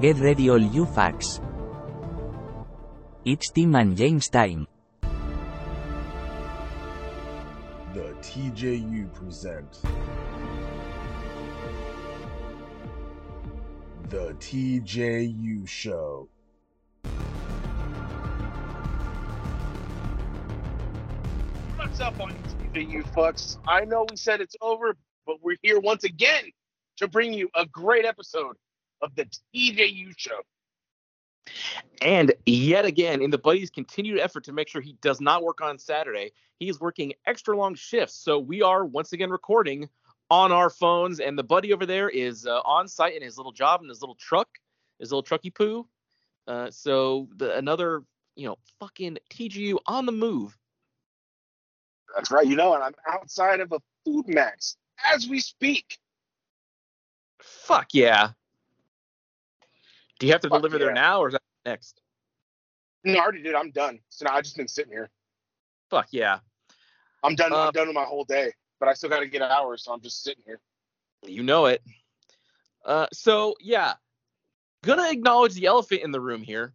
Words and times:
Get 0.00 0.16
ready 0.16 0.48
all 0.48 0.56
you 0.58 0.86
facts. 0.86 1.42
It's 3.26 3.50
Tim 3.50 3.74
and 3.74 3.94
James 3.98 4.30
time. 4.30 4.66
The 7.92 8.14
TJU 8.22 9.12
present 9.12 9.82
The 14.08 14.32
TJU 14.40 15.68
Show. 15.68 16.30
What's 21.76 22.00
up 22.00 22.18
on 22.18 22.32
TV, 22.72 22.90
you 22.90 23.02
fucks? 23.02 23.58
I 23.68 23.84
know 23.84 24.06
we 24.08 24.16
said 24.16 24.40
it's 24.40 24.56
over, 24.62 24.96
but 25.26 25.36
we're 25.42 25.58
here 25.60 25.78
once 25.78 26.04
again 26.04 26.44
to 26.96 27.06
bring 27.06 27.34
you 27.34 27.50
a 27.54 27.66
great 27.66 28.06
episode 28.06 28.56
of 29.02 29.14
the 29.14 29.26
TJU 29.54 30.12
show. 30.16 30.40
And 32.02 32.32
yet 32.46 32.84
again, 32.84 33.22
in 33.22 33.30
the 33.30 33.38
buddy's 33.38 33.70
continued 33.70 34.20
effort 34.20 34.44
to 34.44 34.52
make 34.52 34.68
sure 34.68 34.80
he 34.80 34.96
does 35.00 35.20
not 35.20 35.42
work 35.42 35.60
on 35.60 35.78
Saturday, 35.78 36.32
he 36.58 36.68
is 36.68 36.80
working 36.80 37.12
extra 37.26 37.56
long 37.56 37.74
shifts. 37.74 38.14
So 38.14 38.38
we 38.38 38.62
are 38.62 38.84
once 38.84 39.12
again 39.12 39.30
recording 39.30 39.88
on 40.30 40.52
our 40.52 40.70
phones, 40.70 41.18
and 41.18 41.36
the 41.36 41.42
buddy 41.42 41.72
over 41.72 41.86
there 41.86 42.08
is 42.08 42.46
uh, 42.46 42.60
on 42.60 42.86
site 42.86 43.16
in 43.16 43.22
his 43.22 43.36
little 43.36 43.52
job 43.52 43.82
in 43.82 43.88
his 43.88 44.00
little 44.00 44.14
truck, 44.14 44.48
his 44.98 45.10
little 45.10 45.24
trucky 45.24 45.52
poo. 45.52 45.86
Uh, 46.46 46.70
so 46.70 47.28
the, 47.36 47.56
another, 47.56 48.02
you 48.36 48.46
know, 48.46 48.56
fucking 48.78 49.18
TJU 49.30 49.78
on 49.86 50.06
the 50.06 50.12
move. 50.12 50.56
That's 52.14 52.30
right, 52.30 52.46
you 52.46 52.56
know, 52.56 52.74
and 52.74 52.82
I'm 52.82 52.94
outside 53.08 53.60
of 53.60 53.72
a 53.72 53.80
Food 54.04 54.28
Max 54.28 54.76
as 55.12 55.28
we 55.28 55.40
speak. 55.40 55.98
Fuck 57.40 57.88
yeah. 57.92 58.30
Do 60.20 60.26
you 60.26 60.32
have 60.32 60.42
to 60.42 60.48
Fuck 60.48 60.58
deliver 60.58 60.78
yeah. 60.78 60.84
there 60.84 60.94
now, 60.94 61.20
or 61.20 61.28
is 61.28 61.32
that 61.32 61.42
next? 61.64 62.00
No, 63.04 63.14
I 63.14 63.22
already 63.22 63.42
did. 63.42 63.54
I'm 63.54 63.70
done. 63.70 63.98
So 64.10 64.26
now 64.26 64.34
I've 64.34 64.44
just 64.44 64.56
been 64.56 64.68
sitting 64.68 64.92
here. 64.92 65.10
Fuck 65.88 66.08
yeah. 66.12 66.38
I'm 67.24 67.34
done. 67.34 67.52
Uh, 67.52 67.66
I'm 67.66 67.72
done 67.72 67.88
with 67.88 67.96
my 67.96 68.04
whole 68.04 68.24
day, 68.24 68.52
but 68.78 68.88
I 68.88 68.92
still 68.92 69.08
got 69.08 69.20
to 69.20 69.26
get 69.26 69.42
hours, 69.42 69.84
so 69.84 69.92
I'm 69.92 70.00
just 70.00 70.22
sitting 70.22 70.42
here. 70.46 70.60
You 71.26 71.42
know 71.42 71.66
it. 71.66 71.82
Uh, 72.84 73.06
so 73.12 73.54
yeah, 73.60 73.94
gonna 74.84 75.10
acknowledge 75.10 75.54
the 75.54 75.66
elephant 75.66 76.02
in 76.02 76.12
the 76.12 76.20
room 76.20 76.42
here. 76.42 76.74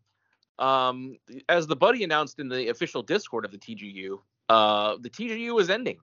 Um, 0.58 1.18
as 1.50 1.68
the 1.68 1.76
buddy 1.76 2.04
announced 2.04 2.40
in 2.40 2.50
the 2.50 2.70
official 2.70 3.04
Discord 3.04 3.46
of 3.46 3.52
the 3.52 3.58
TJU, 3.58 4.20
uh, 4.50 4.98
the 5.00 5.10
TJU 5.10 5.60
is 5.60 5.70
ending, 5.70 6.00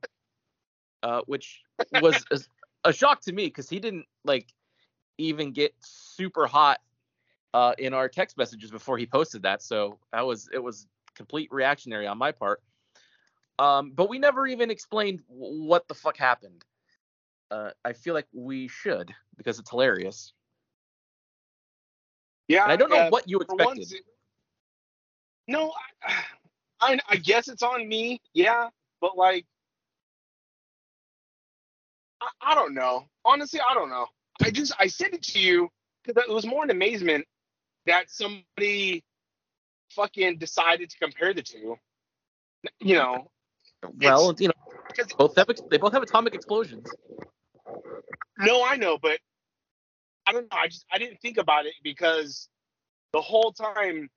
uh, 1.03 1.23
which 1.27 1.63
was 2.01 2.25
a, 2.31 2.89
a 2.89 2.93
shock 2.93 3.21
to 3.23 3.33
me 3.33 3.47
because 3.47 3.69
he 3.69 3.81
didn't 3.81 4.07
like 4.25 4.47
even 5.19 5.53
get 5.53 5.75
super 5.81 6.47
hot 6.47 6.79
uh, 7.55 7.75
in 7.79 7.95
our 7.95 8.09
text 8.09 8.37
messages 8.37 8.71
before 8.71 8.99
he 8.99 9.07
posted 9.07 9.43
that. 9.43 9.63
So 9.63 9.99
that 10.13 10.27
was 10.27 10.49
it 10.53 10.63
was 10.63 10.87
complete 11.15 11.49
reactionary 11.53 12.07
on 12.07 12.19
my 12.19 12.33
part. 12.33 12.63
Um, 13.59 13.93
but 13.95 14.09
we 14.09 14.19
never 14.19 14.47
even 14.47 14.71
explained 14.71 15.23
w- 15.29 15.65
what 15.65 15.87
the 15.89 15.95
fuck 15.95 16.17
happened 16.17 16.65
uh, 17.53 17.71
I 17.85 17.93
feel 17.93 18.15
like 18.15 18.27
we 18.33 18.67
should 18.69 19.15
because 19.37 19.59
it's 19.59 19.71
hilarious. 19.71 20.33
Yeah, 22.49 22.63
And 22.65 22.73
I 22.73 22.77
don't 22.77 22.91
know 22.91 22.97
yeah, 22.97 23.11
what 23.11 23.29
you 23.29 23.39
expected. 23.41 23.65
once 23.67 23.95
no, 25.49 25.73
I, 26.03 26.15
I, 26.81 26.99
I 27.11 27.17
guess 27.17 27.49
it's 27.49 27.63
on 27.63 27.87
me. 27.87 28.21
Yeah, 28.33 28.69
but 29.01 29.17
like, 29.17 29.45
I, 32.21 32.29
I 32.41 32.55
don't 32.55 32.75
know. 32.75 33.05
Honestly, 33.25 33.61
I 33.61 33.75
don't 33.75 33.91
know. 33.91 34.07
I 34.43 34.51
just 34.51 34.73
I 34.79 34.87
sent 34.87 35.15
it 35.15 35.23
to 35.25 35.39
you 35.39 35.69
because 36.03 36.23
it 36.27 36.33
was 36.33 36.47
more 36.47 36.65
an 36.65 36.71
amazement 36.71 37.27
that 37.87 38.11
somebody 38.11 39.05
fucking 39.91 40.39
decided 40.39 40.91
to 40.91 40.99
compare 40.99 41.35
the 41.35 41.43
two. 41.43 41.77
You 42.81 42.95
know, 42.95 43.31
well, 44.01 44.35
you 44.39 44.49
know, 44.49 45.05
both 45.19 45.37
have 45.37 45.49
they 45.71 45.79
both 45.79 45.93
have 45.93 46.03
atomic 46.03 46.35
explosions. 46.35 46.89
No, 48.39 48.65
I 48.65 48.77
know, 48.77 48.99
but 48.99 49.19
I 50.27 50.33
don't 50.33 50.43
know. 50.43 50.59
I 50.59 50.69
just 50.69 50.85
I 50.93 50.99
didn't 50.99 51.21
think 51.21 51.39
about 51.39 51.67
it 51.67 51.75
because 51.83 52.49
the 53.13 53.21
whole 53.21 53.53
time 53.53 54.09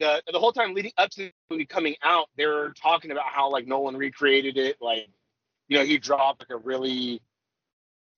the 0.00 0.22
the 0.32 0.38
whole 0.38 0.52
time 0.52 0.74
leading 0.74 0.92
up 0.96 1.10
to 1.10 1.24
the 1.24 1.32
movie 1.50 1.66
coming 1.66 1.94
out, 2.02 2.28
they 2.36 2.46
were 2.46 2.72
talking 2.80 3.10
about 3.10 3.26
how 3.26 3.50
like 3.50 3.66
Nolan 3.66 3.96
recreated 3.96 4.56
it, 4.56 4.76
like 4.80 5.08
you 5.68 5.78
know, 5.78 5.84
he 5.84 5.98
dropped 5.98 6.40
like 6.40 6.50
a 6.50 6.56
really 6.56 7.20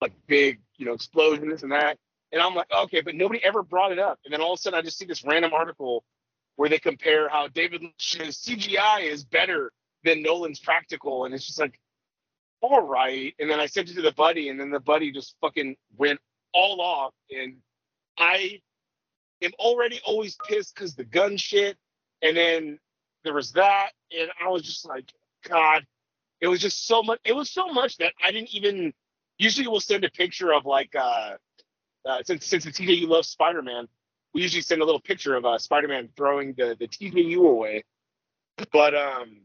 like 0.00 0.12
big, 0.26 0.60
you 0.76 0.86
know, 0.86 0.92
explosion, 0.92 1.48
this 1.48 1.62
and 1.62 1.72
that. 1.72 1.98
And 2.32 2.42
I'm 2.42 2.54
like, 2.54 2.70
okay, 2.84 3.00
but 3.00 3.14
nobody 3.14 3.42
ever 3.44 3.62
brought 3.62 3.92
it 3.92 3.98
up. 3.98 4.18
And 4.24 4.32
then 4.32 4.40
all 4.40 4.54
of 4.54 4.58
a 4.58 4.62
sudden 4.62 4.78
I 4.78 4.82
just 4.82 4.98
see 4.98 5.04
this 5.04 5.24
random 5.24 5.52
article 5.52 6.04
where 6.56 6.68
they 6.68 6.78
compare 6.78 7.28
how 7.28 7.48
David 7.48 7.82
Lynch's 7.82 8.36
CGI 8.38 9.02
is 9.02 9.24
better 9.24 9.72
than 10.04 10.22
Nolan's 10.22 10.60
practical, 10.60 11.24
and 11.24 11.34
it's 11.34 11.46
just 11.46 11.60
like 11.60 11.78
all 12.62 12.80
right. 12.80 13.34
And 13.38 13.50
then 13.50 13.60
I 13.60 13.66
sent 13.66 13.90
it 13.90 13.94
to 13.94 14.02
the 14.02 14.12
buddy, 14.12 14.48
and 14.48 14.58
then 14.58 14.70
the 14.70 14.80
buddy 14.80 15.12
just 15.12 15.36
fucking 15.40 15.76
went 15.96 16.20
all 16.52 16.80
off. 16.80 17.12
And 17.30 17.56
I 18.18 18.60
am 19.42 19.52
already 19.58 20.00
always 20.04 20.36
pissed 20.48 20.74
because 20.74 20.94
the 20.94 21.04
gun 21.04 21.36
shit. 21.36 21.76
And 22.22 22.36
then 22.36 22.78
there 23.24 23.34
was 23.34 23.52
that, 23.52 23.90
and 24.18 24.30
I 24.42 24.48
was 24.48 24.62
just 24.62 24.86
like, 24.86 25.12
God, 25.48 25.86
it 26.40 26.48
was 26.48 26.60
just 26.60 26.86
so 26.86 27.02
much. 27.02 27.20
It 27.24 27.34
was 27.34 27.50
so 27.50 27.68
much 27.68 27.98
that 27.98 28.14
I 28.24 28.32
didn't 28.32 28.54
even. 28.54 28.92
Usually, 29.38 29.66
we'll 29.66 29.80
send 29.80 30.02
a 30.04 30.10
picture 30.10 30.54
of 30.54 30.64
like, 30.64 30.96
uh, 30.96 31.34
uh 32.06 32.22
since 32.24 32.46
since 32.46 32.64
the 32.64 32.70
TJU 32.70 33.08
loves 33.08 33.28
Spider 33.28 33.62
Man, 33.62 33.88
we 34.34 34.42
usually 34.42 34.60
send 34.62 34.82
a 34.82 34.84
little 34.84 35.00
picture 35.00 35.34
of 35.34 35.44
uh, 35.44 35.58
Spider 35.58 35.88
Man 35.88 36.08
throwing 36.16 36.54
the 36.54 36.76
the 36.78 36.86
TJU 36.88 37.38
away. 37.46 37.84
But 38.72 38.94
um, 38.94 39.40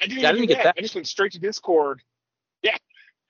I 0.00 0.06
didn't, 0.06 0.20
Yeah, 0.20 0.28
I 0.30 0.32
didn't 0.32 0.46
get 0.48 0.56
that. 0.58 0.64
that. 0.64 0.74
I 0.78 0.80
just 0.80 0.94
went 0.94 1.06
straight 1.06 1.32
to 1.32 1.38
Discord. 1.38 2.02
Yeah, 2.62 2.76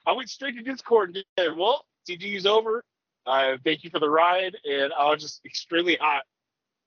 I 0.06 0.12
went 0.12 0.28
straight 0.30 0.56
to 0.56 0.62
Discord 0.62 1.14
and 1.16 1.24
said, 1.38 1.56
"Well, 1.56 1.84
TJU's 2.08 2.46
over. 2.46 2.84
Uh, 3.26 3.56
thank 3.64 3.84
you 3.84 3.90
for 3.90 3.98
the 3.98 4.08
ride." 4.08 4.56
And 4.64 4.92
I 4.92 5.08
was 5.10 5.22
just 5.22 5.44
extremely 5.44 5.96
hot. 6.00 6.22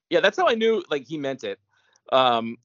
Yeah, 0.10 0.20
that's 0.20 0.38
how 0.38 0.48
I 0.48 0.56
knew 0.56 0.84
like 0.90 1.06
he 1.08 1.18
meant 1.18 1.44
it. 1.44 1.60
Um, 2.12 2.58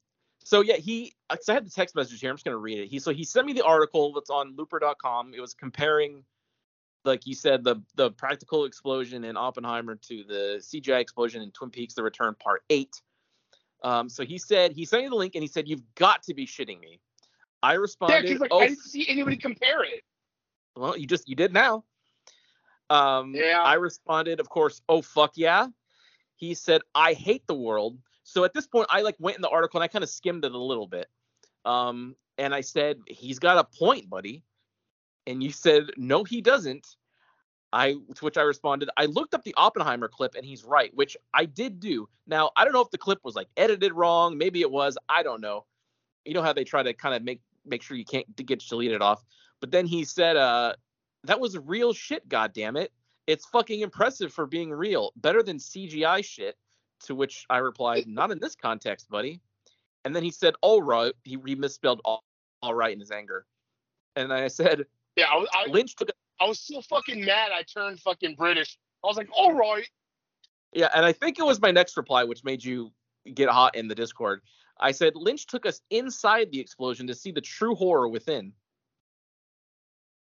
so 0.45 0.61
yeah, 0.61 0.77
he. 0.77 1.15
Cause 1.31 1.49
I 1.49 1.55
had 1.55 1.67
the 1.67 1.71
text 1.71 1.97
message 1.97 2.21
here. 2.21 2.31
I'm 2.31 2.37
just 2.37 2.45
gonna 2.45 2.57
read 2.57 2.79
it. 2.79 2.87
He 2.89 2.99
so 3.01 3.13
he 3.13 3.25
sent 3.25 3.47
me 3.47 3.53
the 3.53 3.65
article 3.65 4.13
that's 4.13 4.31
on 4.31 4.55
Looper.com. 4.57 5.33
It 5.35 5.41
was 5.41 5.55
comparing, 5.55 6.25
like 7.07 7.27
you 7.27 7.35
said, 7.35 7.65
the 7.65 7.77
the 7.95 8.11
practical 8.11 8.65
explosion 8.65 9.25
in 9.25 9.37
Oppenheimer 9.37 9.97
to 9.97 10.25
the 10.25 10.59
CGI 10.61 11.01
explosion 11.01 11.43
in 11.43 11.51
Twin 11.53 11.71
Peaks: 11.71 11.95
The 11.95 12.03
Return 12.03 12.35
Part 12.39 12.63
Eight. 12.71 13.01
Um, 13.83 14.09
so 14.09 14.25
he 14.25 14.39
said 14.39 14.73
he 14.73 14.85
sent 14.85 15.05
me 15.05 15.09
the 15.09 15.15
link 15.15 15.35
and 15.35 15.43
he 15.43 15.49
said 15.49 15.69
you've 15.69 15.95
got 15.95 16.23
to 16.25 16.35
be 16.35 16.47
shitting 16.47 16.81
me. 16.81 17.01
I 17.63 17.75
responded, 17.75 18.23
because 18.23 18.41
like 18.41 18.51
oh 18.53 18.61
I 18.61 18.69
didn't 18.69 18.81
see 18.81 19.07
anybody 19.09 19.37
compare 19.37 19.85
it. 19.85 20.03
Well, 20.77 20.97
you 20.97 21.07
just 21.07 21.29
you 21.29 21.37
did 21.37 21.53
now. 21.53 21.85
Um, 22.91 23.35
Yeah. 23.35 23.63
I 23.63 23.75
responded, 23.75 24.41
of 24.41 24.49
course. 24.49 24.81
Oh 24.89 25.03
fuck 25.03 25.33
yeah. 25.37 25.69
He 26.37 26.55
said, 26.55 26.83
I 26.95 27.15
hate 27.15 27.47
the 27.47 27.55
world. 27.55 27.99
So 28.23 28.45
at 28.45 28.53
this 28.53 28.67
point, 28.67 28.89
I 28.91 29.03
like 29.03 29.17
went 29.19 29.37
in 29.37 29.43
the 29.43 29.49
article 29.49 29.79
and 29.79 29.85
I 29.85 29.89
kind 29.89 30.03
of 30.03 30.11
skimmed 30.11 30.45
it 30.45 30.53
a 30.53 30.59
little 30.59 30.87
bit. 30.87 31.07
Um, 31.65 32.15
and 32.39 32.55
I 32.55 32.61
said, 32.61 32.99
he's 33.07 33.39
got 33.39 33.59
a 33.59 33.65
point, 33.65 34.11
buddy. 34.11 34.43
And 35.27 35.43
you 35.43 35.51
said, 35.51 35.91
no, 35.97 36.25
he 36.25 36.41
doesn't. 36.41 36.97
I 37.73 37.93
to 38.15 38.25
which 38.25 38.39
I 38.39 38.43
responded, 38.43 38.91
I 38.97 39.07
looked 39.07 39.35
up 39.35 39.43
the 39.43 39.55
Oppenheimer 39.57 40.09
clip 40.09 40.35
and 40.37 40.47
he's 40.47 40.65
right, 40.65 40.95
which 40.95 41.17
I 41.35 41.47
did 41.47 41.81
do. 41.81 42.09
Now 42.27 42.51
I 42.57 42.65
don't 42.65 42.73
know 42.73 42.81
if 42.81 42.91
the 42.91 42.99
clip 42.99 43.19
was 43.25 43.35
like 43.35 43.49
edited 43.57 43.93
wrong. 43.93 44.39
Maybe 44.39 44.61
it 44.61 44.71
was. 44.71 44.97
I 45.09 45.23
don't 45.23 45.41
know. 45.41 45.67
You 46.25 46.35
know 46.35 46.43
how 46.43 46.53
they 46.53 46.65
try 46.65 46.83
to 46.83 46.95
kind 46.95 47.15
of 47.15 47.23
make 47.23 47.41
make 47.65 47.83
sure 47.83 47.97
you 47.97 48.05
can't 48.05 48.35
get 48.37 48.61
deleted 48.61 49.03
off. 49.03 49.25
But 49.61 49.73
then 49.73 49.87
he 49.87 50.05
said, 50.05 50.37
uh, 50.37 50.75
that 51.25 51.41
was 51.41 51.59
real 51.59 51.93
shit, 51.93 52.29
God 52.29 52.53
damn 52.53 52.77
it. 52.77 52.93
It's 53.27 53.47
fucking 53.47 53.81
impressive 53.81 54.33
for 54.33 54.47
being 54.47 54.71
real. 54.71 55.13
Better 55.17 55.43
than 55.43 55.59
CGI 55.59 56.25
shit. 56.25 56.57
To 57.01 57.15
which 57.15 57.45
I 57.51 57.59
replied, 57.59 58.07
not 58.07 58.31
in 58.31 58.39
this 58.39 58.57
context, 58.57 59.11
buddy. 59.11 59.43
And 60.07 60.17
then 60.17 60.23
he 60.23 60.31
said, 60.31 60.55
all 60.63 60.81
right. 60.81 61.13
He, 61.25 61.37
he 61.45 61.55
misspelled 61.55 62.01
all, 62.07 62.25
all 62.63 62.73
right 62.73 62.93
in 62.93 63.01
his 63.01 63.11
anger. 63.11 63.45
And 64.15 64.33
I 64.33 64.49
said, 64.49 64.87
Yeah, 65.17 65.27
I 65.33 65.37
was, 65.37 65.49
I, 65.53 65.71
Lynch 65.71 65.97
took 65.97 66.11
a 66.11 66.13
I 66.41 66.47
was 66.47 66.61
so 66.61 66.83
fucking 66.83 67.25
mad. 67.25 67.51
I 67.53 67.63
turned 67.63 68.01
fucking 68.01 68.35
British. 68.35 68.79
I 69.03 69.07
was 69.07 69.17
like, 69.17 69.29
all 69.33 69.55
right. 69.55 69.89
Yeah, 70.73 70.89
and 70.95 71.05
I 71.05 71.13
think 71.13 71.39
it 71.39 71.45
was 71.45 71.61
my 71.61 71.71
next 71.71 71.97
reply 71.97 72.25
which 72.25 72.45
made 72.45 72.63
you 72.63 72.93
get 73.35 73.49
hot 73.49 73.75
in 73.75 73.89
the 73.89 73.95
Discord. 73.95 74.43
I 74.79 74.93
said 74.93 75.15
Lynch 75.17 75.47
took 75.47 75.65
us 75.65 75.81
inside 75.91 76.51
the 76.53 76.61
explosion 76.61 77.07
to 77.07 77.15
see 77.15 77.33
the 77.33 77.41
true 77.41 77.75
horror 77.75 78.09
within. 78.09 78.53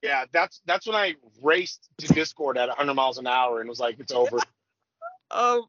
Yeah, 0.03 0.27
that's 0.33 0.61
that's 0.65 0.87
when 0.87 0.95
I 0.95 1.15
raced 1.43 1.89
to 1.99 2.07
Discord 2.07 2.57
at 2.57 2.69
100 2.69 2.95
miles 2.95 3.19
an 3.19 3.27
hour 3.27 3.61
and 3.61 3.69
was 3.69 3.81
like, 3.81 3.99
it's 3.99 4.13
over. 4.13 4.39
Um, 5.31 5.67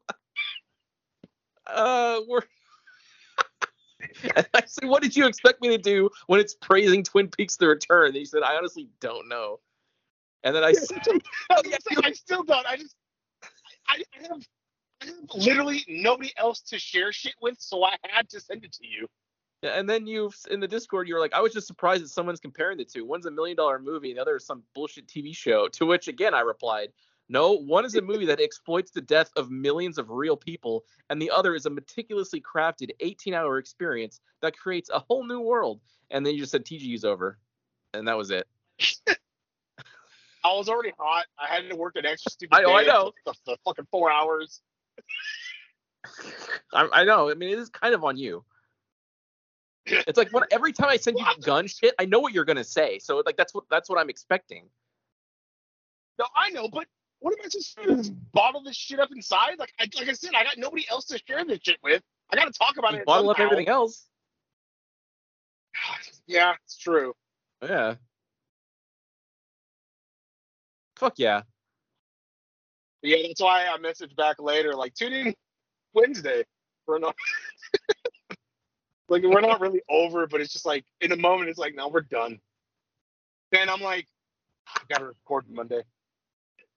uh, 1.66 2.20
we're. 2.26 2.40
And 4.36 4.48
I 4.54 4.62
said, 4.66 4.88
"What 4.88 5.02
did 5.02 5.16
you 5.16 5.26
expect 5.26 5.60
me 5.60 5.68
to 5.68 5.78
do 5.78 6.10
when 6.26 6.40
it's 6.40 6.54
praising 6.54 7.02
Twin 7.02 7.28
Peaks: 7.28 7.56
The 7.56 7.68
Return?" 7.68 8.08
And 8.08 8.16
he 8.16 8.24
said, 8.24 8.42
"I 8.42 8.56
honestly 8.56 8.88
don't 9.00 9.28
know." 9.28 9.60
And 10.42 10.54
then 10.56 10.64
I 10.64 10.72
said, 10.72 10.98
gonna 11.06 11.20
oh, 11.50 12.00
I 12.02 12.12
still 12.12 12.42
don't. 12.42 12.66
I 12.66 12.76
just, 12.76 12.94
I, 13.88 14.02
I 14.18 14.28
have, 14.28 14.46
I 15.02 15.06
have 15.06 15.14
literally 15.34 15.84
nobody 15.88 16.32
else 16.36 16.60
to 16.62 16.78
share 16.78 17.12
shit 17.12 17.34
with, 17.40 17.56
so 17.58 17.84
I 17.84 17.96
had 18.08 18.28
to 18.30 18.40
send 18.40 18.64
it 18.64 18.72
to 18.72 18.86
you. 18.86 19.06
Yeah, 19.62 19.78
and 19.78 19.88
then 19.88 20.06
you 20.06 20.32
in 20.50 20.60
the 20.60 20.68
Discord, 20.68 21.06
you 21.06 21.14
were 21.14 21.20
like, 21.20 21.34
I 21.34 21.40
was 21.40 21.52
just 21.52 21.66
surprised 21.66 22.02
that 22.02 22.08
someone's 22.08 22.40
comparing 22.40 22.78
the 22.78 22.84
two. 22.84 23.04
One's 23.04 23.26
a 23.26 23.30
million 23.30 23.56
dollar 23.56 23.78
movie, 23.78 24.10
and 24.10 24.16
the 24.16 24.22
other 24.22 24.36
is 24.36 24.46
some 24.46 24.62
bullshit 24.74 25.06
TV 25.06 25.36
show. 25.36 25.68
To 25.68 25.84
which 25.84 26.08
again 26.08 26.32
I 26.32 26.40
replied, 26.40 26.92
No, 27.32 27.52
one 27.52 27.84
is 27.84 27.94
a 27.94 28.02
movie 28.02 28.26
that 28.26 28.40
exploits 28.40 28.90
the 28.90 29.00
death 29.00 29.30
of 29.36 29.52
millions 29.52 29.98
of 29.98 30.10
real 30.10 30.36
people, 30.36 30.84
and 31.10 31.22
the 31.22 31.30
other 31.30 31.54
is 31.54 31.64
a 31.64 31.70
meticulously 31.70 32.42
crafted 32.42 32.90
18 32.98 33.34
hour 33.34 33.58
experience 33.58 34.20
that 34.42 34.58
creates 34.58 34.90
a 34.90 34.98
whole 34.98 35.24
new 35.24 35.38
world. 35.38 35.80
And 36.10 36.26
then 36.26 36.34
you 36.34 36.40
just 36.40 36.50
said 36.50 36.64
TJU's 36.64 37.04
over. 37.04 37.38
And 37.94 38.08
that 38.08 38.16
was 38.16 38.32
it. 38.32 38.48
I 39.08 39.16
was 40.54 40.68
already 40.68 40.92
hot. 40.98 41.26
I 41.38 41.46
had 41.46 41.70
to 41.70 41.76
work 41.76 41.94
an 41.94 42.04
extra 42.04 42.32
stupid 42.32 42.56
I- 42.56 42.64
oh, 42.64 42.74
I 42.74 42.82
know. 42.82 43.12
the, 43.24 43.34
the 43.46 43.56
fucking 43.64 43.86
four 43.92 44.10
hours. 44.10 44.60
I, 46.74 46.88
I 46.92 47.04
know. 47.04 47.30
I 47.30 47.34
mean, 47.34 47.50
it 47.50 47.60
is 47.60 47.68
kind 47.68 47.94
of 47.94 48.02
on 48.02 48.16
you. 48.16 48.44
It's 49.86 50.18
like 50.18 50.32
when 50.32 50.42
every 50.50 50.72
time 50.72 50.88
I 50.88 50.96
send 50.96 51.16
you 51.16 51.26
gun 51.42 51.68
shit, 51.68 51.94
I 51.96 52.06
know 52.06 52.18
what 52.18 52.32
you're 52.32 52.44
gonna 52.44 52.64
say. 52.64 52.98
So 52.98 53.22
like 53.24 53.36
that's 53.36 53.54
what 53.54 53.64
that's 53.70 53.88
what 53.88 54.00
I'm 54.00 54.10
expecting. 54.10 54.64
No, 56.18 56.26
I 56.36 56.50
know, 56.50 56.68
but 56.68 56.86
what 57.20 57.32
am 57.32 57.38
I 57.44 57.48
supposed 57.48 57.76
to? 57.76 57.96
Just 57.96 58.32
bottle 58.32 58.62
this 58.62 58.76
shit 58.76 58.98
up 59.00 59.10
inside? 59.14 59.58
Like, 59.58 59.72
I, 59.78 59.84
like 59.96 60.08
I 60.08 60.12
said, 60.12 60.32
I 60.34 60.42
got 60.44 60.58
nobody 60.58 60.86
else 60.90 61.04
to 61.06 61.20
share 61.26 61.44
this 61.44 61.60
shit 61.62 61.78
with. 61.82 62.02
I 62.32 62.36
got 62.36 62.46
to 62.46 62.52
talk 62.58 62.76
about 62.78 62.92
You 62.92 63.00
it. 63.00 63.06
bottle 63.06 63.30
up 63.30 63.38
everything 63.40 63.68
else. 63.68 64.06
Yeah, 66.26 66.54
it's 66.64 66.76
true. 66.78 67.14
Yeah. 67.60 67.94
Fuck 70.96 71.14
yeah. 71.18 71.42
Yeah, 73.02 73.16
that's 73.26 73.40
why 73.40 73.66
I 73.66 73.76
messaged 73.78 74.14
back 74.14 74.40
later, 74.40 74.74
like 74.74 74.94
tune 74.94 75.12
in 75.12 75.34
Wednesday. 75.94 76.44
We're 76.86 76.98
not 76.98 77.16
like 79.08 79.22
we're 79.24 79.40
not 79.40 79.60
really 79.60 79.80
over, 79.88 80.26
but 80.26 80.40
it's 80.40 80.52
just 80.52 80.66
like 80.66 80.84
in 81.00 81.10
a 81.10 81.16
moment, 81.16 81.48
it's 81.48 81.58
like 81.58 81.74
no, 81.74 81.88
we're 81.88 82.02
done. 82.02 82.38
Then 83.50 83.68
I'm 83.68 83.80
like, 83.80 84.06
ah, 84.68 84.82
I 84.82 84.82
gotta 84.92 85.06
record 85.06 85.46
Monday. 85.50 85.82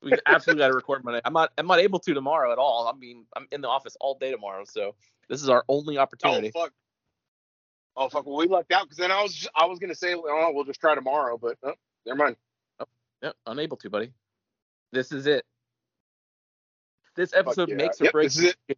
We 0.03 0.13
absolutely 0.25 0.61
got 0.61 0.67
to 0.67 0.73
record 0.73 1.03
Monday. 1.03 1.21
I'm 1.23 1.33
not. 1.33 1.51
I'm 1.57 1.67
not 1.67 1.79
able 1.79 2.00
to 2.00 2.13
tomorrow 2.13 2.51
at 2.51 2.57
all. 2.57 2.88
I 2.88 2.97
mean, 2.97 3.25
I'm 3.35 3.47
in 3.51 3.61
the 3.61 3.69
office 3.69 3.95
all 4.00 4.17
day 4.17 4.31
tomorrow, 4.31 4.65
so 4.65 4.95
this 5.29 5.41
is 5.41 5.50
our 5.50 5.63
only 5.69 5.97
opportunity. 5.97 6.51
Oh 6.53 6.61
fuck. 6.61 6.73
Oh 7.95 8.09
fuck. 8.09 8.25
Well, 8.25 8.38
we 8.38 8.47
lucked 8.47 8.71
out 8.71 8.83
because 8.83 8.97
then 8.97 9.11
I 9.11 9.21
was 9.21 9.47
I 9.55 9.65
was 9.65 9.79
gonna 9.79 9.95
say, 9.95 10.13
oh, 10.15 10.51
we'll 10.53 10.65
just 10.65 10.81
try 10.81 10.95
tomorrow, 10.95 11.38
but 11.38 11.57
oh, 11.63 11.73
never 12.05 12.17
mind. 12.17 12.35
Oh, 12.79 12.85
yep, 13.21 13.35
unable 13.47 13.77
to, 13.77 13.89
buddy. 13.89 14.11
This 14.91 15.11
is 15.11 15.25
it. 15.25 15.45
This 17.15 17.33
episode 17.33 17.69
yeah. 17.69 17.75
makes 17.75 18.01
or 18.01 18.05
Yep, 18.05 18.13
breaks. 18.13 18.35
this 18.35 18.45
is 18.45 18.55
it. 18.67 18.77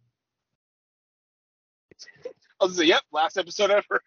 I 2.60 2.64
was 2.64 2.76
say, 2.76 2.84
yep, 2.84 3.02
last 3.12 3.36
episode 3.36 3.70
ever. 3.70 4.02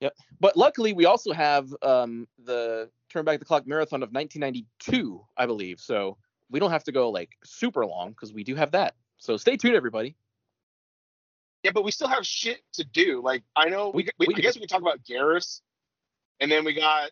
Yeah 0.00 0.10
but 0.40 0.56
luckily, 0.56 0.92
we 0.94 1.04
also 1.04 1.32
have 1.32 1.68
um, 1.82 2.26
the 2.44 2.90
Turn 3.10 3.24
Back 3.26 3.38
the 3.40 3.44
Clock 3.44 3.66
marathon 3.66 4.02
of 4.02 4.10
1992, 4.10 5.22
I 5.36 5.44
believe. 5.46 5.78
So 5.80 6.16
we 6.50 6.58
don't 6.58 6.70
have 6.70 6.84
to 6.84 6.92
go 6.92 7.10
like 7.10 7.30
super 7.44 7.84
long 7.84 8.10
because 8.10 8.32
we 8.32 8.42
do 8.42 8.54
have 8.54 8.70
that. 8.72 8.94
So 9.18 9.36
stay 9.36 9.56
tuned, 9.58 9.74
everybody. 9.76 10.16
Yeah, 11.62 11.72
but 11.74 11.84
we 11.84 11.90
still 11.90 12.08
have 12.08 12.24
shit 12.26 12.62
to 12.74 12.84
do. 12.84 13.20
Like 13.22 13.42
I 13.54 13.68
know 13.68 13.90
we, 13.90 14.08
We- 14.18 14.28
we, 14.28 14.34
I 14.34 14.40
guess 14.40 14.54
we 14.54 14.60
can 14.60 14.68
talk 14.68 14.80
about 14.80 15.04
Garrus, 15.04 15.60
and 16.40 16.50
then 16.50 16.64
we 16.64 16.72
got 16.72 17.10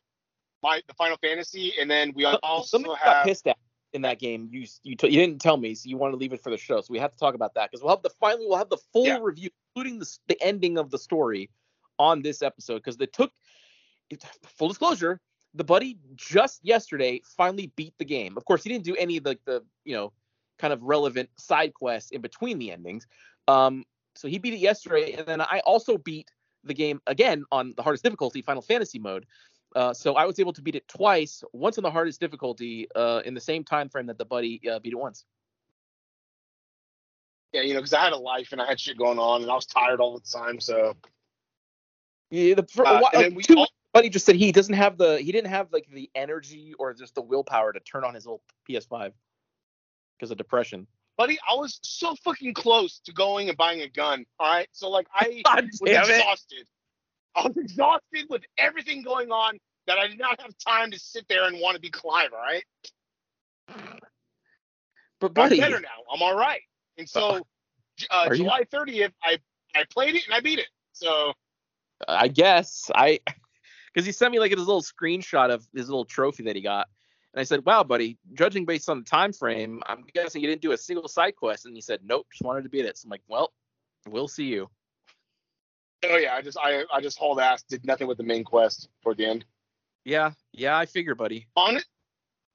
my 0.62 0.80
the 0.88 0.94
Final 0.94 1.18
Fantasy, 1.18 1.74
and 1.78 1.90
then 1.90 2.12
we 2.14 2.24
also 2.24 2.78
Somebody 2.78 2.94
got 3.04 3.26
pissed 3.26 3.46
at 3.46 3.58
in 3.92 4.02
that 4.02 4.18
game. 4.18 4.48
You 4.50 4.66
you, 4.82 4.96
t- 4.96 5.08
you 5.08 5.20
didn't 5.20 5.40
tell 5.42 5.58
me, 5.58 5.74
so 5.74 5.88
you 5.88 5.98
want 5.98 6.12
to 6.14 6.16
leave 6.16 6.32
it 6.32 6.42
for 6.42 6.48
the 6.50 6.56
show. 6.56 6.80
So 6.80 6.86
we 6.90 6.98
have 6.98 7.12
to 7.12 7.18
talk 7.18 7.34
about 7.34 7.52
that 7.54 7.70
because 7.70 7.82
we'll 7.82 7.94
have 7.94 8.02
the 8.02 8.10
finally 8.18 8.46
we'll 8.48 8.56
have 8.58 8.70
the 8.70 8.78
full 8.92 9.04
Yeah. 9.06 9.18
review, 9.20 9.50
including 9.76 9.98
the 9.98 10.18
the 10.28 10.42
ending 10.42 10.78
of 10.78 10.90
the 10.90 10.98
story, 10.98 11.50
on 11.98 12.22
this 12.22 12.42
episode 12.42 12.76
because 12.76 12.96
they 12.96 13.06
took 13.06 13.32
full 14.44 14.68
disclosure. 14.68 15.20
The 15.54 15.64
buddy 15.64 15.98
just 16.14 16.60
yesterday 16.62 17.20
finally 17.36 17.72
beat 17.76 17.94
the 17.98 18.04
game. 18.04 18.36
Of 18.36 18.44
course, 18.44 18.62
he 18.62 18.70
didn't 18.70 18.84
do 18.84 18.96
any 18.96 19.16
of 19.16 19.24
the 19.24 19.38
the 19.44 19.64
you 19.84 19.94
know 19.94 20.12
kind 20.58 20.72
of 20.72 20.82
relevant 20.82 21.30
side 21.38 21.72
quests 21.74 22.10
in 22.10 22.20
between 22.20 22.58
the 22.58 22.72
endings. 22.72 23.06
Um, 23.46 23.84
so 24.14 24.28
he 24.28 24.38
beat 24.38 24.54
it 24.54 24.58
yesterday, 24.58 25.12
and 25.12 25.26
then 25.26 25.40
I 25.40 25.60
also 25.64 25.96
beat 25.98 26.28
the 26.64 26.74
game 26.74 27.00
again 27.06 27.44
on 27.52 27.74
the 27.76 27.82
hardest 27.82 28.04
difficulty, 28.04 28.42
Final 28.42 28.62
Fantasy 28.62 28.98
mode. 28.98 29.26
Uh, 29.76 29.94
so 29.94 30.14
I 30.14 30.24
was 30.24 30.38
able 30.40 30.52
to 30.54 30.62
beat 30.62 30.74
it 30.74 30.88
twice, 30.88 31.42
once 31.52 31.78
on 31.78 31.82
the 31.82 31.90
hardest 31.90 32.20
difficulty, 32.20 32.88
uh, 32.96 33.22
in 33.24 33.34
the 33.34 33.40
same 33.40 33.64
time 33.64 33.88
frame 33.88 34.06
that 34.06 34.18
the 34.18 34.24
buddy 34.24 34.60
uh, 34.68 34.78
beat 34.80 34.92
it 34.92 34.98
once. 34.98 35.24
yeah, 37.52 37.62
you 37.62 37.74
know, 37.74 37.80
because 37.80 37.94
I 37.94 38.04
had 38.04 38.12
a 38.12 38.18
life 38.18 38.52
and 38.52 38.60
I 38.60 38.66
had 38.66 38.78
shit 38.78 38.98
going 38.98 39.18
on, 39.18 39.42
and 39.42 39.50
I 39.50 39.54
was 39.54 39.66
tired 39.66 40.00
all 40.00 40.18
the 40.18 40.38
time. 40.38 40.60
So 40.60 40.96
Yeah, 42.30 42.54
the, 42.54 42.66
for, 42.66 42.86
Uh, 42.86 43.00
while, 43.00 43.10
and 43.12 43.14
like, 43.14 43.26
then 43.28 43.34
we 43.34 43.42
two 43.42 43.56
all- 43.56 43.68
buddy 43.94 44.08
just 44.10 44.26
said 44.26 44.36
he 44.36 44.52
doesn't 44.52 44.74
have 44.74 44.98
the 44.98 45.18
he 45.20 45.32
didn't 45.32 45.50
have 45.50 45.72
like 45.72 45.86
the 45.90 46.10
energy 46.14 46.74
or 46.78 46.92
just 46.92 47.14
the 47.14 47.22
willpower 47.22 47.72
to 47.72 47.80
turn 47.80 48.04
on 48.04 48.14
his 48.14 48.26
old 48.26 48.40
PS5 48.68 49.12
because 50.18 50.30
of 50.30 50.36
depression. 50.36 50.86
buddy, 51.16 51.38
I 51.48 51.54
was 51.54 51.78
so 51.82 52.14
fucking 52.16 52.54
close 52.54 53.00
to 53.06 53.12
going 53.12 53.48
and 53.48 53.56
buying 53.56 53.80
a 53.80 53.88
gun. 53.88 54.24
All 54.38 54.52
right, 54.52 54.68
so 54.72 54.90
like 54.90 55.06
I 55.14 55.42
God 55.46 55.64
was 55.64 55.80
damn 55.84 56.04
it! 56.04 56.18
exhausted. 56.18 56.66
I 57.34 57.46
was 57.48 57.56
exhausted 57.56 58.26
with 58.28 58.42
everything 58.58 59.02
going 59.02 59.30
on 59.32 59.58
that 59.86 59.98
I 59.98 60.06
did 60.06 60.18
not 60.18 60.40
have 60.40 60.52
time 60.58 60.90
to 60.90 60.98
sit 60.98 61.26
there 61.28 61.46
and 61.46 61.58
want 61.60 61.76
to 61.76 61.80
be 61.80 61.88
Clive. 61.90 62.30
All 62.32 62.38
right, 62.40 62.64
But 65.20 65.34
buddy, 65.34 65.62
I'm 65.62 65.70
better 65.70 65.80
now. 65.80 65.88
I'm 66.12 66.22
all 66.22 66.36
right. 66.36 66.60
And 66.98 67.08
so, 67.08 67.40
uh, 68.10 68.28
you? 68.30 68.36
July 68.38 68.64
30th, 68.64 69.12
I 69.22 69.38
I 69.74 69.84
played 69.90 70.14
it 70.14 70.24
and 70.26 70.34
I 70.34 70.40
beat 70.40 70.58
it. 70.58 70.68
So 70.92 71.32
I 72.06 72.28
guess 72.28 72.90
I 72.94 73.20
because 73.92 74.06
he 74.06 74.12
sent 74.12 74.32
me 74.32 74.38
like 74.38 74.50
his 74.50 74.60
little 74.60 74.82
screenshot 74.82 75.50
of 75.50 75.66
his 75.74 75.88
little 75.88 76.04
trophy 76.04 76.44
that 76.44 76.56
he 76.56 76.62
got. 76.62 76.88
And 77.34 77.40
I 77.40 77.44
said, 77.44 77.64
"Wow, 77.64 77.84
buddy, 77.84 78.18
judging 78.32 78.64
based 78.64 78.88
on 78.88 78.98
the 78.98 79.04
time 79.04 79.32
frame, 79.32 79.82
I'm 79.86 80.04
guessing 80.14 80.40
you 80.40 80.48
didn't 80.48 80.62
do 80.62 80.72
a 80.72 80.78
single 80.78 81.08
side 81.08 81.36
quest." 81.36 81.66
And 81.66 81.74
he 81.74 81.80
said, 81.80 82.00
"Nope, 82.04 82.26
just 82.32 82.44
wanted 82.44 82.62
to 82.62 82.68
beat 82.68 82.84
it." 82.84 82.96
So 82.96 83.06
I'm 83.06 83.10
like, 83.10 83.22
"Well, 83.28 83.52
we'll 84.06 84.28
see 84.28 84.46
you." 84.46 84.70
oh 86.04 86.16
yeah, 86.16 86.34
I 86.34 86.42
just 86.42 86.58
I 86.60 86.84
I 86.92 87.00
just 87.00 87.18
hauled 87.18 87.40
ass, 87.40 87.62
did 87.62 87.84
nothing 87.84 88.06
with 88.06 88.18
the 88.18 88.24
main 88.24 88.44
quest 88.44 88.88
toward 89.02 89.16
the 89.16 89.26
end. 89.26 89.44
Yeah, 90.04 90.32
yeah, 90.52 90.76
I 90.78 90.86
figure, 90.86 91.14
buddy. 91.14 91.48
On 91.56 91.78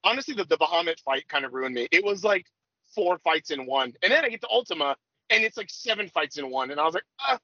honestly, 0.03 0.33
the 0.33 0.45
the 0.45 0.57
Bahamut 0.57 0.99
fight 1.01 1.27
kind 1.27 1.45
of 1.45 1.53
ruined 1.53 1.75
me. 1.75 1.87
It 1.91 2.03
was 2.03 2.23
like 2.23 2.45
four 2.93 3.17
fights 3.19 3.51
in 3.51 3.65
one, 3.65 3.93
and 4.01 4.11
then 4.11 4.23
I 4.25 4.29
get 4.29 4.41
to 4.41 4.49
Ultima, 4.49 4.95
and 5.29 5.43
it's 5.43 5.57
like 5.57 5.69
seven 5.69 6.07
fights 6.09 6.37
in 6.37 6.49
one, 6.49 6.71
and 6.71 6.79
I 6.79 6.85
was 6.85 6.93
like, 6.93 7.05
ah, 7.19 7.39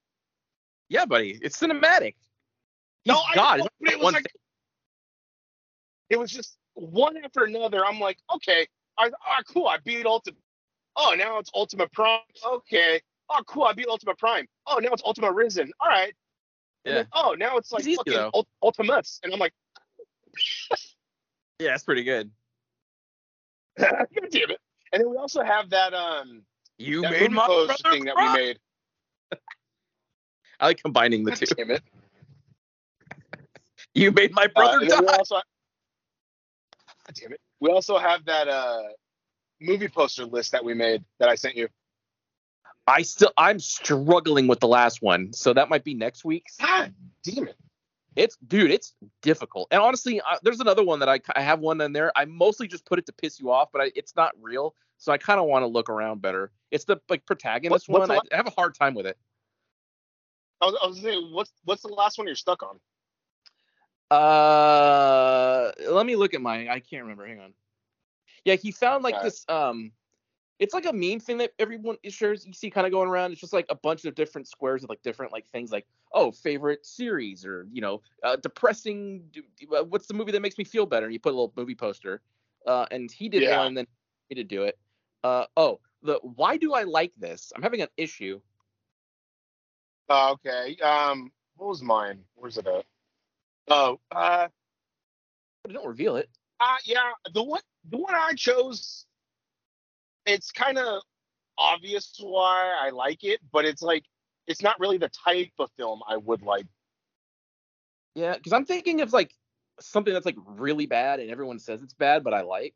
Yeah, 0.89 1.05
buddy, 1.05 1.37
it's 1.41 1.59
cinematic. 1.59 2.15
He's 3.03 3.13
No, 3.13 3.19
I 3.19 3.35
God. 3.35 3.59
know, 3.59 3.67
but 3.79 3.91
it 3.93 3.99
was 3.99 4.13
like- 4.13 4.23
thing. 4.23 4.41
it 6.09 6.19
was 6.19 6.31
just 6.31 6.57
one 6.73 7.17
after 7.23 7.43
another. 7.45 7.85
I'm 7.85 7.99
like, 7.99 8.17
okay, 8.33 8.67
I, 8.97 9.09
ah, 9.25 9.41
cool, 9.47 9.67
I 9.67 9.77
beat 9.77 10.05
Ultima. 10.05 10.37
Oh, 10.95 11.13
now 11.17 11.37
it's 11.37 11.49
Ultima 11.53 11.87
Prime. 11.93 12.19
Okay. 12.43 12.99
Oh, 13.29 13.41
cool, 13.47 13.63
I 13.63 13.73
beat 13.73 13.87
Ultima 13.87 14.15
Prime. 14.15 14.47
Oh, 14.65 14.79
now 14.79 14.89
it's 14.91 15.03
Ultima 15.05 15.31
Risen. 15.31 15.71
All 15.79 15.87
right. 15.87 16.13
Yeah, 16.83 16.93
then, 16.93 17.07
oh, 17.13 17.35
now 17.37 17.57
it's 17.57 17.71
like 17.71 17.81
It's 17.81 17.87
easy, 17.89 17.97
fucking. 17.97 18.31
Ult- 18.33 18.47
Ultimates, 18.63 19.19
and 19.23 19.31
I'm 19.33 19.39
like, 19.39 19.53
yeah, 21.59 21.71
that's 21.71 21.83
pretty 21.83 22.03
good. 22.03 22.31
God 23.79 24.07
damn 24.31 24.49
it. 24.51 24.59
And 24.91 25.01
then 25.03 25.09
we 25.09 25.17
also 25.17 25.43
have 25.43 25.69
that 25.69 25.93
um 25.93 26.41
You 26.77 27.01
that 27.01 27.11
made 27.11 27.31
my 27.31 27.75
thing 27.91 28.05
that 28.05 28.15
we 28.17 28.33
made. 28.33 28.59
I 30.59 30.67
like 30.67 30.81
combining 30.81 31.23
the 31.23 31.31
God 31.31 31.39
two. 31.39 31.45
damn 31.55 31.71
it. 31.71 31.83
You 33.93 34.11
made 34.11 34.33
my 34.33 34.45
Uh, 34.45 34.47
brother 34.55 34.79
we 34.81 34.87
die. 34.87 34.97
also, 35.17 35.35
God 35.35 35.43
damn 37.15 37.33
it. 37.33 37.41
We 37.59 37.69
also 37.71 37.97
have 37.97 38.25
that 38.25 38.47
uh 38.47 38.83
movie 39.61 39.87
poster 39.89 40.25
list 40.25 40.51
that 40.53 40.63
we 40.63 40.73
made 40.73 41.03
that 41.19 41.29
I 41.29 41.35
sent 41.35 41.55
you. 41.55 41.67
I 42.87 43.03
still, 43.03 43.31
I'm 43.37 43.59
struggling 43.59 44.47
with 44.47 44.59
the 44.61 44.67
last 44.67 45.01
one, 45.01 45.31
so 45.33 45.53
that 45.53 45.69
might 45.69 45.83
be 45.83 45.93
next 45.93 46.25
week's. 46.25 46.55
God 46.57 46.93
damn 47.23 47.47
it. 47.47 47.55
It's 48.15 48.35
dude, 48.47 48.71
it's 48.71 48.95
difficult. 49.21 49.67
And 49.71 49.81
honestly, 49.81 50.19
uh, 50.21 50.37
there's 50.43 50.59
another 50.59 50.83
one 50.83 50.99
that 50.99 51.09
I 51.09 51.19
I 51.35 51.41
have 51.41 51.59
one 51.59 51.79
in 51.81 51.93
there. 51.93 52.11
I 52.15 52.25
mostly 52.25 52.67
just 52.67 52.85
put 52.85 52.99
it 52.99 53.05
to 53.05 53.13
piss 53.13 53.39
you 53.39 53.51
off, 53.51 53.69
but 53.71 53.81
I, 53.81 53.91
it's 53.95 54.15
not 54.15 54.31
real, 54.41 54.75
so 54.97 55.11
I 55.11 55.17
kind 55.17 55.39
of 55.39 55.45
want 55.45 55.63
to 55.63 55.67
look 55.67 55.89
around 55.89 56.21
better. 56.21 56.51
It's 56.71 56.85
the 56.85 56.97
like 57.09 57.25
protagonist 57.25 57.87
What- 57.89 58.07
one. 58.07 58.11
I, 58.11 58.19
I 58.33 58.35
have 58.37 58.47
a 58.47 58.51
hard 58.51 58.75
time 58.75 58.93
with 58.93 59.05
it. 59.05 59.17
I 60.61 60.65
was, 60.65 60.75
I 60.83 60.87
was 60.87 61.01
saying, 61.01 61.31
what's 61.31 61.51
what's 61.63 61.81
the 61.81 61.89
last 61.89 62.17
one 62.17 62.27
you're 62.27 62.35
stuck 62.35 62.63
on? 62.63 62.79
Uh, 64.11 65.71
let 65.89 66.05
me 66.05 66.15
look 66.15 66.33
at 66.33 66.41
my. 66.41 66.67
I 66.69 66.79
can't 66.79 67.03
remember. 67.03 67.27
Hang 67.27 67.39
on. 67.39 67.53
Yeah, 68.45 68.55
he 68.55 68.71
found 68.71 69.03
like 69.03 69.15
Alright. 69.15 69.31
this. 69.31 69.45
Um, 69.49 69.91
it's 70.59 70.73
like 70.73 70.85
a 70.85 70.93
meme 70.93 71.19
thing 71.19 71.37
that 71.37 71.51
everyone 71.59 71.97
shares. 72.09 72.45
You 72.45 72.53
see, 72.53 72.69
kind 72.69 72.87
of 72.87 72.91
going 72.91 73.07
around. 73.07 73.31
It's 73.31 73.41
just 73.41 73.53
like 73.53 73.67
a 73.69 73.75
bunch 73.75 74.05
of 74.05 74.15
different 74.15 74.47
squares 74.47 74.83
of 74.83 74.89
like 74.89 75.01
different 75.03 75.31
like 75.31 75.47
things 75.47 75.71
like 75.71 75.85
oh 76.13 76.31
favorite 76.31 76.85
series 76.85 77.45
or 77.45 77.67
you 77.71 77.81
know 77.81 78.01
uh, 78.23 78.35
depressing. 78.37 79.23
uh, 79.77 79.83
What's 79.83 80.07
the 80.07 80.13
movie 80.13 80.31
that 80.31 80.41
makes 80.41 80.57
me 80.57 80.63
feel 80.63 80.85
better? 80.85 81.05
And 81.05 81.13
you 81.13 81.19
put 81.19 81.29
a 81.29 81.37
little 81.37 81.53
movie 81.55 81.75
poster. 81.75 82.21
Uh, 82.65 82.85
and 82.91 83.11
he 83.11 83.29
did 83.29 83.43
Yeah. 83.43 83.57
one, 83.57 83.67
and 83.67 83.77
then 83.77 83.87
he 84.27 84.35
did 84.35 84.47
do 84.47 84.63
it. 84.63 84.77
Uh, 85.23 85.45
oh, 85.55 85.79
the 86.03 86.19
why 86.23 86.57
do 86.57 86.73
I 86.73 86.83
like 86.83 87.13
this? 87.17 87.53
I'm 87.55 87.61
having 87.61 87.81
an 87.81 87.89
issue. 87.95 88.41
Uh, 90.09 90.31
okay. 90.33 90.75
Um, 90.81 91.31
what 91.57 91.69
was 91.69 91.81
mine? 91.83 92.23
Where's 92.35 92.57
it 92.57 92.67
at? 92.67 92.85
Oh, 93.69 93.99
uh, 94.11 94.47
don't 95.71 95.87
reveal 95.87 96.15
it. 96.15 96.29
uh, 96.59 96.77
yeah. 96.85 97.11
The 97.33 97.43
one, 97.43 97.61
the 97.89 97.97
one 97.97 98.15
I 98.15 98.33
chose. 98.33 99.05
It's 100.25 100.51
kind 100.51 100.77
of 100.77 101.01
obvious 101.57 102.15
why 102.21 102.75
I 102.81 102.91
like 102.91 103.23
it, 103.23 103.39
but 103.51 103.65
it's 103.65 103.81
like 103.81 104.03
it's 104.47 104.61
not 104.61 104.79
really 104.79 104.97
the 104.97 105.09
type 105.09 105.51
of 105.59 105.69
film 105.77 106.01
I 106.07 106.17
would 106.17 106.41
like. 106.41 106.65
Yeah, 108.15 108.35
because 108.35 108.53
I'm 108.53 108.65
thinking 108.65 109.01
of 109.01 109.13
like 109.13 109.33
something 109.79 110.13
that's 110.13 110.25
like 110.25 110.37
really 110.45 110.85
bad 110.85 111.19
and 111.19 111.29
everyone 111.31 111.59
says 111.59 111.81
it's 111.83 111.93
bad, 111.93 112.23
but 112.23 112.33
I 112.33 112.41
like. 112.41 112.75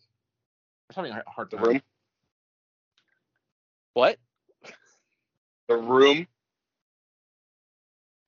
I'm 0.96 1.06
having 1.06 1.12
a 1.12 1.30
hard 1.30 1.52
The. 1.52 1.58
Room. 1.58 1.82
What? 3.94 4.18
The 5.70 5.78
Room. 5.78 6.28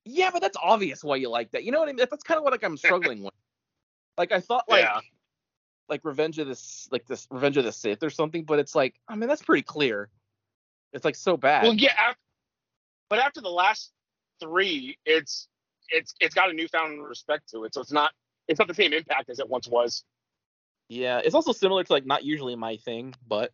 Yeah, 0.08 0.30
but 0.32 0.40
that's 0.40 0.56
obvious 0.62 1.02
why 1.02 1.16
you 1.16 1.28
like 1.28 1.50
that. 1.50 1.64
You 1.64 1.72
know 1.72 1.80
what 1.80 1.88
I 1.88 1.92
mean? 1.92 2.06
That's 2.08 2.22
kind 2.22 2.38
of 2.38 2.44
what 2.44 2.52
like 2.52 2.62
I'm 2.62 2.76
struggling 2.76 3.22
with. 3.22 3.34
Like 4.18 4.32
I 4.32 4.40
thought 4.40 4.64
like 4.66 4.82
Yeah. 4.84 5.00
like 5.90 6.00
Revenge 6.02 6.38
of 6.38 6.48
this 6.48 6.88
like 6.90 7.04
this 7.06 7.26
Revenge 7.30 7.58
of 7.58 7.64
the 7.64 7.72
Sith 7.72 8.02
or 8.02 8.08
something, 8.08 8.44
but 8.44 8.58
it's 8.58 8.74
like 8.74 8.94
I 9.08 9.14
mean 9.14 9.28
that's 9.28 9.42
pretty 9.42 9.60
clear. 9.62 10.08
It's 10.94 11.04
like 11.04 11.16
so 11.16 11.36
bad. 11.36 11.64
Well, 11.64 11.74
yeah. 11.74 11.92
After, 11.98 12.18
but 13.10 13.18
after 13.18 13.42
the 13.42 13.50
last 13.50 13.92
three, 14.40 14.96
it's 15.04 15.48
it's 15.90 16.14
it's 16.18 16.34
got 16.34 16.48
a 16.48 16.54
newfound 16.54 17.06
respect 17.06 17.50
to 17.50 17.64
it. 17.64 17.74
So 17.74 17.82
it's 17.82 17.92
not 17.92 18.12
it's 18.48 18.58
not 18.58 18.68
the 18.68 18.74
same 18.74 18.94
impact 18.94 19.28
as 19.28 19.38
it 19.38 19.50
once 19.50 19.68
was. 19.68 20.02
yeah, 20.88 21.18
it's 21.22 21.34
also 21.34 21.52
similar 21.52 21.84
to 21.84 21.92
like 21.92 22.06
not 22.06 22.24
usually 22.24 22.56
my 22.56 22.78
thing, 22.78 23.14
but 23.28 23.52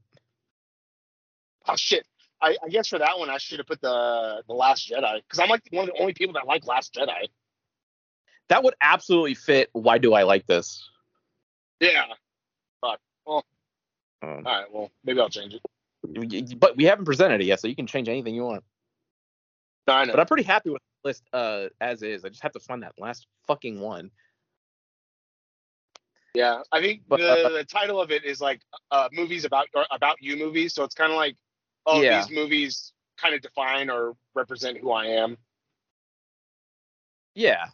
Oh 1.67 1.75
shit. 1.77 2.07
I, 2.43 2.57
I 2.65 2.69
guess 2.69 2.89
for 2.89 2.99
that 2.99 3.19
one 3.19 3.31
I 3.31 3.39
should 3.39 3.59
have 3.59 3.67
put 3.67 3.81
the 3.81 4.43
the 4.47 4.53
Last 4.53 4.91
Jedi 4.91 5.23
because 5.23 5.39
I'm 5.39 5.49
like 5.49 5.63
one 5.71 5.89
of 5.89 5.95
the 5.95 6.01
only 6.01 6.13
people 6.13 6.35
that 6.35 6.47
like 6.47 6.67
Last 6.67 6.93
Jedi. 6.95 7.29
that 8.49 8.63
would 8.65 8.75
absolutely 8.83 9.35
fit. 9.35 9.71
Why 9.73 9.99
do 9.99 10.13
I 10.13 10.25
like 10.25 10.47
this? 10.47 10.83
Yeah. 11.81 12.05
Fuck. 12.81 13.01
Well, 13.27 13.45
Um, 14.23 14.31
all 14.31 14.43
right. 14.43 14.67
Well, 14.73 14.91
maybe 15.05 15.21
I'll 15.21 15.29
change 15.29 15.55
it. 15.55 16.61
but 16.61 16.77
we 16.77 16.85
haven't 16.85 17.05
presented 17.05 17.41
it 17.41 17.45
yet, 17.45 17.61
so 17.61 17.69
you 17.69 17.77
can 17.77 17.87
change 17.87 18.09
anything 18.09 18.35
you 18.35 18.45
want. 18.45 18.65
No, 19.87 19.95
I 19.95 20.05
know. 20.05 20.13
But 20.13 20.21
I'm 20.21 20.27
pretty 20.27 20.43
happy 20.45 20.71
with 20.71 20.83
the 21.03 21.09
list 21.09 21.23
uh, 21.33 21.67
as 21.81 22.03
is. 22.03 22.25
I 22.25 22.29
just 22.29 22.43
have 22.43 22.53
to 22.53 22.61
find 22.61 22.83
that 22.83 22.93
last 22.99 23.27
fucking 23.47 23.81
one. 23.81 24.11
Yeah, 26.35 26.63
I 26.73 26.81
think 26.81 27.03
But, 27.09 27.21
the, 27.21 27.47
uh, 27.47 27.49
the 27.51 27.65
title 27.65 28.01
of 28.01 28.11
it 28.11 28.25
is 28.25 28.41
like 28.41 28.63
uh, 28.91 29.09
movies 29.13 29.45
about 29.45 29.67
or 29.75 29.85
about 29.91 30.17
you 30.21 30.37
movies. 30.37 30.73
So 30.73 30.83
it's 30.85 30.95
kind 30.95 31.13
of 31.13 31.17
like, 31.17 31.37
oh, 31.87 32.01
Yeah. 32.03 32.23
these 32.23 32.31
movies 32.35 32.93
kind 33.17 33.35
of 33.35 33.41
define 33.41 33.91
or 33.91 34.15
represent 34.35 34.79
who 34.79 34.91
I 34.93 35.07
am. 35.07 35.37
Yeah. 37.35 37.67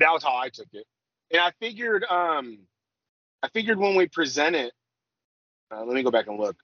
That 0.00 0.12
was 0.12 0.22
how 0.22 0.36
I 0.36 0.48
took 0.48 0.68
it, 0.72 0.86
and 1.30 1.40
I 1.42 1.50
figured, 1.60 2.04
um, 2.04 2.60
I 3.42 3.48
figured 3.50 3.78
when 3.78 3.94
we 3.96 4.08
present 4.08 4.56
it, 4.56 4.72
uh, 5.70 5.84
let 5.84 5.94
me 5.94 6.02
go 6.02 6.10
back 6.10 6.26
and 6.26 6.38
look. 6.40 6.56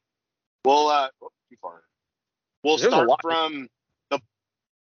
We'll 0.64 0.88
uh, 0.88 1.08
oh, 1.22 1.28
too 1.50 1.56
far. 1.60 1.82
We'll 2.64 2.78
There's 2.78 2.92
start 2.92 3.08
from 3.20 3.68
the, 4.10 4.20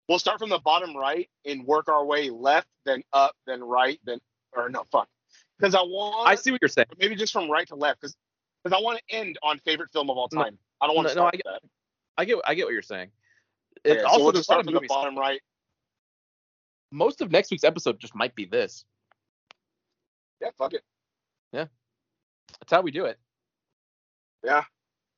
we'll 0.08 0.18
start 0.18 0.40
from 0.40 0.48
the 0.50 0.58
bottom 0.58 0.96
right 0.96 1.30
and 1.44 1.64
work 1.64 1.88
our 1.88 2.04
way 2.04 2.30
left, 2.30 2.66
then 2.84 3.02
up, 3.12 3.36
then 3.46 3.62
right, 3.62 4.00
then 4.04 4.18
or 4.56 4.68
no, 4.68 4.82
fuck, 4.90 5.08
because 5.56 5.76
I 5.76 5.82
want 5.82 6.28
I 6.28 6.34
see 6.34 6.50
what 6.50 6.60
you're 6.60 6.68
saying. 6.68 6.86
maybe 6.98 7.14
just 7.14 7.32
from 7.32 7.48
right 7.48 7.66
to 7.68 7.76
left 7.76 8.00
because 8.00 8.16
because 8.64 8.76
I 8.76 8.82
want 8.82 8.98
to 9.08 9.14
end 9.14 9.38
on 9.44 9.60
favorite 9.60 9.90
film 9.92 10.10
of 10.10 10.16
all 10.18 10.28
No, 10.32 10.42
time. 10.42 10.58
I 10.82 10.86
don't 10.86 10.96
want 10.96 11.08
to 11.08 11.14
no, 11.14 11.22
no, 11.22 11.26
I 11.28 11.30
that. 11.44 11.60
I 12.18 12.24
get 12.24 12.38
I 12.44 12.54
get 12.54 12.66
what 12.66 12.72
you're 12.72 12.82
saying. 12.82 13.10
It, 13.84 13.92
Okay, 13.92 14.00
so 14.00 14.06
also, 14.06 14.22
we'll 14.24 14.32
just 14.32 14.44
start 14.44 14.64
from 14.64 14.74
the 14.74 14.80
bottom 14.88 15.16
right. 15.16 15.40
Most 16.90 17.22
of 17.22 17.30
next 17.30 17.50
week's 17.50 17.64
episode 17.64 17.98
just 17.98 18.14
might 18.14 18.34
be 18.34 18.44
this. 18.44 18.84
Yeah, 20.40 20.48
fuck 20.58 20.74
it. 20.74 20.82
Yeah, 21.52 21.66
that's 22.60 22.70
how 22.70 22.82
we 22.82 22.90
do 22.90 23.06
it. 23.06 23.18
Yeah, 24.44 24.64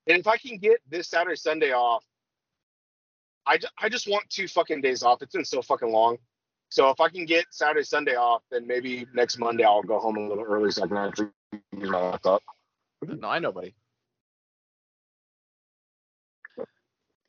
and 0.06 0.18
if 0.18 0.26
I 0.26 0.36
can 0.36 0.58
get 0.58 0.78
this 0.88 1.08
Saturday 1.08 1.36
Sunday 1.36 1.72
off, 1.72 2.04
I, 3.46 3.56
ju- 3.58 3.68
I 3.80 3.88
just 3.88 4.06
want 4.06 4.28
two 4.28 4.46
fucking 4.46 4.82
days 4.82 5.02
off. 5.02 5.22
It's 5.22 5.34
been 5.34 5.44
so 5.44 5.62
fucking 5.62 5.90
long. 5.90 6.18
So 6.68 6.90
if 6.90 7.00
I 7.00 7.08
can 7.08 7.24
get 7.24 7.46
Saturday 7.50 7.84
Sunday 7.84 8.16
off, 8.16 8.42
then 8.50 8.66
maybe 8.66 9.06
next 9.14 9.38
Monday 9.38 9.64
I'll 9.64 9.82
go 9.82 9.98
home 9.98 10.16
a 10.16 10.28
little 10.28 10.44
early 10.44 10.70
so 10.70 10.84
I 10.84 10.86
can 10.88 10.96
actually 10.96 11.28
use 11.72 11.88
my 11.88 12.00
laptop. 12.00 12.42
No, 13.02 13.28
I 13.28 13.38
know, 13.38 13.52
buddy. 13.52 13.74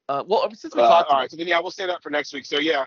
Uh, 0.07 0.23
well, 0.27 0.49
since 0.53 0.75
we 0.75 0.81
Uh, 0.81 0.87
talked, 0.87 1.09
all 1.09 1.19
right, 1.19 1.31
so 1.31 1.37
then 1.37 1.47
yeah, 1.47 1.59
we'll 1.59 1.71
say 1.71 1.87
that 1.87 2.03
for 2.03 2.09
next 2.09 2.33
week. 2.33 2.45
So 2.45 2.59
yeah, 2.59 2.85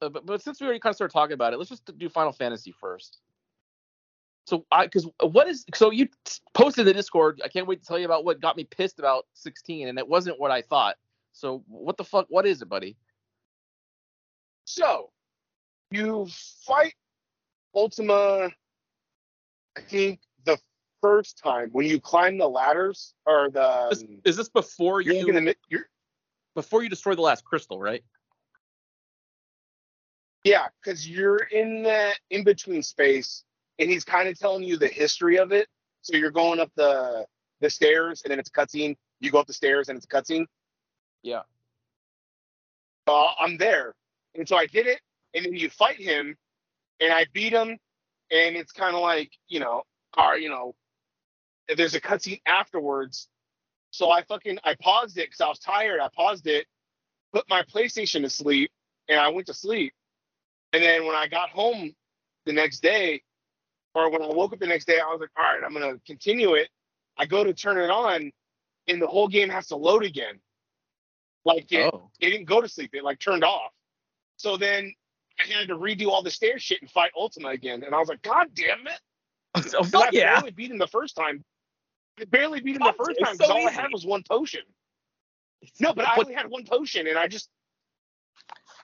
uh, 0.00 0.08
but, 0.08 0.24
but 0.26 0.42
since 0.42 0.60
we 0.60 0.66
already 0.66 0.80
kind 0.80 0.92
of 0.92 0.96
started 0.96 1.12
talking 1.12 1.34
about 1.34 1.52
it, 1.52 1.58
let's 1.58 1.70
just 1.70 1.98
do 1.98 2.08
Final 2.08 2.32
Fantasy 2.32 2.72
first. 2.72 3.18
So 4.46 4.64
I, 4.72 4.86
because 4.86 5.08
what 5.20 5.48
is, 5.48 5.64
so 5.74 5.90
you 5.90 6.08
posted 6.54 6.86
the 6.86 6.94
Discord. 6.94 7.42
I 7.44 7.48
can't 7.48 7.66
wait 7.66 7.82
to 7.82 7.86
tell 7.86 7.98
you 7.98 8.06
about 8.06 8.24
what 8.24 8.40
got 8.40 8.56
me 8.56 8.64
pissed 8.64 8.98
about 8.98 9.26
16, 9.34 9.88
and 9.88 9.98
it 9.98 10.08
wasn't 10.08 10.40
what 10.40 10.50
I 10.50 10.62
thought. 10.62 10.96
So 11.32 11.62
what 11.68 11.96
the 11.96 12.04
fuck? 12.04 12.26
What 12.28 12.46
is 12.46 12.62
it, 12.62 12.68
buddy? 12.68 12.96
So 14.64 15.10
you 15.90 16.28
fight 16.64 16.94
Ultima, 17.74 18.50
I 19.76 19.80
think 19.80 20.20
first 21.00 21.38
time 21.38 21.68
when 21.72 21.86
you 21.86 22.00
climb 22.00 22.38
the 22.38 22.48
ladders 22.48 23.14
or 23.26 23.50
the 23.50 23.88
Is, 23.90 24.04
is 24.24 24.36
this 24.36 24.48
before 24.48 25.00
you're 25.00 25.14
you 25.14 25.54
you're, 25.68 25.86
before 26.54 26.82
you 26.82 26.88
destroy 26.88 27.14
the 27.14 27.22
last 27.22 27.44
crystal, 27.44 27.80
right? 27.80 28.02
yeah, 30.44 30.68
because 30.82 31.08
you're 31.08 31.38
in 31.38 31.82
that 31.82 32.18
in 32.30 32.44
between 32.44 32.82
space, 32.82 33.44
and 33.78 33.90
he's 33.90 34.04
kind 34.04 34.28
of 34.28 34.38
telling 34.38 34.62
you 34.62 34.76
the 34.76 34.88
history 34.88 35.38
of 35.38 35.52
it. 35.52 35.68
So 36.02 36.16
you're 36.16 36.30
going 36.30 36.60
up 36.60 36.70
the 36.74 37.26
the 37.60 37.70
stairs, 37.70 38.22
and 38.22 38.30
then 38.30 38.38
it's 38.38 38.48
a 38.48 38.52
cutscene. 38.52 38.96
You 39.20 39.30
go 39.30 39.40
up 39.40 39.46
the 39.46 39.52
stairs, 39.52 39.88
and 39.88 39.96
it's 39.96 40.06
a 40.06 40.08
cutscene. 40.08 40.46
Yeah. 41.22 41.42
Uh, 43.06 43.32
I'm 43.40 43.56
there, 43.56 43.94
and 44.34 44.48
so 44.48 44.56
I 44.56 44.66
did 44.66 44.86
it, 44.86 45.00
and 45.34 45.44
then 45.44 45.54
you 45.54 45.70
fight 45.70 46.00
him, 46.00 46.36
and 47.00 47.12
I 47.12 47.26
beat 47.32 47.52
him, 47.52 47.76
and 48.30 48.56
it's 48.56 48.72
kind 48.72 48.94
of 48.94 49.02
like 49.02 49.30
you 49.48 49.60
know, 49.60 49.82
or 50.16 50.36
you 50.36 50.48
know, 50.48 50.74
there's 51.76 51.94
a 51.94 52.00
cutscene 52.00 52.40
afterwards. 52.46 53.28
So 53.90 54.10
I 54.10 54.22
fucking 54.22 54.58
I 54.64 54.74
paused 54.80 55.18
it 55.18 55.28
because 55.28 55.40
I 55.40 55.48
was 55.48 55.58
tired. 55.58 56.00
I 56.00 56.08
paused 56.14 56.46
it, 56.46 56.66
put 57.32 57.48
my 57.48 57.62
PlayStation 57.62 58.22
to 58.22 58.30
sleep, 58.30 58.70
and 59.08 59.18
I 59.18 59.28
went 59.28 59.46
to 59.46 59.54
sleep. 59.54 59.92
And 60.72 60.82
then 60.82 61.06
when 61.06 61.14
I 61.14 61.26
got 61.26 61.50
home 61.50 61.94
the 62.44 62.52
next 62.52 62.80
day, 62.80 63.22
or 63.94 64.10
when 64.10 64.22
I 64.22 64.26
woke 64.26 64.52
up 64.52 64.58
the 64.58 64.66
next 64.66 64.84
day, 64.84 65.00
I 65.00 65.06
was 65.10 65.20
like, 65.20 65.30
all 65.36 65.44
right, 65.44 65.62
I'm 65.64 65.72
gonna 65.72 65.98
continue 66.06 66.54
it. 66.54 66.68
I 67.16 67.26
go 67.26 67.42
to 67.44 67.54
turn 67.54 67.78
it 67.78 67.90
on, 67.90 68.30
and 68.86 69.02
the 69.02 69.06
whole 69.06 69.28
game 69.28 69.48
has 69.48 69.68
to 69.68 69.76
load 69.76 70.04
again. 70.04 70.38
Like 71.44 71.72
it, 71.72 71.92
Oh, 71.92 72.10
it 72.20 72.30
didn't 72.30 72.46
go 72.46 72.60
to 72.60 72.68
sleep. 72.68 72.90
It 72.92 73.04
like 73.04 73.18
turned 73.18 73.44
off. 73.44 73.72
So 74.36 74.56
then 74.56 74.92
I 75.40 75.52
had 75.52 75.68
to 75.68 75.76
redo 75.78 76.08
all 76.08 76.22
the 76.22 76.30
stair 76.30 76.58
shit 76.58 76.80
and 76.82 76.90
fight 76.90 77.10
Ultima 77.16 77.48
again. 77.48 77.82
And 77.84 77.94
I 77.94 77.98
was 77.98 78.08
like, 78.08 78.22
God 78.22 78.48
damn 78.54 78.86
it. 78.86 79.00
oh 79.74 79.82
fuck 79.84 80.08
I 80.08 80.10
yeah! 80.12 80.34
barely 80.34 80.50
beat 80.50 80.70
him 80.70 80.78
the 80.78 80.86
first 80.86 81.16
time. 81.16 81.42
I 82.20 82.24
barely 82.24 82.60
beat 82.60 82.76
him 82.76 82.82
the 82.82 82.94
first 82.98 83.18
time 83.22 83.34
because 83.36 83.48
so 83.48 83.54
all 83.54 83.66
I 83.66 83.70
easy. 83.70 83.80
had 83.80 83.92
was 83.92 84.04
one 84.06 84.22
potion. 84.28 84.62
No, 85.80 85.92
but 85.92 86.06
I 86.06 86.14
only 86.16 86.34
had 86.34 86.48
one 86.48 86.64
potion 86.64 87.06
and 87.06 87.18
I 87.18 87.28
just 87.28 87.48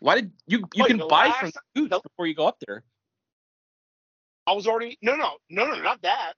Why 0.01 0.17
did 0.17 0.33
you 0.47 0.65
you 0.75 0.85
can 0.85 0.99
buy 0.99 1.27
last- 1.29 1.39
from 1.41 1.51
Scoots 1.77 2.01
before 2.03 2.27
you 2.27 2.35
go 2.35 2.47
up 2.47 2.59
there? 2.67 2.83
I 4.47 4.53
was 4.53 4.67
already 4.67 4.99
no 5.03 5.17
no 5.17 5.37
no 5.51 5.67
no 5.67 5.81
not 5.81 6.03
that. 6.03 6.35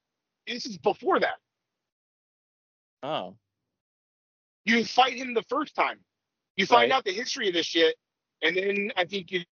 This 0.46 0.66
is 0.66 0.78
before 0.78 1.18
that. 1.20 1.36
Oh, 3.02 3.36
You 4.64 4.84
fight 4.84 5.14
him 5.16 5.34
the 5.34 5.42
first 5.42 5.74
time. 5.74 5.98
You 6.56 6.66
find 6.66 6.90
Right. 6.90 6.96
out 6.96 7.04
the 7.04 7.12
history 7.12 7.48
of 7.48 7.54
this 7.54 7.66
shit, 7.66 7.96
and 8.42 8.56
then 8.56 8.92
I 8.96 9.04
think 9.04 9.30
you 9.30 9.44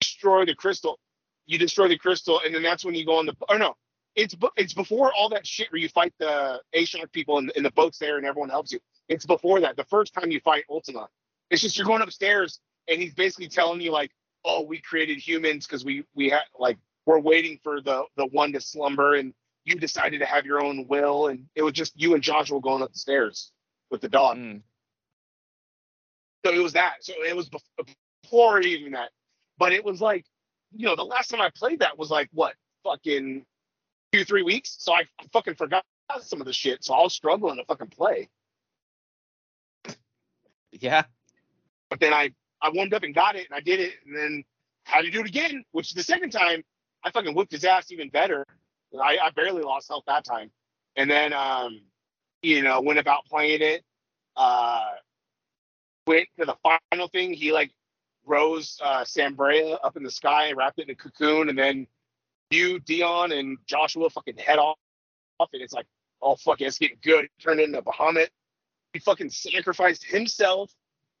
destroy 0.00 0.44
the 0.44 0.54
crystal. 0.54 0.98
You 1.46 1.58
destroy 1.58 1.88
the 1.88 1.98
crystal, 1.98 2.40
and 2.44 2.54
then 2.54 2.62
that's 2.62 2.84
when 2.84 2.94
you 2.94 3.04
go 3.04 3.18
on 3.18 3.26
the. 3.26 3.36
Oh 3.48 3.56
no, 3.56 3.76
it's 4.16 4.34
it's 4.56 4.74
before 4.74 5.12
all 5.12 5.28
that 5.28 5.46
shit 5.46 5.70
where 5.70 5.80
you 5.80 5.88
fight 5.88 6.14
the 6.18 6.60
Asian 6.72 7.06
people 7.08 7.38
in, 7.38 7.50
in 7.54 7.62
the 7.62 7.70
boats 7.70 7.98
there, 7.98 8.16
and 8.16 8.26
everyone 8.26 8.48
helps 8.48 8.72
you. 8.72 8.80
It's 9.08 9.26
before 9.26 9.60
that. 9.60 9.76
The 9.76 9.84
first 9.84 10.14
time 10.14 10.30
you 10.30 10.40
fight 10.40 10.64
Ultima, 10.70 11.08
it's 11.50 11.62
just 11.62 11.76
you're 11.76 11.86
going 11.86 12.02
upstairs, 12.02 12.58
and 12.88 13.00
he's 13.00 13.14
basically 13.14 13.48
telling 13.48 13.80
you 13.80 13.92
like, 13.92 14.10
"Oh, 14.44 14.62
we 14.62 14.80
created 14.80 15.18
humans 15.18 15.66
because 15.66 15.84
we 15.84 16.04
we 16.14 16.30
had 16.30 16.42
like 16.58 16.78
we're 17.04 17.20
waiting 17.20 17.60
for 17.62 17.80
the 17.80 18.04
the 18.16 18.26
one 18.26 18.52
to 18.52 18.60
slumber, 18.60 19.14
and 19.14 19.34
you 19.64 19.74
decided 19.76 20.20
to 20.20 20.26
have 20.26 20.46
your 20.46 20.64
own 20.64 20.86
will, 20.88 21.28
and 21.28 21.46
it 21.54 21.62
was 21.62 21.74
just 21.74 21.92
you 22.00 22.14
and 22.14 22.22
Joshua 22.22 22.60
going 22.60 22.82
up 22.82 22.92
the 22.92 22.98
stairs 22.98 23.52
with 23.90 24.00
the 24.00 24.08
dog." 24.08 24.38
Mm. 24.38 24.62
So 26.44 26.52
it 26.52 26.62
was 26.62 26.72
that. 26.72 26.96
So 27.00 27.12
it 27.26 27.36
was 27.36 27.50
before 28.22 28.60
even 28.60 28.92
that. 28.92 29.10
But 29.58 29.72
it 29.72 29.84
was 29.84 30.00
like, 30.00 30.24
you 30.72 30.86
know, 30.86 30.96
the 30.96 31.04
last 31.04 31.28
time 31.28 31.40
I 31.40 31.50
played 31.54 31.80
that 31.80 31.98
was 31.98 32.10
like 32.10 32.28
what, 32.32 32.54
fucking 32.84 33.44
two, 34.16 34.24
three 34.24 34.42
weeks. 34.42 34.76
So 34.78 34.94
I 34.94 35.02
fucking 35.32 35.54
forgot 35.54 35.84
some 36.20 36.40
of 36.40 36.46
the 36.46 36.52
shit. 36.52 36.82
So 36.84 36.94
I 36.94 37.02
was 37.02 37.14
struggling 37.14 37.56
to 37.56 37.64
fucking 37.64 37.88
play. 37.88 38.28
Yeah. 40.72 41.04
But 41.90 42.00
then 42.00 42.12
I 42.12 42.30
I 42.62 42.70
warmed 42.70 42.94
up 42.94 43.02
and 43.02 43.14
got 43.14 43.36
it, 43.36 43.46
and 43.48 43.54
I 43.54 43.60
did 43.60 43.80
it, 43.80 43.94
and 44.06 44.16
then 44.16 44.44
had 44.84 45.02
to 45.02 45.10
do 45.10 45.20
it 45.20 45.26
again. 45.26 45.64
Which 45.72 45.92
the 45.92 46.02
second 46.02 46.30
time 46.30 46.62
I 47.04 47.10
fucking 47.10 47.34
whipped 47.34 47.52
his 47.52 47.64
ass 47.64 47.92
even 47.92 48.08
better. 48.08 48.46
I, 48.98 49.18
I 49.22 49.30
barely 49.30 49.62
lost 49.62 49.88
health 49.88 50.04
that 50.06 50.24
time, 50.24 50.50
and 50.96 51.10
then 51.10 51.32
um, 51.32 51.82
you 52.42 52.62
know 52.62 52.80
went 52.80 52.98
about 52.98 53.26
playing 53.26 53.60
it. 53.60 53.84
Uh, 54.36 54.86
went 56.06 56.28
to 56.38 56.46
the 56.46 56.56
final 56.62 57.08
thing. 57.08 57.32
He 57.32 57.52
like 57.52 57.72
rose 58.24 58.80
uh, 58.82 59.04
Sanbreque 59.04 59.78
up 59.84 59.96
in 59.96 60.02
the 60.02 60.10
sky 60.10 60.46
and 60.46 60.56
wrapped 60.56 60.78
it 60.78 60.88
in 60.88 60.90
a 60.90 60.94
cocoon, 60.94 61.48
and 61.48 61.58
then 61.58 61.86
you, 62.50 62.78
Dion, 62.80 63.32
and 63.32 63.58
Joshua 63.66 64.10
fucking 64.10 64.36
head 64.36 64.58
off, 64.58 64.78
and 65.40 65.62
it's 65.62 65.72
like, 65.72 65.86
oh 66.22 66.36
fuck, 66.36 66.60
it's 66.60 66.78
getting 66.78 66.98
good. 67.02 67.28
Turned 67.40 67.60
into 67.60 67.82
Bahamut. 67.82 68.28
He 68.92 68.98
fucking 69.00 69.30
sacrificed 69.30 70.04
himself 70.04 70.72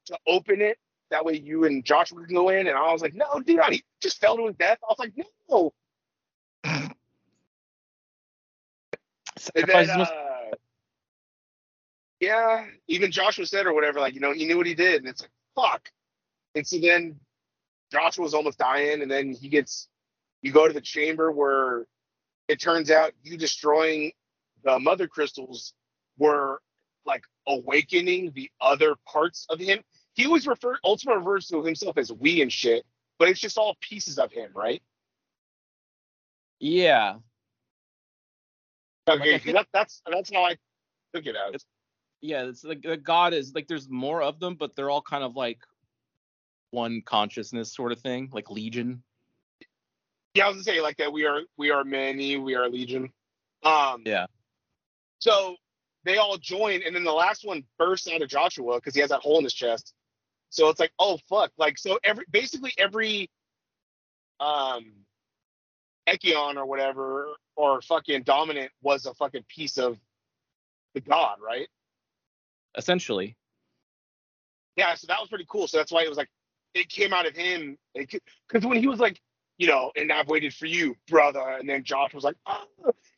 to 0.06 0.18
open 0.26 0.60
it. 0.60 0.78
That 1.10 1.24
way 1.24 1.34
you 1.34 1.64
and 1.64 1.84
Joshua 1.84 2.24
can 2.24 2.34
go 2.34 2.48
in. 2.48 2.66
And 2.66 2.76
I 2.76 2.92
was 2.92 3.02
like, 3.02 3.14
no, 3.14 3.40
Dion, 3.40 3.72
he 3.72 3.84
just 4.00 4.20
fell 4.20 4.36
to 4.36 4.46
his 4.46 4.56
death. 4.56 4.78
I 4.82 4.86
was 4.86 4.98
like, 4.98 5.12
no. 5.48 5.72
And 9.54 9.68
then, 9.68 9.90
uh, 9.90 10.06
yeah, 12.20 12.64
even 12.88 13.12
Joshua 13.12 13.46
said 13.46 13.66
or 13.66 13.74
whatever, 13.74 14.00
like, 14.00 14.14
you 14.14 14.20
know, 14.20 14.32
he 14.32 14.46
knew 14.46 14.56
what 14.56 14.66
he 14.66 14.74
did. 14.74 15.02
And 15.02 15.08
it's 15.08 15.20
like, 15.20 15.30
fuck. 15.54 15.88
And 16.54 16.66
so 16.66 16.78
then 16.80 17.20
Joshua's 17.92 18.34
almost 18.34 18.58
dying. 18.58 19.02
And 19.02 19.10
then 19.10 19.32
he 19.32 19.48
gets, 19.48 19.88
you 20.46 20.52
go 20.52 20.68
to 20.68 20.72
the 20.72 20.80
chamber 20.80 21.32
where 21.32 21.86
it 22.46 22.60
turns 22.60 22.88
out 22.88 23.12
you 23.24 23.36
destroying 23.36 24.12
the 24.62 24.78
mother 24.78 25.08
crystals 25.08 25.74
were 26.18 26.62
like 27.04 27.24
awakening 27.48 28.30
the 28.32 28.48
other 28.60 28.94
parts 29.12 29.44
of 29.50 29.58
him. 29.58 29.80
He 30.14 30.24
always 30.24 30.46
refer, 30.46 30.78
Ultima 30.84 31.18
refers 31.18 31.48
to 31.48 31.64
himself 31.64 31.98
as 31.98 32.12
we 32.12 32.42
and 32.42 32.52
shit, 32.52 32.84
but 33.18 33.28
it's 33.28 33.40
just 33.40 33.58
all 33.58 33.76
pieces 33.80 34.20
of 34.20 34.30
him, 34.30 34.50
right? 34.54 34.80
yeah. 36.60 37.16
Okay, 39.08 39.38
think- 39.38 39.56
that, 39.56 39.66
that's 39.72 40.00
that's 40.10 40.32
how 40.32 40.44
I 40.44 40.56
took 41.12 41.26
it 41.26 41.34
as. 41.54 41.64
Yeah. 42.20 42.44
It's 42.44 42.62
like 42.62 42.82
the 42.82 42.96
god 42.96 43.34
is 43.34 43.52
like 43.52 43.66
there's 43.66 43.88
more 43.90 44.22
of 44.22 44.38
them, 44.38 44.54
but 44.54 44.76
they're 44.76 44.90
all 44.90 45.02
kind 45.02 45.24
of 45.24 45.34
like 45.34 45.58
one 46.70 47.02
consciousness 47.04 47.74
sort 47.74 47.90
of 47.90 48.00
thing, 48.00 48.30
like 48.32 48.48
Legion. 48.48 49.02
Yeah, 50.36 50.44
I 50.44 50.48
was 50.48 50.56
gonna 50.56 50.64
say 50.64 50.82
like 50.82 50.98
that. 50.98 51.10
We 51.14 51.24
are 51.24 51.40
we 51.56 51.70
are 51.70 51.82
many. 51.82 52.36
We 52.36 52.56
are 52.56 52.68
legion. 52.68 53.10
Um. 53.62 54.02
Yeah. 54.04 54.26
So 55.18 55.56
they 56.04 56.18
all 56.18 56.36
join, 56.36 56.82
and 56.82 56.94
then 56.94 57.04
the 57.04 57.12
last 57.12 57.46
one 57.46 57.64
bursts 57.78 58.06
out 58.12 58.20
of 58.20 58.28
Joshua 58.28 58.74
because 58.74 58.94
he 58.94 59.00
has 59.00 59.08
that 59.08 59.20
hole 59.20 59.38
in 59.38 59.44
his 59.44 59.54
chest. 59.54 59.94
So 60.50 60.68
it's 60.68 60.78
like, 60.78 60.92
oh 60.98 61.18
fuck! 61.26 61.52
Like 61.56 61.78
so, 61.78 61.98
every 62.04 62.26
basically 62.30 62.72
every 62.76 63.30
um 64.38 64.92
Eikon 66.06 66.58
or 66.58 66.66
whatever 66.66 67.28
or 67.56 67.80
fucking 67.80 68.24
dominant 68.24 68.70
was 68.82 69.06
a 69.06 69.14
fucking 69.14 69.46
piece 69.48 69.78
of 69.78 69.96
the 70.92 71.00
god, 71.00 71.38
right? 71.42 71.68
Essentially. 72.76 73.38
Yeah, 74.76 74.94
so 74.96 75.06
that 75.06 75.18
was 75.18 75.30
pretty 75.30 75.46
cool. 75.48 75.66
So 75.66 75.78
that's 75.78 75.90
why 75.90 76.02
it 76.02 76.10
was 76.10 76.18
like 76.18 76.28
it 76.74 76.90
came 76.90 77.14
out 77.14 77.26
of 77.26 77.34
him 77.34 77.78
because 77.94 78.66
when 78.66 78.78
he 78.78 78.86
was 78.86 79.00
like, 79.00 79.18
you 79.58 79.66
know, 79.66 79.90
and 79.96 80.12
I've 80.12 80.28
waited 80.28 80.54
for 80.54 80.66
you, 80.66 80.96
brother, 81.08 81.40
and 81.40 81.68
then 81.68 81.84
Josh 81.84 82.12
was 82.14 82.24
like, 82.24 82.36
oh, 82.46 82.64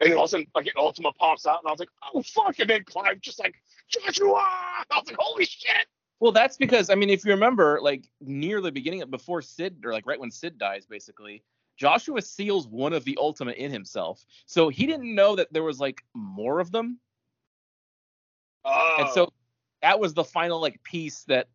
and 0.00 0.10
then 0.10 0.12
all 0.12 0.24
of 0.24 0.28
a 0.28 0.30
sudden 0.30 0.46
like 0.54 0.66
an 0.66 0.72
Ultima 0.76 1.12
pops 1.12 1.46
out, 1.46 1.60
and 1.62 1.68
I 1.68 1.72
was 1.72 1.80
like, 1.80 1.90
oh 2.14 2.22
fuck, 2.22 2.58
and 2.58 2.70
then 2.70 2.84
Clive 2.84 3.20
just 3.20 3.38
like 3.38 3.54
Joshua, 3.88 4.34
I 4.34 4.84
was 4.90 5.06
like, 5.06 5.16
holy 5.18 5.44
shit. 5.44 5.86
Well, 6.20 6.32
that's 6.32 6.56
because 6.56 6.90
I 6.90 6.94
mean, 6.94 7.10
if 7.10 7.24
you 7.24 7.32
remember, 7.32 7.80
like 7.82 8.08
near 8.20 8.60
the 8.60 8.72
beginning, 8.72 9.02
of 9.02 9.10
before 9.10 9.42
Cid, 9.42 9.84
or 9.84 9.92
like 9.92 10.06
right 10.06 10.18
when 10.18 10.30
Cid 10.30 10.58
dies, 10.58 10.86
basically, 10.86 11.42
Joshua 11.76 12.20
seals 12.22 12.66
one 12.66 12.92
of 12.92 13.04
the 13.04 13.16
Ultima 13.20 13.52
in 13.52 13.70
himself. 13.70 14.24
So 14.46 14.68
he 14.68 14.86
didn't 14.86 15.14
know 15.14 15.36
that 15.36 15.52
there 15.52 15.62
was 15.62 15.78
like 15.78 16.02
more 16.14 16.58
of 16.58 16.72
them, 16.72 16.98
Oh, 18.68 18.96
and 19.00 19.08
so 19.10 19.24
oh. 19.24 19.32
that 19.82 19.98
was 19.98 20.14
the 20.14 20.24
final 20.24 20.60
like 20.60 20.82
piece 20.82 21.24
that 21.24 21.48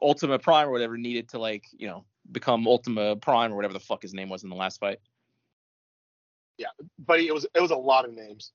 Ultima 0.00 0.38
Prime 0.38 0.68
or 0.68 0.72
whatever 0.72 0.96
needed 0.96 1.28
to 1.30 1.38
like 1.38 1.64
you 1.76 1.86
know 1.86 2.04
become 2.30 2.66
Ultima 2.66 3.16
Prime 3.16 3.52
or 3.52 3.56
whatever 3.56 3.74
the 3.74 3.80
fuck 3.80 4.02
his 4.02 4.14
name 4.14 4.28
was 4.28 4.42
in 4.44 4.50
the 4.50 4.56
last 4.56 4.80
fight. 4.80 4.98
Yeah, 6.58 6.68
but 6.98 7.20
it 7.20 7.32
was 7.34 7.46
it 7.54 7.60
was 7.60 7.70
a 7.72 7.76
lot 7.76 8.04
of 8.04 8.12
names. 8.12 8.52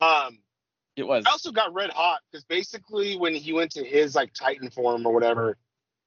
Um, 0.00 0.38
It 0.96 1.02
was. 1.04 1.24
I 1.26 1.30
also 1.30 1.50
got 1.52 1.74
red 1.74 1.90
hot 1.90 2.20
because 2.30 2.44
basically 2.44 3.16
when 3.16 3.34
he 3.34 3.52
went 3.52 3.72
to 3.72 3.84
his 3.84 4.14
like 4.14 4.32
Titan 4.32 4.70
form 4.70 5.06
or 5.06 5.12
whatever, 5.12 5.56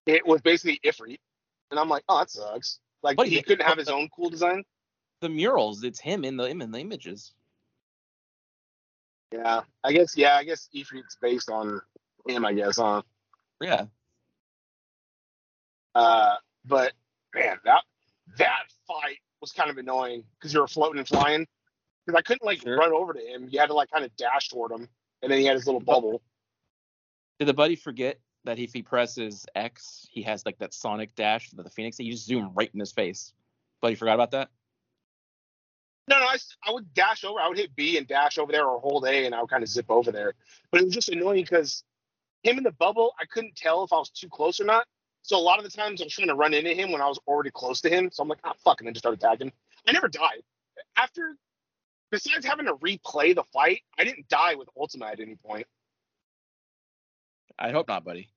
it 0.05 0.25
was 0.25 0.41
basically 0.41 0.79
Ifrit, 0.83 1.19
and 1.71 1.79
I'm 1.79 1.89
like, 1.89 2.03
oh, 2.07 2.19
that 2.19 2.29
sucks. 2.29 2.79
Like 3.03 3.17
But 3.17 3.27
he 3.27 3.35
he- 3.35 3.41
couldn't 3.41 3.65
have 3.65 3.77
his 3.77 3.89
own 3.89 4.09
cool 4.15 4.29
design. 4.29 4.63
the 5.21 5.29
murals. 5.29 5.83
It's 5.83 5.99
him 5.99 6.23
in 6.23 6.37
the 6.37 6.47
him 6.49 6.61
in 6.61 6.71
the 6.71 6.79
images. 6.79 7.33
Yeah, 9.31 9.61
I 9.83 9.91
guess. 9.91 10.15
Yeah, 10.15 10.35
I 10.35 10.43
guess 10.45 10.69
Ifrit's 10.73 11.17
based 11.21 11.49
on 11.49 11.81
him. 12.27 12.45
I 12.45 12.53
guess, 12.53 12.77
huh? 12.77 13.01
Yeah. 13.59 13.85
Uh, 15.93 16.35
but 16.67 16.93
man, 17.33 17.57
that 17.65 17.83
that 18.37 18.63
fight 18.87 19.17
was 19.41 19.51
kind 19.51 19.69
of 19.69 19.77
annoying 19.77 20.23
because 20.37 20.53
you 20.53 20.59
were 20.59 20.67
floating 20.67 20.99
and 20.99 21.07
flying. 21.07 21.47
Because 22.05 22.19
I 22.19 22.21
couldn't 22.21 22.45
like 22.45 22.61
Sure. 22.61 22.77
run 22.77 22.93
over 22.93 23.13
to 23.13 23.19
him. 23.19 23.47
You 23.49 23.59
had 23.59 23.67
to 23.67 23.73
like 23.73 23.89
kind 23.89 24.05
of 24.05 24.15
dash 24.15 24.49
toward 24.49 24.71
him, 24.71 24.87
and 25.21 25.31
then 25.31 25.39
he 25.39 25.45
had 25.45 25.55
his 25.55 25.65
little 25.65 25.81
bubble. 25.81 26.21
Did 27.39 27.47
the 27.47 27.53
buddy 27.53 27.75
forget 27.75 28.19
that 28.43 28.59
if 28.59 28.73
he 28.73 28.83
presses 28.83 29.45
X, 29.55 30.07
he 30.09 30.21
has 30.21 30.45
like 30.45 30.57
that 30.59 30.73
sonic 30.73 31.15
dash 31.15 31.49
for 31.49 31.63
the 31.63 31.69
Phoenix? 31.69 31.99
You 31.99 32.11
just 32.11 32.25
zoom 32.25 32.51
right 32.53 32.69
in 32.73 32.79
his 32.79 32.91
face. 32.91 33.33
Buddy 33.81 33.95
forgot 33.95 34.13
about 34.13 34.31
that. 34.31 34.49
No, 36.07 36.19
no, 36.19 36.25
I, 36.25 36.37
I 36.63 36.71
would 36.71 36.93
dash 36.93 37.23
over. 37.23 37.39
I 37.39 37.47
would 37.47 37.57
hit 37.57 37.75
B 37.75 37.97
and 37.97 38.07
dash 38.07 38.37
over 38.37 38.51
there 38.51 38.67
or 38.67 38.79
hold 38.79 39.05
A, 39.05 39.25
and 39.25 39.33
I 39.33 39.41
would 39.41 39.49
kind 39.49 39.63
of 39.63 39.69
zip 39.69 39.87
over 39.89 40.11
there. 40.11 40.33
But 40.71 40.81
it 40.81 40.85
was 40.85 40.93
just 40.93 41.09
annoying 41.09 41.41
because 41.43 41.83
him 42.43 42.59
in 42.59 42.63
the 42.63 42.71
bubble, 42.71 43.13
I 43.19 43.25
couldn't 43.25 43.55
tell 43.55 43.83
if 43.83 43.91
I 43.91 43.97
was 43.97 44.11
too 44.11 44.29
close 44.29 44.59
or 44.59 44.65
not. 44.65 44.85
So 45.25 45.37
a 45.37 45.41
lot 45.41 45.57
of 45.57 45.65
the 45.65 45.71
times 45.71 46.01
I 46.01 46.03
was 46.03 46.13
trying 46.13 46.27
to 46.27 46.35
run 46.35 46.53
into 46.53 46.71
him 46.71 46.91
when 46.91 47.01
I 47.01 47.07
was 47.07 47.19
already 47.27 47.49
close 47.49 47.81
to 47.81 47.89
him. 47.89 48.11
So 48.11 48.21
I'm 48.21 48.29
like, 48.29 48.37
ah, 48.43 48.53
fuck, 48.63 48.79
and 48.79 48.87
then 48.87 48.93
just 48.93 49.01
start 49.01 49.15
attacking. 49.15 49.51
I 49.87 49.91
never 49.91 50.07
died. 50.07 50.43
After, 50.97 51.35
besides 52.11 52.45
having 52.45 52.67
to 52.67 52.75
replay 52.75 53.33
the 53.33 53.43
fight, 53.51 53.81
I 53.97 54.03
didn't 54.03 54.27
die 54.29 54.53
with 54.53 54.69
Ultima 54.77 55.07
at 55.07 55.19
any 55.19 55.35
point. 55.35 55.65
I 57.57 57.71
hope 57.71 57.87
not, 57.87 58.03
buddy. 58.03 58.29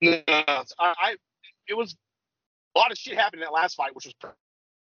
No, 0.00 0.22
I, 0.28 0.64
I 0.78 1.16
it 1.66 1.74
was 1.76 1.96
a 2.76 2.78
lot 2.78 2.92
of 2.92 2.96
shit 2.96 3.18
happened 3.18 3.42
in 3.42 3.46
that 3.46 3.52
last 3.52 3.74
fight, 3.74 3.92
which 3.96 4.04
was 4.04 4.14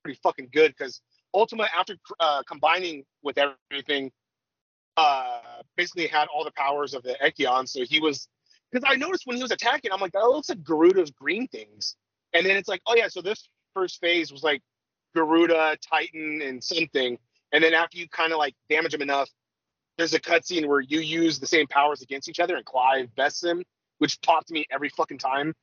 pretty 0.04 0.20
fucking 0.22 0.50
good 0.54 0.76
because 0.78 1.02
Ultima, 1.34 1.68
after 1.76 1.96
uh, 2.20 2.44
combining 2.48 3.06
with 3.24 3.40
everything, 3.40 4.12
uh, 4.98 5.40
basically 5.76 6.06
had 6.06 6.28
all 6.28 6.44
the 6.44 6.52
powers 6.52 6.94
of 6.94 7.02
the 7.02 7.16
Eikon. 7.24 7.66
So 7.66 7.84
he 7.84 8.00
was 8.00 8.28
because 8.78 8.94
I 8.94 8.98
noticed 8.98 9.26
when 9.26 9.38
he 9.38 9.42
was 9.42 9.52
attacking, 9.52 9.92
I'm 9.92 10.00
like, 10.00 10.12
that 10.14 10.20
looks 10.20 10.50
like 10.50 10.64
Garuda's 10.64 11.12
green 11.12 11.48
things, 11.48 11.96
and 12.34 12.46
then 12.46 12.58
it's 12.58 12.68
like, 12.68 12.82
oh 12.86 12.96
yeah, 12.96 13.08
so 13.08 13.22
this 13.22 13.50
first 13.74 14.00
phase 14.00 14.32
was 14.32 14.44
like 14.44 14.62
Garuda, 15.16 15.78
Titan, 15.88 16.42
and 16.42 16.64
something, 16.64 17.18
and 17.52 17.64
then 17.64 17.74
after 17.74 17.98
you 17.98 18.08
kind 18.10 18.32
of 18.32 18.38
like 18.38 18.56
damage 18.70 18.94
him 18.94 19.02
enough. 19.02 19.30
There's 19.98 20.14
a 20.14 20.20
cutscene 20.20 20.68
where 20.68 20.80
you 20.80 21.00
use 21.00 21.40
the 21.40 21.48
same 21.48 21.66
powers 21.66 22.04
against 22.04 22.30
each 22.30 22.40
other, 22.40 22.56
and 22.56 22.64
Clive 22.64 23.16
bests 23.16 23.44
him, 23.44 23.64
which 23.98 24.22
popped 24.22 24.50
to 24.50 24.54
me 24.54 24.68
every 24.70 24.90
fucking 24.90 25.18
time. 25.18 25.56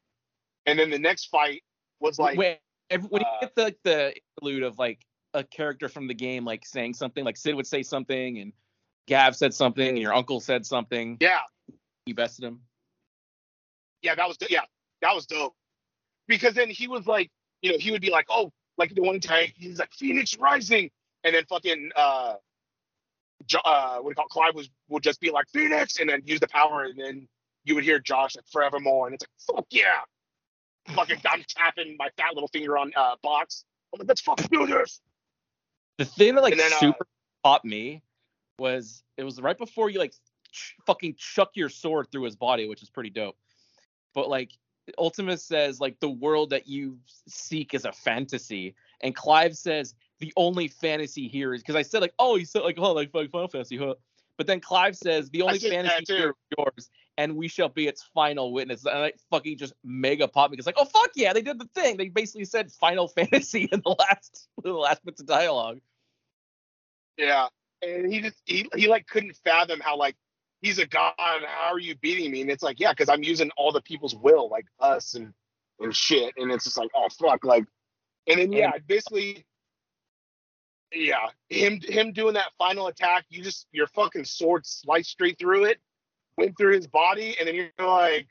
And 0.66 0.77
then 0.77 0.90
the 0.90 0.98
next 0.98 1.27
fight 1.27 1.62
was 2.00 2.18
like, 2.18 2.37
Wait, 2.37 2.59
every, 2.90 3.07
when 3.07 3.22
uh, 3.22 3.27
you 3.27 3.46
get 3.46 3.55
the 3.55 3.62
like, 3.62 3.79
the 3.85 4.14
interlude 4.37 4.64
of 4.64 4.77
like 4.77 5.07
a 5.35 5.44
character 5.44 5.88
from 5.88 6.09
the 6.09 6.14
game 6.14 6.44
like 6.44 6.66
saying 6.66 6.94
something, 6.94 7.24
like 7.24 7.37
Cid 7.37 7.55
would 7.55 7.68
say 7.68 7.85
something, 7.85 8.40
and 8.40 8.53
Gav 9.07 9.37
said 9.37 9.55
something, 9.55 9.87
and 9.87 9.98
your 10.00 10.12
uncle 10.12 10.40
said 10.40 10.66
something, 10.66 11.16
yeah, 11.20 11.38
you 12.07 12.16
bested 12.16 12.44
him. 12.44 12.61
Yeah, 14.04 14.14
that 14.14 14.28
was 14.28 14.36
yeah, 14.48 14.60
that 15.02 15.14
was 15.14 15.26
dope. 15.26 15.54
Because 16.28 16.54
then 16.54 16.70
he 16.70 16.86
was 16.86 17.06
like, 17.06 17.30
you 17.62 17.72
know, 17.72 17.78
he 17.78 17.90
would 17.90 18.02
be 18.02 18.10
like, 18.10 18.26
oh, 18.28 18.52
like 18.76 18.94
the 18.94 19.02
one 19.02 19.18
time 19.18 19.48
he's 19.56 19.78
like 19.78 19.92
Phoenix 19.92 20.38
Rising, 20.38 20.90
and 21.24 21.34
then 21.34 21.44
fucking 21.46 21.90
uh, 21.96 22.34
Jo- 23.46 23.60
uh, 23.64 23.96
what 23.96 24.04
do 24.04 24.08
you 24.10 24.14
call 24.14 24.26
it? 24.26 24.30
Clive 24.30 24.54
was 24.54 24.68
would 24.88 25.02
just 25.02 25.20
be 25.20 25.30
like 25.30 25.46
Phoenix, 25.52 25.98
and 25.98 26.08
then 26.08 26.22
use 26.24 26.40
the 26.40 26.48
power, 26.48 26.84
and 26.84 26.98
then 26.98 27.26
you 27.64 27.74
would 27.74 27.84
hear 27.84 27.98
Josh 27.98 28.36
like 28.36 28.46
forevermore, 28.52 29.06
and 29.06 29.14
it's 29.14 29.24
like 29.48 29.56
fuck 29.56 29.66
yeah, 29.70 30.00
fucking 30.94 31.16
I'm 31.28 31.42
tapping 31.48 31.96
my 31.98 32.08
fat 32.16 32.34
little 32.34 32.48
finger 32.48 32.76
on 32.76 32.92
uh 32.94 33.16
box. 33.22 33.64
I'm 33.92 34.00
like, 34.00 34.08
let's 34.08 34.20
fucking 34.20 34.48
do 34.52 34.66
this. 34.66 35.00
The 35.98 36.04
thing 36.04 36.34
that 36.34 36.42
like 36.42 36.56
then, 36.56 36.72
uh, 36.72 36.78
super 36.78 37.06
popped 37.42 37.64
me 37.64 38.02
was 38.58 39.02
it 39.16 39.24
was 39.24 39.40
right 39.40 39.56
before 39.56 39.88
you 39.88 39.98
like 39.98 40.12
ch- 40.52 40.74
fucking 40.86 41.14
chuck 41.16 41.50
your 41.54 41.68
sword 41.68 42.08
through 42.12 42.24
his 42.24 42.36
body, 42.36 42.68
which 42.68 42.82
is 42.82 42.90
pretty 42.90 43.10
dope. 43.10 43.36
But 44.14 44.29
like 44.29 44.53
Ultima 44.98 45.37
says 45.37 45.81
like 45.81 45.98
the 46.00 46.11
world 46.11 46.50
that 46.50 46.68
you 46.68 46.98
seek 47.27 47.74
is 47.74 47.85
a 47.85 47.92
fantasy, 47.92 48.74
and 49.00 49.14
Clive 49.14 49.57
says 49.57 49.94
the 50.20 50.33
only 50.37 50.68
fantasy 50.68 51.29
here 51.29 51.55
is 51.55 51.62
because 51.62 51.77
I 51.77 51.83
said 51.83 52.00
like 52.00 52.14
oh 52.18 52.37
you 52.37 52.44
said 52.44 52.62
like 52.62 52.79
oh 52.79 52.92
like 52.92 53.11
Final 53.11 53.48
Fantasy 53.48 53.77
huh, 53.77 53.94
but 54.37 54.46
then 54.46 54.61
Clive 54.61 54.96
says 54.96 55.31
the 55.31 55.42
only 55.42 55.59
fantasy 55.59 56.05
here 56.14 56.31
is 56.31 56.57
yours 56.59 56.90
and 57.16 57.37
we 57.37 57.48
shall 57.48 57.68
be 57.68 57.87
its 57.87 58.03
final 58.14 58.53
witness. 58.53 58.85
And 58.85 58.96
I 58.96 59.12
fucking 59.31 59.59
just 59.59 59.74
mega 59.85 60.27
pop 60.27 60.50
because 60.50 60.66
like, 60.66 60.77
oh 60.79 60.85
fuck 60.85 61.11
yeah, 61.14 61.33
they 61.33 61.42
did 61.42 61.59
the 61.59 61.68
thing. 61.74 61.96
They 61.96 62.09
basically 62.09 62.44
said 62.44 62.70
Final 62.72 63.09
Fantasy 63.16 63.68
in 63.70 63.83
the 63.85 63.96
last 63.98 64.48
the 64.62 64.72
last 64.72 65.05
bits 65.05 65.20
of 65.20 65.27
dialogue. 65.27 65.81
Yeah, 67.16 67.48
and 67.83 68.12
he 68.12 68.20
just 68.20 68.37
he 68.44 68.68
he 68.74 68.88
like 68.88 69.07
couldn't 69.07 69.37
fathom 69.37 69.81
how 69.81 69.96
like 69.96 70.16
he's 70.64 70.79
a 70.79 70.87
god. 70.87 71.12
How 71.18 71.72
are 71.72 71.79
you 71.79 71.94
beating 71.96 72.33
me? 72.33 72.40
And 72.40 72.50
it's 72.50 72.62
like 72.62 72.81
yeah, 72.81 72.92
because 72.92 73.09
I'm 73.09 73.22
using 73.22 73.50
all 73.57 73.70
the 73.70 73.83
people's 73.83 74.14
will, 74.16 74.48
like 74.48 74.66
us 74.81 75.14
and 75.14 75.33
and 75.81 75.94
shit. 75.94 76.33
And 76.37 76.50
it's 76.50 76.64
just 76.64 76.79
like 76.79 76.90
oh 76.94 77.09
fuck, 77.11 77.44
like. 77.44 77.64
And 78.27 78.40
then 78.40 78.53
yeah, 78.53 78.72
basically, 78.88 79.44
yeah, 80.92 81.27
him 81.50 81.81
him 81.83 82.12
doing 82.12 82.35
that 82.35 82.53
final 82.57 82.87
attack, 82.87 83.27
you 83.29 83.42
just 83.42 83.66
your 83.72 83.87
fucking 83.88 84.24
sword 84.24 84.64
sliced 84.66 85.11
straight 85.11 85.38
through 85.38 85.64
it, 85.64 85.79
went 86.38 86.57
through 86.57 86.74
his 86.74 86.87
body, 86.87 87.37
and 87.38 87.46
then 87.46 87.55
you're 87.55 87.68
like, 87.87 88.27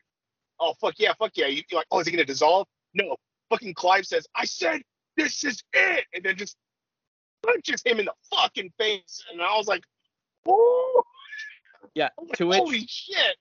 oh 0.60 0.74
fuck 0.82 0.96
yeah, 0.98 1.14
fuck 1.20 1.32
yeah. 1.36 1.46
You- 1.48 1.62
You're 1.70 1.80
like, 1.82 1.88
oh, 1.92 2.00
is 2.00 2.08
he 2.08 2.12
gonna 2.12 2.26
dissolve? 2.26 2.68
No. 2.96 3.16
Fucking 3.52 3.76
Clive 3.76 4.06
says, 4.08 4.26
I 4.36 4.46
said 4.46 4.82
this 5.16 5.44
is 5.44 5.62
it, 5.74 6.06
and 6.16 6.24
then 6.24 6.36
just 6.38 6.58
punches 7.46 7.84
him 7.86 8.00
in 8.00 8.06
the 8.06 8.14
fucking 8.36 8.72
face, 8.80 9.24
and 9.32 9.42
I 9.44 9.56
was 9.58 9.68
like, 9.68 9.84
whoa. 10.46 11.04
Yeah. 11.96 12.10
Like, 12.18 12.38
To 12.38 12.48
which 12.48 12.60
holy 12.60 12.86
shit. 12.88 13.36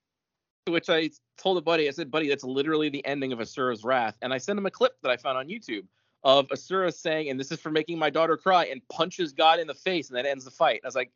to 0.66 0.72
which 0.72 0.88
I 0.88 1.10
told 1.38 1.58
a 1.58 1.62
buddy, 1.62 1.88
I 1.88 1.90
said, 1.92 2.10
buddy, 2.10 2.28
that's 2.28 2.44
literally 2.44 2.88
the 2.88 3.04
ending 3.04 3.32
of 3.32 3.40
Asura's 3.40 3.84
Wrath. 3.84 4.16
And 4.22 4.32
I 4.32 4.38
sent 4.38 4.58
him 4.58 4.66
a 4.66 4.70
clip 4.70 4.92
that 5.02 5.10
I 5.10 5.16
found 5.16 5.38
on 5.38 5.48
YouTube 5.48 5.86
of 6.24 6.50
Asura 6.52 6.92
saying, 6.92 7.30
and 7.30 7.38
this 7.38 7.50
is 7.50 7.60
for 7.60 7.70
making 7.70 7.98
my 7.98 8.10
daughter 8.10 8.36
cry, 8.36 8.66
and 8.66 8.80
punches 8.88 9.32
God 9.32 9.58
in 9.58 9.66
the 9.66 9.74
face, 9.74 10.08
and 10.08 10.16
that 10.16 10.26
ends 10.26 10.44
the 10.44 10.50
fight. 10.50 10.80
I 10.84 10.86
was 10.86 10.94
like, 10.94 11.10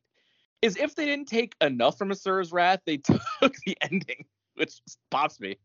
is 0.63 0.77
if 0.77 0.95
they 0.95 1.05
didn't 1.05 1.29
take 1.29 1.55
enough 1.61 1.97
from 1.99 2.11
Asura's 2.11 2.51
Wrath, 2.51 2.81
they 2.87 2.97
took 3.41 3.55
the 3.67 3.77
ending, 3.83 4.25
which 4.55 4.81
pops 5.11 5.39
me. 5.39 5.59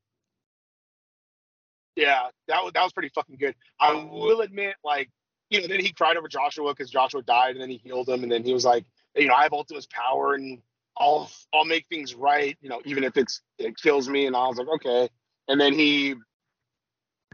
Yeah, 1.96 2.28
that 2.48 2.64
was 2.64 2.72
that 2.74 2.84
was 2.84 2.94
pretty 2.94 3.10
fucking 3.10 3.38
good. 3.38 3.56
I 3.80 3.94
will 3.94 4.42
admit, 4.42 4.76
like, 4.84 5.10
you 5.50 5.60
know, 5.62 5.68
then 5.68 5.80
he 5.82 5.92
cried 5.92 6.18
over 6.18 6.28
Joshua 6.28 6.72
because 6.74 6.90
Joshua 6.90 7.22
died, 7.22 7.52
and 7.52 7.62
then 7.62 7.70
he 7.70 7.78
healed 7.78 8.08
him, 8.08 8.24
and 8.24 8.32
then 8.32 8.44
he 8.44 8.54
was 8.54 8.64
like, 8.64 8.86
you 9.16 9.28
know, 9.28 9.34
I 9.34 9.44
have 9.44 9.54
Ultima's 9.54 9.88
power, 9.88 10.36
and 10.36 10.60
I'll 10.98 11.30
I'll 11.54 11.66
make 11.66 11.86
things 11.90 12.16
right, 12.16 12.58
you 12.62 12.70
know, 12.70 12.82
even 12.86 13.04
if 13.04 13.18
it's 13.18 13.42
it 13.58 13.78
kills 13.78 14.10
me. 14.10 14.26
And 14.26 14.36
I 14.36 14.48
was 14.48 14.58
like, 14.58 14.68
okay. 14.68 15.10
And 15.48 15.60
then 15.60 15.74
he 15.74 16.16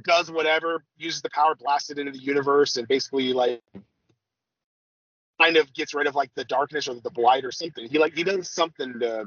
does 0.04 0.32
whatever, 0.32 0.84
uses 0.98 1.22
the 1.22 1.30
power, 1.32 1.56
blasted 1.56 2.00
into 2.00 2.12
the 2.12 2.20
universe, 2.20 2.78
and 2.78 2.88
basically 2.88 3.34
like 3.34 3.62
kind 5.41 5.58
of 5.58 5.72
gets 5.74 5.93
rid 5.93 6.08
of 6.08 6.15
like 6.15 6.32
the 6.36 6.46
darkness 6.46 6.88
or 6.88 6.96
the 6.96 7.12
blight 7.12 7.46
or 7.46 7.52
something. 7.52 7.88
He 7.89 8.00
like 8.00 8.15
he 8.15 8.24
does 8.24 8.50
something 8.50 8.93
to 9.00 9.26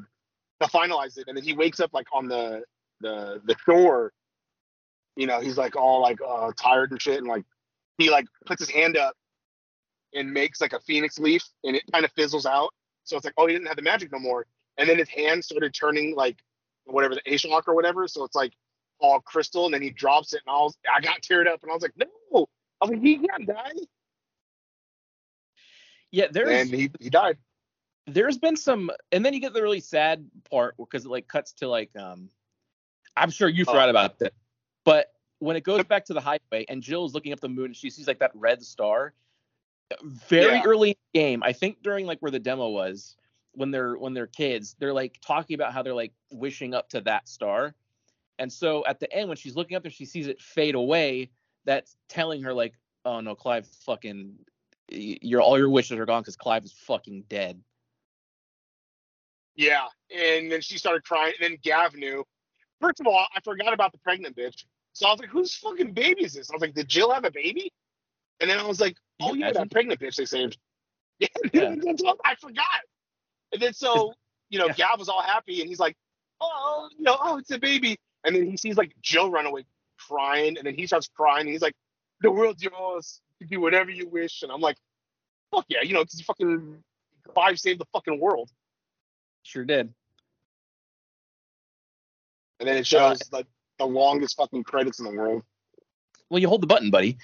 to 0.61 0.67
finalize 0.69 1.19
it, 1.19 1.25
and 1.29 1.37
then 1.37 1.45
he 1.45 1.53
wakes 1.53 1.81
up 1.81 1.91
like 1.93 2.07
on 2.13 2.29
the 2.29 2.63
the 3.01 3.41
the 3.45 3.57
shore 3.65 4.13
you 5.17 5.27
know, 5.27 5.41
he's 5.41 5.59
like 5.59 5.77
all 5.77 6.01
like 6.01 6.19
uh, 6.27 6.51
tired 6.57 6.93
and 6.93 7.01
shit, 7.01 7.19
and 7.19 7.27
like 7.27 7.45
he 7.99 8.11
like 8.11 8.27
puts 8.47 8.63
his 8.63 8.71
hand 8.71 8.97
up 8.97 9.15
and 10.15 10.33
makes 10.33 10.61
like 10.61 10.73
a 10.73 10.81
phoenix 10.81 11.19
leaf, 11.19 11.43
and 11.65 11.77
it 11.77 11.83
kind 11.93 12.05
of 12.05 12.13
fizzles 12.13 12.47
out. 12.47 12.73
So 13.11 13.17
it's 13.17 13.25
like, 13.25 13.35
oh, 13.37 13.47
he 13.47 13.53
didn't 13.53 13.67
have 13.67 13.77
the 13.77 13.83
magic 13.83 14.13
no 14.13 14.19
more. 14.21 14.47
And 14.79 14.89
then 14.89 14.97
his 14.99 15.09
hand 15.09 15.45
started 15.45 15.75
turning 15.75 16.15
like 16.17 16.39
whatever 16.85 17.15
the 17.15 17.23
Ashlock 17.31 17.65
or 17.67 17.75
whatever. 17.75 18.09
So 18.09 18.25
it's 18.25 18.37
like 18.37 18.53
all 19.01 19.21
crystal, 19.21 19.65
and 19.67 19.75
then 19.75 19.83
he 19.83 19.91
drops 19.91 20.33
it, 20.33 20.43
and 20.47 20.55
I 20.55 20.59
was 20.61 20.77
I 20.95 21.01
got 21.01 21.21
teared 21.23 21.47
up, 21.49 21.63
and 21.63 21.71
I 21.71 21.75
was 21.75 21.83
like, 21.83 21.95
no, 21.97 22.07
I 22.81 22.85
was 22.85 22.91
like, 22.91 23.01
he 23.01 23.19
can't 23.19 23.47
die, 23.47 23.73
Yeah, 26.13 26.27
there's 26.31 26.49
and 26.71 26.71
he 26.71 26.91
he 27.01 27.11
died. 27.11 27.37
there's 28.07 28.39
been 28.39 28.57
some 28.57 28.91
and 29.13 29.25
then 29.25 29.33
you 29.35 29.41
get 29.41 29.53
the 29.55 29.63
really 29.63 29.81
sad 29.81 30.25
part 30.51 30.75
because 30.79 31.05
it 31.05 31.09
like 31.11 31.29
cuts 31.29 31.53
to 31.55 31.69
like 31.69 31.91
um 31.97 32.29
i'm 33.17 33.31
sure 33.31 33.49
you 33.49 33.65
forgot 33.65 33.89
Oh. 33.89 33.91
about 33.91 34.19
that 34.21 34.33
but 34.85 35.13
when 35.39 35.57
it 35.57 35.63
goes 35.65 35.85
back 35.85 36.05
to 36.07 36.15
the 36.15 36.21
highway 36.21 36.65
and 36.69 36.83
jill's 36.83 37.15
looking 37.15 37.33
up 37.33 37.41
the 37.41 37.49
moon 37.49 37.73
she 37.73 37.89
sees 37.91 38.07
like 38.09 38.19
that 38.19 38.33
red 38.35 38.63
star 38.63 39.15
very 40.03 40.57
Yeah. 40.57 40.63
early 40.65 40.91
in 40.91 40.97
the 41.13 41.21
game 41.21 41.43
i 41.43 41.53
think 41.53 41.83
during 41.83 42.07
like 42.07 42.19
where 42.21 42.31
the 42.31 42.39
demo 42.39 42.69
was 42.69 43.17
when 43.53 43.71
they're 43.71 43.97
when 43.97 44.15
they're 44.15 44.27
kids 44.29 44.77
they're 44.79 44.93
like 44.93 45.19
talking 45.21 45.55
about 45.55 45.73
how 45.73 45.83
they're 45.83 45.95
like 45.95 46.13
wishing 46.33 46.75
up 46.75 46.89
to 46.91 47.01
that 47.03 47.29
star 47.29 47.75
and 48.39 48.53
so 48.53 48.85
at 48.87 49.01
the 49.01 49.13
end 49.13 49.29
when 49.29 49.37
she's 49.37 49.57
looking 49.57 49.77
up 49.77 49.83
there 49.83 49.91
she 49.91 50.05
sees 50.05 50.27
it 50.29 50.41
fade 50.41 50.75
away 50.75 51.31
that's 51.65 51.97
telling 52.09 52.43
her 52.43 52.55
like 52.55 52.75
oh 53.05 53.21
no 53.21 53.35
clive 53.35 53.67
fucking 53.85 54.35
your 54.89 55.41
all 55.41 55.59
your 55.59 55.71
wishes 55.71 55.99
are 55.99 56.07
gone 56.07 56.23
because 56.23 56.37
clive 56.37 56.65
is 56.65 56.73
fucking 56.73 57.25
dead 57.29 57.61
Yeah, 59.57 59.87
and 60.15 60.51
then 60.51 60.61
she 60.63 60.79
started 60.79 61.05
crying. 61.05 61.35
And 61.41 61.53
then 61.53 61.59
Gav 61.63 61.95
knew. 61.95 62.25
First 62.81 63.01
of 63.01 63.07
all, 63.07 63.27
I 63.35 63.41
forgot 63.41 63.75
about 63.75 63.93
the 63.93 63.99
pregnant 63.99 64.35
bitch. 64.37 64.65
So 64.95 65.07
I 65.07 65.11
was 65.11 65.21
like, 65.21 65.29
"Whose 65.29 65.55
fucking 65.55 65.93
baby 65.93 66.25
is 66.25 66.33
this?" 66.33 66.51
I 66.51 66.55
was 66.55 66.63
like, 66.63 66.75
"Did 66.75 66.89
Jill 66.89 67.13
have 67.13 67.25
a 67.25 67.31
baby?" 67.31 67.71
And 68.41 68.49
then 68.49 68.59
I 68.59 68.67
was 68.67 68.81
like, 68.81 68.97
You 69.21 69.27
"Oh 69.31 69.35
yeah, 69.35 69.53
that 69.53 69.71
pregnant 69.71 70.01
bitch 70.01 70.17
they 70.17 70.25
saved." 70.25 70.59
Yeah, 71.19 71.29
Yeah. 71.53 71.75
I 72.25 72.35
forgot. 72.37 72.65
And 73.53 73.61
then 73.61 73.75
so 73.75 74.15
you 74.49 74.59
know, 74.59 74.67
Yeah. 74.69 74.73
Gav 74.73 74.99
was 74.99 75.09
all 75.09 75.23
happy, 75.23 75.61
and 75.61 75.69
he's 75.69 75.79
like, 75.79 75.97
"Oh, 76.41 76.89
you 76.97 77.05
know, 77.05 77.17
oh, 77.21 77.39
it's 77.39 77.51
a 77.51 77.59
baby." 77.59 77.99
And 78.25 78.35
then 78.35 78.47
he 78.47 78.57
sees 78.57 78.77
like 78.77 78.95
Jill 79.03 79.31
run 79.31 79.47
away 79.47 79.65
crying, 80.09 80.57
and 80.57 80.67
then 80.67 80.75
he 80.75 80.87
starts 80.87 81.09
crying. 81.09 81.43
And 81.43 81.51
he's 81.51 81.63
like, 81.63 81.75
"The 82.23 82.31
world's 82.31 82.63
yours. 82.63 83.21
You 83.39 83.47
can 83.47 83.59
do 83.59 83.61
whatever 83.61 83.91
you 83.91 84.09
wish." 84.09 84.43
And 84.43 84.51
I'm 84.51 84.61
like, 84.61 84.77
"Fuck 85.51 85.67
yeah, 85.69 85.83
you 85.83 85.93
know, 85.93 86.03
because 86.03 86.19
you 86.19 86.25
fucking 86.25 86.83
Clive 87.35 87.61
saved 87.61 87.81
the 87.81 87.87
fucking 87.93 88.19
world." 88.19 88.51
sure 89.43 89.65
did 89.65 89.95
and 92.61 92.69
then 92.69 92.77
it 92.77 92.87
shows 92.87 93.21
like 93.33 93.47
the 93.79 93.87
longest 93.87 94.37
fucking 94.37 94.63
credits 94.63 95.01
in 95.01 95.07
the 95.07 95.11
world. 95.11 95.43
Well, 96.29 96.39
you 96.39 96.47
hold 96.47 96.61
the 96.61 96.67
button, 96.67 96.91
buddy. 96.91 97.17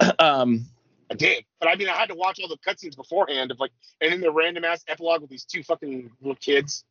um, 0.18 0.66
I 1.10 1.14
did, 1.14 1.44
but 1.58 1.68
I 1.68 1.74
mean, 1.74 1.88
I 1.88 1.96
had 1.96 2.08
to 2.10 2.14
watch 2.14 2.38
all 2.40 2.48
the 2.48 2.56
cutscenes 2.58 2.96
beforehand 2.96 3.50
of 3.50 3.58
like, 3.58 3.72
and 4.00 4.12
then 4.12 4.20
the 4.20 4.30
random 4.30 4.64
ass 4.64 4.84
epilogue 4.86 5.20
with 5.22 5.30
these 5.30 5.44
two 5.44 5.62
fucking 5.64 6.10
little 6.20 6.36
kids, 6.36 6.84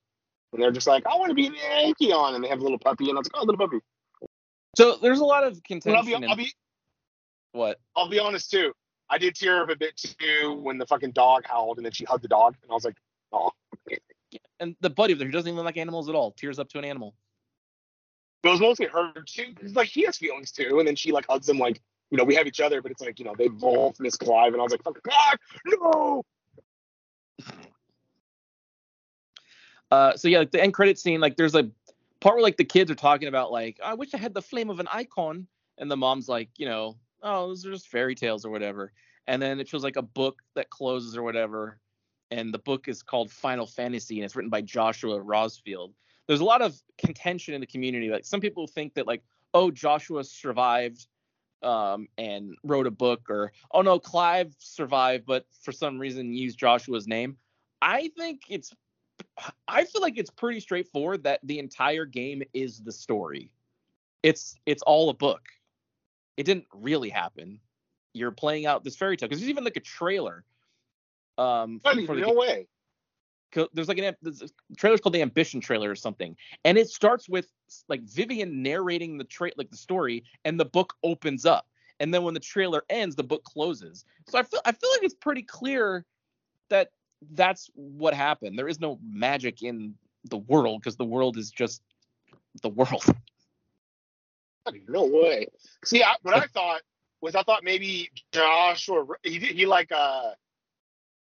and 0.51 0.61
they're 0.61 0.71
just 0.71 0.87
like, 0.87 1.05
"I 1.07 1.15
want 1.15 1.29
to 1.29 1.35
be 1.35 1.47
an 1.47 1.55
Yankee 1.55 2.11
on," 2.11 2.35
and 2.35 2.43
they 2.43 2.49
have 2.49 2.59
a 2.59 2.63
little 2.63 2.79
puppy, 2.79 3.07
and 3.09 3.17
I 3.17 3.19
was 3.19 3.29
like, 3.31 3.41
"Oh, 3.41 3.45
little 3.45 3.57
puppy." 3.65 3.79
so 4.75 4.97
there's 5.01 5.19
a 5.19 5.25
lot 5.25 5.45
of 5.45 5.53
But 5.53 5.95
I'll 5.95 6.03
be, 6.03 6.11
contention. 6.11 6.23
in 6.23 6.29
I'll 6.29 6.35
be, 6.35 6.51
what? 7.53 7.79
I'll 7.95 8.09
be 8.09 8.19
honest 8.19 8.51
too. 8.51 8.73
I 9.09 9.17
did 9.17 9.35
tear 9.35 9.63
up 9.63 9.69
a 9.69 9.75
bit 9.75 9.95
too 9.95 10.59
when 10.61 10.77
the 10.77 10.85
fucking 10.85 11.11
dog 11.11 11.43
howled, 11.45 11.77
and 11.77 11.85
then 11.85 11.93
she 11.93 12.03
hugged 12.03 12.23
the 12.23 12.27
dog, 12.27 12.55
and 12.61 12.69
I 12.69 12.73
was 12.73 12.83
like, 12.83 12.97
"Oh." 13.31 13.51
And 14.59 14.75
the 14.81 14.89
buddy 14.89 15.13
of 15.13 15.19
there 15.19 15.27
who 15.27 15.31
doesn't 15.31 15.51
even 15.51 15.63
like 15.63 15.77
animals 15.77 16.09
at 16.09 16.15
all 16.15 16.31
tears 16.33 16.59
up 16.59 16.67
to 16.69 16.79
an 16.79 16.83
animal. 16.85 17.15
But 18.43 18.49
it 18.49 18.51
was 18.51 18.61
mostly 18.61 18.87
her 18.87 19.13
too. 19.25 19.53
like 19.73 19.87
he 19.87 20.03
has 20.03 20.17
feelings 20.17 20.51
too, 20.51 20.79
and 20.79 20.87
then 20.87 20.97
she 20.97 21.13
like 21.13 21.25
hugs 21.29 21.47
him 21.47 21.57
like, 21.57 21.81
you 22.11 22.17
know, 22.17 22.23
we 22.23 22.35
have 22.35 22.47
each 22.47 22.59
other, 22.59 22.81
but 22.81 22.91
it's 22.91 23.01
like, 23.01 23.19
you 23.19 23.25
know, 23.25 23.35
they 23.37 23.47
both 23.47 23.99
miss 23.99 24.15
Clive, 24.15 24.53
and 24.53 24.61
I 24.61 24.63
was 24.63 24.71
like, 24.71 24.83
"Fuck 24.83 24.99
God, 25.03 25.37
no!" 25.65 26.23
Uh, 29.91 30.15
so 30.15 30.27
yeah, 30.27 30.39
like 30.39 30.51
the 30.51 30.61
end 30.61 30.73
credit 30.73 30.99
scene, 30.99 31.19
like 31.19 31.35
there's 31.35 31.55
a 31.55 31.69
part 32.19 32.35
where 32.35 32.43
like 32.43 32.57
the 32.57 32.65
kids 32.65 32.91
are 32.91 32.95
talking 32.95 33.27
about 33.27 33.51
like, 33.51 33.79
I 33.83 33.93
wish 33.93 34.13
I 34.13 34.17
had 34.17 34.33
the 34.33 34.41
flame 34.41 34.69
of 34.69 34.79
an 34.79 34.87
Eikon, 34.87 35.47
and 35.77 35.89
the 35.89 35.97
mom's 35.97 36.27
like, 36.27 36.49
you 36.57 36.65
know, 36.65 36.97
oh, 37.23 37.47
those 37.47 37.65
are 37.65 37.71
just 37.71 37.87
fairy 37.87 38.15
tales 38.15 38.45
or 38.45 38.49
whatever. 38.49 38.91
And 39.27 39.41
then 39.41 39.59
it 39.59 39.67
shows 39.67 39.83
like 39.83 39.95
a 39.95 40.01
book 40.01 40.41
that 40.55 40.69
closes 40.69 41.15
or 41.15 41.23
whatever, 41.23 41.79
and 42.31 42.53
the 42.53 42.59
book 42.59 42.87
is 42.87 43.01
called 43.03 43.31
Final 43.31 43.65
Fantasy, 43.65 44.17
and 44.17 44.25
it's 44.25 44.35
written 44.35 44.49
by 44.49 44.61
Joshua 44.61 45.19
Rosfield. 45.19 45.93
There's 46.27 46.41
a 46.41 46.45
lot 46.45 46.61
of 46.61 46.79
contention 46.97 47.53
in 47.53 47.61
the 47.61 47.67
community. 47.67 48.09
Like 48.09 48.25
some 48.25 48.39
people 48.39 48.67
think 48.67 48.93
that 48.95 49.07
like, 49.07 49.23
oh, 49.53 49.71
Joshua 49.71 50.23
survived 50.23 51.07
um, 51.63 52.07
and 52.17 52.55
wrote 52.63 52.87
a 52.87 52.91
book, 52.91 53.29
or 53.29 53.51
oh 53.71 53.81
no, 53.81 53.99
Clive 53.99 54.53
survived, 54.57 55.25
but 55.25 55.45
for 55.61 55.71
some 55.71 55.99
reason 55.99 56.33
used 56.33 56.57
Joshua's 56.57 57.07
name. 57.07 57.37
I 57.81 58.09
think 58.17 58.43
it's 58.49 58.73
I 59.67 59.85
feel 59.85 60.01
like 60.01 60.17
it's 60.17 60.29
pretty 60.29 60.59
straightforward 60.59 61.23
that 61.23 61.39
the 61.43 61.59
entire 61.59 62.05
game 62.05 62.43
is 62.53 62.81
the 62.81 62.91
story. 62.91 63.51
It's 64.23 64.55
it's 64.65 64.83
all 64.83 65.09
a 65.09 65.13
book. 65.13 65.41
It 66.37 66.43
didn't 66.43 66.67
really 66.73 67.09
happen. 67.09 67.59
You're 68.13 68.31
playing 68.31 68.65
out 68.65 68.83
this 68.83 68.95
fairy 68.95 69.17
tale 69.17 69.27
because 69.27 69.39
there's 69.41 69.49
even 69.49 69.63
like 69.63 69.77
a 69.77 69.81
trailer. 69.81 70.43
Um, 71.37 71.79
I 71.85 71.93
mean, 71.93 72.05
for 72.05 72.15
the 72.15 72.21
no 72.21 72.29
game. 72.29 72.37
way. 72.37 72.67
There's 73.73 73.87
like 73.87 73.97
an 73.97 74.15
there's 74.21 74.43
trailer's 74.77 75.01
called 75.01 75.15
the 75.15 75.21
Ambition 75.21 75.61
trailer 75.61 75.89
or 75.89 75.95
something, 75.95 76.35
and 76.65 76.77
it 76.77 76.89
starts 76.89 77.27
with 77.27 77.47
like 77.87 78.01
Vivian 78.03 78.61
narrating 78.61 79.17
the 79.17 79.23
trait 79.23 79.57
like 79.57 79.69
the 79.69 79.77
story, 79.77 80.23
and 80.45 80.59
the 80.59 80.65
book 80.65 80.93
opens 81.03 81.45
up, 81.45 81.67
and 81.99 82.13
then 82.13 82.23
when 82.23 82.33
the 82.33 82.39
trailer 82.39 82.83
ends, 82.89 83.15
the 83.15 83.23
book 83.23 83.43
closes. 83.43 84.05
So 84.27 84.37
I 84.37 84.43
feel 84.43 84.61
I 84.65 84.71
feel 84.71 84.89
like 84.91 85.03
it's 85.03 85.15
pretty 85.15 85.43
clear 85.43 86.05
that 86.69 86.89
that's 87.31 87.69
what 87.73 88.13
happened. 88.13 88.57
There 88.57 88.67
is 88.67 88.79
no 88.79 88.99
magic 89.03 89.61
in 89.61 89.95
the 90.29 90.37
world 90.37 90.81
because 90.81 90.95
the 90.95 91.05
world 91.05 91.37
is 91.37 91.49
just 91.49 91.81
the 92.61 92.69
world. 92.69 93.03
No 94.87 95.05
way. 95.05 95.47
See, 95.83 96.03
I, 96.03 96.15
what 96.21 96.35
I 96.35 96.45
thought 96.45 96.81
was 97.21 97.33
I 97.33 97.41
thought 97.41 97.63
maybe 97.63 98.11
Joshua 98.31 99.05
he 99.23 99.39
he 99.39 99.65
like 99.65 99.91
uh 99.91 100.33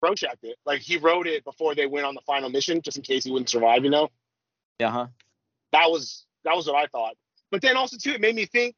Rorschach 0.04 0.38
it. 0.44 0.58
Like 0.66 0.82
he 0.82 0.98
wrote 0.98 1.28
it 1.28 1.44
before 1.46 1.74
they 1.74 1.88
went 1.88 2.06
on 2.06 2.14
the 2.14 2.22
final 2.22 2.50
mission, 2.50 2.82
just 2.82 2.98
in 2.98 3.04
case 3.04 3.24
he 3.24 3.32
wouldn't 3.32 3.50
survive. 3.50 3.84
You 3.84 3.90
know. 3.90 4.10
Yeah, 4.80 4.92
huh? 4.92 5.08
That 5.72 5.90
was 5.90 6.26
that 6.44 6.56
was 6.56 6.68
what 6.68 6.76
I 6.76 6.88
thought. 6.88 7.16
But 7.52 7.62
then 7.62 7.78
also 7.78 7.98
too, 7.98 8.12
it 8.12 8.22
made 8.22 8.36
me 8.36 8.46
think, 8.46 8.76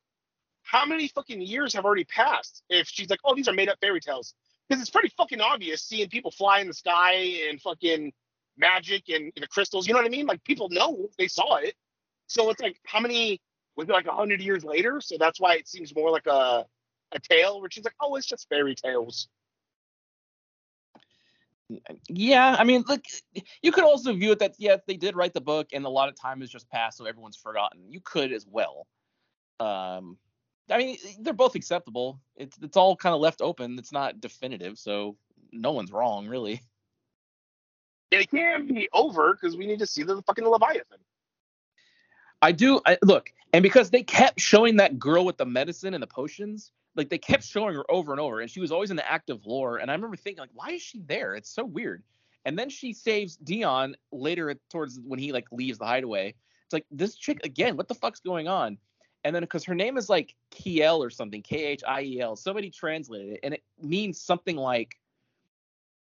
how 0.63 0.85
many 0.85 1.07
fucking 1.07 1.41
years 1.41 1.73
have 1.73 1.85
already 1.85 2.03
passed? 2.03 2.63
If 2.69 2.88
she's 2.88 3.09
like, 3.09 3.19
oh, 3.25 3.35
these 3.35 3.47
are 3.47 3.53
made 3.53 3.69
up 3.69 3.79
fairy 3.81 3.99
tales, 3.99 4.33
because 4.67 4.81
it's 4.81 4.91
pretty 4.91 5.11
fucking 5.17 5.41
obvious 5.41 5.81
seeing 5.81 6.09
people 6.09 6.31
fly 6.31 6.59
in 6.59 6.67
the 6.67 6.73
sky 6.73 7.13
and 7.49 7.59
fucking 7.61 8.13
magic 8.57 9.09
and 9.09 9.31
the 9.35 9.47
crystals. 9.47 9.88
You 9.88 9.93
know 9.93 9.99
what 9.99 10.05
I 10.05 10.09
mean? 10.09 10.27
Like 10.27 10.43
people 10.43 10.69
know 10.69 11.09
they 11.17 11.27
saw 11.27 11.55
it. 11.55 11.75
So 12.27 12.49
it's 12.49 12.61
like, 12.61 12.77
how 12.85 12.99
many 12.99 13.41
was 13.75 13.89
it 13.89 13.91
like 13.91 14.07
a 14.07 14.13
hundred 14.13 14.41
years 14.41 14.63
later? 14.63 15.01
So 15.01 15.17
that's 15.19 15.39
why 15.39 15.55
it 15.55 15.67
seems 15.67 15.95
more 15.95 16.11
like 16.11 16.27
a 16.27 16.65
a 17.11 17.19
tale, 17.19 17.61
where 17.61 17.69
she's 17.71 17.83
like, 17.83 17.95
oh, 18.01 18.15
it's 18.15 18.27
just 18.27 18.49
fairy 18.49 18.75
tales. 18.75 19.27
Yeah, 22.10 22.56
I 22.58 22.63
mean, 22.63 22.84
look, 22.88 23.04
you 23.62 23.71
could 23.71 23.84
also 23.84 24.13
view 24.13 24.32
it 24.32 24.39
that 24.39 24.56
yes, 24.58 24.82
they 24.86 24.97
did 24.97 25.15
write 25.15 25.34
the 25.34 25.41
book, 25.41 25.69
and 25.73 25.86
a 25.86 25.89
lot 25.89 26.10
of 26.10 26.19
time 26.19 26.41
has 26.41 26.49
just 26.49 26.69
passed, 26.69 26.97
so 26.97 27.06
everyone's 27.06 27.38
forgotten. 27.38 27.91
You 27.91 28.01
could 28.01 28.32
as 28.32 28.45
well. 28.45 28.88
Um, 29.60 30.17
I 30.69 30.78
mean, 30.78 30.97
they're 31.19 31.34
both 31.34 31.56
acceptable. 31.56 32.19
It's 32.36 32.58
it's 32.62 32.78
all 32.78 32.95
kind 32.95 33.15
of 33.15 33.21
left 33.21 33.41
open. 33.41 33.80
It's 33.80 33.91
not 33.91 34.21
definitive, 34.21 34.78
so 34.78 35.17
no 35.51 35.71
one's 35.71 35.91
wrong, 35.91 36.28
really. 36.28 36.62
And 38.12 38.21
it 38.21 38.30
can't 38.30 38.67
be 38.67 38.88
over 38.93 39.34
because 39.34 39.58
we 39.58 39.65
need 39.65 39.80
to 39.80 39.88
see 39.88 40.04
the 40.04 40.21
fucking 40.21 40.45
Leviathan. 40.45 40.99
I 42.41 42.51
do. 42.51 42.80
I, 42.86 42.97
look, 43.04 43.32
and 43.54 43.63
because 43.63 43.89
they 43.89 44.04
kept 44.04 44.39
showing 44.39 44.78
that 44.78 44.99
girl 44.99 45.25
with 45.25 45.38
the 45.38 45.45
medicine 45.45 45.93
and 45.93 46.04
the 46.04 46.08
potions, 46.08 46.71
like 46.95 47.10
they 47.10 47.17
kept 47.17 47.43
showing 47.43 47.75
her 47.75 47.89
over 47.89 48.12
and 48.12 48.21
over, 48.21 48.41
and 48.41 48.49
she 48.49 48.60
was 48.60 48.71
always 48.71 48.89
in 48.89 48.97
the 48.97 49.10
active 49.10 49.45
lore. 49.45 49.77
And 49.77 49.91
I 49.91 49.93
remember 49.93 50.15
thinking, 50.15 50.41
like, 50.41 50.49
why 50.53 50.71
is 50.71 50.81
she 50.81 50.99
there? 51.05 51.36
It's 51.36 51.49
so 51.49 51.65
weird. 51.65 52.03
And 52.45 52.58
then 52.58 52.69
she 52.69 52.93
saves 52.93 53.38
Dion 53.38 53.95
later 54.12 54.55
towards 54.69 54.99
when 54.99 55.19
he 55.19 55.31
like 55.31 55.47
leaves 55.51 55.79
the 55.79 55.86
hideaway. 55.86 56.36
It's 56.63 56.73
like 56.73 56.86
this 56.91 57.15
chick 57.15 57.39
again. 57.43 57.75
What 57.75 57.88
the 57.88 57.95
fuck's 57.95 58.19
going 58.19 58.47
on? 58.47 58.77
And 59.23 59.36
then 59.36 59.41
because 59.41 59.63
her 59.63 59.73
name 59.73 59.97
is 59.97 60.08
like 60.08 60.36
Kiel 60.51 61.01
or 61.01 61.10
something, 61.10 61.41
K 61.41 61.65
H 61.65 61.84
I 61.88 62.01
E 62.03 62.21
L. 62.21 62.36
Somebody 62.36 62.69
translated 62.69 63.34
it, 63.34 63.39
and 63.43 63.53
it 63.55 63.63
means 63.81 64.21
something 64.21 64.55
like 64.55 64.95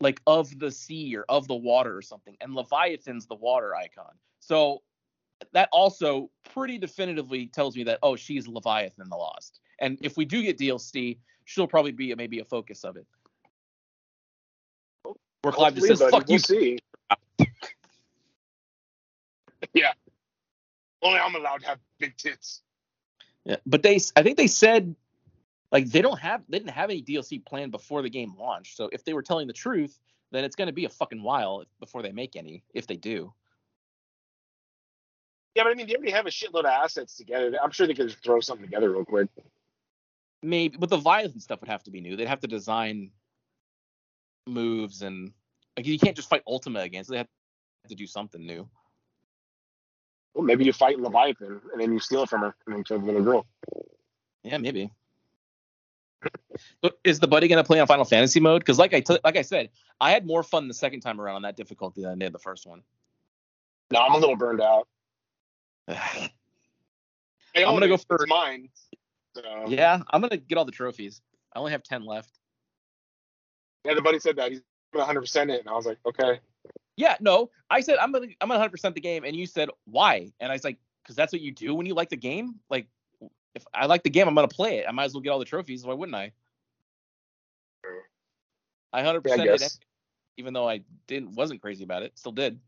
like 0.01 0.21
of 0.27 0.59
the 0.59 0.69
sea 0.69 1.15
or 1.15 1.23
of 1.29 1.47
the 1.47 1.55
water 1.55 1.95
or 1.95 2.01
something. 2.01 2.35
And 2.41 2.53
Leviathan's 2.53 3.25
the 3.25 3.35
water 3.35 3.73
Eikon. 3.73 4.13
So 4.41 4.81
that 5.53 5.69
also 5.71 6.29
pretty 6.53 6.77
definitively 6.77 7.47
tells 7.47 7.75
me 7.77 7.83
that 7.85 7.99
oh 8.03 8.17
she's 8.17 8.47
Leviathan 8.47 9.09
the 9.09 9.15
Lost. 9.15 9.61
And 9.83 9.97
if 10.01 10.15
we 10.15 10.23
do 10.23 10.41
get 10.41 10.57
DLC, 10.57 11.17
she'll 11.43 11.67
probably 11.67 11.91
be 11.91 12.15
maybe 12.15 12.39
a 12.39 12.45
focus 12.45 12.85
of 12.85 12.95
it. 12.95 13.05
Where 15.41 15.51
Clive 15.51 15.75
just 15.75 15.87
says, 15.87 15.99
Hopefully, 15.99 16.21
"Fuck 16.21 16.29
you." 16.29 16.33
we'll 16.33 16.39
see. 16.39 17.47
yeah. 19.73 19.91
Only 21.01 21.19
I'm 21.19 21.35
allowed 21.35 21.59
to 21.63 21.67
have 21.67 21.79
big 21.99 22.15
tits. 22.15 22.61
Yeah, 23.43 23.57
but 23.65 23.83
they, 23.83 23.99
I 24.15 24.23
think 24.23 24.37
they 24.37 24.47
said, 24.47 24.95
like 25.69 25.89
they 25.89 26.01
don't 26.01 26.19
have, 26.19 26.43
they 26.47 26.59
didn't 26.59 26.71
have 26.71 26.89
any 26.89 27.03
DLC 27.03 27.45
planned 27.45 27.73
before 27.73 28.01
the 28.01 28.09
game 28.09 28.35
launched. 28.39 28.77
So 28.77 28.89
if 28.93 29.03
they 29.03 29.11
were 29.11 29.21
telling 29.21 29.47
the 29.47 29.53
truth, 29.53 29.99
then 30.31 30.45
it's 30.45 30.55
going 30.55 30.67
to 30.67 30.73
be 30.73 30.85
a 30.85 30.89
fucking 30.89 31.21
while 31.21 31.65
before 31.81 32.01
they 32.01 32.13
make 32.13 32.37
any, 32.37 32.63
if 32.73 32.87
they 32.87 32.95
do. 32.95 33.33
Yeah, 35.55 35.63
but 35.63 35.73
I 35.73 35.75
mean, 35.75 35.87
they 35.87 35.95
already 35.95 36.11
have 36.11 36.25
a 36.25 36.29
shitload 36.29 36.61
of 36.61 36.67
assets 36.67 37.17
together. 37.17 37.51
I'm 37.61 37.71
sure 37.71 37.85
they 37.85 37.93
could 37.93 38.07
just 38.07 38.23
throw 38.23 38.39
something 38.39 38.65
together 38.65 38.89
real 38.89 39.03
quick. 39.03 39.27
Maybe, 40.43 40.77
but 40.77 40.89
the 40.89 40.97
violence 40.97 41.43
stuff 41.43 41.61
would 41.61 41.69
have 41.69 41.83
to 41.83 41.91
be 41.91 42.01
new. 42.01 42.15
They'd 42.17 42.27
have 42.27 42.41
to 42.41 42.47
design 42.47 43.11
moves 44.45 45.01
and 45.01 45.31
like 45.77 45.87
you 45.87 45.97
can't 45.97 46.15
just 46.15 46.29
fight 46.29 46.43
Ultima 46.45 46.81
again. 46.81 47.03
So 47.05 47.13
they 47.13 47.17
have 47.19 47.27
to 47.87 47.95
do 47.95 48.05
something 48.05 48.45
new. 48.45 48.67
Well, 50.33 50.43
maybe 50.43 50.65
you 50.65 50.73
fight 50.73 50.99
Leviathan 50.99 51.61
and 51.71 51.81
then 51.81 51.93
you 51.93 51.99
steal 51.99 52.23
it 52.23 52.29
from 52.29 52.41
her 52.41 52.55
and 52.65 52.75
then 52.75 52.83
kill 52.83 52.99
the 52.99 53.05
little 53.05 53.23
girl. 53.23 53.45
Yeah, 54.43 54.57
maybe. 54.57 54.91
So 56.83 56.91
is 57.03 57.19
the 57.19 57.27
buddy 57.27 57.47
gonna 57.47 57.63
play 57.63 57.79
on 57.79 57.87
Final 57.87 58.05
Fantasy 58.05 58.39
mode? 58.39 58.61
Because 58.61 58.79
like 58.79 58.93
I 58.93 58.99
t- 59.01 59.19
like 59.23 59.37
I 59.37 59.41
said, 59.41 59.69
I 59.99 60.11
had 60.11 60.25
more 60.25 60.43
fun 60.43 60.67
the 60.67 60.73
second 60.73 61.01
time 61.01 61.19
around 61.21 61.37
on 61.37 61.41
that 61.43 61.55
difficulty 61.55 62.01
than 62.01 62.11
I 62.11 62.15
did 62.15 62.33
the 62.33 62.39
first 62.39 62.65
one. 62.65 62.81
No, 63.91 63.99
I'm 63.99 64.13
a 64.13 64.17
little 64.17 64.35
burned 64.35 64.61
out. 64.61 64.87
I 65.87 66.29
I'm 67.55 67.73
gonna 67.73 67.87
go 67.87 67.97
for- 67.97 68.25
mine. 68.27 68.69
So, 69.35 69.65
I'm 70.11 70.21
gonna 70.21 70.37
get 70.37 70.57
all 70.57 70.65
the 70.65 70.71
trophies. 70.71 71.21
I 71.53 71.59
only 71.59 71.71
have 71.71 71.83
ten 71.83 72.05
left. 72.05 72.39
yeah, 73.85 73.93
the 73.93 74.01
buddy 74.01 74.19
said 74.19 74.35
that 74.37 74.51
he's 74.51 74.61
100 74.91 75.21
percent 75.21 75.49
it, 75.49 75.61
and 75.61 75.69
I 75.69 75.73
was 75.73 75.85
like, 75.85 75.97
okay. 76.05 76.39
Yeah, 76.95 77.15
no, 77.19 77.49
I 77.69 77.81
said 77.81 77.97
I'm 77.97 78.11
gonna 78.11 78.27
I'm 78.41 78.47
gonna 78.47 78.59
100 78.59 78.69
percent 78.69 78.95
the 78.95 79.01
game, 79.01 79.23
and 79.23 79.35
you 79.35 79.45
said 79.47 79.69
why? 79.85 80.31
And 80.39 80.51
I 80.51 80.55
was 80.55 80.63
like, 80.63 80.77
because 81.03 81.15
that's 81.15 81.33
what 81.33 81.41
you 81.41 81.51
do 81.51 81.73
when 81.73 81.85
you 81.85 81.95
like 81.95 82.09
the 82.09 82.17
game. 82.17 82.59
Like, 82.69 82.87
if 83.55 83.65
I 83.73 83.87
like 83.87 84.03
the 84.03 84.09
game, 84.09 84.27
I'm 84.27 84.35
gonna 84.35 84.47
play 84.47 84.77
it. 84.77 84.85
I 84.87 84.91
might 84.91 85.05
as 85.05 85.13
well 85.13 85.21
get 85.21 85.31
all 85.31 85.39
the 85.39 85.45
trophies. 85.45 85.83
Why 85.85 85.93
wouldn't 85.93 86.15
I? 86.15 86.31
I 88.93 88.97
100 88.97 89.25
yeah, 89.25 89.35
percent 89.35 89.61
it, 89.61 89.85
even 90.37 90.53
though 90.53 90.69
I 90.69 90.81
didn't 91.07 91.33
wasn't 91.33 91.61
crazy 91.61 91.83
about 91.83 92.03
it. 92.03 92.17
Still 92.17 92.31
did. 92.31 92.59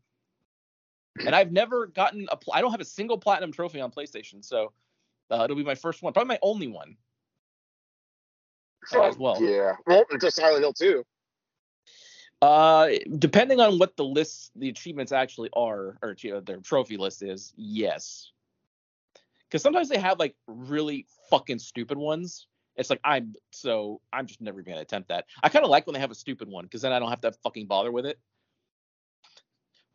And 1.24 1.34
I've 1.34 1.52
never 1.52 1.86
gotten 1.86 2.26
a. 2.30 2.36
Pl- 2.36 2.52
I 2.54 2.60
don't 2.60 2.72
have 2.72 2.80
a 2.80 2.84
single 2.84 3.16
platinum 3.16 3.52
trophy 3.52 3.80
on 3.80 3.90
PlayStation, 3.90 4.44
so 4.44 4.72
uh, 5.30 5.42
it'll 5.44 5.56
be 5.56 5.64
my 5.64 5.74
first 5.74 6.02
one, 6.02 6.12
probably 6.12 6.28
my 6.28 6.38
only 6.42 6.68
one. 6.68 6.96
as 9.08 9.18
well. 9.18 9.42
Yeah. 9.42 9.74
Well, 9.86 10.04
until 10.10 10.30
Silent 10.30 10.60
Hill 10.60 10.72
2. 10.72 11.04
Uh, 12.42 12.88
depending 13.18 13.60
on 13.60 13.78
what 13.78 13.96
the 13.96 14.04
list, 14.04 14.52
the 14.56 14.68
achievements 14.68 15.10
actually 15.10 15.48
are, 15.54 15.98
or 16.02 16.14
you 16.18 16.32
know, 16.32 16.40
their 16.40 16.58
trophy 16.58 16.96
list 16.96 17.22
is, 17.22 17.52
yes. 17.56 18.30
Because 19.48 19.62
sometimes 19.62 19.88
they 19.88 19.98
have 19.98 20.18
like 20.18 20.34
really 20.46 21.06
fucking 21.30 21.58
stupid 21.58 21.96
ones. 21.96 22.46
It's 22.76 22.90
like 22.90 23.00
I'm 23.04 23.34
so 23.52 24.02
I'm 24.12 24.26
just 24.26 24.42
never 24.42 24.60
gonna 24.60 24.80
attempt 24.80 25.08
that. 25.08 25.24
I 25.42 25.48
kind 25.48 25.64
of 25.64 25.70
like 25.70 25.86
when 25.86 25.94
they 25.94 26.00
have 26.00 26.10
a 26.10 26.16
stupid 26.16 26.48
one 26.48 26.64
because 26.64 26.82
then 26.82 26.92
I 26.92 26.98
don't 26.98 27.08
have 27.08 27.22
to 27.22 27.32
fucking 27.32 27.66
bother 27.66 27.90
with 27.90 28.04
it. 28.04 28.18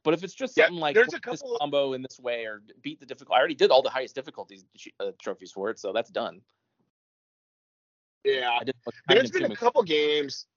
But 0.03 0.13
if 0.15 0.23
it's 0.23 0.33
just 0.33 0.57
Yeah, 0.57 0.65
something 0.65 0.79
like 0.79 0.95
there's 0.95 1.13
a 1.13 1.19
couple- 1.19 1.57
combo 1.59 1.93
in 1.93 2.01
this 2.01 2.19
way 2.19 2.45
or 2.45 2.63
beat 2.81 2.99
the 2.99 3.05
difficult, 3.05 3.35
I 3.35 3.39
already 3.39 3.55
did 3.55 3.69
all 3.69 3.81
the 3.81 3.89
highest 3.89 4.15
difficulties 4.15 4.65
uh, 4.99 5.11
trophies 5.21 5.51
for 5.51 5.69
it, 5.69 5.79
so 5.79 5.93
that's 5.93 6.09
done. 6.09 6.41
Yeah. 8.23 8.59
There's 9.07 9.31
been 9.31 9.51
a 9.51 9.55
couple 9.55 9.83
games. 9.83 10.47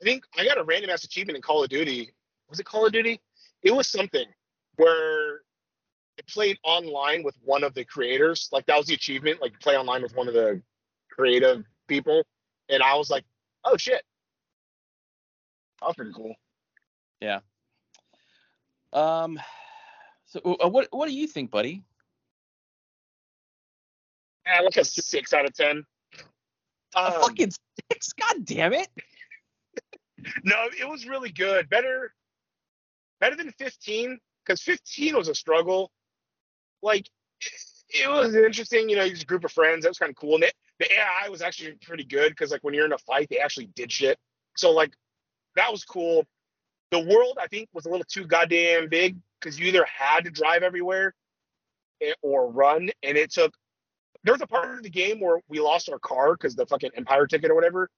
I 0.00 0.04
think 0.04 0.24
I 0.36 0.44
got 0.44 0.58
a 0.58 0.64
random 0.64 0.90
ass 0.90 1.04
achievement 1.04 1.36
in 1.36 1.42
Call 1.42 1.62
of 1.62 1.70
Duty. 1.70 2.12
Was 2.48 2.60
it 2.60 2.64
Call 2.66 2.86
of 2.86 2.92
Duty? 2.92 3.20
It 3.62 3.70
was 3.70 3.88
something 3.88 4.26
where 4.76 5.40
I 6.18 6.22
played 6.28 6.58
online 6.62 7.22
with 7.22 7.34
one 7.42 7.64
of 7.64 7.74
the 7.74 7.84
creators. 7.84 8.48
Like 8.52 8.66
that 8.66 8.76
was 8.76 8.86
the 8.86 8.94
achievement. 8.94 9.40
Like 9.40 9.58
play 9.60 9.76
online 9.76 10.02
with 10.02 10.14
one 10.14 10.28
of 10.28 10.34
the 10.34 10.62
creative 11.10 11.64
people. 11.88 12.22
And 12.68 12.82
I 12.82 12.94
was 12.94 13.10
like, 13.10 13.24
oh 13.64 13.76
shit. 13.76 14.02
That 15.80 15.86
was 15.88 15.96
pretty 15.96 16.12
cool. 16.14 16.34
Um. 18.96 19.38
So 20.26 20.40
uh, 20.40 20.68
what 20.68 20.88
what 20.90 21.08
do 21.08 21.14
you 21.14 21.26
think, 21.26 21.50
buddy? 21.50 21.84
Yeah, 24.46 24.60
like 24.60 24.76
a 24.76 24.84
six 24.84 25.32
out 25.32 25.44
of 25.44 25.54
ten. 25.54 25.84
a 26.94 26.98
Um, 26.98 27.12
fucking 27.20 27.50
six. 27.90 28.12
God 28.14 28.44
damn 28.44 28.72
it. 28.72 28.88
No, 30.44 30.56
it 30.80 30.88
was 30.88 31.06
really 31.06 31.30
good. 31.30 31.68
Better, 31.68 32.12
better 33.20 33.36
than 33.36 33.52
15 33.52 34.18
because 34.44 34.60
15 34.62 35.14
was 35.14 35.28
a 35.28 35.34
struggle. 35.34 35.90
Like 36.82 37.08
it 37.90 38.08
was 38.08 38.34
interesting, 38.34 38.88
you 38.88 38.96
know, 38.96 39.04
you 39.04 39.10
just 39.10 39.22
a 39.24 39.26
group 39.26 39.44
of 39.44 39.52
friends. 39.52 39.84
That 39.84 39.90
was 39.90 39.98
kind 39.98 40.10
of 40.10 40.16
cool. 40.16 40.36
And 40.36 40.44
it, 40.44 40.54
the 40.80 40.86
AI 40.92 41.28
was 41.28 41.42
actually 41.42 41.74
pretty 41.82 42.04
good 42.04 42.30
because 42.30 42.50
like 42.50 42.64
when 42.64 42.74
you're 42.74 42.86
in 42.86 42.92
a 42.92 42.98
fight, 42.98 43.28
they 43.30 43.38
actually 43.38 43.66
did 43.76 43.92
shit. 43.92 44.18
So 44.56 44.72
like 44.72 44.94
that 45.54 45.70
was 45.70 45.84
cool. 45.84 46.24
The 46.90 47.00
world 47.00 47.38
I 47.40 47.46
think 47.48 47.68
was 47.72 47.86
a 47.86 47.90
little 47.90 48.06
too 48.08 48.26
goddamn 48.26 48.88
big 48.88 49.16
because 49.40 49.58
you 49.58 49.66
either 49.66 49.84
had 49.84 50.24
to 50.24 50.30
drive 50.30 50.62
everywhere 50.62 51.14
eh, 52.00 52.12
or 52.22 52.50
run, 52.50 52.90
and 53.02 53.16
it 53.16 53.30
took. 53.30 53.54
There 54.24 54.34
was 54.34 54.42
a 54.42 54.46
part 54.46 54.76
of 54.76 54.82
the 54.82 54.90
game 54.90 55.20
where 55.20 55.40
we 55.48 55.60
lost 55.60 55.88
our 55.88 55.98
car 55.98 56.32
because 56.32 56.56
the 56.56 56.66
fucking 56.66 56.90
Empire 56.96 57.26
ticket 57.26 57.50
or 57.50 57.54
whatever, 57.54 57.90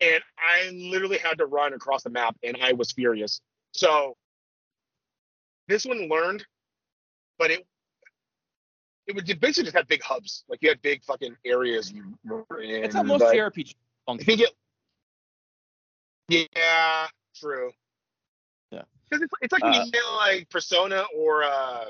and 0.00 0.20
I 0.38 0.70
literally 0.70 1.18
had 1.18 1.38
to 1.38 1.46
run 1.46 1.72
across 1.74 2.02
the 2.02 2.10
map, 2.10 2.36
and 2.42 2.56
I 2.62 2.72
was 2.72 2.92
furious. 2.92 3.40
So 3.72 4.16
this 5.68 5.84
one 5.84 6.08
learned, 6.08 6.44
but 7.38 7.50
it 7.50 7.66
it 9.06 9.14
would 9.14 9.26
basically 9.40 9.64
just 9.64 9.76
have 9.76 9.86
big 9.86 10.02
hubs, 10.02 10.44
like 10.48 10.60
you 10.62 10.68
had 10.68 10.82
big 10.82 11.04
fucking 11.04 11.36
areas 11.44 11.92
you 11.92 12.18
were 12.24 12.60
in. 12.60 12.84
It's 12.84 12.94
how 12.94 13.02
most 13.02 13.20
but 13.20 13.34
JRPG 13.34 13.74
I 14.08 14.16
think 14.16 14.40
it. 14.40 14.50
Yeah, 16.28 17.06
true. 17.34 17.70
Because 19.08 19.22
it's, 19.22 19.32
it's 19.40 19.52
like 19.52 19.62
Uh, 19.64 19.84
you 19.92 20.16
like 20.16 20.48
Persona 20.48 21.04
or 21.16 21.44
uh, 21.44 21.86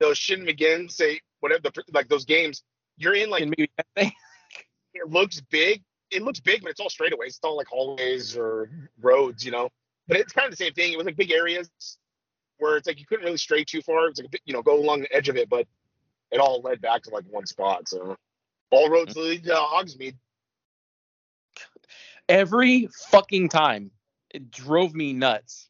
those 0.00 0.18
Shin 0.18 0.44
Megami, 0.44 0.90
say 0.90 1.20
whatever, 1.40 1.60
the, 1.62 1.84
like 1.92 2.08
those 2.08 2.24
games. 2.24 2.62
You're 2.96 3.14
in 3.14 3.30
like 3.30 3.48
it 3.96 4.12
looks 5.08 5.40
big. 5.40 5.82
It 6.10 6.22
looks 6.22 6.40
big, 6.40 6.62
but 6.62 6.70
it's 6.70 6.80
all 6.80 6.88
straightaways. 6.88 7.28
It's 7.28 7.40
all 7.42 7.56
like 7.56 7.68
hallways 7.68 8.36
or 8.36 8.70
roads, 9.00 9.44
you 9.44 9.50
know. 9.50 9.70
But 10.08 10.18
it's 10.18 10.32
kind 10.32 10.44
of 10.44 10.50
the 10.50 10.62
same 10.62 10.74
thing. 10.74 10.92
It 10.92 10.96
was 10.96 11.06
like 11.06 11.16
big 11.16 11.30
areas. 11.30 11.70
where 12.58 12.76
it's 12.76 12.86
like 12.86 13.00
you 13.00 13.06
couldn't 13.06 13.24
really 13.24 13.38
stray 13.38 13.64
too 13.64 13.80
far. 13.82 14.08
It's 14.08 14.18
like 14.18 14.26
a 14.26 14.30
bit, 14.30 14.42
you 14.44 14.52
know, 14.52 14.62
go 14.62 14.78
along 14.78 15.00
the 15.00 15.14
edge 15.14 15.28
of 15.28 15.36
it, 15.36 15.48
but 15.48 15.66
it 16.30 16.38
all 16.38 16.60
led 16.60 16.80
back 16.80 17.02
to 17.04 17.10
like 17.10 17.24
one 17.30 17.46
spot. 17.46 17.88
So 17.88 18.16
all 18.70 18.90
roads 18.90 19.16
lead 19.16 19.44
to 19.44 19.54
Hogsmeade. 19.54 20.16
Every 22.28 22.88
fucking 23.10 23.48
time, 23.48 23.90
it 24.30 24.50
drove 24.50 24.94
me 24.94 25.12
nuts. 25.12 25.68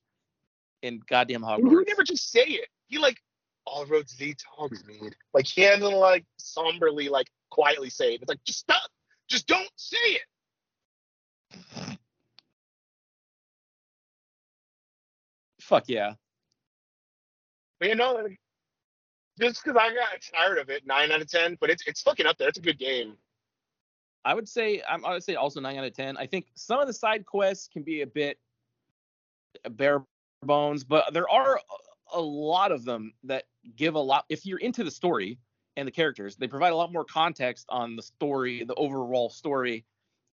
In 0.83 1.01
goddamn 1.09 1.43
He 1.43 1.47
Hogwarts. 1.49 1.71
would 1.71 1.87
never 1.87 2.03
just 2.03 2.31
say 2.31 2.45
it. 2.45 2.69
He 2.89 2.99
like 2.99 3.23
all 3.65 3.87
roads 3.87 4.17
lead 4.21 4.37
to 4.39 4.45
Hogsmeade. 4.59 5.15
Like 5.33 5.47
he 5.47 5.63
had 5.63 5.79
to 5.81 5.89
like 5.89 6.25
somberly, 6.39 7.09
like 7.09 7.29
quietly 7.51 7.89
say 7.91 8.15
it. 8.15 8.23
It's 8.23 8.29
like 8.29 8.43
just 8.45 8.59
stop, 8.61 8.83
just 9.29 9.47
don't 9.47 9.71
say 9.77 9.97
it. 9.99 10.23
Fuck 15.61 15.85
yeah. 15.87 16.15
But 17.79 17.89
you 17.89 17.95
know, 17.95 18.15
like, 18.15 18.39
just 19.41 19.63
because 19.65 19.77
I 19.81 19.95
got 19.95 20.21
tired 20.35 20.59
of 20.59 20.69
it, 20.71 20.87
nine 20.87 21.11
out 21.13 21.21
of 21.21 21.31
ten. 21.31 21.57
But 21.61 21.71
it's 21.71 21.87
it's 21.87 22.03
fucking 22.03 22.27
up 22.27 22.39
there. 22.39 22.49
It's 22.49 22.59
a 22.59 22.63
good 22.63 22.79
game. 22.79 23.15
I 24.25 24.35
would 24.35 24.49
say 24.49 24.83
I'm 24.89 25.05
I 25.05 25.13
would 25.13 25.25
say 25.25 25.37
also 25.37 25.61
nine 25.61 25.79
out 25.79 25.85
of 25.85 25.95
ten. 25.95 26.17
I 26.17 26.27
think 26.27 26.47
some 26.55 26.81
of 26.81 26.87
the 26.87 26.93
side 26.93 27.25
quests 27.25 27.69
can 27.73 27.83
be 27.83 28.03
a 28.03 28.07
bit 28.07 28.39
bare 29.71 30.05
bones, 30.47 30.85
but 30.85 31.13
there 31.13 31.29
are 31.29 31.61
a, 32.13 32.21
lot 32.21 32.73
of 32.73 32.85
them 32.85 33.13
that 33.25 33.45
give 33.77 33.95
a 33.95 33.99
lot. 33.99 34.25
If 34.29 34.45
you're 34.45 34.59
into 34.59 34.85
the 34.85 34.91
story 34.91 35.39
and 35.77 35.89
the 35.89 35.93
characters, 35.93 36.37
they 36.37 36.47
provide 36.47 36.73
a 36.73 36.77
lot 36.77 36.93
more 36.93 37.05
context 37.05 37.67
on 37.69 37.97
the 37.97 38.03
story, 38.03 38.65
the 38.65 38.75
overall 38.75 39.31
story, 39.31 39.85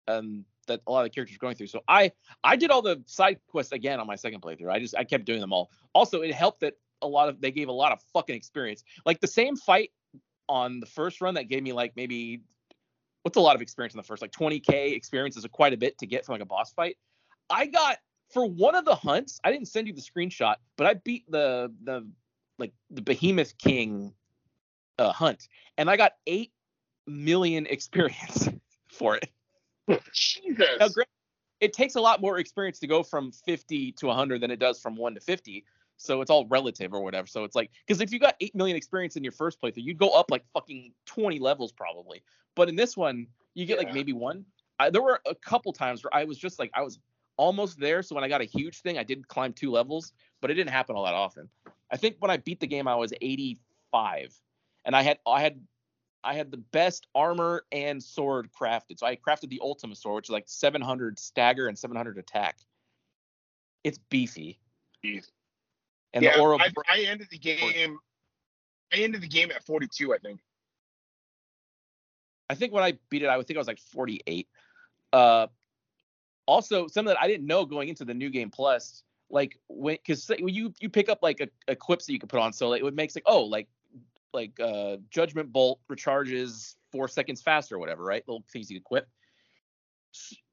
um, 0.07 0.45
that 0.67 0.81
a 0.87 0.93
lot 0.93 1.01
of 1.01 1.07
the 1.07 1.11
characters 1.11 1.37
are 1.37 1.41
going 1.41 1.57
through. 1.57 1.67
So 1.67 1.81
I 1.89 2.13
I 2.43 2.57
did 2.57 2.71
all 2.71 2.83
the 2.83 3.03
side 3.07 3.39
quests 3.49 3.73
again 3.73 4.01
on 4.01 4.07
my 4.07 4.17
second 4.17 4.41
playthrough. 4.41 4.71
I 4.71 4.79
just 4.79 4.97
I 4.97 5.05
kept 5.05 5.25
doing 5.25 5.41
them 5.41 5.53
all. 5.53 5.71
Also, 5.95 6.23
it 6.23 6.33
helped 6.33 6.61
that 6.61 6.75
a 7.03 7.09
lot 7.09 7.29
of 7.29 7.41
they 7.41 7.51
gave 7.51 7.69
a 7.69 7.73
lot 7.73 7.93
of 7.93 8.01
fucking 8.13 8.35
experience. 8.35 8.85
Like 9.05 9.21
the 9.21 9.27
same 9.27 9.57
fight 9.57 9.91
on 10.49 10.81
the 10.81 10.87
first 10.87 11.21
run 11.21 11.35
that 11.35 11.49
gave 11.49 11.63
me 11.63 11.73
like 11.73 11.93
maybe 11.97 12.43
what's 13.23 13.37
a 13.37 13.41
lot 13.41 13.57
of 13.57 13.63
experience 13.63 13.95
in 13.95 13.99
the 13.99 14.05
first 14.05 14.21
like 14.21 14.33
20k 14.33 14.95
experience 14.95 15.37
is 15.37 15.47
quite 15.51 15.73
a 15.73 15.77
bit 15.77 15.97
to 15.99 16.07
get 16.07 16.25
from 16.25 16.35
like 16.35 16.43
a 16.43 16.47
boss 16.47 16.73
fight. 16.73 16.97
I 17.51 17.67
got 17.67 17.99
for 18.35 18.45
one 18.45 18.75
of 18.75 18.85
the 18.85 18.95
hunts. 18.95 19.41
I 19.45 19.53
didn't 19.53 19.69
send 19.69 19.87
you 19.87 19.95
the 19.95 20.03
screenshot, 20.03 20.57
but 20.77 20.87
I 20.87 20.95
beat 20.95 21.31
the 21.31 21.73
the 21.85 22.07
like 22.59 22.73
the 22.91 23.01
Behemoth 23.01 23.57
King 23.57 24.13
uh, 24.99 25.13
hunt, 25.13 25.49
and 25.79 25.89
I 25.89 25.97
got 25.97 26.13
eight 26.27 26.53
million 27.07 27.67
experience 27.71 28.49
for 28.91 29.17
it. 29.17 29.31
Jesus. 30.13 30.67
Now, 30.79 30.89
it 31.61 31.73
takes 31.73 31.95
a 31.95 32.01
lot 32.01 32.21
more 32.21 32.39
experience 32.39 32.79
to 32.81 32.87
go 32.87 33.03
from 33.03 33.33
50 33.33 33.93
to 33.93 34.07
100 34.07 34.41
than 34.41 34.51
it 34.51 34.59
does 34.59 34.81
from 34.81 34.97
1 34.97 35.15
to 35.15 35.21
50. 35.21 35.65
So 35.97 36.21
it's 36.21 36.31
all 36.31 36.47
relative 36.49 36.93
or 36.93 37.01
whatever. 37.01 37.27
So 37.27 37.45
it's 37.45 37.55
like, 37.55 37.71
because 37.87 38.03
if 38.03 38.13
you 38.13 38.19
got 38.19 38.35
8 38.41 38.55
million 38.55 38.77
experience 38.77 39.17
in 39.17 39.23
your 39.23 39.33
first 39.33 39.63
playthrough, 39.63 39.85
you'd 39.85 39.99
go 39.99 40.11
up 40.11 40.31
like 40.31 40.45
fucking 40.53 40.93
20 41.07 41.39
levels 41.39 41.73
probably. 41.73 42.23
But 42.55 42.69
in 42.69 42.77
this 42.77 42.97
one, 42.97 43.29
you 43.55 43.67
get 43.67 43.79
like 43.79 43.95
maybe 43.95 44.13
one. 44.13 44.45
I, 44.79 44.91
there 44.91 45.03
were 45.03 45.21
a 45.27 45.35
couple 45.35 45.73
times 45.73 46.03
where 46.03 46.15
I 46.15 46.25
was 46.25 46.37
just 46.37 46.59
like, 46.59 46.71
I 46.75 46.83
was 46.83 46.99
almost 47.37 47.79
there. 47.79 48.03
So 48.03 48.15
when 48.15 48.25
I 48.25 48.29
got 48.29 48.41
a 48.41 48.45
huge 48.45 48.81
thing, 48.81 48.99
I 48.99 49.03
did 49.03 49.27
climb 49.29 49.53
two 49.53 49.71
levels, 49.71 50.13
but 50.41 50.51
it 50.51 50.55
didn't 50.55 50.71
happen 50.71 50.97
all 50.97 51.05
that 51.05 51.15
often. 51.15 51.49
I 51.91 51.97
think 51.97 52.17
when 52.19 52.31
I 52.31 52.39
beat 52.39 52.61
the 52.61 52.67
game, 52.67 52.89
I 52.89 52.97
was 52.97 53.13
85, 53.21 54.35
and 54.85 54.97
I 54.97 55.03
had 55.03 55.19
I 55.27 55.41
had 55.41 55.61
I 56.23 56.35
had 56.35 56.51
the 56.51 56.57
best 56.57 57.07
armor 57.15 57.65
and 57.71 58.03
sword 58.03 58.49
crafted. 58.59 58.99
So 58.99 59.07
I 59.07 59.17
crafted 59.17 59.51
the 59.51 59.61
Ultima 59.63 59.95
sword, 59.95 60.17
which 60.17 60.27
is 60.27 60.33
like 60.33 60.45
700 60.47 61.19
stagger 61.19 61.69
and 61.69 61.79
700 61.79 62.19
attack. 62.19 62.57
It's 63.85 63.99
beefy. 64.09 64.59
Jeez. 65.05 65.27
And 66.15 66.25
yeah, 66.25 66.37
the 66.37 66.41
aura 66.41 66.59
I, 66.59 66.71
I 66.89 67.01
ended 67.01 67.29
the 67.31 67.39
game. 67.39 67.99
I 68.93 68.97
ended 68.97 69.21
the 69.21 69.29
game 69.29 69.51
at 69.51 69.65
42, 69.65 70.15
I 70.15 70.19
think. 70.19 70.41
I 72.49 72.55
think 72.55 72.73
when 72.73 72.85
I 72.85 72.95
beat 73.11 73.23
it, 73.23 73.27
I 73.27 73.37
would 73.37 73.47
think 73.47 73.57
I 73.57 73.61
was 73.61 73.67
like 73.67 73.81
48. 73.81 74.49
Uh, 75.13 75.49
also, 76.47 76.87
something 76.87 77.15
that 77.15 77.21
I 77.21 77.27
didn't 77.27 77.47
know 77.47 77.65
going 77.65 77.89
into 77.89 78.05
the 78.05 78.15
new 78.15 78.31
game 78.31 78.51
plus, 78.51 79.03
like 79.31 79.59
when 79.69 79.97
because 79.97 80.31
you 80.39 80.73
you 80.81 80.89
pick 80.89 81.09
up 81.09 81.19
like 81.23 81.41
a, 81.41 81.49
equips 81.69 82.07
that 82.07 82.13
you 82.13 82.19
can 82.19 82.29
put 82.29 82.41
on, 82.41 82.53
so 82.53 82.69
like, 82.69 82.81
it 82.81 82.85
would 82.85 82.97
make 82.97 83.15
like 83.15 83.25
oh 83.27 83.45
like 83.45 83.69
like 84.33 84.59
uh 84.61 84.97
judgment 85.11 85.53
bolt 85.53 85.81
recharges 85.91 86.75
four 86.93 87.09
seconds 87.09 87.41
faster 87.41 87.77
or 87.77 87.79
whatever, 87.79 88.05
right? 88.05 88.23
Little 88.27 88.45
things 88.53 88.71
you 88.71 88.77
equip. 88.77 89.09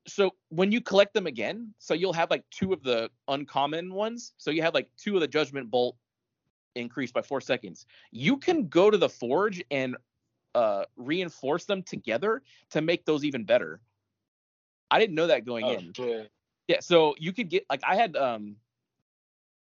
So 0.07 0.31
when 0.49 0.71
you 0.71 0.81
collect 0.81 1.13
them 1.13 1.27
again, 1.27 1.73
so 1.77 1.93
you'll 1.93 2.13
have 2.13 2.31
like 2.31 2.43
two 2.49 2.73
of 2.73 2.81
the 2.83 3.09
uncommon 3.27 3.93
ones. 3.93 4.33
So 4.37 4.49
you 4.49 4.61
have 4.63 4.73
like 4.73 4.89
two 4.97 5.15
of 5.15 5.21
the 5.21 5.27
judgment 5.27 5.69
bolt 5.69 5.95
increased 6.75 7.13
by 7.13 7.21
four 7.21 7.41
seconds. 7.41 7.85
You 8.11 8.37
can 8.37 8.67
go 8.67 8.89
to 8.89 8.97
the 8.97 9.09
forge 9.09 9.63
and 9.69 9.97
uh 10.55 10.85
reinforce 10.95 11.65
them 11.65 11.83
together 11.83 12.41
to 12.71 12.81
make 12.81 13.05
those 13.05 13.23
even 13.23 13.43
better. 13.43 13.81
I 14.91 14.99
didn't 14.99 15.15
know 15.15 15.27
that 15.27 15.45
going 15.45 15.63
Oh, 15.65 15.71
in. 15.71 15.93
shit. 15.93 16.29
Yeah, 16.67 16.79
so 16.81 17.15
you 17.17 17.33
could 17.33 17.49
get 17.49 17.65
like 17.69 17.81
I 17.83 17.95
had 17.95 18.15
um 18.15 18.57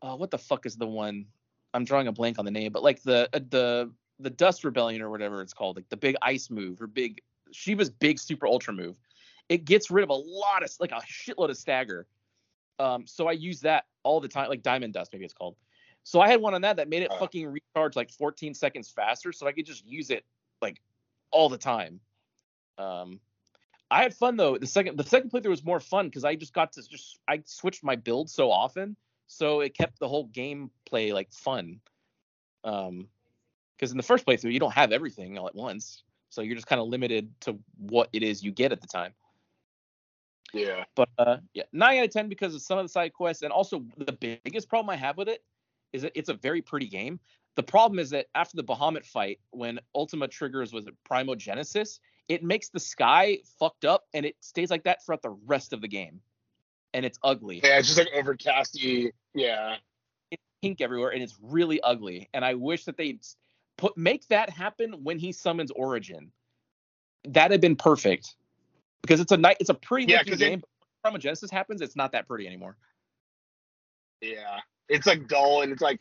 uh, 0.01 0.15
what 0.15 0.31
the 0.31 0.37
fuck 0.37 0.65
is 0.65 0.75
the 0.75 0.87
one? 0.87 1.25
I'm 1.73 1.85
drawing 1.85 2.07
a 2.07 2.11
blank 2.11 2.39
on 2.39 2.45
the 2.45 2.51
name, 2.51 2.71
but 2.71 2.83
like 2.83 3.01
the 3.03 3.29
uh, 3.33 3.39
the 3.49 3.91
the 4.19 4.29
Dust 4.29 4.63
Rebellion 4.63 5.01
or 5.01 5.09
whatever 5.09 5.41
it's 5.41 5.53
called, 5.53 5.75
like 5.77 5.87
the 5.89 5.97
big 5.97 6.15
ice 6.21 6.49
move 6.49 6.81
or 6.81 6.87
big 6.87 7.21
Shiva's 7.51 7.89
big 7.89 8.19
super 8.19 8.45
ultra 8.47 8.73
move. 8.73 8.95
It 9.49 9.65
gets 9.65 9.89
rid 9.91 10.03
of 10.03 10.09
a 10.09 10.13
lot 10.15 10.63
of 10.63 10.71
like 10.79 10.91
a 10.91 11.01
shitload 11.01 11.49
of 11.49 11.57
stagger. 11.57 12.07
Um, 12.79 13.05
so 13.05 13.27
I 13.27 13.33
use 13.33 13.61
that 13.61 13.85
all 14.03 14.19
the 14.19 14.27
time, 14.27 14.49
like 14.49 14.63
Diamond 14.63 14.93
Dust, 14.93 15.11
maybe 15.13 15.25
it's 15.25 15.33
called. 15.33 15.55
So 16.03 16.19
I 16.19 16.27
had 16.29 16.41
one 16.41 16.53
on 16.55 16.61
that 16.61 16.77
that 16.77 16.89
made 16.89 17.03
it 17.03 17.11
Uh. 17.11 17.17
fucking 17.19 17.47
recharge 17.47 17.95
like 17.95 18.09
14 18.11 18.53
seconds 18.53 18.89
faster, 18.89 19.31
so 19.31 19.45
I 19.47 19.51
could 19.51 19.65
just 19.65 19.85
use 19.85 20.09
it 20.09 20.25
like 20.61 20.81
all 21.31 21.47
the 21.49 21.57
time. 21.57 21.99
Um, 22.77 23.19
I 23.91 24.03
had 24.03 24.15
fun 24.15 24.37
though. 24.37 24.57
The 24.57 24.65
second 24.65 24.97
the 24.97 25.03
second 25.03 25.31
playthrough 25.31 25.49
was 25.49 25.65
more 25.65 25.81
fun 25.81 26.07
because 26.07 26.23
I 26.23 26.35
just 26.35 26.53
got 26.53 26.71
to 26.73 26.89
just 26.89 27.19
I 27.27 27.43
switched 27.45 27.83
my 27.83 27.97
build 27.97 28.29
so 28.29 28.49
often, 28.49 28.95
so 29.27 29.59
it 29.59 29.77
kept 29.77 29.99
the 29.99 30.07
whole 30.07 30.29
gameplay 30.29 31.13
like 31.13 31.31
fun. 31.33 31.81
Um, 32.63 33.09
because 33.75 33.91
in 33.91 33.97
the 33.97 34.03
first 34.03 34.25
playthrough 34.25 34.53
you 34.53 34.59
don't 34.59 34.73
have 34.73 34.91
everything 34.91 35.37
all 35.37 35.47
at 35.47 35.55
once, 35.55 36.03
so 36.29 36.41
you're 36.41 36.55
just 36.55 36.67
kind 36.67 36.79
of 36.79 36.87
limited 36.87 37.29
to 37.41 37.59
what 37.77 38.07
it 38.13 38.23
is 38.23 38.41
you 38.41 38.51
get 38.51 38.71
at 38.71 38.79
the 38.79 38.87
time. 38.87 39.13
Yeah. 40.53 40.85
But 40.95 41.09
uh, 41.17 41.37
yeah, 41.53 41.63
nine 41.73 41.99
out 41.99 42.05
of 42.05 42.11
ten 42.11 42.29
because 42.29 42.55
of 42.55 42.61
some 42.61 42.77
of 42.77 42.85
the 42.85 42.89
side 42.89 43.11
quests, 43.11 43.43
and 43.43 43.51
also 43.51 43.83
the 43.97 44.13
biggest 44.13 44.69
problem 44.69 44.89
I 44.89 44.95
have 44.95 45.17
with 45.17 45.27
it 45.27 45.43
is 45.91 46.03
that 46.03 46.13
it's 46.15 46.29
a 46.29 46.33
very 46.35 46.61
pretty 46.61 46.87
game. 46.87 47.19
The 47.55 47.63
problem 47.63 47.99
is 47.99 48.09
that 48.11 48.27
after 48.35 48.55
the 48.55 48.63
Bahamut 48.63 49.05
fight, 49.05 49.39
when 49.49 49.79
Ultima 49.93 50.29
triggers 50.29 50.71
with 50.71 50.87
it 50.87 50.95
Primogenesis, 51.09 51.99
it 52.27 52.43
makes 52.43 52.69
the 52.69 52.79
sky 52.79 53.39
fucked 53.59 53.85
up, 53.85 54.05
and 54.13 54.25
it 54.25 54.35
stays 54.41 54.69
like 54.69 54.83
that 54.83 55.03
throughout 55.05 55.21
the 55.21 55.31
rest 55.45 55.73
of 55.73 55.81
the 55.81 55.87
game, 55.87 56.21
and 56.93 57.05
it's 57.05 57.19
ugly. 57.23 57.59
Yeah, 57.63 57.79
it's 57.79 57.87
just 57.93 57.97
like 57.99 58.09
overcasty. 58.09 59.11
Yeah. 59.33 59.75
It's 60.31 60.43
pink 60.61 60.81
everywhere, 60.81 61.09
and 61.11 61.21
it's 61.21 61.37
really 61.41 61.81
ugly. 61.81 62.29
And 62.33 62.45
I 62.45 62.53
wish 62.55 62.85
that 62.85 62.97
they'd 62.97 63.19
put 63.77 63.97
make 63.97 64.27
that 64.27 64.49
happen 64.49 65.03
when 65.03 65.19
he 65.19 65.31
summons 65.31 65.71
Origin. 65.71 66.31
That'd 67.25 67.51
have 67.51 67.61
been 67.61 67.75
perfect 67.75 68.35
because 69.01 69.19
it's 69.19 69.31
a 69.31 69.37
night. 69.37 69.57
It's 69.59 69.69
a 69.69 69.73
pretty 69.73 70.11
Yeah, 70.11 70.19
looking 70.19 70.33
'cause 70.33 70.41
it- 70.41 70.49
game. 70.49 70.63
But 71.03 71.13
when 71.13 71.21
Primogenesis 71.21 71.51
happens, 71.51 71.81
it's 71.81 71.95
not 71.95 72.11
that 72.13 72.27
pretty 72.27 72.47
anymore. 72.47 72.77
Yeah. 74.21 74.59
It's 74.87 75.07
like 75.07 75.27
dull 75.27 75.61
and 75.61 75.71
it's 75.71 75.81
like 75.81 75.99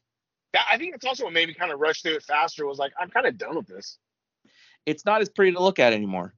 that, 0.52 0.66
I 0.70 0.76
think 0.78 0.94
it's 0.94 1.04
also 1.04 1.24
what 1.24 1.32
made 1.32 1.48
me 1.48 1.54
kind 1.54 1.72
of 1.72 1.78
rush 1.80 2.02
through 2.02 2.16
it 2.16 2.22
faster 2.22 2.66
was 2.66 2.78
like, 2.78 2.92
I'm 2.98 3.08
kind 3.10 3.26
of 3.26 3.38
done 3.38 3.56
with 3.56 3.66
this. 3.66 3.98
It's 4.86 5.04
not 5.04 5.20
as 5.20 5.28
pretty 5.28 5.52
to 5.52 5.62
look 5.62 5.78
at 5.78 5.92
anymore. 5.92 6.34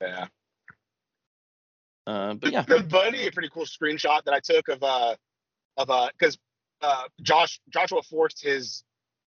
Yeah. 0.00 0.26
Uh, 2.06 2.34
but 2.34 2.50
yeah, 2.52 2.62
The 2.62 2.82
buddy, 2.82 3.26
a 3.28 3.30
pretty 3.30 3.48
cool 3.52 3.64
screenshot 3.64 4.24
that 4.24 4.34
I 4.34 4.40
took 4.40 4.68
of 4.68 4.82
uh 4.82 5.14
of 5.76 5.88
uh 5.90 6.08
because 6.18 6.36
uh 6.80 7.04
Josh 7.22 7.60
Joshua 7.70 8.02
forced 8.02 8.42
his 8.42 8.82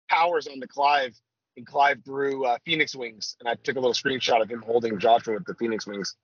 powers 0.09 0.47
on 0.47 0.59
the 0.59 0.67
Clive 0.67 1.15
and 1.55 1.67
Clive 1.67 2.03
drew 2.03 2.45
uh, 2.45 2.57
Phoenix 2.65 2.95
wings 2.95 3.35
and 3.39 3.47
I 3.47 3.53
took 3.55 3.75
a 3.75 3.79
little 3.79 3.93
screenshot 3.93 4.41
of 4.41 4.49
him 4.49 4.63
holding 4.63 4.97
Joshua 4.97 5.35
with 5.35 5.45
the 5.45 5.53
Phoenix 5.53 5.85
wings. 5.85 6.15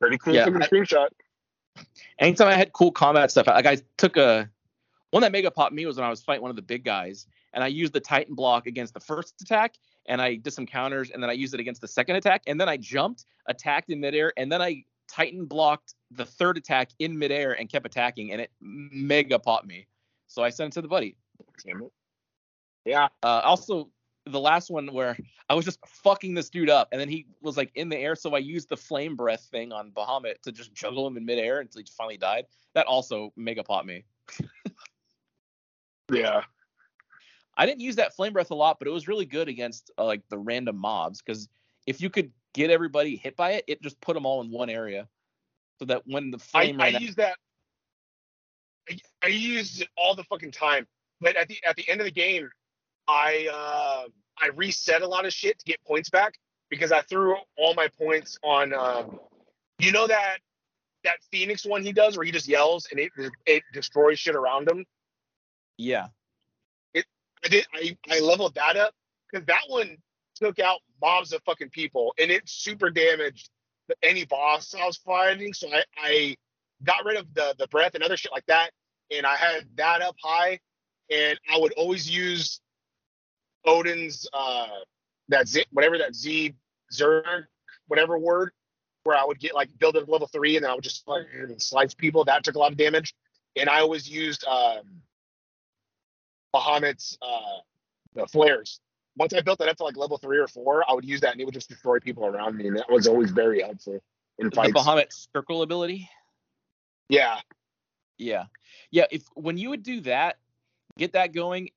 Pretty 0.00 0.16
cool 0.16 0.34
Yeah, 0.34 0.46
I- 0.46 0.48
screenshot. 0.48 1.08
anytime 2.18 2.48
I 2.48 2.54
had 2.54 2.72
cool 2.72 2.90
combat 2.90 3.30
stuff, 3.30 3.46
like 3.46 3.66
I 3.66 3.76
took 3.98 4.16
a 4.16 4.48
one 5.10 5.20
that 5.20 5.30
mega 5.32 5.50
popped 5.50 5.74
me 5.74 5.84
was 5.84 5.96
when 5.96 6.06
I 6.06 6.08
was 6.10 6.22
fighting 6.22 6.40
one 6.40 6.48
of 6.50 6.56
the 6.56 6.62
big 6.62 6.84
guys, 6.84 7.26
and 7.52 7.62
I 7.62 7.66
used 7.66 7.92
the 7.92 8.00
Titan 8.00 8.34
block 8.34 8.66
against 8.66 8.94
the 8.94 9.00
first 9.00 9.34
attack, 9.42 9.74
and 10.06 10.20
I 10.20 10.36
did 10.36 10.52
some 10.52 10.66
counters, 10.66 11.10
and 11.10 11.22
then 11.22 11.30
I 11.30 11.34
used 11.34 11.54
it 11.54 11.60
against 11.60 11.80
the 11.80 11.88
second 11.88 12.16
attack, 12.16 12.42
and 12.46 12.60
then 12.60 12.68
I 12.68 12.76
jumped, 12.76 13.26
attacked 13.48 13.90
in 13.90 14.00
midair, 14.00 14.32
and 14.36 14.50
then 14.50 14.62
I 14.62 14.84
Titan 15.08 15.44
blocked 15.44 15.94
the 16.10 16.24
third 16.24 16.56
attack 16.56 16.90
in 16.98 17.18
midair 17.18 17.52
and 17.52 17.68
kept 17.68 17.86
attacking, 17.86 18.32
and 18.32 18.40
it 18.40 18.50
mega 18.60 19.38
popped 19.38 19.66
me. 19.66 19.86
So 20.26 20.42
I 20.42 20.50
sent 20.50 20.72
it 20.72 20.74
to 20.74 20.82
the 20.82 20.88
buddy. 20.88 21.16
Damn 21.64 21.82
it. 21.82 21.92
Yeah. 22.84 23.08
Uh, 23.22 23.42
also, 23.44 23.90
the 24.24 24.40
last 24.40 24.70
one 24.70 24.92
where 24.92 25.16
I 25.48 25.54
was 25.54 25.64
just 25.64 25.78
fucking 25.86 26.34
this 26.34 26.48
dude 26.48 26.70
up, 26.70 26.88
and 26.92 27.00
then 27.00 27.08
he 27.08 27.26
was 27.42 27.56
like 27.56 27.70
in 27.74 27.88
the 27.88 27.98
air, 27.98 28.16
so 28.16 28.34
I 28.34 28.38
used 28.38 28.68
the 28.68 28.76
flame 28.76 29.16
breath 29.16 29.48
thing 29.50 29.72
on 29.72 29.90
Bahamut 29.90 30.40
to 30.42 30.52
just 30.52 30.72
juggle 30.72 31.06
him 31.06 31.16
in 31.16 31.26
midair 31.26 31.60
until 31.60 31.80
he 31.80 31.86
finally 31.96 32.16
died. 32.16 32.46
That 32.74 32.86
also 32.86 33.32
mega 33.36 33.62
popped 33.62 33.86
me. 33.86 34.04
Yeah. 36.12 36.42
I 37.56 37.66
didn't 37.66 37.80
use 37.80 37.96
that 37.96 38.14
flame 38.14 38.32
breath 38.32 38.50
a 38.50 38.54
lot, 38.54 38.78
but 38.78 38.88
it 38.88 38.92
was 38.92 39.08
really 39.08 39.26
good 39.26 39.48
against 39.48 39.90
uh, 39.98 40.04
like 40.04 40.22
the 40.28 40.38
random 40.38 40.76
mobs 40.76 41.20
because 41.20 41.48
if 41.86 42.00
you 42.00 42.08
could 42.10 42.32
get 42.54 42.70
everybody 42.70 43.16
hit 43.16 43.36
by 43.36 43.52
it, 43.52 43.64
it 43.66 43.82
just 43.82 44.00
put 44.00 44.14
them 44.14 44.26
all 44.26 44.40
in 44.40 44.50
one 44.50 44.70
area, 44.70 45.08
so 45.78 45.84
that 45.86 46.02
when 46.06 46.30
the 46.30 46.38
I, 46.38 46.40
flame 46.40 46.80
I 46.80 46.84
ran 46.84 46.96
out- 46.96 47.02
use 47.02 47.14
that. 47.16 47.36
I, 48.90 48.98
I 49.22 49.26
used 49.28 49.82
it 49.82 49.88
all 49.96 50.14
the 50.14 50.24
fucking 50.24 50.50
time, 50.50 50.86
but 51.20 51.36
at 51.36 51.48
the 51.48 51.56
at 51.66 51.76
the 51.76 51.88
end 51.88 52.00
of 52.00 52.04
the 52.04 52.10
game, 52.10 52.48
I 53.06 53.48
uh, 53.52 54.08
I 54.38 54.48
reset 54.56 55.02
a 55.02 55.06
lot 55.06 55.24
of 55.24 55.32
shit 55.32 55.58
to 55.58 55.64
get 55.64 55.82
points 55.86 56.10
back 56.10 56.34
because 56.68 56.90
I 56.90 57.02
threw 57.02 57.36
all 57.56 57.74
my 57.74 57.88
points 57.88 58.38
on. 58.42 58.72
Um, 58.72 59.20
you 59.78 59.92
know 59.92 60.06
that 60.06 60.38
that 61.04 61.16
Phoenix 61.30 61.64
one 61.64 61.82
he 61.82 61.92
does 61.92 62.16
where 62.16 62.24
he 62.24 62.32
just 62.32 62.48
yells 62.48 62.88
and 62.90 62.98
it 62.98 63.12
it 63.46 63.62
destroys 63.72 64.18
shit 64.18 64.34
around 64.34 64.68
him. 64.68 64.84
yeah, 65.76 66.08
I 67.44 67.48
did. 67.48 67.66
I, 67.74 67.96
I 68.10 68.20
leveled 68.20 68.54
that 68.54 68.76
up 68.76 68.94
because 69.30 69.46
that 69.46 69.62
one 69.68 69.96
took 70.36 70.58
out 70.58 70.80
mobs 71.00 71.32
of 71.32 71.42
fucking 71.44 71.70
people 71.70 72.14
and 72.18 72.30
it 72.30 72.48
super 72.48 72.90
damaged 72.90 73.50
any 74.02 74.24
boss 74.24 74.74
I 74.74 74.86
was 74.86 74.96
fighting. 74.98 75.52
So 75.52 75.68
I, 75.68 75.82
I 75.98 76.36
got 76.84 77.04
rid 77.04 77.16
of 77.16 77.32
the 77.34 77.54
the 77.58 77.66
breath 77.68 77.94
and 77.94 78.02
other 78.02 78.16
shit 78.16 78.32
like 78.32 78.46
that, 78.46 78.70
and 79.10 79.26
I 79.26 79.36
had 79.36 79.66
that 79.76 80.02
up 80.02 80.16
high, 80.22 80.58
and 81.10 81.38
I 81.52 81.58
would 81.58 81.72
always 81.72 82.08
use 82.08 82.60
Odin's 83.64 84.26
uh 84.32 84.68
that 85.28 85.48
Z 85.48 85.66
whatever 85.72 85.98
that 85.98 86.14
Z 86.14 86.54
Zerg 86.92 87.44
whatever 87.88 88.18
word 88.18 88.52
where 89.04 89.16
I 89.16 89.24
would 89.24 89.40
get 89.40 89.54
like 89.54 89.68
build 89.78 89.96
it 89.96 90.08
level 90.08 90.28
three 90.28 90.56
and 90.56 90.64
then 90.64 90.70
I 90.70 90.74
would 90.74 90.84
just 90.84 91.06
like 91.06 91.26
slice 91.58 91.94
people. 91.94 92.24
That 92.24 92.44
took 92.44 92.54
a 92.54 92.58
lot 92.58 92.72
of 92.72 92.78
damage, 92.78 93.14
and 93.56 93.68
I 93.68 93.80
always 93.80 94.08
used 94.08 94.44
um 94.46 94.82
Bahamut's 96.54 97.16
uh 97.22 97.58
the 98.14 98.26
flares. 98.26 98.80
Once 99.16 99.32
I 99.34 99.40
built 99.40 99.58
that 99.58 99.68
up 99.68 99.76
to 99.78 99.84
like 99.84 99.96
level 99.96 100.16
three 100.18 100.38
or 100.38 100.48
four, 100.48 100.84
I 100.88 100.94
would 100.94 101.04
use 101.04 101.20
that 101.20 101.32
and 101.32 101.40
it 101.40 101.44
would 101.44 101.54
just 101.54 101.68
destroy 101.68 101.98
people 102.00 102.24
around 102.26 102.56
me, 102.56 102.66
and 102.68 102.76
that 102.76 102.90
was 102.90 103.06
always 103.06 103.30
very 103.30 103.60
helpful 103.62 104.00
in 104.38 104.48
the 104.48 104.56
fights. 104.56 104.72
Bahamut 104.72 105.06
circle 105.34 105.62
ability. 105.62 106.08
yeah, 107.08 107.40
Yeah, 108.18 108.44
yeah. 108.90 109.04
If 109.10 109.22
when 109.34 109.58
you 109.58 109.70
would 109.70 109.82
do 109.82 110.00
that, 110.02 110.38
get 110.98 111.12
that 111.12 111.32
going. 111.32 111.70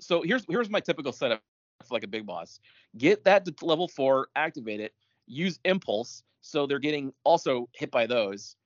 So 0.00 0.22
here's 0.22 0.44
here's 0.48 0.68
my 0.70 0.80
typical 0.80 1.12
setup 1.12 1.42
for 1.86 1.94
like 1.94 2.04
a 2.04 2.08
big 2.08 2.26
boss. 2.26 2.60
Get 2.98 3.24
that 3.24 3.44
to 3.46 3.54
level 3.64 3.88
four, 3.88 4.28
activate 4.36 4.80
it. 4.80 4.92
Use 5.26 5.58
impulse, 5.64 6.22
so 6.42 6.66
they're 6.66 6.78
getting 6.78 7.12
also 7.24 7.68
hit 7.72 7.90
by 7.90 8.06
those. 8.06 8.56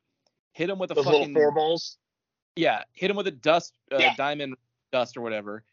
Hit 0.52 0.66
them 0.66 0.78
with 0.78 0.90
a 0.90 0.94
those 0.94 1.04
fucking 1.04 1.20
little 1.20 1.34
four 1.34 1.52
balls. 1.52 1.96
yeah. 2.56 2.82
Hit 2.92 3.08
them 3.08 3.16
with 3.16 3.28
a 3.28 3.32
dust, 3.32 3.74
uh, 3.92 3.98
Yeah. 3.98 4.14
diamond 4.16 4.56
dust 4.92 5.16
or 5.16 5.20
whatever. 5.20 5.64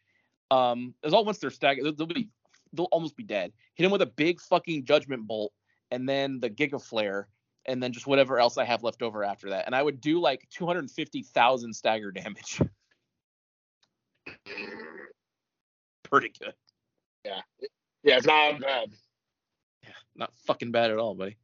Um, 0.50 0.94
as 1.04 1.12
all 1.12 1.24
once 1.24 1.38
they're 1.38 1.50
staggered, 1.50 1.84
they'll, 1.84 1.94
they'll 1.94 2.06
be 2.06 2.28
they'll 2.72 2.86
almost 2.86 3.16
be 3.16 3.24
dead. 3.24 3.52
Hit 3.74 3.84
them 3.84 3.92
with 3.92 4.02
a 4.02 4.06
big 4.06 4.40
fucking 4.40 4.84
judgment 4.84 5.26
bolt, 5.26 5.52
and 5.90 6.08
then 6.08 6.40
the 6.40 6.50
giga 6.50 6.82
flare, 6.82 7.28
and 7.66 7.82
then 7.82 7.92
just 7.92 8.06
whatever 8.06 8.38
else 8.38 8.56
I 8.58 8.64
have 8.64 8.82
left 8.82 9.02
over 9.02 9.24
after 9.24 9.50
that. 9.50 9.66
And 9.66 9.74
I 9.74 9.82
would 9.82 10.00
do 10.00 10.20
like 10.20 10.48
250,000 10.50 11.74
stagger 11.74 12.10
damage. 12.10 12.60
Pretty 16.04 16.32
good. 16.40 16.54
Yeah. 17.24 17.40
Yeah, 18.02 18.16
it's 18.16 18.26
not 18.26 18.60
bad. 18.60 18.90
Yeah, 19.82 19.90
not 20.16 20.32
fucking 20.46 20.70
bad 20.70 20.90
at 20.90 20.98
all, 20.98 21.14
buddy. 21.14 21.36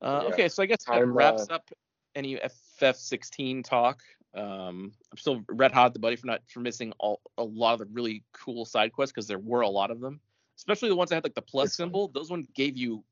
Uh, 0.00 0.22
Yeah. 0.24 0.32
Okay, 0.32 0.48
so 0.48 0.62
I 0.62 0.66
guess 0.66 0.84
that 0.84 0.94
I'm, 0.94 1.12
wraps 1.12 1.46
uh, 1.50 1.54
up 1.54 1.70
any 2.14 2.38
FF16 2.80 3.64
talk. 3.64 4.02
Um, 4.34 4.92
I'm 5.10 5.18
still 5.18 5.42
red 5.48 5.72
hot 5.72 5.94
the 5.94 5.98
buddy 5.98 6.16
for 6.16 6.26
not 6.26 6.42
for 6.48 6.60
missing 6.60 6.92
all 6.98 7.20
a 7.38 7.44
lot 7.44 7.72
of 7.72 7.78
the 7.80 7.86
really 7.86 8.24
cool 8.32 8.64
side 8.64 8.92
quests 8.92 9.12
because 9.12 9.26
there 9.26 9.38
were 9.38 9.62
a 9.62 9.68
lot 9.68 9.90
of 9.90 10.00
them, 10.00 10.20
especially 10.56 10.90
the 10.90 10.96
ones 10.96 11.10
that 11.10 11.16
had 11.16 11.24
like 11.24 11.34
the 11.34 11.42
plus 11.42 11.74
symbol. 11.74 12.08
Those 12.08 12.30
ones 12.30 12.46
gave 12.54 12.76
you 12.76 13.04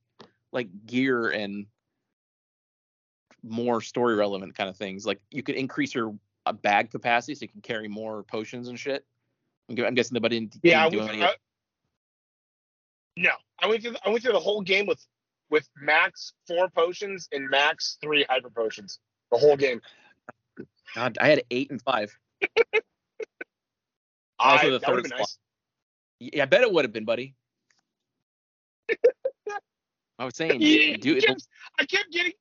like 0.52 0.68
gear 0.86 1.30
and 1.30 1.66
more 3.42 3.80
story 3.80 4.14
relevant 4.14 4.54
kind 4.54 4.68
of 4.68 4.76
things. 4.76 5.06
Like 5.06 5.20
you 5.30 5.42
could 5.42 5.54
increase 5.54 5.94
your 5.94 6.14
uh, 6.44 6.52
bag 6.52 6.90
capacity 6.90 7.34
so 7.34 7.42
you 7.42 7.48
can 7.48 7.62
carry 7.62 7.88
more 7.88 8.22
potions 8.24 8.68
and 8.68 8.78
shit. 8.78 9.04
I'm, 9.68 9.84
I'm 9.84 9.94
guessing 9.94 10.14
the 10.14 10.20
buddy 10.20 10.40
didn't, 10.40 10.58
Yeah, 10.62 10.88
didn't 10.88 11.06
went, 11.06 11.14
any. 11.14 11.24
I, 11.24 11.34
no, 13.16 13.30
I 13.58 13.66
went 13.66 13.82
through. 13.82 13.92
The, 13.92 14.00
I 14.04 14.10
went 14.10 14.22
through 14.22 14.32
the 14.32 14.40
whole 14.40 14.60
game 14.60 14.86
with 14.86 15.04
with 15.50 15.68
max 15.80 16.32
four 16.46 16.68
potions 16.68 17.28
and 17.32 17.48
max 17.48 17.98
three 18.02 18.24
hyper 18.28 18.50
potions. 18.50 18.98
The 19.30 19.38
whole 19.38 19.56
game. 19.56 19.80
God, 20.94 21.18
I 21.20 21.28
had 21.28 21.42
eight 21.50 21.70
and 21.70 21.82
five. 21.82 22.16
I, 24.38 24.52
Also 24.52 24.70
the 24.70 24.78
that 24.78 24.86
third 24.86 25.10
nice. 25.10 25.38
Yeah, 26.18 26.42
I 26.44 26.46
bet 26.46 26.62
it 26.62 26.72
would 26.72 26.84
have 26.84 26.92
been, 26.92 27.04
buddy. 27.04 27.34
I 30.18 30.24
was 30.24 30.34
saying, 30.36 30.56
Yeah, 30.60 30.96
dude, 30.96 31.18
I 31.18 31.26
kept, 31.26 31.48
I 31.78 31.84
kept 31.84 32.12
getting, 32.12 32.32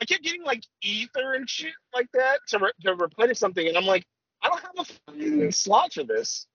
I 0.00 0.04
kept 0.04 0.22
getting 0.22 0.44
like 0.44 0.64
ether 0.82 1.34
and 1.34 1.48
shit 1.48 1.72
like 1.94 2.08
that 2.14 2.40
to 2.48 2.58
re- 2.58 2.72
to 2.82 2.94
replenish 2.94 3.38
something, 3.38 3.66
and 3.66 3.76
I'm 3.76 3.84
like, 3.84 4.04
I 4.42 4.48
don't 4.48 4.60
have 4.60 4.78
a 4.78 4.84
fucking 4.84 5.52
slot 5.52 5.92
for 5.92 6.04
this. 6.04 6.46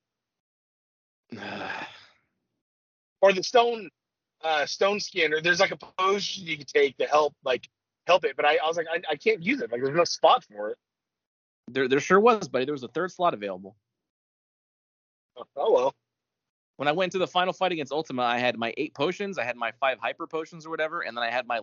Or 3.21 3.31
the 3.31 3.41
stone, 3.41 3.89
uh, 4.43 4.65
stone 4.65 4.99
skin, 4.99 5.33
or 5.33 5.41
there's 5.41 5.59
like 5.59 5.71
a 5.71 5.77
potion 5.77 6.45
you 6.45 6.57
can 6.57 6.65
take 6.65 6.97
to 6.97 7.05
help, 7.05 7.33
like 7.43 7.67
help 8.07 8.25
it, 8.25 8.35
but 8.35 8.45
I, 8.45 8.57
I 8.63 8.67
was 8.67 8.77
like, 8.77 8.87
I, 8.91 9.01
I 9.11 9.15
can't 9.15 9.41
use 9.41 9.61
it. 9.61 9.71
Like, 9.71 9.81
there's 9.81 9.95
no 9.95 10.03
spot 10.03 10.43
for 10.43 10.71
it. 10.71 10.77
there, 11.69 11.87
there 11.87 11.99
sure 11.99 12.19
was, 12.19 12.47
buddy. 12.47 12.65
There 12.65 12.73
was 12.73 12.83
a 12.83 12.89
third 12.89 13.11
slot 13.11 13.33
available. 13.33 13.75
Oh, 15.37 15.43
oh 15.55 15.73
well. 15.73 15.95
When 16.77 16.87
I 16.87 16.91
went 16.91 17.11
to 17.11 17.19
the 17.19 17.27
final 17.27 17.53
fight 17.53 17.71
against 17.71 17.91
Ultima, 17.91 18.23
I 18.23 18.39
had 18.39 18.57
my 18.57 18.73
eight 18.77 18.95
potions, 18.95 19.37
I 19.37 19.43
had 19.43 19.55
my 19.55 19.71
five 19.79 19.99
hyper 19.99 20.25
potions 20.25 20.65
or 20.65 20.71
whatever, 20.71 21.01
and 21.01 21.15
then 21.15 21.23
I 21.23 21.29
had 21.29 21.45
my 21.45 21.59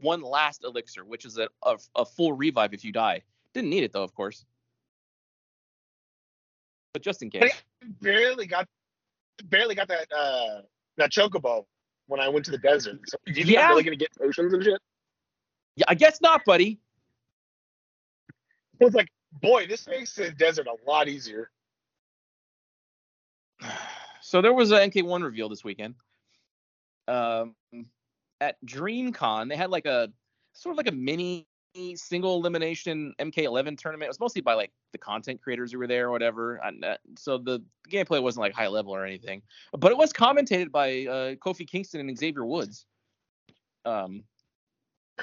one 0.00 0.22
last 0.22 0.64
elixir, 0.64 1.04
which 1.04 1.24
is 1.24 1.36
a, 1.36 1.48
a, 1.64 1.76
a 1.96 2.04
full 2.04 2.32
revive 2.32 2.72
if 2.72 2.84
you 2.84 2.92
die. 2.92 3.22
Didn't 3.54 3.70
need 3.70 3.82
it 3.82 3.92
though, 3.92 4.04
of 4.04 4.14
course. 4.14 4.44
But 6.92 7.02
just 7.02 7.22
in 7.22 7.30
case. 7.30 7.52
Barely 8.00 8.46
got, 8.46 8.68
barely 9.44 9.74
got 9.74 9.88
that 9.88 10.06
uh 10.12 10.62
that 10.96 11.10
chocobo 11.10 11.64
when 12.06 12.20
I 12.20 12.28
went 12.28 12.44
to 12.46 12.50
the 12.50 12.58
desert. 12.58 13.00
So, 13.06 13.16
do 13.26 13.32
you 13.32 13.44
think 13.44 13.56
Yeah. 13.56 13.66
I'm 13.66 13.70
really 13.70 13.82
gonna 13.84 13.96
get 13.96 14.14
potions 14.16 14.52
and 14.52 14.62
shit? 14.62 14.80
Yeah, 15.76 15.84
I 15.88 15.94
guess 15.94 16.20
not, 16.20 16.44
buddy. 16.44 16.80
I 18.80 18.84
was 18.84 18.94
like, 18.94 19.08
boy, 19.40 19.66
this 19.66 19.86
makes 19.86 20.14
the 20.14 20.30
desert 20.32 20.66
a 20.66 20.76
lot 20.88 21.08
easier. 21.08 21.50
So 24.24 24.40
there 24.40 24.54
was 24.54 24.70
an 24.70 24.88
MK1 24.90 25.22
reveal 25.22 25.48
this 25.48 25.64
weekend. 25.64 25.94
Um, 27.08 27.54
at 28.40 28.56
DreamCon, 28.64 29.48
they 29.48 29.56
had 29.56 29.68
like 29.68 29.84
a 29.84 30.10
sort 30.54 30.72
of 30.72 30.76
like 30.78 30.88
a 30.88 30.96
mini 30.96 31.46
single 31.96 32.36
elimination 32.36 33.14
MK11 33.18 33.78
tournament. 33.78 34.04
It 34.04 34.08
was 34.08 34.20
mostly 34.20 34.40
by 34.42 34.54
like 34.54 34.72
the 34.92 34.98
content 34.98 35.40
creators 35.40 35.72
who 35.72 35.78
were 35.78 35.86
there 35.86 36.08
or 36.08 36.10
whatever. 36.10 36.56
And, 36.56 36.84
uh, 36.84 36.96
so 37.16 37.38
the 37.38 37.62
gameplay 37.90 38.22
wasn't 38.22 38.42
like 38.42 38.54
high 38.54 38.68
level 38.68 38.94
or 38.94 39.04
anything, 39.04 39.42
but 39.72 39.90
it 39.90 39.96
was 39.98 40.12
commentated 40.12 40.70
by 40.70 41.06
uh, 41.06 41.34
Kofi 41.36 41.66
Kingston 41.66 42.00
and 42.00 42.18
Xavier 42.18 42.44
Woods. 42.44 42.86
Um, 43.84 44.24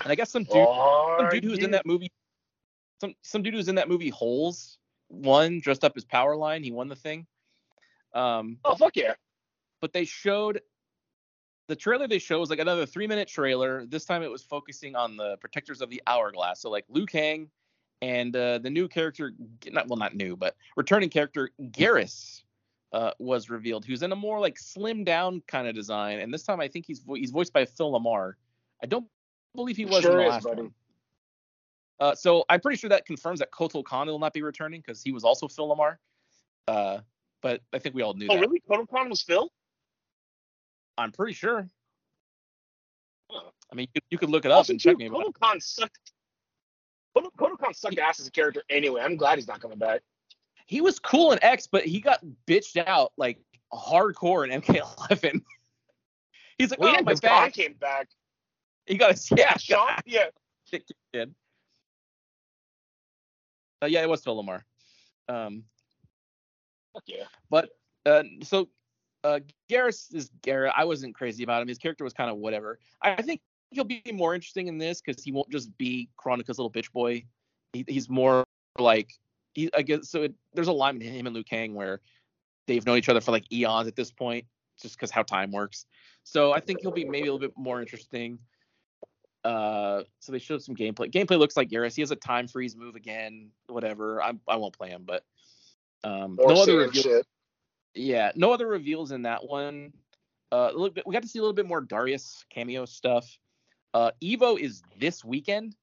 and 0.04 0.12
I 0.12 0.16
guess 0.16 0.32
some 0.32 0.44
dude, 0.44 0.68
some 0.68 1.30
dude 1.30 1.44
who 1.44 1.52
was 1.52 1.60
in 1.60 1.72
that 1.72 1.86
movie, 1.86 2.12
some 3.02 3.14
some 3.22 3.42
dude 3.42 3.54
who 3.54 3.58
was 3.58 3.70
in 3.70 3.76
that 3.76 3.90
movie 3.90 4.10
Holes 4.10 4.78
won 5.10 5.60
dressed 5.60 5.84
up 5.84 5.94
as 5.96 6.06
Powerline. 6.06 6.64
He 6.64 6.72
won 6.72 6.88
the 6.88 6.96
thing. 6.96 7.26
Um, 8.14 8.58
Oh 8.66 8.76
fuck 8.76 8.96
yeah! 8.96 9.14
but 9.82 9.94
they 9.94 10.06
showed 10.06 10.62
the 11.70 11.76
trailer 11.76 12.08
they 12.08 12.18
showed 12.18 12.40
was 12.40 12.50
like 12.50 12.60
another 12.60 12.86
three 12.86 13.06
minute 13.06 13.28
trailer. 13.28 13.86
This 13.86 14.04
time 14.04 14.24
it 14.24 14.32
was 14.32 14.42
focusing 14.42 14.96
on 14.96 15.16
the 15.16 15.38
protectors 15.38 15.82
of 15.82 15.90
the 15.92 16.02
hourglass. 16.08 16.62
So 16.62 16.70
like 16.72 16.84
Liu 16.90 17.06
Kang 17.06 17.48
and 18.02 18.36
uh, 18.36 18.58
the 18.58 18.72
new 18.72 18.88
character, 18.88 19.34
not 19.68 19.88
well, 19.88 19.98
not 19.98 20.16
new, 20.16 20.36
but 20.36 20.56
returning 20.76 21.10
character 21.10 21.52
Geras 21.62 22.42
uh, 22.92 23.12
was 23.20 23.52
revealed, 23.52 23.86
who's 23.86 24.02
in 24.02 24.12
a 24.12 24.16
more 24.16 24.40
like 24.40 24.58
slim 24.58 25.04
down 25.04 25.44
kind 25.48 25.68
of 25.68 25.76
design. 25.76 26.20
And 26.20 26.34
this 26.34 26.42
time 26.42 26.60
I 26.60 26.68
think 26.68 26.88
he's 26.88 27.00
vo- 27.02 27.14
he's 27.14 27.30
voiced 27.30 27.54
by 27.54 27.66
Phil 27.66 27.92
LaMarr. 27.92 28.34
I 28.82 28.88
don't 28.88 29.06
believe 29.56 29.78
he 29.78 29.86
was 29.86 30.02
Sure 30.02 30.14
in 30.14 30.18
the 30.18 30.24
is, 30.24 30.30
last 30.30 30.44
buddy. 30.46 30.62
one. 30.64 30.74
Uh, 32.00 32.16
so 32.16 32.46
I'm 32.50 32.62
pretty 32.62 32.78
sure 32.78 32.90
that 32.90 33.06
confirms 33.06 33.40
that 33.40 33.52
Kotal 33.52 33.84
Khan 33.84 34.08
will 34.08 34.18
not 34.18 34.34
be 34.34 34.42
returning 34.42 34.82
because 34.82 35.04
he 35.04 35.12
was 35.12 35.24
also 35.24 35.48
Phil 35.48 35.70
LaMarr. 35.70 35.98
Uh, 36.68 37.02
but 37.42 37.62
I 37.74 37.78
think 37.78 37.94
we 37.94 38.02
all 38.02 38.16
knew 38.16 38.28
Oh 38.28 38.34
that. 38.34 38.42
really? 38.42 38.60
Kotal 38.68 38.90
Khan 38.90 39.08
was 39.10 39.22
Phil? 39.22 39.52
I'm 41.00 41.12
pretty 41.12 41.34
sure. 41.34 41.68
Huh. 43.32 43.50
I 43.72 43.76
mean, 43.76 43.88
you, 43.94 44.02
you 44.12 44.18
could 44.18 44.30
look 44.30 44.46
it 44.46 44.52
up 44.52 44.58
Also, 44.58 44.74
and 44.74 44.80
too, 44.80 44.90
check 44.90 44.98
me. 44.98 45.08
But 45.10 45.18
Kotal 45.20 45.34
Khan 45.40 45.62
sucked. 45.62 46.12
Kodo- 47.16 47.32
Kotal 47.38 47.58
Khan 47.58 47.74
sucked 47.74 47.98
ass 48.00 48.20
as 48.20 48.28
a 48.28 48.32
character 48.32 48.64
anyway. 48.70 49.02
I'm 49.02 49.16
glad 49.16 49.38
he's 49.38 49.48
not 49.48 49.62
coming 49.62 49.78
back. 49.78 50.02
he 50.68 50.82
was 50.82 51.00
cool 51.00 51.32
in 51.32 51.44
X, 51.44 51.68
but 51.68 51.86
he 51.86 52.00
got 52.02 52.20
bitched 52.48 52.78
out 52.86 53.12
like 53.18 53.40
hardcore 53.74 54.48
in 54.50 54.62
MK11. 54.62 55.42
He's 56.58 56.72
like, 56.72 56.80
Well, 56.80 56.90
oh 56.90 56.94
yeah, 56.96 57.02
my 57.02 57.12
'cause 57.14 57.22
Khan 57.22 57.46
back. 57.46 57.54
came 57.54 57.74
back. 57.76 58.10
He 58.86 58.98
got 58.98 59.12
a 59.12 59.36
yeah, 59.38 59.52
Yeah, 59.52 59.58
Sean. 59.58 59.90
Yeah, 60.06 60.26
shit 60.70 60.84
kid. 61.14 61.34
Uh, 63.82 63.86
yeah, 63.86 64.02
it 64.02 64.10
was 64.10 64.22
Phil 64.24 64.44
LaMarr. 64.44 64.62
Um, 65.30 65.64
Fuck 66.94 67.04
yeah. 67.08 67.24
but 67.50 67.70
uh, 68.06 68.24
so 68.44 68.68
uh, 69.24 69.40
Geras 69.70 70.14
is 70.14 70.30
Garrett. 70.42 70.74
I 70.76 70.86
wasn't 70.86 71.16
crazy 71.16 71.44
about 71.44 71.62
him. 71.62 71.68
His 71.68 71.78
character 71.78 72.04
was 72.04 72.14
kind 72.14 72.30
of 72.30 72.38
whatever. 72.38 72.80
I, 73.02 73.22
think 73.22 73.42
he'll 73.72 73.84
be 73.84 74.02
more 74.14 74.34
interesting 74.34 74.68
in 74.68 74.78
this 74.78 75.02
because 75.02 75.24
he 75.24 75.32
won't 75.32 75.50
just 75.50 75.76
be 75.78 76.10
Kronika's 76.18 76.58
little 76.58 76.72
bitch 76.72 76.92
boy. 76.92 77.24
He, 77.74 77.86
he's 77.88 78.10
more 78.10 78.46
like 78.78 79.12
he. 79.54 79.70
I 79.76 79.82
guess 79.82 80.10
so. 80.10 80.24
It, 80.24 80.34
there's 80.54 80.68
a 80.68 80.74
line 80.74 80.98
between 80.98 81.14
him 81.14 81.28
and 81.28 81.36
Liu 81.36 81.44
Kang 81.44 81.76
where 81.76 82.02
they've 82.68 82.86
known 82.86 82.98
each 82.98 83.10
other 83.10 83.22
for 83.22 83.32
like 83.32 83.52
eons 83.52 83.88
at 83.88 83.96
this 83.96 84.12
point, 84.12 84.46
just 84.82 84.96
because 84.96 85.12
how 85.12 85.24
time 85.24 85.52
works. 85.52 85.86
So 86.24 86.54
I 86.54 86.60
think 86.60 86.80
he'll 86.82 86.92
be 86.92 87.06
maybe 87.06 87.28
a 87.28 87.34
little 87.34 87.40
bit 87.40 87.58
more 87.58 87.82
interesting. 87.82 88.40
Uh, 89.44 90.04
so 90.20 90.32
they 90.32 90.40
showed 90.40 90.62
some 90.62 90.76
gameplay. 90.76 91.12
Gameplay 91.12 91.40
looks 91.40 91.56
like 91.56 91.70
Geras. 91.70 91.96
He 91.96 92.02
has 92.02 92.12
a 92.12 92.16
time 92.16 92.48
freeze 92.48 92.76
move 92.76 92.96
again. 92.96 93.50
Whatever. 93.68 94.22
I 94.22 94.34
I 94.48 94.56
won't 94.56 94.78
play 94.78 94.90
him, 94.90 95.04
but 95.06 95.24
um, 96.04 96.36
More 96.36 96.54
no 96.54 96.62
other 96.62 96.78
reveal- 96.78 97.04
shit. 97.04 97.28
Yeah, 98.00 98.32
no 98.36 98.52
other 98.54 98.68
reveals 98.68 99.12
in 99.12 99.24
that 99.24 99.48
one. 99.48 99.94
Uh, 100.52 100.72
we 101.06 101.14
got 101.14 101.22
to 101.22 101.28
see 101.28 101.40
a 101.40 101.42
little 101.42 101.54
bit 101.54 101.68
more 101.68 101.82
Darius 101.82 102.46
cameo 102.50 102.86
stuff. 102.86 103.38
Uh, 103.94 104.12
Evo 104.24 104.60
is 104.60 104.82
this 105.00 105.24
weekend, 105.24 105.76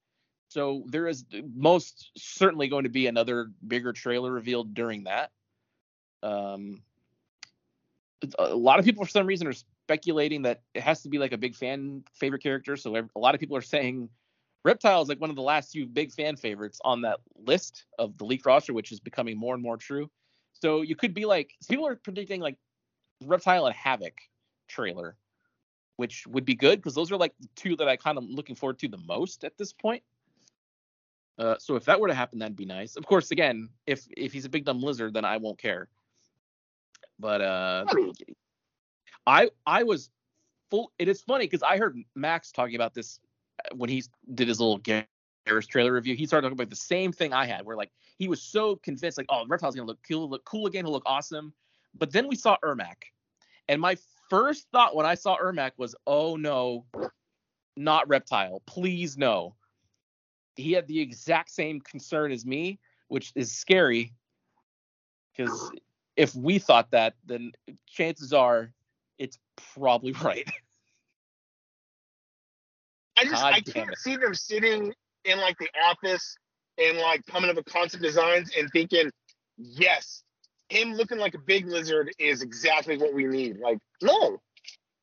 so 0.49 0.85
there 0.87 1.07
is 1.07 1.25
most 1.55 2.11
certainly 2.17 2.69
going 2.69 2.85
to 2.85 2.91
be 2.91 3.07
another 3.07 3.51
bigger 3.67 3.93
trailer 3.93 4.33
revealed 4.33 4.75
during 4.75 5.05
that. 5.05 5.31
Um, 6.23 6.83
a 8.39 8.55
lot 8.55 8.79
of 8.79 8.85
people 8.85 9.05
for 9.05 9.11
some 9.11 9.27
reason 9.27 9.47
are 9.47 9.53
speculating 9.53 10.43
that 10.43 10.63
it 10.75 10.83
has 10.83 11.03
to 11.03 11.09
be 11.09 11.19
like 11.19 11.33
a 11.33 11.39
big 11.39 11.55
fan 11.55 12.03
favorite 12.15 12.43
character. 12.43 12.77
So 12.77 12.97
a 12.97 13.19
lot 13.19 13.35
of 13.35 13.41
people 13.41 13.57
are 13.57 13.63
saying 13.63 14.09
Reptile 14.65 15.03
is 15.03 15.09
like 15.09 15.21
one 15.21 15.31
of 15.31 15.37
the 15.37 15.43
last 15.43 15.71
few 15.71 15.87
big 15.87 16.13
fan 16.13 16.37
favorites 16.37 16.81
on 16.85 17.03
that 17.03 17.21
list 17.37 17.85
of 17.99 18.17
the 18.19 18.25
leaked 18.25 18.47
roster, 18.47 18.73
which 18.73 18.91
is 18.91 18.99
becoming 18.99 19.39
more 19.39 19.55
and 19.55 19.63
more 19.63 19.77
true. 19.77 20.11
So 20.61 20.83
you 20.83 20.97
could 20.97 21.15
be 21.15 21.25
like 21.25 21.55
people 21.69 21.87
are 21.87 21.97
predicting 21.97 22.41
like 22.41 22.57
Reptile 23.25 23.67
and 23.67 23.75
Havoc 23.75 24.15
trailer, 24.69 25.17
which 25.97 26.27
would 26.27 26.45
be 26.45 26.55
good 26.55 26.79
because 26.79 26.95
those 26.95 27.13
are 27.13 27.17
like 27.17 27.35
two 27.55 27.77
that 27.77 27.89
I 27.89 27.97
kind 27.97 28.19
of 28.19 28.25
looking 28.25 28.57
forward 28.57 28.79
to 28.81 28.89
the 28.89 28.99
most 28.99 29.45
at 29.45 29.57
this 29.59 29.73
point. 29.73 30.03
Uh, 31.39 31.57
so 31.59 31.77
if 31.77 31.85
that 31.85 32.01
were 32.01 32.09
to 32.09 32.15
happen, 32.15 32.39
that'd 32.39 32.57
be 32.57 32.65
nice. 32.65 32.97
Of 32.97 33.07
course, 33.07 33.31
again, 33.31 33.69
if 33.87 34.07
if 34.17 34.33
he's 34.33 34.47
a 34.47 34.49
big 34.49 34.65
dumb 34.65 34.83
lizard, 34.83 35.13
then 35.13 35.25
I 35.25 35.37
won't 35.37 35.59
care. 35.59 35.89
But 37.19 37.41
uh, 37.43 37.85
I 39.27 39.51
I 39.67 39.83
was 39.83 40.11
full. 40.71 40.93
It 40.99 41.09
is 41.09 41.21
funny 41.23 41.45
because 41.45 41.63
I 41.63 41.77
heard 41.77 41.99
Max 42.15 42.53
talking 42.53 42.75
about 42.75 42.95
this 42.95 43.21
uh, 43.65 43.75
when 43.77 43.91
he 43.91 44.03
did 44.35 44.49
his 44.49 44.61
little 44.61 44.79
Geras 45.47 45.69
trailer 45.69 45.93
review. 45.93 46.15
He 46.15 46.27
started 46.27 46.47
talking 46.47 46.59
about 46.59 46.71
the 46.71 46.77
same 46.77 47.13
thing 47.13 47.33
I 47.33 47.47
had, 47.47 47.65
where 47.65 47.77
like 47.77 47.91
he 48.19 48.29
was 48.29 48.43
so 48.43 48.77
convinced, 48.77 49.19
like, 49.19 49.27
oh, 49.29 49.47
Reptile's 49.47 49.75
gonna 49.75 49.87
look 49.87 50.01
cool, 50.09 50.29
look 50.29 50.45
cool 50.45 50.67
again, 50.67 50.85
he'll 50.85 50.93
look 50.93 51.05
awesome. 51.07 51.53
But 51.95 52.13
then 52.13 52.29
we 52.29 52.37
saw 52.37 52.57
Ermac, 52.65 52.97
and 53.69 53.81
my 53.81 53.97
first 54.29 54.67
thought 54.73 54.95
when 54.95 55.07
I 55.07 55.15
saw 55.15 55.37
Ermac 55.39 55.73
was, 55.77 55.95
oh 56.07 56.37
no, 56.37 56.85
not 57.77 58.09
Reptile, 58.09 58.63
please 58.67 59.17
no. 59.17 59.55
He 60.57 60.73
had 60.73 60.87
the 60.89 61.01
exact 61.01 61.51
same 61.51 61.81
concern 61.81 62.33
as 62.33 62.45
me, 62.45 62.79
which 63.09 63.33
is 63.35 63.53
scary, 63.53 64.13
because 65.37 65.71
if 66.17 66.35
we 66.35 66.59
thought 66.59 66.91
that, 66.91 67.15
then 67.25 67.53
chances 67.87 68.33
are 68.33 68.73
it's 69.19 69.39
probably 69.75 70.13
right. 70.23 70.49
I 73.19 73.25
just 73.25 73.43
God 73.43 73.55
I 73.55 73.61
can't 73.61 73.97
see 73.97 74.17
them 74.17 74.35
sitting 74.35 74.93
in 75.27 75.39
like 75.41 75.59
the 75.59 75.69
office 75.85 76.37
and 76.79 76.99
like 76.99 77.25
coming 77.27 77.51
up 77.51 77.57
with 77.57 77.65
concept 77.67 78.03
designs 78.03 78.51
and 78.57 78.69
thinking, 78.73 79.11
yes, 79.57 80.23
him 80.69 80.95
looking 80.95 81.19
like 81.19 81.35
a 81.35 81.39
big 81.39 81.67
lizard 81.67 82.11
is 82.19 82.43
exactly 82.43 82.97
what 82.97 83.15
we 83.15 83.25
need. 83.27 83.59
Like, 83.59 83.79
no, 84.03 84.39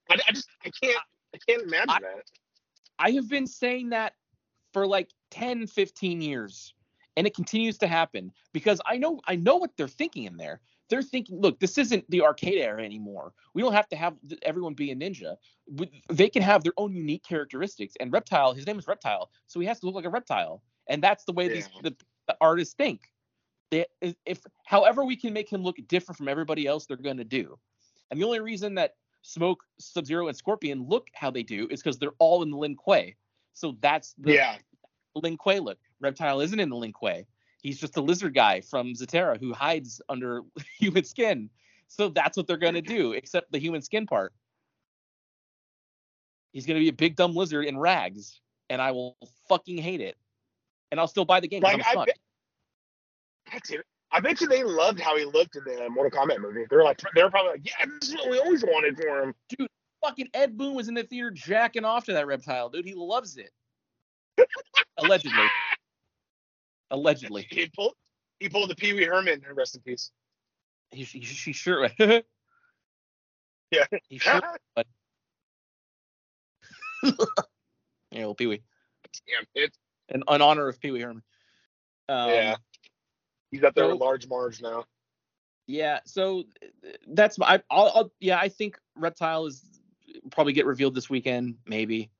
I, 0.10 0.18
I 0.28 0.32
just 0.32 0.48
I 0.66 0.72
can't 0.82 1.00
I 1.34 1.38
can't 1.48 1.64
imagine 1.64 1.90
I- 1.90 2.00
that. 2.00 2.24
I 3.00 3.12
have 3.12 3.28
been 3.28 3.48
saying 3.48 3.90
that 3.90 4.14
for 4.72 4.86
like 4.86 5.10
10, 5.32 5.66
15 5.66 6.22
years, 6.22 6.74
and 7.18 7.26
it 7.26 7.34
continues 7.36 7.80
to 7.80 7.88
happen 7.88 8.32
because 8.54 8.80
I 8.86 8.98
know 8.98 9.20
I 9.28 9.36
know 9.36 9.58
what 9.58 9.72
they're 9.78 9.88
thinking 9.88 10.26
in 10.26 10.38
there. 10.38 10.62
They're 10.94 11.02
thinking, 11.02 11.42
look, 11.42 11.60
this 11.60 11.80
isn't 11.80 12.08
the 12.12 12.22
arcade 12.22 12.60
era 12.60 12.84
anymore. 12.84 13.34
We 13.56 13.64
don't 13.64 13.74
have 13.74 13.90
to 13.90 13.96
have 13.96 14.14
everyone 14.44 14.76
be 14.76 14.92
a 14.92 14.96
ninja. 14.96 15.38
They 16.08 16.30
can 16.30 16.44
have 16.44 16.64
their 16.64 16.74
own 16.78 16.94
unique 16.94 17.24
characteristics. 17.24 17.96
And 18.00 18.14
Reptile, 18.14 18.54
his 18.54 18.68
name 18.68 18.78
is 18.78 18.88
Reptile, 18.88 19.32
so 19.48 19.60
he 19.60 19.66
has 19.66 19.80
to 19.80 19.88
look 19.88 19.96
like 19.96 20.06
a 20.06 20.12
reptile, 20.12 20.62
and 20.88 21.02
that's 21.02 21.24
the 21.24 21.32
way 21.34 21.48
these 21.48 21.68
the, 21.82 21.96
the 22.28 22.38
artists 22.40 22.76
think. 22.76 23.12
They, 23.72 23.88
if, 24.02 24.14
if 24.28 24.42
however 24.68 25.04
we 25.04 25.16
can 25.16 25.34
make 25.34 25.52
him 25.52 25.64
look 25.64 25.78
different 25.88 26.16
from 26.16 26.28
everybody 26.28 26.68
else, 26.68 26.86
they're 26.86 26.96
going 26.96 27.18
to 27.18 27.24
do. 27.24 27.58
And 28.12 28.22
the 28.22 28.26
only 28.26 28.40
reason 28.40 28.76
that 28.76 28.94
Smoke, 29.24 29.64
Sub 29.80 30.06
Zero, 30.06 30.28
and 30.28 30.38
Scorpion 30.38 30.86
look 30.88 31.08
how 31.16 31.32
they 31.32 31.42
do 31.42 31.68
is 31.72 31.82
because 31.82 31.98
they're 31.98 32.12
all 32.20 32.44
in 32.44 32.52
the 32.52 32.58
Lin 32.58 32.76
Kuei. 32.76 33.16
So 33.56 33.78
that's 33.82 34.14
the 34.20 34.34
Yeah, 34.34 34.58
Lin 35.16 35.38
Kuei 35.38 35.60
look. 35.60 35.80
Reptile 36.00 36.42
isn't 36.42 36.60
in 36.60 36.70
the 36.70 36.76
Lin 36.76 36.94
Kuei. 36.94 37.26
He's 37.64 37.80
just 37.80 37.96
a 37.96 38.02
lizard 38.02 38.36
guy 38.36 38.60
from 38.60 38.94
Zaterra 38.94 39.40
who 39.40 39.54
hides 39.54 40.02
under 40.10 40.42
human 40.78 41.06
skin. 41.06 41.50
So 41.88 42.10
that's 42.10 42.36
what 42.38 42.46
they're 42.46 42.58
gonna 42.58 42.82
do, 42.82 43.14
except 43.14 43.52
the 43.52 43.60
human 43.60 43.82
skin 43.82 44.06
part. 44.06 44.34
He's 46.52 46.66
gonna 46.66 46.80
be 46.80 46.90
a 46.90 46.94
big 46.94 47.16
dumb 47.16 47.36
lizard 47.36 47.66
in 47.66 47.78
rags, 47.78 48.42
and 48.70 48.82
I 48.82 48.92
will 48.92 49.18
fucking 49.48 49.78
hate 49.78 50.02
it. 50.02 50.18
And 50.92 51.00
I'll 51.00 51.08
still 51.08 51.26
buy 51.26 51.40
the 51.40 51.48
game. 51.48 51.64
like 51.64 51.82
I 51.86 52.06
bet. 52.06 52.18
I 54.12 54.20
bet 54.20 54.42
you 54.42 54.48
they 54.48 54.64
loved 54.64 55.00
how 55.00 55.18
he 55.18 55.26
looked 55.26 55.56
in 55.56 55.64
the 55.64 55.90
Mortal 55.90 56.20
Kombat 56.20 56.40
movie. 56.40 56.66
They're 56.70 56.84
like 56.84 57.02
they're 57.16 57.32
probably 57.32 57.54
like, 57.54 57.66
yeah, 57.66 57.86
this 58.00 58.10
is 58.10 58.16
what 58.16 58.30
we 58.30 58.40
always 58.40 58.64
wanted 58.64 58.96
for 58.98 59.24
him. 59.24 59.34
Dude, 59.50 59.68
fucking 60.04 60.28
Ed 60.34 60.58
Boon 60.58 60.76
was 60.76 60.88
in 60.88 60.94
the 60.94 61.04
theater 61.04 61.32
jacking 61.32 61.86
off 61.86 62.06
to 62.06 62.14
that 62.14 62.28
reptile, 62.28 62.70
dude. 62.70 62.86
He 62.86 62.94
loves 62.94 63.38
it. 63.38 63.52
Allegedly. 64.98 65.48
Allegedly. 66.94 67.48
He 67.50 67.70
pulled 67.76 67.96
he 68.40 68.50
pulled 68.50 68.70
the 68.70 68.76
Pee 68.76 68.94
Wee 68.94 69.06
Herman. 69.06 69.42
Rest 69.54 69.76
in 69.76 69.82
peace. 69.82 70.12
He, 70.92 71.04
he, 71.04 71.22
she 71.22 71.52
sure. 71.52 71.90
Yeah. 73.72 73.86
He 74.08 74.20
sure. 74.20 74.40
but, 74.76 74.86
Yeah, 78.12 78.26
well, 78.26 78.36
Pee 78.36 78.46
Wee. 78.46 78.62
Damn 79.28 79.48
it. 79.56 79.76
In, 80.10 80.24
in 80.30 80.42
honor 80.42 80.68
of 80.68 80.80
Pee 80.80 80.92
Wee 80.92 81.02
Herman. 81.02 81.24
Um, 82.08 82.30
yeah. 82.30 82.56
He's 83.50 83.64
up 83.64 83.74
there 83.74 83.88
with 83.88 83.98
so- 83.98 84.06
large 84.06 84.28
Marge 84.28 84.62
now. 84.62 84.86
Yeah. 85.66 86.02
So 86.06 86.44
that's 87.08 87.40
my. 87.40 87.64
I'll, 87.72 87.92
I'll. 87.96 88.12
Yeah, 88.20 88.38
I 88.38 88.50
think 88.50 88.78
Reptile 88.96 89.48
is 89.48 89.64
probably 90.30 90.54
get 90.54 90.66
revealed 90.68 90.94
this 90.94 91.10
weekend, 91.10 91.56
maybe. 91.66 92.12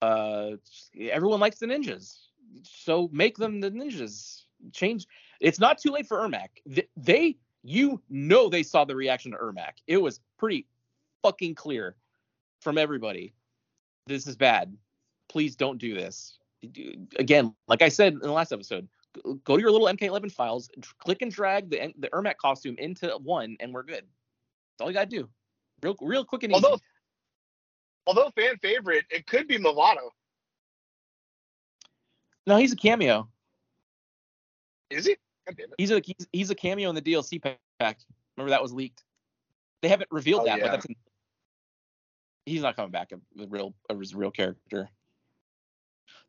Uh, 0.00 0.52
everyone 0.98 1.40
likes 1.40 1.58
the 1.58 1.66
ninjas, 1.66 2.16
so 2.62 3.08
make 3.12 3.36
them 3.36 3.60
the 3.60 3.70
ninjas. 3.70 4.42
Change. 4.72 5.06
It's 5.40 5.58
not 5.58 5.78
too 5.78 5.90
late 5.90 6.06
for 6.06 6.18
Ermac. 6.18 6.48
Th- 6.72 6.88
They, 6.96 7.36
you 7.62 8.00
know, 8.08 8.48
they 8.48 8.62
saw 8.62 8.84
the 8.84 8.94
reaction 8.94 9.32
to 9.32 9.38
Ermac. 9.38 9.72
It 9.86 9.96
was 9.98 10.20
pretty 10.38 10.66
fucking 11.22 11.54
clear 11.54 11.96
from 12.60 12.78
everybody. 12.78 13.34
This 14.06 14.26
is 14.26 14.36
bad. 14.36 14.76
Please 15.28 15.56
don't 15.56 15.78
do 15.78 15.94
this. 15.94 16.38
Again, 17.18 17.54
like 17.66 17.82
I 17.82 17.88
said 17.88 18.12
in 18.12 18.20
the 18.20 18.30
last 18.30 18.52
episode, 18.52 18.88
go 19.44 19.56
to 19.56 19.60
your 19.60 19.70
little 19.70 19.88
MK11 19.88 20.30
files, 20.30 20.70
click 20.98 21.22
and 21.22 21.32
drag 21.32 21.70
the 21.70 21.92
the 21.98 22.08
Ermac 22.08 22.36
costume 22.36 22.76
into 22.78 23.08
one, 23.22 23.56
and 23.60 23.72
we're 23.74 23.82
good. 23.82 24.04
That's 24.04 24.80
all 24.80 24.88
you 24.88 24.94
gotta 24.94 25.06
do. 25.06 25.28
Real, 25.82 25.96
real 26.00 26.24
quick 26.24 26.44
and 26.44 26.52
easy. 26.52 26.64
Although 26.64 26.80
although 28.06 28.30
fan 28.30 28.56
favorite, 28.58 29.04
it 29.10 29.26
could 29.26 29.48
be 29.48 29.58
Milano. 29.58 30.12
No, 32.46 32.56
he's 32.56 32.72
a 32.72 32.76
cameo. 32.76 33.28
Is 34.90 35.06
he? 35.06 35.16
God 35.46 35.56
damn 35.56 35.68
it. 35.68 35.74
He's 35.78 35.90
a 35.90 36.00
he's, 36.04 36.26
he's 36.32 36.50
a 36.50 36.54
cameo 36.54 36.88
in 36.88 36.94
the 36.94 37.02
DLC 37.02 37.40
pack. 37.42 37.98
Remember 38.36 38.50
that 38.50 38.62
was 38.62 38.72
leaked. 38.72 39.04
They 39.82 39.88
haven't 39.88 40.10
revealed 40.10 40.42
Oh, 40.42 40.44
that, 40.46 40.58
yeah. 40.58 40.64
but 40.66 40.72
that's 40.72 40.86
he's 42.46 42.62
not 42.62 42.76
coming 42.76 42.90
back 42.90 43.12
a, 43.12 43.16
a 43.42 43.46
real 43.46 43.74
a 43.90 43.94
real 44.14 44.30
character. 44.30 44.90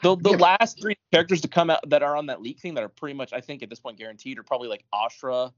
The 0.02 0.16
the 0.18 0.32
Yeah. 0.32 0.56
last 0.60 0.80
three 0.82 0.98
characters 1.12 1.42
to 1.42 1.48
come 1.48 1.70
out 1.70 1.88
that 1.90 2.04
are 2.04 2.16
on 2.16 2.28
that 2.28 2.42
leak 2.42 2.60
thing 2.60 2.74
that 2.76 2.84
are 2.84 2.90
pretty 2.90 3.16
much 3.16 3.34
I 3.34 3.42
think 3.42 3.64
at 3.64 3.70
this 3.70 3.80
point 3.80 3.98
guaranteed 3.98 4.38
are 4.40 4.44
probably 4.44 4.68
like 4.70 4.84
Ashrah 4.94 5.52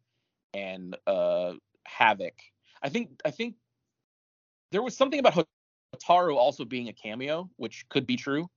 and 0.53 0.95
uh 1.07 1.53
Havoc. 1.85 2.33
I 2.81 2.89
think 2.89 3.21
I 3.25 3.31
think 3.31 3.55
there 4.71 4.81
was 4.81 4.95
something 4.97 5.19
about 5.19 5.47
Hotaru 5.95 6.35
also 6.35 6.65
being 6.65 6.89
a 6.89 6.93
cameo, 6.93 7.49
which 7.57 7.87
could 7.89 8.05
be 8.05 8.17
true. 8.17 8.49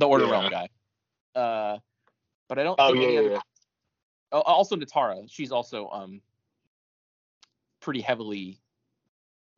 The 0.00 0.08
Order 0.08 0.24
Yeah. 0.24 0.30
Realm 0.32 0.50
guy. 0.50 0.68
Uh 1.34 1.78
but 2.48 2.58
I 2.58 2.64
don't 2.64 2.80
Oh 2.80 2.88
think 2.88 2.98
yeah, 2.98 3.04
any 3.04 3.14
yeah, 3.14 3.20
other 3.20 3.30
yeah. 3.30 3.40
Oh, 4.32 4.40
also 4.40 4.76
Nitara, 4.76 5.24
she's 5.30 5.52
also 5.52 5.88
um 5.90 6.20
pretty 7.80 8.00
heavily 8.00 8.58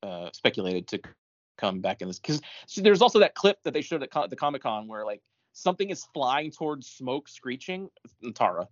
uh 0.03 0.31
speculated 0.33 0.87
to 0.89 1.01
come 1.59 1.81
back 1.81 2.03
in 2.03 2.09
this 2.09 2.19
because 2.19 2.43
there's 2.77 3.01
also 3.03 3.19
that 3.21 3.35
clip 3.35 3.59
that 3.63 3.73
they 3.73 3.83
showed 3.83 4.03
at 4.03 4.11
co- 4.11 4.27
the 4.27 4.37
Comic 4.37 4.63
Con 4.63 4.89
where 4.89 5.05
like 5.07 5.23
something 5.53 5.91
is 5.91 6.05
flying 6.13 6.51
towards 6.51 6.87
smoke, 6.89 7.29
screeching. 7.29 7.89
Nitara. 8.23 8.67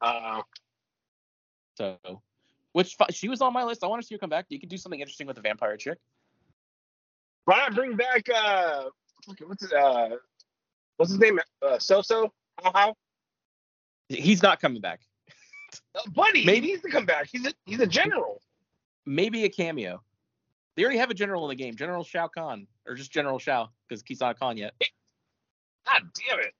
Uh, 0.00 0.42
So, 1.76 1.98
which 2.72 2.96
she 3.10 3.28
was 3.28 3.40
on 3.40 3.52
my 3.52 3.62
list. 3.64 3.84
I 3.84 3.86
want 3.86 4.02
to 4.02 4.06
see 4.06 4.14
her 4.14 4.18
come 4.18 4.30
back. 4.30 4.46
You 4.48 4.58
could 4.58 4.68
do 4.70 4.76
something 4.78 5.00
interesting 5.00 5.26
with 5.26 5.36
the 5.36 5.42
vampire 5.42 5.76
chick. 5.76 5.98
why 7.44 7.58
not 7.58 7.74
bring 7.74 7.96
back 7.96 8.28
uh, 8.34 8.84
what's 9.46 9.62
it, 9.62 9.72
uh, 9.72 10.16
what's 10.96 11.10
his 11.10 11.20
name? 11.20 11.38
Uh, 11.62 11.78
So-So? 11.78 12.32
How 12.62 12.72
how? 12.72 12.94
He's 14.08 14.42
not 14.42 14.60
coming 14.60 14.80
back. 14.80 15.00
Uh, 15.94 16.00
buddy, 16.14 16.44
Maybe- 16.44 16.66
he 16.68 16.72
needs 16.72 16.82
to 16.82 16.90
come 16.90 17.06
back. 17.06 17.28
He's 17.30 17.46
a 17.46 17.52
he's 17.66 17.80
a 17.80 17.86
general. 17.86 18.40
Maybe 19.04 19.44
a 19.44 19.48
cameo. 19.48 20.02
They 20.76 20.82
already 20.82 20.98
have 20.98 21.10
a 21.10 21.14
general 21.14 21.44
in 21.44 21.56
the 21.56 21.62
game, 21.62 21.74
General 21.74 22.04
Shao 22.04 22.28
Kahn, 22.28 22.66
or 22.86 22.94
just 22.94 23.10
General 23.10 23.38
Shao, 23.38 23.70
because 23.88 24.02
he's 24.06 24.20
not 24.20 24.38
Khan 24.38 24.56
yet. 24.58 24.74
God 25.86 26.02
damn 26.28 26.40
it. 26.40 26.54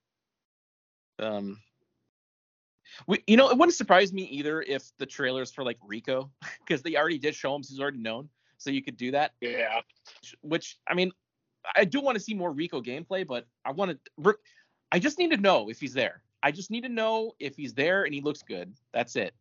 Um, 1.19 1.61
we, 3.07 3.23
you 3.27 3.37
know, 3.37 3.51
it 3.51 3.59
wouldn't 3.59 3.75
surprise 3.77 4.13
me 4.13 4.23
either 4.23 4.63
if 4.63 4.91
the 4.99 5.07
trailers 5.07 5.53
for 5.53 5.65
like 5.65 5.79
Reiko, 5.81 6.31
because 6.67 6.83
they 6.83 6.97
already 6.97 7.19
did 7.19 7.35
show 7.35 7.55
him, 7.55 7.63
so 7.63 7.73
he's 7.73 7.81
already 7.81 7.99
known, 7.99 8.29
so 8.59 8.71
you 8.71 8.83
could 8.83 8.97
do 8.97 9.11
that. 9.11 9.33
Yeah. 9.41 9.81
Which 10.41 10.79
I 10.89 10.95
mean, 10.95 11.13
I 11.75 11.85
do 11.85 12.01
want 12.01 12.17
to 12.17 12.23
see 12.23 12.35
more 12.35 12.53
Reiko 12.53 12.85
gameplay, 12.85 13.27
but 13.27 13.47
I 13.65 13.73
want 13.73 13.99
to. 14.17 14.35
I 14.93 14.99
just 14.99 15.19
need 15.19 15.31
to 15.31 15.37
know 15.37 15.69
if 15.69 15.81
he's 15.81 15.95
there. 15.95 16.23
I 16.43 16.53
just 16.53 16.71
need 16.71 16.83
to 16.83 16.89
know 16.89 17.33
if 17.41 17.57
he's 17.57 17.75
there 17.75 18.05
and 18.05 18.15
he 18.15 18.21
looks 18.21 18.43
good. 18.43 18.73
That's 18.93 19.17
it. 19.17 19.35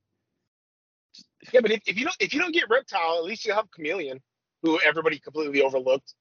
Yeah, 1.53 1.61
but 1.61 1.71
if, 1.71 1.81
if 1.85 1.97
you 1.97 2.05
don't 2.05 2.15
if 2.19 2.33
you 2.33 2.39
don't 2.39 2.53
get 2.53 2.69
Reptile, 2.69 3.17
at 3.17 3.23
least 3.23 3.45
you 3.45 3.53
have 3.53 3.69
Chameleon, 3.71 4.21
who 4.63 4.79
everybody 4.79 5.19
completely 5.19 5.61
overlooked. 5.61 6.13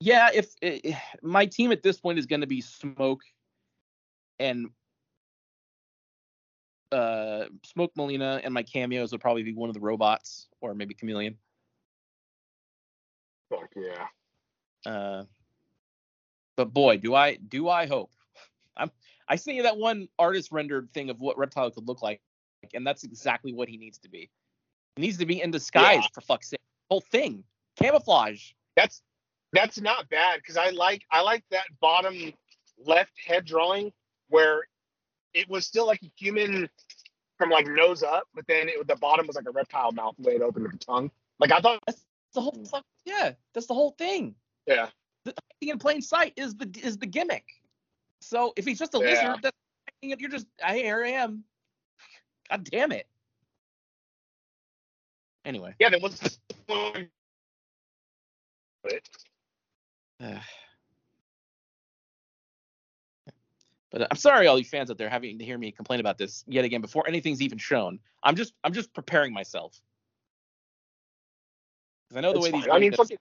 Yeah, 0.00 0.30
if 0.32 0.52
eh, 0.62 0.94
my 1.22 1.46
team 1.46 1.72
at 1.72 1.82
this 1.82 1.98
point 1.98 2.18
is 2.18 2.26
going 2.26 2.40
to 2.40 2.46
be 2.46 2.60
Smoke 2.60 3.20
and 4.38 4.68
uh 6.92 7.44
Smoke 7.64 7.92
Molina, 7.96 8.40
and 8.42 8.54
my 8.54 8.62
cameos 8.62 9.12
would 9.12 9.20
probably 9.20 9.42
be 9.42 9.52
one 9.52 9.68
of 9.68 9.74
the 9.74 9.80
robots 9.80 10.48
or 10.60 10.74
maybe 10.74 10.94
Chameleon. 10.94 11.36
Fuck 13.50 13.70
yeah. 13.76 14.90
Uh, 14.90 15.24
but 16.56 16.72
boy, 16.72 16.96
do 16.98 17.14
I 17.14 17.36
do 17.36 17.68
I 17.68 17.86
hope. 17.86 18.10
I'm 18.76 18.90
I 19.28 19.36
see 19.36 19.60
that 19.62 19.76
one 19.76 20.08
artist 20.18 20.52
rendered 20.52 20.92
thing 20.92 21.10
of 21.10 21.20
what 21.20 21.36
Reptile 21.38 21.70
could 21.70 21.86
look 21.86 22.02
like, 22.02 22.20
and 22.74 22.86
that's 22.86 23.04
exactly 23.04 23.52
what 23.52 23.68
he 23.68 23.76
needs 23.76 23.98
to 23.98 24.08
be. 24.08 24.30
He 24.96 25.02
needs 25.02 25.18
to 25.18 25.26
be 25.26 25.42
in 25.42 25.50
disguise 25.50 26.00
Yeah. 26.02 26.08
for 26.14 26.20
fuck's 26.22 26.50
sake. 26.50 26.60
Whole 26.90 27.00
thing, 27.00 27.44
camouflage. 27.76 28.52
That's 28.76 29.02
that's 29.52 29.80
not 29.80 30.08
bad 30.08 30.36
because 30.36 30.56
I 30.56 30.70
like 30.70 31.02
I 31.10 31.20
like 31.22 31.44
that 31.50 31.66
bottom 31.80 32.32
left 32.84 33.12
head 33.24 33.44
drawing 33.44 33.92
where 34.28 34.64
it 35.34 35.48
was 35.48 35.66
still 35.66 35.86
like 35.86 36.02
a 36.02 36.10
human 36.16 36.68
from 37.38 37.50
like 37.50 37.66
nose 37.66 38.02
up, 38.02 38.24
but 38.34 38.46
then 38.46 38.68
it, 38.68 38.86
the 38.86 38.96
bottom 38.96 39.26
was 39.26 39.36
like 39.36 39.46
a 39.46 39.50
reptile 39.50 39.92
mouth 39.92 40.14
laid 40.18 40.40
open 40.42 40.62
with 40.62 40.72
the 40.72 40.78
tongue. 40.78 41.10
Like 41.38 41.52
I 41.52 41.60
thought, 41.60 41.82
That's 41.86 42.05
the 42.36 42.42
whole 42.42 42.64
fuck. 42.70 42.84
Yeah, 43.04 43.32
that's 43.54 43.66
the 43.66 43.74
whole 43.74 43.92
thing. 43.98 44.36
yeah, 44.66 44.90
the 45.24 45.34
hiding 45.60 45.72
in 45.72 45.78
plain 45.78 46.00
sight 46.00 46.34
is 46.36 46.54
the 46.54 46.70
is 46.82 46.98
the 46.98 47.06
gimmick. 47.06 47.44
So 48.20 48.52
if 48.56 48.64
he's 48.64 48.78
just 48.78 48.94
a 48.94 48.98
Yeah. 48.98 49.34
lizard, 49.34 49.42
that's 49.42 49.56
you're 50.02 50.30
just 50.30 50.46
I 50.64 50.76
here 50.76 51.04
I 51.04 51.10
am. 51.10 51.44
God 52.48 52.64
damn 52.70 52.92
it. 52.92 53.08
Anyway, 55.44 55.74
yeah. 55.80 55.88
Then 55.90 56.00
what's 56.02 56.20
this? 56.20 56.38
point? 56.68 57.08
uh, 58.84 58.96
but 63.90 64.02
uh, 64.02 64.06
I'm 64.10 64.16
sorry, 64.16 64.46
all 64.46 64.58
you 64.58 64.64
fans 64.64 64.90
out 64.90 64.98
there 64.98 65.08
having 65.08 65.38
to 65.38 65.44
hear 65.44 65.58
me 65.58 65.72
complain 65.72 66.00
about 66.00 66.18
this 66.18 66.44
yet 66.46 66.64
again 66.64 66.80
before 66.80 67.08
anything's 67.08 67.42
even 67.42 67.58
shown. 67.58 67.98
I'm 68.22 68.36
just 68.36 68.54
I'm 68.64 68.72
just 68.72 68.92
preparing 68.94 69.32
myself 69.32 69.80
because 72.08 72.18
I 72.18 72.20
know 72.20 72.32
the 72.32 72.40
way 72.40 72.50
these. 72.50 72.68
I 72.70 72.78
mean, 72.78 72.92
fucking 72.92 73.18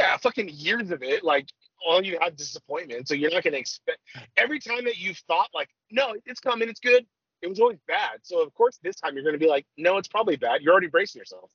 yeah, 0.00 0.16
fucking 0.16 0.48
years 0.48 0.90
of 0.90 1.02
it. 1.02 1.22
Like 1.22 1.48
all 1.86 2.02
you 2.02 2.18
had 2.20 2.36
disappointment, 2.36 3.08
so 3.08 3.14
you're 3.14 3.30
not 3.30 3.44
gonna 3.44 3.58
expect 3.58 3.98
every 4.36 4.58
time 4.58 4.84
that 4.84 4.98
you've 4.98 5.18
thought 5.28 5.48
like, 5.54 5.68
no, 5.90 6.14
it's 6.26 6.40
coming, 6.40 6.68
it's 6.68 6.80
good. 6.80 7.04
It 7.42 7.48
was 7.48 7.60
always 7.60 7.78
bad. 7.86 8.20
So 8.22 8.42
of 8.42 8.52
course 8.54 8.78
this 8.82 8.96
time 8.96 9.14
you're 9.14 9.24
gonna 9.24 9.38
be 9.38 9.48
like, 9.48 9.66
no, 9.76 9.98
it's 9.98 10.08
probably 10.08 10.36
bad. 10.36 10.62
You're 10.62 10.72
already 10.72 10.88
bracing 10.88 11.18
yourself. 11.18 11.50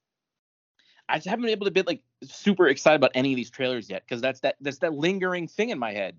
I 1.07 1.17
just 1.17 1.27
haven't 1.27 1.43
been 1.43 1.51
able 1.51 1.65
to 1.65 1.71
be 1.71 1.81
like 1.83 2.01
super 2.23 2.67
excited 2.67 2.97
about 2.97 3.11
any 3.13 3.33
of 3.33 3.35
these 3.35 3.49
trailers 3.49 3.89
yet 3.89 4.03
because 4.07 4.21
that's 4.21 4.39
that 4.41 4.55
that's 4.61 4.79
that 4.79 4.93
lingering 4.93 5.47
thing 5.47 5.69
in 5.69 5.79
my 5.79 5.91
head. 5.91 6.15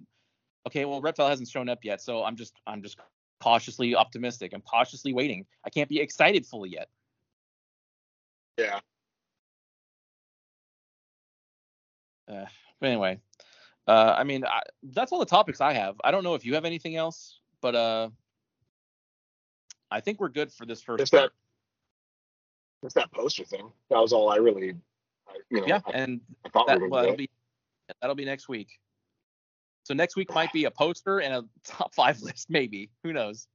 Okay, 0.66 0.84
well, 0.84 1.01
Reptile 1.01 1.28
hasn't 1.28 1.49
shown 1.49 1.68
up 1.68 1.84
yet, 1.84 2.01
so 2.01 2.24
I'm 2.24 2.36
just 2.36 2.55
I'm 2.66 2.82
just 2.82 2.99
cautiously 3.40 3.94
optimistic. 3.94 4.53
I'm 4.53 4.62
cautiously 4.62 5.12
waiting. 5.12 5.47
I 5.64 5.70
can't 5.70 5.88
be 5.88 6.01
excited 6.01 6.44
fully 6.47 6.70
yet. 6.70 6.88
Yeah. 8.59 8.80
Uh, 12.28 12.46
but 12.80 12.86
anyway, 12.88 13.20
uh, 13.86 14.14
I 14.16 14.24
mean, 14.24 14.44
I, 14.44 14.62
that's 14.82 15.12
all 15.12 15.20
the 15.20 15.26
topics 15.26 15.61
I 15.61 15.72
have. 15.72 15.96
I 16.02 16.11
don't 16.11 16.24
know 16.24 16.34
if 16.34 16.44
you 16.44 16.54
have 16.54 16.64
anything 16.64 16.96
else, 16.96 17.40
but 17.61 17.74
uh, 17.74 18.09
I 19.90 20.00
think 20.00 20.20
we're 20.20 20.28
good 20.28 20.52
for 20.52 20.66
this 20.66 20.82
first. 20.82 21.00
Just 21.00 21.12
that. 21.12 21.30
Just 22.82 22.94
that 22.96 23.11
poster 23.12 23.44
thing. 23.44 23.70
That 23.90 23.98
was 23.98 24.12
all 24.12 24.28
I 24.28 24.36
really, 24.36 24.74
I, 25.28 25.32
you 25.50 25.61
know, 25.61 25.66
yeah, 25.66 25.80
I, 25.86 25.90
and 25.92 26.20
I 26.44 26.48
thought 26.50 26.66
that, 26.66 26.80
we 26.80 26.88
well, 26.88 27.02
that'll 27.02 27.16
be 27.16 27.30
that'll 28.00 28.16
be 28.16 28.24
next 28.24 28.48
week. 28.48 28.68
So 29.84 29.94
next 29.94 30.16
week 30.16 30.34
might 30.34 30.52
be 30.52 30.64
a 30.64 30.70
poster 30.70 31.20
and 31.20 31.32
a 31.32 31.44
top 31.64 31.94
five 31.94 32.20
list, 32.20 32.50
maybe. 32.50 32.90
Who 33.02 33.12
knows? 33.12 33.46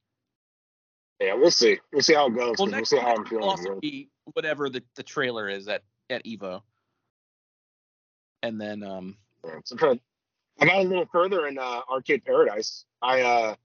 Yeah, 1.22 1.36
we'll 1.36 1.52
see. 1.52 1.80
We'll 1.94 2.02
see 2.02 2.16
how 2.16 2.28
it 2.28 2.36
goes. 2.36 2.56
Well, 2.58 2.70
we'll 2.72 2.84
see 2.84 2.98
how 2.98 3.16
I'm 3.16 3.26
feeling. 3.26 3.44
also 3.44 3.80
be 3.80 4.10
whatever 4.34 4.70
the, 4.70 4.82
the 4.96 5.04
trailer 5.04 5.48
is 5.48 5.68
at 5.68 5.84
at 6.10 6.26
Evo. 6.26 6.64
And 8.42 8.60
then 8.60 8.84
um 8.84 9.18
Yeah, 9.46 9.60
so 9.64 9.78
I'm. 9.88 10.02
I 10.60 10.66
got 10.66 10.80
a 10.80 10.82
little 10.84 11.08
further 11.12 11.48
in 11.48 11.58
uh, 11.58 11.82
Arcade 11.90 12.26
Paradise. 12.26 12.86
I 13.02 13.22
uh, 13.22 13.56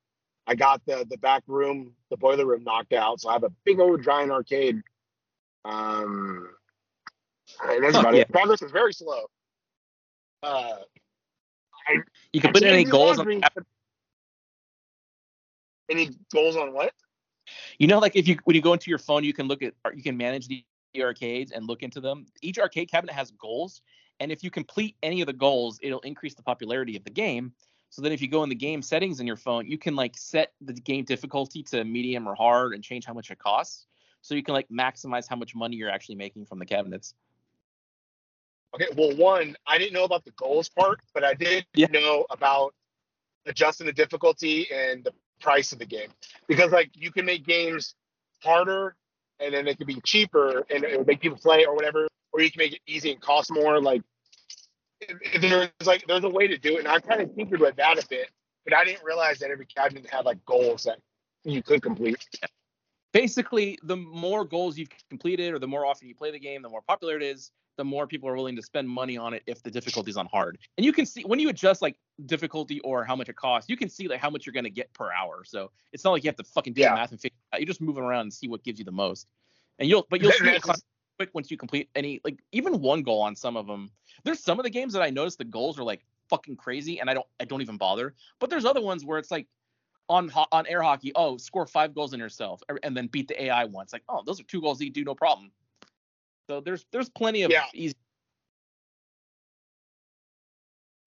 I 0.47 0.55
got 0.55 0.83
the 0.87 1.07
the 1.09 1.17
back 1.19 1.43
room, 1.47 1.93
the 2.11 2.17
boiler 2.17 2.47
room 2.47 2.63
knocked 2.63 2.93
out, 2.93 3.21
so 3.21 3.31
I 3.31 3.33
have 3.33 3.45
a 3.45 3.53
big 3.65 3.81
old 3.81 4.03
giant 4.03 4.31
arcade. 4.31 4.83
Um, 5.65 6.49
that's 7.81 7.97
about 7.97 8.15
yeah. 8.15 8.21
it. 8.23 8.31
Progress 8.31 8.63
is 8.63 8.71
very 8.71 8.93
slow. 8.93 9.25
Uh, 10.43 10.77
you 12.33 12.41
can 12.41 12.53
put 12.53 12.63
any 12.63 12.85
goals 12.85 13.19
on 13.19 13.43
Any 15.89 16.11
goals 16.33 16.57
on 16.57 16.73
what? 16.73 16.93
You 17.79 17.87
know 17.87 17.99
like 17.99 18.17
if 18.17 18.27
you 18.29 18.37
when 18.45 18.57
you 18.57 18.63
go 18.63 18.73
into 18.73 18.91
your 18.91 18.99
phone 18.99 19.25
you 19.25 19.33
can 19.33 19.47
look 19.47 19.63
at 19.63 19.75
you 19.95 20.03
can 20.03 20.17
manage 20.17 20.49
the, 20.49 20.65
arcades 20.99 21.53
and 21.53 21.67
look 21.67 21.83
into 21.83 22.01
them. 22.01 22.25
Each 22.41 22.59
arcade 22.59 22.91
cabinet 22.91 23.13
has 23.13 23.31
goals 23.33 23.83
and 24.19 24.33
if 24.33 24.43
you 24.43 24.51
complete 24.51 24.97
any 25.03 25.21
of 25.21 25.27
the 25.27 25.35
goals 25.35 25.79
it'll 25.83 26.01
increase 26.01 26.35
the 26.35 26.43
popularity 26.43 26.97
of 26.97 27.05
the 27.05 27.11
game. 27.11 27.53
So 27.91 28.01
then 28.01 28.13
if 28.13 28.23
you 28.23 28.29
go 28.29 28.43
in 28.43 28.49
the 28.49 28.55
game 28.55 28.81
settings 28.81 29.21
in 29.21 29.27
your 29.27 29.37
phone, 29.37 29.67
you 29.67 29.77
can 29.77 29.95
like 29.95 30.17
set 30.17 30.53
the 30.63 30.73
game 30.73 31.05
difficulty 31.05 31.63
to 31.65 31.85
medium 31.85 32.27
or 32.27 32.35
hard 32.35 32.73
and 32.73 32.83
change 32.83 33.05
how 33.05 33.13
much 33.13 33.31
it 33.31 33.39
costs. 33.39 33.87
So 34.23 34.35
you 34.35 34.43
can 34.43 34.55
like 34.55 34.69
maximize 34.69 35.29
how 35.29 35.37
much 35.37 35.55
money 35.55 35.77
you're 35.77 35.91
actually 35.91 36.17
making 36.17 36.47
from 36.47 36.59
the 36.59 36.67
cabinets. 36.67 37.15
Okay, 38.75 38.89
well, 38.97 39.17
one, 39.17 39.57
I 39.67 39.79
didn't 39.79 39.93
know 39.93 40.05
about 40.05 40.25
the 40.25 40.33
goals 40.33 40.69
part, 40.69 41.01
but 41.15 41.25
I 41.25 41.35
did 41.35 41.65
Yeah. 41.75 41.87
know 41.89 42.27
about 42.31 42.75
adjusting 43.47 43.87
the 43.87 43.93
difficulty 43.93 44.67
and 44.73 45.05
the 45.05 45.13
price 45.41 45.73
of 45.73 45.79
the 45.79 45.87
game 45.87 46.09
because, 46.47 46.73
like, 46.73 46.91
you 46.95 47.11
can 47.13 47.25
make 47.25 47.45
games 47.45 47.95
harder 48.43 48.95
and 49.41 49.55
then 49.55 49.67
it 49.67 49.79
could 49.79 49.87
be 49.87 50.01
cheaper 50.05 50.65
and 50.71 50.85
it 50.85 50.99
would 50.99 51.07
make 51.07 51.21
people 51.21 51.39
play 51.39 51.65
or 51.65 51.75
whatever, 51.75 52.09
or 52.33 52.41
you 52.41 52.51
can 52.51 52.59
make 52.59 52.73
it 52.73 52.81
easy 52.87 53.13
and 53.13 53.21
cost 53.21 53.51
more. 53.51 53.81
Like, 53.81 54.03
there's 55.41 55.69
like 55.85 56.07
there's 56.07 56.25
a 56.25 56.29
way 56.31 56.47
to 56.47 56.57
do 56.57 56.77
it, 56.77 56.79
and 56.81 56.89
I 56.89 57.01
kind 57.01 57.21
of 57.21 57.35
tinkered 57.37 57.61
with 57.61 57.77
that 57.77 58.03
a 58.03 58.07
bit, 58.09 58.31
but 58.65 58.75
I 58.75 58.85
didn't 58.85 59.05
realize 59.05 59.39
that 59.41 59.51
every 59.51 59.67
cabinet 59.67 60.07
had 60.09 60.25
like 60.25 60.45
goals 60.47 60.85
that 60.85 60.99
you 61.45 61.63
could 61.63 61.83
complete. 61.83 62.17
basically 63.13 63.79
the 63.83 63.97
more 63.97 64.45
goals 64.45 64.77
you've 64.77 64.91
completed 65.09 65.55
or 65.55 65.59
the 65.59 65.67
more 65.67 65.87
often 65.87 66.07
you 66.07 66.15
play 66.15 66.31
the 66.31 66.39
game 66.39 66.61
the 66.61 66.69
more 66.69 66.83
popular 66.83 67.17
it 67.17 67.23
is 67.23 67.51
the 67.77 67.85
more 67.85 68.07
people 68.07 68.29
are 68.29 68.37
willing 68.37 68.57
to 68.57 68.63
spend 68.63 68.89
money 68.89 69.17
on 69.17 69.35
it 69.35 69.43
if 69.47 69.63
the 69.63 69.71
difficulty's 69.71 70.17
on 70.17 70.27
hard. 70.27 70.59
And 70.77 70.85
you 70.85 70.93
can 70.93 71.07
see 71.07 71.23
when 71.23 71.39
you 71.39 71.49
adjust 71.49 71.83
like 71.83 71.97
difficulty 72.25 72.81
or 72.81 73.05
how 73.05 73.15
much 73.17 73.29
it 73.29 73.37
costs 73.37 73.69
you 73.69 73.77
can 73.77 73.89
see 73.89 74.09
like 74.09 74.21
how 74.21 74.31
much 74.31 74.47
you're 74.47 74.53
going 74.53 74.65
to 74.65 74.71
get 74.71 74.93
per 74.93 75.13
hour. 75.13 75.45
So 75.45 75.71
it's 75.93 76.05
not 76.05 76.13
like 76.13 76.25
you 76.25 76.29
have 76.29 76.37
to 76.37 76.45
fucking 76.45 76.73
do 76.73 76.81
Yeah. 76.83 76.91
the 76.91 76.95
math 76.97 77.11
and 77.13 77.21
figure 77.21 77.37
out. 77.53 77.61
You're 77.61 77.67
just 77.67 77.81
moving 77.81 78.03
around 78.03 78.23
and 78.23 78.33
see 78.33 78.49
what 78.49 78.63
gives 78.63 78.79
you 78.79 78.85
the 78.85 78.93
most. 78.93 79.27
And 79.79 79.89
you'll 79.89 80.07
but 80.11 80.21
you'll 80.21 80.33
see 80.33 80.59
quick 81.19 81.31
once 81.33 81.51
you 81.51 81.57
complete 81.57 81.89
any 81.95 82.21
like 82.25 82.39
even 82.53 82.81
one 82.81 83.03
goal 83.03 83.23
on 83.23 83.35
some 83.35 83.57
of 83.57 83.67
them 83.67 83.91
there's 84.25 84.39
some 84.39 84.59
of 84.59 84.65
the 84.65 84.71
games 84.71 84.93
that 84.93 85.01
i 85.01 85.09
noticed 85.09 85.39
the 85.39 85.45
goals 85.45 85.79
are 85.79 85.83
like 85.83 86.05
fucking 86.29 86.55
crazy 86.55 87.01
and 87.01 87.09
i 87.09 87.15
don't 87.15 87.25
i 87.41 87.45
don't 87.45 87.63
even 87.63 87.79
bother. 87.79 88.15
But 88.39 88.51
there's 88.51 88.65
other 88.67 88.83
ones 88.83 89.05
where 89.05 89.19
it's 89.19 89.31
like 89.31 89.47
on 90.09 90.29
ho- 90.29 90.47
on 90.53 90.67
air 90.67 90.83
hockey, 90.83 91.13
oh, 91.15 91.37
score 91.37 91.67
five 91.67 91.95
goals 91.95 92.13
in 92.13 92.21
yourself, 92.21 92.63
er, 92.71 92.79
and 92.83 92.97
then 92.97 93.09
beat 93.09 93.29
the 93.29 93.45
AI 93.45 93.65
once. 93.65 93.93
Like, 93.93 94.05
oh, 94.09 94.23
those 94.25 94.41
are 94.41 94.45
two 94.45 94.61
goals 94.61 94.81
you 94.81 94.91
do 94.91 95.05
no 95.05 95.15
problem. 95.15 95.51
So 96.49 96.61
there's 96.61 96.85
there's 96.93 97.09
plenty 97.11 97.43
of 97.43 97.51
Yeah. 97.51 97.65
easy. 97.75 97.95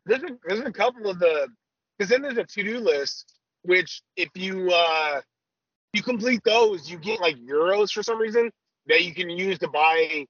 there's 0.05 0.23
a, 0.23 0.37
there's 0.47 0.59
a 0.61 0.71
couple 0.71 1.09
of 1.09 1.19
the 1.19 1.47
because 1.97 2.09
then 2.09 2.21
there's 2.21 2.37
a 2.37 2.43
to 2.43 2.63
do 2.63 2.79
list 2.79 3.35
which 3.63 4.01
if 4.15 4.29
you 4.35 4.71
uh 4.71 5.21
you 5.93 6.01
complete 6.01 6.41
those 6.43 6.89
you 6.89 6.97
get 6.97 7.19
like 7.19 7.35
euros 7.37 7.91
for 7.91 8.01
some 8.03 8.17
reason 8.17 8.51
that 8.87 9.03
you 9.03 9.13
can 9.13 9.29
use 9.29 9.59
to 9.59 9.67
buy 9.67 10.25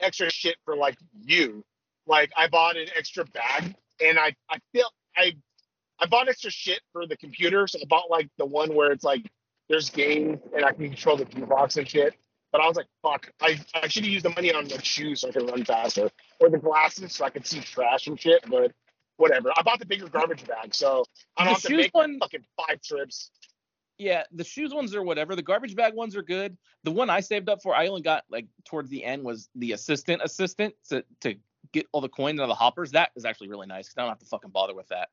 extra 0.00 0.30
shit 0.30 0.56
for 0.64 0.76
like 0.76 0.96
you. 1.24 1.64
Like 2.06 2.32
I 2.36 2.48
bought 2.48 2.76
an 2.76 2.88
extra 2.96 3.24
bag 3.26 3.74
and 4.04 4.18
I 4.18 4.34
I 4.50 4.58
feel 4.72 4.86
I 5.16 5.32
I 6.00 6.06
bought 6.06 6.28
extra 6.28 6.50
shit 6.50 6.80
for 6.92 7.06
the 7.06 7.16
computer, 7.16 7.66
so 7.68 7.78
I 7.80 7.84
bought 7.88 8.10
like 8.10 8.28
the 8.38 8.46
one 8.46 8.74
where 8.74 8.90
it's 8.90 9.04
like 9.04 9.22
there's 9.68 9.88
games 9.90 10.40
and 10.54 10.64
I 10.64 10.72
can 10.72 10.88
control 10.88 11.16
the 11.16 11.24
box 11.46 11.76
and 11.76 11.88
shit. 11.88 12.14
But 12.52 12.60
I 12.60 12.68
was 12.68 12.76
like, 12.76 12.86
fuck, 13.02 13.32
I, 13.40 13.58
I 13.74 13.88
should 13.88 14.04
have 14.04 14.12
used 14.12 14.26
the 14.26 14.30
money 14.30 14.52
on 14.52 14.68
the 14.68 14.80
shoes 14.82 15.22
so 15.22 15.28
I 15.28 15.32
could 15.32 15.50
run 15.50 15.64
faster. 15.64 16.10
Or 16.38 16.50
the 16.50 16.58
glasses 16.58 17.14
so 17.14 17.24
I 17.24 17.30
could 17.30 17.46
see 17.46 17.60
trash 17.60 18.06
and 18.06 18.20
shit, 18.20 18.44
but 18.48 18.72
whatever. 19.16 19.50
I 19.56 19.62
bought 19.62 19.78
the 19.78 19.86
bigger 19.86 20.06
garbage 20.08 20.46
bag, 20.46 20.74
so 20.74 21.04
I 21.36 21.44
don't 21.44 21.54
The 21.54 21.54
have 21.54 21.62
to 21.70 21.76
make 21.76 21.94
one- 21.94 22.18
fucking 22.20 22.44
five 22.56 22.82
trips. 22.82 23.30
Yeah, 23.98 24.24
the 24.32 24.44
shoes 24.44 24.74
ones 24.74 24.94
are 24.94 25.02
whatever. 25.02 25.36
The 25.36 25.42
garbage 25.42 25.76
bag 25.76 25.94
ones 25.94 26.16
are 26.16 26.22
good. 26.22 26.56
The 26.82 26.90
one 26.90 27.08
I 27.08 27.20
saved 27.20 27.48
up 27.48 27.62
for, 27.62 27.74
I 27.74 27.86
only 27.86 28.02
got 28.02 28.24
like 28.30 28.46
towards 28.64 28.90
the 28.90 29.04
end 29.04 29.22
was 29.22 29.48
the 29.54 29.72
assistant 29.72 30.22
assistant 30.24 30.74
to 30.88 31.04
to 31.20 31.36
get 31.72 31.86
all 31.92 32.00
the 32.00 32.08
coins 32.08 32.40
out 32.40 32.44
of 32.44 32.48
the 32.48 32.54
hoppers. 32.54 32.90
That 32.92 33.10
is 33.16 33.24
actually 33.24 33.48
really 33.48 33.66
nice 33.66 33.86
because 33.86 33.98
I 33.98 34.02
don't 34.02 34.08
have 34.10 34.18
to 34.18 34.26
fucking 34.26 34.50
bother 34.50 34.74
with 34.74 34.88
that. 34.88 35.10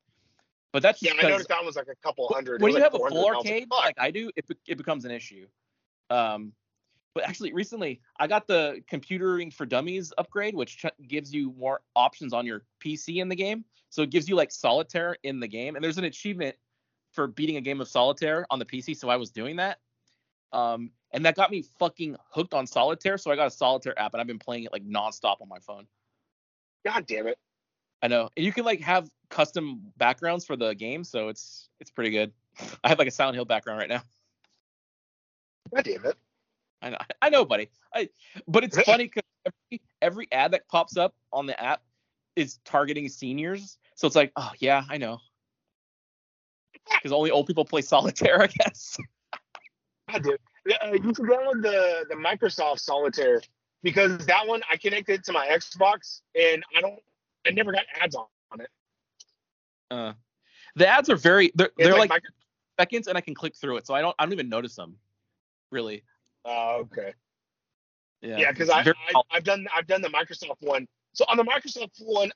But 0.73 0.81
that's 0.81 1.03
Yeah, 1.03 1.11
I 1.21 1.27
noticed 1.29 1.49
that 1.49 1.63
was 1.63 1.75
like 1.75 1.87
a 1.87 1.95
couple 2.03 2.27
hundred. 2.33 2.61
When 2.61 2.71
you 2.71 2.75
like 2.75 2.83
have 2.83 2.95
a 2.95 2.97
400, 2.97 3.15
full 3.15 3.27
and 3.27 3.35
like, 3.37 3.45
arcade 3.45 3.67
like 3.69 3.99
I 3.99 4.11
do, 4.11 4.31
it 4.35 4.47
be- 4.47 4.55
it 4.67 4.77
becomes 4.77 5.05
an 5.05 5.11
issue. 5.11 5.45
Um, 6.09 6.53
but 7.20 7.28
actually, 7.28 7.51
recently 7.51 7.99
I 8.17 8.28
got 8.28 8.47
the 8.47 8.82
computering 8.89 9.53
for 9.53 9.65
dummies 9.65 10.13
upgrade, 10.17 10.55
which 10.55 10.78
ch- 10.78 11.07
gives 11.07 11.34
you 11.34 11.53
more 11.57 11.82
options 11.97 12.32
on 12.32 12.45
your 12.45 12.63
PC 12.82 13.22
in 13.22 13.28
the 13.28 13.36
game. 13.36 13.65
So 13.89 14.03
it 14.03 14.09
gives 14.09 14.30
you 14.30 14.36
like 14.36 14.51
solitaire 14.51 15.17
in 15.24 15.41
the 15.41 15.47
game, 15.47 15.76
and 15.76 15.84
there's 15.84 15.97
an 15.97 16.05
achievement 16.05 16.55
for 17.11 17.28
beating 17.28 17.57
a 17.57 17.61
game 17.61 17.82
of 17.82 17.89
solitaire 17.89 18.45
on 18.49 18.57
the 18.57 18.65
PC. 18.65 18.95
So 18.95 19.09
I 19.09 19.17
was 19.17 19.32
doing 19.32 19.57
that, 19.57 19.80
um, 20.53 20.91
and 21.11 21.26
that 21.26 21.36
got 21.36 21.51
me 21.51 21.65
fucking 21.78 22.15
hooked 22.32 22.53
on 22.53 22.65
solitaire. 22.65 23.17
So 23.17 23.32
I 23.32 23.36
got 23.36 23.47
a 23.47 23.51
solitaire 23.51 23.99
app, 23.99 24.13
and 24.13 24.22
I've 24.22 24.28
been 24.28 24.39
playing 24.39 24.63
it 24.63 24.72
like 24.72 24.86
nonstop 24.86 25.41
on 25.41 25.49
my 25.49 25.59
phone. 25.59 25.88
God 26.86 27.05
damn 27.05 27.28
it. 27.28 27.38
I 28.01 28.07
know, 28.07 28.30
and 28.38 28.45
you 28.45 28.53
can 28.53 28.63
like 28.63 28.80
have 28.80 29.09
custom 29.30 29.91
backgrounds 29.97 30.45
for 30.45 30.55
the 30.55 30.74
game, 30.74 31.03
so 31.03 31.28
it's 31.28 31.67
it's 31.82 31.91
pretty 31.91 32.11
good. 32.11 32.32
I 32.86 32.88
have 32.88 32.97
like 32.97 33.09
a 33.09 33.11
Silent 33.11 33.36
Hill 33.36 33.43
background 33.43 33.78
right 33.78 33.89
now. 33.89 34.03
God 35.76 35.84
damn 35.84 36.05
it. 36.05 36.17
I 36.82 36.89
know, 36.89 36.97
I 37.21 37.30
know, 37.30 37.45
buddy. 37.45 37.69
I, 37.93 38.09
but 38.47 38.63
it's 38.63 38.80
funny 38.82 39.05
because 39.05 39.23
every, 39.45 39.82
every 40.01 40.27
ad 40.32 40.51
that 40.51 40.67
pops 40.67 40.97
up 40.97 41.15
on 41.32 41.45
the 41.45 41.61
app 41.61 41.82
is 42.36 42.59
targeting 42.65 43.09
seniors. 43.09 43.77
So 43.95 44.07
it's 44.07 44.15
like, 44.15 44.32
oh 44.36 44.51
yeah, 44.59 44.84
I 44.89 44.97
know. 44.97 45.19
Because 46.91 47.11
only 47.11 47.32
old 47.32 47.47
people 47.47 47.65
play 47.65 47.82
solitaire, 47.84 48.41
I 48.41 48.47
guess. 48.47 48.97
I 50.07 50.19
do. 50.19 50.38
Uh, 50.84 50.93
you 50.93 51.13
can 51.13 51.25
download 51.25 51.61
the 51.61 52.05
the 52.09 52.15
Microsoft 52.15 52.80
Solitaire 52.80 53.41
because 53.84 54.25
that 54.25 54.47
one 54.47 54.61
I 54.71 54.77
connected 54.77 55.23
to 55.23 55.32
my 55.32 55.47
Xbox 55.47 56.21
and 56.36 56.63
I 56.75 56.82
don't 56.82 56.99
I 57.47 57.51
never 57.51 57.71
got 57.71 57.84
ads 57.99 58.15
on, 58.15 58.25
on 58.51 58.61
it. 58.61 58.69
Uh, 59.91 60.13
the 60.75 60.88
ads 60.88 61.09
are 61.09 61.15
very 61.15 61.51
they're, 61.55 61.71
they're 61.77 61.97
like, 61.97 62.09
micro- 62.09 62.30
seconds, 62.80 63.07
and 63.07 63.17
I 63.17 63.21
can 63.21 63.34
click 63.34 63.55
through 63.55 63.77
it, 63.77 63.88
so 63.88 63.93
I 63.93 64.01
don't 64.01 64.15
I 64.19 64.25
don't 64.25 64.34
even 64.34 64.49
notice 64.49 64.75
them. 64.75 64.97
Really. 65.71 66.03
Oh, 66.45 66.81
okay. 66.81 67.13
Yeah. 68.21 68.39
Yeah, 68.39 68.51
because 68.51 68.69
I, 68.69 68.81
I 68.81 69.21
I've 69.31 69.43
done 69.43 69.67
I've 69.75 69.87
done 69.87 70.01
the 70.01 70.09
Microsoft 70.09 70.61
one. 70.61 70.87
So 71.13 71.25
on 71.27 71.37
the 71.37 71.43
Microsoft 71.43 71.99
one, 71.99 72.31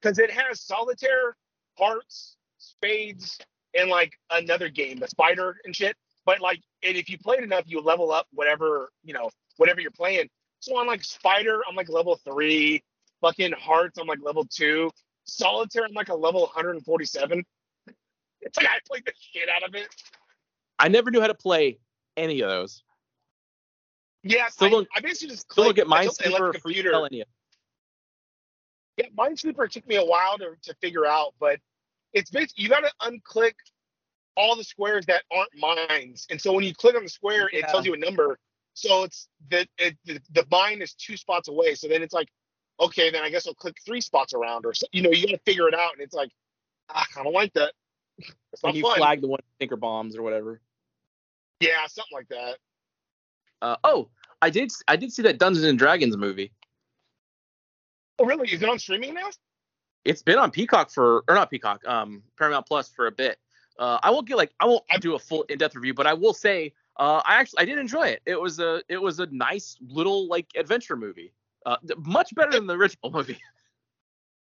because 0.00 0.18
it 0.18 0.30
has 0.30 0.60
solitaire, 0.60 1.36
hearts, 1.78 2.36
spades, 2.58 3.38
and 3.74 3.88
like 3.88 4.12
another 4.30 4.68
game, 4.68 4.98
the 4.98 5.08
spider 5.08 5.56
and 5.64 5.74
shit. 5.74 5.96
But 6.26 6.40
like, 6.40 6.60
and 6.82 6.96
if 6.96 7.08
you 7.08 7.18
played 7.18 7.42
enough, 7.42 7.64
you 7.66 7.80
level 7.80 8.12
up 8.12 8.26
whatever 8.32 8.90
you 9.02 9.14
know, 9.14 9.30
whatever 9.56 9.80
you're 9.80 9.90
playing. 9.90 10.28
So 10.60 10.76
on 10.78 10.86
like 10.86 11.04
spider, 11.04 11.60
I'm 11.68 11.76
like 11.76 11.88
level 11.88 12.18
three. 12.24 12.82
Fucking 13.20 13.52
hearts, 13.52 13.98
I'm 13.98 14.06
like 14.06 14.20
level 14.22 14.44
two. 14.44 14.90
Solitaire, 15.24 15.84
I'm 15.84 15.94
like 15.94 16.10
a 16.10 16.14
level 16.14 16.42
147. 16.42 17.44
It's 18.42 18.58
like 18.58 18.66
I 18.66 18.78
played 18.86 19.04
the 19.06 19.12
shit 19.18 19.48
out 19.48 19.66
of 19.66 19.74
it. 19.74 19.88
I 20.78 20.88
never 20.88 21.10
knew 21.10 21.20
how 21.20 21.28
to 21.28 21.34
play 21.34 21.78
any 22.16 22.42
of 22.42 22.50
those. 22.50 22.82
Yeah, 24.24 24.48
Still 24.48 24.66
I, 24.66 24.70
don't- 24.70 24.88
I 24.96 25.00
basically 25.00 25.28
just 25.34 25.50
Still 25.52 25.64
don't 25.64 25.76
get 25.76 25.84
and 25.86 25.92
Minesweeper 25.92 26.38
the 26.38 26.42
or 26.42 26.52
free 26.54 26.60
computer. 26.60 26.90
spell 26.90 27.04
any 27.06 27.24
Yeah, 28.96 29.06
Minesweeper 29.16 29.68
took 29.70 29.86
me 29.86 29.96
a 29.96 30.04
while 30.04 30.38
to, 30.38 30.54
to 30.62 30.74
figure 30.80 31.06
out, 31.06 31.34
but 31.38 31.60
it's 32.12 32.30
basically 32.30 32.64
you 32.64 32.70
got 32.70 32.80
to 32.80 32.92
unclick 33.02 33.52
all 34.36 34.56
the 34.56 34.64
squares 34.64 35.06
that 35.06 35.22
aren't 35.30 35.50
mines, 35.56 36.26
and 36.30 36.40
so 36.40 36.52
when 36.52 36.64
you 36.64 36.74
click 36.74 36.96
on 36.96 37.02
the 37.04 37.08
square, 37.08 37.48
it 37.52 37.68
tells 37.68 37.86
you 37.86 37.94
a 37.94 37.96
number. 37.96 38.38
So 38.72 39.04
it's 39.04 39.28
the, 39.50 39.66
it, 39.78 39.96
the 40.04 40.18
the 40.32 40.44
mine 40.50 40.82
is 40.82 40.94
two 40.94 41.16
spots 41.16 41.46
away. 41.48 41.76
So 41.76 41.86
then 41.86 42.02
it's 42.02 42.14
like, 42.14 42.28
okay, 42.80 43.10
then 43.10 43.22
I 43.22 43.30
guess 43.30 43.46
I'll 43.46 43.54
click 43.54 43.76
three 43.86 44.00
spots 44.00 44.32
around, 44.34 44.66
or 44.66 44.74
so, 44.74 44.86
you 44.90 45.02
know, 45.02 45.10
you 45.10 45.26
got 45.26 45.32
to 45.34 45.42
figure 45.44 45.68
it 45.68 45.74
out, 45.74 45.92
and 45.92 46.00
it's 46.02 46.14
like, 46.14 46.30
ah, 46.88 47.04
I 47.16 47.22
don't 47.22 47.32
like 47.32 47.52
that. 47.52 47.72
It's 48.18 48.62
when 48.62 48.74
you 48.74 48.82
fun. 48.82 48.96
flag 48.96 49.20
the 49.20 49.28
one 49.28 49.40
thinker 49.60 49.76
bombs 49.76 50.16
or 50.16 50.22
whatever. 50.22 50.60
Yeah, 51.60 51.86
something 51.86 52.12
like 52.12 52.28
that. 52.28 52.56
Uh, 53.64 53.76
oh, 53.82 54.08
I 54.42 54.50
did 54.50 54.70
I 54.88 54.96
did 54.96 55.10
see 55.10 55.22
that 55.22 55.38
Dungeons 55.38 55.64
and 55.64 55.78
Dragons 55.78 56.18
movie. 56.18 56.52
Oh, 58.18 58.26
really? 58.26 58.52
Is 58.52 58.62
it 58.62 58.68
on 58.68 58.78
streaming 58.78 59.14
now? 59.14 59.30
It's 60.04 60.22
been 60.22 60.36
on 60.36 60.50
Peacock 60.50 60.90
for 60.90 61.24
or 61.28 61.34
not 61.34 61.50
Peacock, 61.50 61.80
um 61.86 62.22
Paramount 62.38 62.66
Plus 62.66 62.90
for 62.90 63.06
a 63.06 63.10
bit. 63.10 63.38
Uh, 63.78 63.98
I 64.02 64.10
won't 64.10 64.28
get 64.28 64.36
like 64.36 64.52
I 64.60 64.66
won't 64.66 64.84
do 65.00 65.14
a 65.14 65.18
full 65.18 65.44
in-depth 65.44 65.74
review, 65.76 65.94
but 65.94 66.06
I 66.06 66.12
will 66.12 66.34
say 66.34 66.74
uh, 66.98 67.22
I 67.24 67.36
actually 67.36 67.60
I 67.60 67.64
did 67.64 67.78
enjoy 67.78 68.08
it. 68.08 68.20
It 68.26 68.38
was 68.38 68.60
a 68.60 68.82
it 68.90 69.00
was 69.00 69.18
a 69.18 69.26
nice 69.26 69.78
little 69.80 70.28
like 70.28 70.46
adventure 70.56 70.96
movie. 70.96 71.32
Uh, 71.64 71.76
much 72.04 72.34
better 72.34 72.52
than 72.52 72.66
the 72.66 72.74
original 72.74 73.10
movie. 73.12 73.38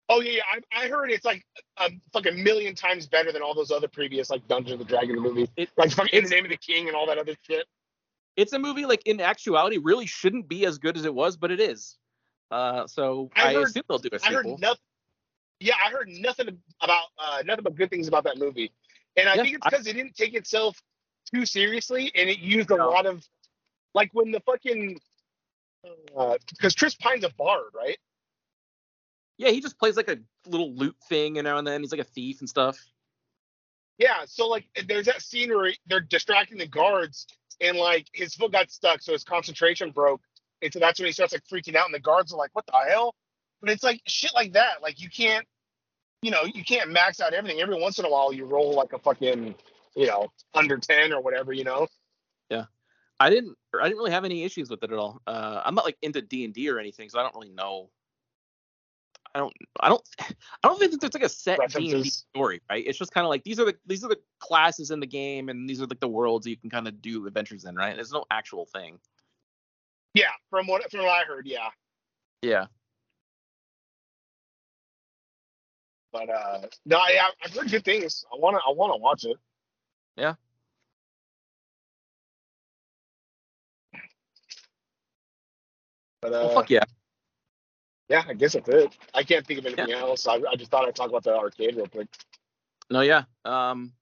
Oh 0.09 0.21
yeah, 0.21 0.33
yeah. 0.33 0.61
I, 0.73 0.85
I 0.85 0.89
heard 0.89 1.13
it's 1.13 1.25
like 1.25 1.47
a 1.77 1.93
fucking 2.13 2.43
million 2.43 2.75
times 2.75 3.07
better 3.07 3.31
than 3.31 3.41
all 3.41 3.55
those 3.55 3.71
other 3.71 3.87
previous 3.89 4.31
like 4.31 4.49
Dungeons 4.49 4.81
and 4.81 4.89
Dragons 4.89 5.21
movies, 5.21 5.49
It, 5.57 5.71
like 5.77 5.93
fucking 5.93 6.13
In 6.13 6.25
the 6.25 6.31
Name 6.31 6.45
of 6.45 6.51
the 6.51 6.57
King 6.57 6.89
and 6.89 6.97
all 6.97 7.07
that 7.07 7.19
other 7.19 7.37
shit. 7.49 7.67
It's 8.37 8.53
a 8.53 8.59
movie 8.59 8.85
like 8.87 9.03
in 9.07 9.21
actuality 9.21 9.79
really 9.79 10.07
shouldn't 10.07 10.49
be 10.49 10.67
as 10.67 10.79
good 10.79 10.97
as 10.97 11.05
it 11.05 11.15
was, 11.15 11.37
but 11.37 11.51
it 11.51 11.61
is. 11.61 11.97
Uh, 12.51 12.87
so 12.87 13.31
I 13.35 13.49
I, 13.51 13.55
heard- 13.55 13.65
assume 13.69 13.83
they'll 13.89 13.99
do 13.99 14.09
a 14.13 14.17
I 14.23 14.33
heard 14.33 14.45
sequel. 14.45 14.59
nothing. 14.59 14.81
Yeah, 15.59 15.75
I 15.85 15.91
heard 15.91 16.09
nothing 16.09 16.59
about 16.83 17.05
uh, 17.19 17.43
nothing 17.47 17.65
but 17.65 17.75
good 17.75 17.89
things 17.91 18.09
about 18.09 18.25
that 18.25 18.37
movie, 18.39 18.73
and 19.17 19.27
I 19.29 19.37
Yeah, 19.37 19.43
think 19.43 19.57
it's 19.57 19.65
because 19.65 19.87
it 19.87 19.95
didn't 19.95 20.15
take 20.15 20.35
itself 20.35 20.81
too 21.33 21.47
seriously, 21.47 22.13
and 22.15 22.29
it 22.29 22.39
used 22.41 22.71
a 22.71 22.77
lot 22.77 23.07
of 23.07 23.27
like 23.95 24.11
when 24.13 24.31
the 24.33 24.41
fucking 24.41 25.01
because 26.51 26.75
Chris 26.75 26.95
Pine's 26.95 27.25
a 27.25 27.31
bard, 27.31 27.71
right? 27.75 27.97
Yeah, 29.39 29.51
he 29.51 29.61
just 29.61 29.79
plays 29.79 29.97
like 29.97 30.09
a 30.09 30.19
little 30.47 30.75
loot 30.75 30.97
thing, 31.09 31.39
and 31.39 31.47
now 31.47 31.57
and 31.57 31.67
then 31.67 31.81
he's 31.81 31.93
like 31.93 32.01
a 32.01 32.05
thief 32.05 32.41
and 32.41 32.49
stuff. 32.49 32.79
Yeah, 33.99 34.25
so 34.27 34.47
like 34.47 34.67
there's 34.87 35.07
that 35.07 35.23
scene 35.23 35.49
where 35.57 35.73
they're 35.87 36.01
distracting 36.01 36.59
the 36.59 36.67
guards 36.67 37.27
and 37.61 37.77
like 37.77 38.07
his 38.13 38.35
foot 38.35 38.53
got 38.53 38.71
stuck, 38.71 39.03
so 39.03 39.13
his 39.13 39.25
concentration 39.25 39.91
broke. 39.91 40.21
And 40.63 40.73
so 40.73 40.79
that's 40.79 40.99
when 40.99 41.07
he 41.07 41.13
starts 41.13 41.33
like 41.33 41.45
freaking 41.45 41.77
out, 41.77 41.87
and 41.87 41.95
the 41.95 42.01
guards 42.01 42.33
are 42.33 42.37
like, 42.37 42.51
What 42.53 42.67
the 42.67 42.73
hell? 42.89 43.15
But 43.61 43.71
it's 43.71 43.83
like 43.83 44.01
shit 44.07 44.33
like 44.35 44.53
that. 44.53 44.83
Like 44.83 45.01
you 45.01 45.09
can't 45.11 45.47
you 46.23 46.31
know, 46.31 46.45
you 46.45 46.65
can't 46.65 46.91
max 46.91 47.21
out 47.21 47.35
everything. 47.35 47.61
Every 47.61 47.81
once 47.81 47.99
in 47.99 48.05
a 48.05 48.11
while 48.11 48.33
you 48.33 48.47
roll 48.47 48.75
like 48.75 48.93
a 48.93 48.99
fucking, 48.99 49.55
you 49.95 50.07
know, 50.07 50.29
under 50.55 50.79
ten 50.79 51.13
or 51.13 51.21
whatever, 51.21 51.53
you 51.53 51.65
know? 51.65 51.87
Yeah, 52.51 52.65
I 53.21 53.31
didn't 53.31 53.57
I 53.79 53.85
didn't 53.85 53.99
really 53.99 54.13
have 54.13 54.25
any 54.25 54.45
issues 54.45 54.71
with 54.71 54.83
it 54.83 54.93
at 54.93 54.99
all. 54.99 55.21
Uh, 55.27 55.63
I'm 55.65 55.75
not 55.75 55.85
like 55.85 55.97
into 56.03 56.23
D 56.23 56.45
and 56.45 56.55
D 56.55 56.69
or 56.71 56.79
anything, 56.79 57.09
so 57.09 57.19
I 57.19 57.23
don't 57.23 57.35
really 57.35 57.51
know. 57.51 57.91
I 59.37 59.39
don't 59.39 59.53
I 59.81 59.89
don't 59.91 60.03
I 60.21 60.69
don't 60.69 60.79
think 60.79 60.93
that 60.93 61.01
there's 61.03 61.15
like 61.15 61.23
a 61.23 61.29
set 61.29 61.59
D 61.69 61.93
and 61.93 62.05
D 62.05 62.09
story, 62.09 62.63
right? 62.71 62.83
It's 62.87 62.99
just 62.99 63.13
kind 63.13 63.27
of 63.27 63.29
like 63.29 63.45
these 63.45 63.61
are 63.61 63.67
the 63.67 63.77
these 63.85 64.03
are 64.03 64.09
the 64.09 64.19
classes 64.39 64.91
in 64.91 64.99
the 64.99 65.07
game, 65.07 65.51
and 65.51 65.69
these 65.69 65.83
are 65.83 65.87
like 65.87 66.01
the 66.01 66.09
worlds 66.09 66.47
you 66.47 66.57
can 66.57 66.71
kind 66.71 66.89
of 66.89 67.03
do 67.03 67.27
adventures 67.27 67.67
in, 67.67 67.77
right? 67.77 67.95
There's 67.95 68.13
no 68.13 68.25
actual 68.31 68.65
thing. 68.65 68.99
Yeah, 70.15 70.31
from 70.49 70.67
what 70.67 70.91
from 70.91 71.01
what 71.01 71.11
I 71.11 71.25
heard, 71.25 71.47
yeah. 71.47 71.69
Yeah. 72.41 72.67
But 76.13 76.31
uh 76.31 76.61
no, 76.87 76.99
yeah, 77.13 77.29
I've 77.45 77.55
heard 77.55 77.71
good 77.71 77.85
things. 77.85 78.25
I 78.33 78.37
wanna 78.39 78.59
I 78.67 78.73
wanna 78.73 78.97
watch 78.97 79.25
it. 79.25 79.37
Yeah. 80.17 80.35
But 86.23 86.33
uh 86.33 86.47
Well, 86.47 86.55
fuck 86.55 86.71
yeah. 86.71 86.85
Yeah, 88.09 88.23
I 88.29 88.35
guess 88.35 88.53
that's 88.55 88.69
it. 88.69 88.97
I 89.15 89.23
can't 89.23 89.47
think 89.47 89.59
of 89.59 89.67
anything 89.67 89.93
else. 89.93 90.27
I, 90.27 90.35
I 90.51 90.57
just 90.57 90.71
thought 90.71 90.87
I'd 90.87 90.95
talk 90.95 91.09
about 91.09 91.25
the 91.25 91.37
arcade 91.37 91.77
real 91.77 91.87
quick. 91.87 92.09
No, 92.91 93.01
yeah. 93.01 93.25
Um, 93.45 93.93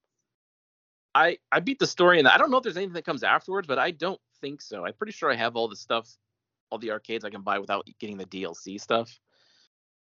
I 1.15 1.39
I 1.51 1.61
beat 1.61 1.79
the 1.79 1.87
story, 1.87 2.19
and 2.19 2.29
I 2.29 2.37
don't 2.39 2.51
know 2.51 2.59
if 2.59 2.63
there's 2.63 2.77
anything 2.77 2.95
that 2.95 3.05
comes 3.07 3.23
afterwards, 3.23 3.67
but 3.67 3.79
I 3.79 3.93
don't 3.93 4.21
think 4.41 4.61
so. 4.61 4.85
I'm 4.85 4.93
pretty 4.95 5.13
sure 5.13 5.31
I 5.31 5.37
have 5.37 5.57
all 5.57 5.69
the 5.69 5.77
stuff, 5.77 6.09
all 6.71 6.79
the 6.79 6.91
arcades 6.91 7.25
I 7.25 7.31
can 7.31 7.43
buy 7.43 7.59
without 7.59 7.89
getting 7.99 8.19
the 8.19 8.27
DLC 8.27 8.81
stuff. 8.81 9.19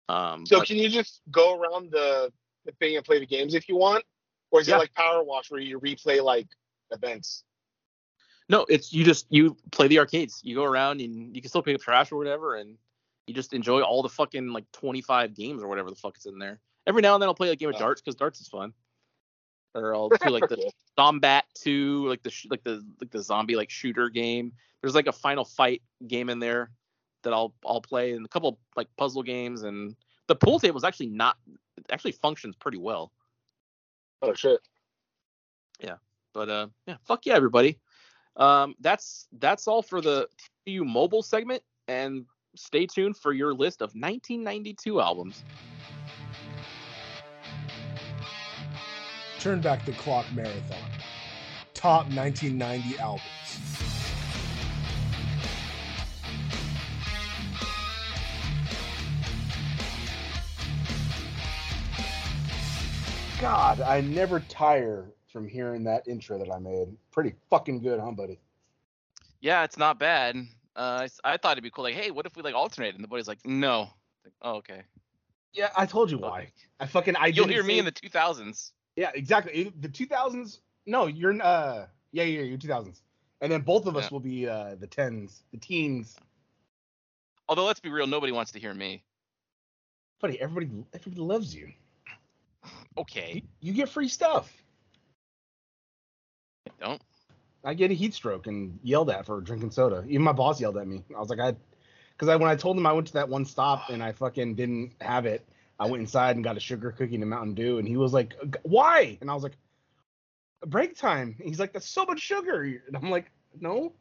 Um, 0.10 0.45
So 0.45 0.60
but- 0.60 0.68
can 0.68 0.78
you 0.78 0.89
just 0.89 1.22
go 1.32 1.58
around 1.60 1.91
the, 1.91 2.32
the 2.66 2.72
thing 2.74 2.95
and 2.97 3.06
play 3.06 3.20
the 3.20 3.26
games 3.26 3.54
if 3.54 3.70
you 3.70 3.78
want, 3.78 4.04
or 4.51 4.60
is 4.60 4.68
Yeah. 4.68 4.76
it 4.76 4.80
like 4.80 4.93
Power 4.95 5.24
Wash 5.24 5.49
where 5.49 5.62
you 5.62 5.80
replay 5.80 6.22
like 6.22 6.47
events? 6.91 7.43
No, 8.49 8.66
it's 8.68 8.91
you 8.91 9.06
just 9.06 9.28
you 9.30 9.56
play 9.72 9.88
the 9.88 9.99
arcades. 9.99 10.41
You 10.43 10.56
go 10.56 10.66
around 10.66 10.99
and 10.99 11.34
you 11.34 11.41
can 11.41 11.47
still 11.47 11.62
pick 11.64 11.76
up 11.76 11.82
trash 11.82 12.12
or 12.12 12.18
whatever, 12.18 12.56
and 12.56 12.78
you 13.28 13.34
just 13.34 13.53
enjoy 13.53 13.82
all 13.82 14.01
the 14.01 14.09
fucking 14.09 14.47
like 14.49 14.69
25 14.74 15.34
games 15.34 15.63
or 15.63 15.67
whatever 15.67 15.89
the 15.89 15.95
fuck 15.95 16.17
is 16.17 16.26
in 16.26 16.39
there. 16.39 16.59
Every 16.86 17.01
now 17.01 17.13
and 17.15 17.21
then 17.21 17.30
I'll 17.30 17.36
play 17.36 17.49
a 17.49 17.55
game 17.55 17.69
of 17.69 17.78
darts 17.78 18.01
because 18.01 18.15
darts 18.15 18.41
is 18.41 18.47
fun. 18.47 18.74
Or 19.74 19.95
I'll 19.95 20.09
do 20.24 20.30
like 20.30 20.49
the 20.49 20.71
Zombat 20.99 21.43
2, 21.55 22.07
like 22.07 22.24
the 22.24 22.30
sh- 22.30 22.47
like 22.49 22.63
the 22.63 22.86
like 22.99 23.11
the 23.11 23.21
zombie 23.21 23.55
like 23.55 23.69
shooter 23.69 24.09
game. 24.09 24.51
There's 24.82 24.95
like 24.95 25.07
a 25.07 25.13
Final 25.13 25.45
Fight 25.45 25.82
game 26.07 26.30
in 26.30 26.39
there 26.39 26.71
that 27.24 27.34
I'll 27.34 27.53
I'll 27.65 27.82
play, 27.82 28.11
and 28.11 28.26
a 28.26 28.30
couple 28.30 28.59
like 28.76 28.88
puzzle 28.97 29.24
games, 29.24 29.63
and 29.63 29.95
the 30.28 30.36
pool 30.36 30.59
table 30.59 30.78
is 30.78 30.84
actually 30.84 31.07
not 31.07 31.38
it 31.78 31.86
actually 31.91 32.11
functions 32.11 32.55
pretty 32.55 32.78
well. 32.78 33.11
Oh 34.21 34.34
shit! 34.34 34.59
Yeah, 35.80 35.95
but 36.34 36.49
uh, 36.49 36.67
yeah, 36.86 36.97
fuck 37.05 37.26
yeah, 37.26 37.36
everybody. 37.36 37.80
Um, 38.36 38.76
that's 38.80 39.28
that's 39.39 39.67
all 39.67 39.82
for 39.82 40.01
the 40.01 40.28
TU 40.65 40.84
mobile 40.84 41.24
segment, 41.24 41.63
and 41.88 42.26
stay 42.56 42.86
tuned 42.86 43.18
for 43.18 43.34
your 43.34 43.54
list 43.54 43.82
of 43.82 43.89
1992 43.95 45.01
albums. 45.01 45.43
Turn 49.39 49.62
back 49.62 49.86
the 49.86 49.91
clock 49.93 50.26
marathon. 50.34 50.78
Top 51.74 52.06
1990 52.06 52.97
albums. 52.99 53.24
God, 63.41 63.82
I 63.82 63.99
never 63.99 64.39
tire 64.39 65.12
from 65.28 65.49
hearing 65.49 65.84
that 65.84 66.08
intro 66.08 66.38
that 66.38 66.49
I 66.49 66.60
made. 66.60 66.95
Pretty 67.12 67.34
fucking 67.49 67.82
good, 67.82 67.99
huh, 67.99 68.12
buddy? 68.12 68.39
Yeah, 69.41 69.66
it's 69.66 69.78
not 69.78 69.99
bad. 69.99 70.47
Uh, 70.76 71.07
I, 71.24 71.34
I 71.34 71.38
thought 71.38 71.53
it'd 71.53 71.63
be 71.63 71.69
cool. 71.69 71.84
Like, 71.84 71.95
hey, 71.95 72.11
what 72.11 72.26
if 72.26 72.36
we 72.36 72.41
like 72.41 72.55
alternate? 72.55 72.95
And 72.95 73.03
the 73.03 73.07
buddy's 73.07 73.28
like, 73.28 73.45
no. 73.45 73.89
Like, 74.24 74.34
oh, 74.41 74.55
okay. 74.55 74.82
Yeah, 75.53 75.69
I 75.78 75.86
told 75.86 76.09
you 76.09 76.17
why. 76.17 76.51
I 76.80 76.88
fucking 76.88 77.15
I 77.15 77.28
You'll 77.28 77.47
hear 77.47 77.63
me 77.63 77.78
in 77.80 77.86
the 77.86 77.91
2000s. 77.91 78.71
Yeah, 78.95 79.11
exactly. 79.13 79.71
The 79.80 79.89
2000s. 79.89 80.59
No, 80.86 81.05
you're 81.05 81.39
uh 81.41 81.86
yeah, 82.11 82.24
yeah, 82.24 82.41
you're 82.41 82.57
2000s. 82.57 83.01
And 83.41 83.51
then 83.51 83.61
both 83.61 83.86
of 83.86 83.95
us 83.95 84.05
Yeah. 84.05 84.09
will 84.11 84.19
be 84.19 84.47
uh 84.47 84.76
the 84.76 84.88
10s, 84.88 85.41
the 85.51 85.57
teens. 85.57 86.15
Although 87.47 87.65
let's 87.65 87.80
be 87.80 87.89
real, 87.89 88.07
nobody 88.07 88.32
wants 88.32 88.51
to 88.53 88.59
hear 88.59 88.74
me. 88.74 89.03
Buddy, 90.21 90.39
everybody 90.41 90.86
everybody 90.93 91.21
loves 91.21 91.53
you. 91.53 91.71
Okay, 92.97 93.34
You, 93.34 93.41
you 93.59 93.74
get 93.74 93.89
free 93.89 94.07
stuff. 94.07 94.51
don't. 96.80 97.01
I 97.64 97.74
get 97.74 97.91
a 97.91 97.93
heat 97.93 98.14
stroke 98.14 98.47
and 98.47 98.78
yelled 98.84 99.09
at 99.09 99.26
for 99.26 99.39
drinking 99.41 99.72
soda. 99.72 100.03
Even 100.07 100.22
my 100.24 100.32
boss 100.34 100.59
yelled 100.59 100.78
at 100.78 100.88
me. 100.88 101.03
I 101.16 101.20
was 101.20 101.30
like, 101.30 101.39
I, 101.39 101.55
because 102.11 102.28
I 102.28 102.36
when 102.36 102.49
I 102.49 102.55
told 102.55 102.78
him 102.78 102.86
I 102.86 102.91
went 102.93 103.07
to 103.07 103.14
that 103.14 103.30
one 103.30 103.45
stop 103.45 103.89
and 103.89 104.03
I 104.03 104.11
fucking 104.11 104.55
didn't 104.55 104.91
have 105.01 105.26
it, 105.26 105.45
I 105.80 105.86
went 105.88 106.01
inside 106.01 106.36
and 106.36 106.43
got 106.43 106.57
a 106.57 106.59
sugar 106.59 106.91
cookie 106.91 107.16
and 107.16 107.24
a 107.24 107.28
Mountain 107.28 107.55
Dew, 107.55 107.80
and 107.80 107.88
he 107.88 107.97
was 107.97 108.14
like, 108.14 108.34
why? 108.64 109.18
And 109.22 109.30
I 109.32 109.34
was 109.34 109.43
like, 109.43 109.53
break 110.68 110.95
time. 110.95 111.36
And 111.39 111.47
he's 111.49 111.59
like, 111.59 111.74
that's 111.74 111.89
so 111.89 112.05
much 112.05 112.20
sugar. 112.20 112.61
And 112.64 112.95
I'm 112.95 113.09
like, 113.09 113.32
no, 113.59 113.93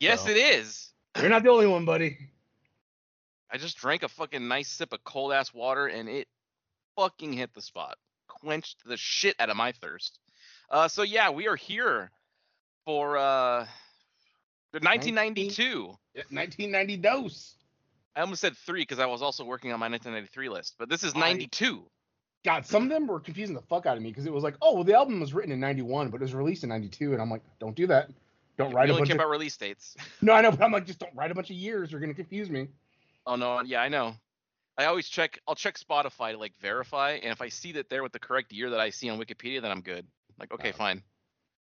Yes, 0.00 0.24
So. 0.24 0.30
it 0.30 0.36
is. 0.36 0.92
you're 1.18 1.28
not 1.30 1.42
the 1.42 1.50
only 1.50 1.66
one, 1.66 1.84
buddy. 1.84 2.18
I 3.50 3.56
just 3.56 3.76
drank 3.78 4.02
a 4.02 4.08
fucking 4.08 4.46
nice 4.46 4.68
sip 4.68 4.92
of 4.92 5.02
cold 5.04 5.32
ass 5.32 5.54
water 5.54 5.86
and 5.86 6.08
it 6.08 6.26
fucking 6.96 7.32
hit 7.32 7.54
the 7.54 7.62
spot. 7.62 7.96
Quenched 8.28 8.84
the 8.84 8.96
shit 8.96 9.36
out 9.38 9.48
of 9.50 9.56
my 9.56 9.72
thirst. 9.72 10.18
Uh, 10.74 10.88
so 10.88 11.04
yeah, 11.04 11.30
we 11.30 11.46
are 11.46 11.54
here 11.54 12.10
for 12.84 13.16
uh, 13.16 13.64
the 14.72 14.80
1992. 14.80 15.86
1990 16.30 16.96
dose. 16.96 17.54
I 18.16 18.22
almost 18.22 18.40
said 18.40 18.56
three 18.56 18.82
because 18.82 18.98
I 18.98 19.06
was 19.06 19.22
also 19.22 19.44
working 19.44 19.72
on 19.72 19.78
my 19.78 19.88
1993 19.88 20.48
list, 20.48 20.74
but 20.76 20.88
this 20.88 21.04
is 21.04 21.12
I- 21.14 21.20
92. 21.20 21.84
God, 22.44 22.66
some 22.66 22.82
of 22.82 22.88
them 22.88 23.06
were 23.06 23.20
confusing 23.20 23.54
the 23.54 23.62
fuck 23.62 23.86
out 23.86 23.96
of 23.96 24.02
me 24.02 24.10
because 24.10 24.26
it 24.26 24.32
was 24.32 24.42
like, 24.42 24.56
oh, 24.60 24.74
well, 24.74 24.84
the 24.84 24.94
album 24.94 25.20
was 25.20 25.32
written 25.32 25.52
in 25.52 25.60
91, 25.60 26.10
but 26.10 26.20
it 26.20 26.24
was 26.24 26.34
released 26.34 26.64
in 26.64 26.68
92. 26.68 27.12
And 27.12 27.22
I'm 27.22 27.30
like, 27.30 27.42
don't 27.60 27.76
do 27.76 27.86
that. 27.86 28.10
Don't 28.58 28.74
write 28.74 28.90
a 28.90 28.92
only 28.92 29.02
bunch 29.02 29.08
care 29.10 29.16
of. 29.16 29.20
about 29.20 29.30
release 29.30 29.56
dates. 29.56 29.96
No, 30.20 30.32
I 30.32 30.42
know, 30.42 30.50
but 30.50 30.60
I'm 30.60 30.72
like, 30.72 30.86
just 30.86 30.98
don't 30.98 31.14
write 31.14 31.30
a 31.30 31.34
bunch 31.34 31.50
of 31.50 31.56
years. 31.56 31.90
You're 31.92 32.00
going 32.00 32.12
to 32.12 32.16
confuse 32.16 32.50
me. 32.50 32.68
Oh 33.26 33.36
no, 33.36 33.62
yeah, 33.62 33.80
I 33.80 33.88
know. 33.88 34.14
I 34.76 34.86
always 34.86 35.08
check. 35.08 35.38
I'll 35.46 35.54
check 35.54 35.78
Spotify 35.78 36.32
to 36.32 36.38
like 36.38 36.52
verify, 36.60 37.12
and 37.12 37.32
if 37.32 37.40
I 37.40 37.48
see 37.48 37.72
that 37.72 37.88
they're 37.88 38.02
with 38.02 38.12
the 38.12 38.18
correct 38.18 38.52
year 38.52 38.70
that 38.70 38.80
I 38.80 38.90
see 38.90 39.08
on 39.08 39.18
Wikipedia, 39.18 39.62
then 39.62 39.70
I'm 39.70 39.80
good. 39.80 40.06
Like, 40.38 40.52
okay, 40.52 40.70
Oh. 40.70 40.72
fine. 40.72 41.02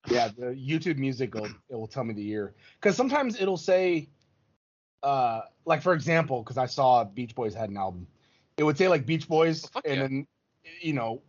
Yeah, 0.07 0.27
the 0.37 0.45
YouTube 0.47 0.97
music 0.97 1.33
will 1.33 1.45
it 1.69 1.75
will 1.75 1.87
tell 1.87 2.03
me 2.03 2.13
the 2.13 2.21
year 2.23 2.53
because 2.79 2.95
sometimes 2.95 3.39
it'll 3.39 3.57
say, 3.57 4.09
uh, 5.03 5.41
like 5.65 5.81
for 5.81 5.93
example, 5.93 6.43
because 6.43 6.57
I 6.57 6.67
saw 6.67 7.03
Beach 7.03 7.35
Boys 7.35 7.53
had 7.53 7.69
an 7.69 7.77
album, 7.77 8.07
it 8.57 8.63
would 8.63 8.77
say 8.77 8.87
like 8.87 9.05
Beach 9.05 9.27
Boys, 9.27 9.65
Oh, 9.65 9.69
fuck 9.73 9.85
and 9.87 9.95
yeah. 9.95 10.01
then 10.03 10.27
you 10.81 10.93
know, 10.93 11.21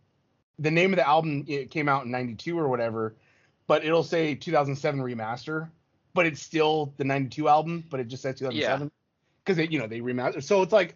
the 0.59 0.71
name 0.71 0.91
of 0.93 0.97
the 0.97 1.07
album 1.07 1.45
it 1.47 1.71
came 1.71 1.89
out 1.89 2.05
in 2.05 2.11
'92 2.11 2.57
or 2.57 2.67
whatever, 2.67 3.15
but 3.67 3.83
it'll 3.85 4.03
say 4.03 4.35
2007 4.35 4.99
remaster, 4.99 5.69
but 6.13 6.25
it's 6.25 6.41
still 6.41 6.93
the 6.97 7.03
'92 7.03 7.47
album, 7.47 7.83
but 7.89 7.99
it 7.99 8.07
just 8.07 8.23
says 8.23 8.35
2007 8.35 8.91
because 9.43 9.57
they 9.57 9.67
you 9.67 9.79
know 9.79 9.87
they 9.87 10.01
remastered. 10.01 10.43
So 10.43 10.61
it's 10.61 10.73
like 10.73 10.95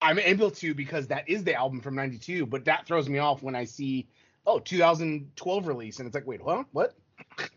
I'm 0.00 0.18
able 0.18 0.50
to 0.52 0.74
because 0.74 1.08
that 1.08 1.28
is 1.28 1.44
the 1.44 1.54
album 1.54 1.80
from 1.80 1.94
'92, 1.96 2.46
but 2.46 2.64
that 2.66 2.86
throws 2.86 3.08
me 3.08 3.18
off 3.18 3.42
when 3.42 3.54
I 3.54 3.64
see 3.64 4.08
oh 4.46 4.58
2012 4.58 5.66
release 5.66 5.98
and 5.98 6.06
it's 6.06 6.14
like 6.14 6.26
wait 6.26 6.40
huh 6.44 6.64
what 6.72 6.94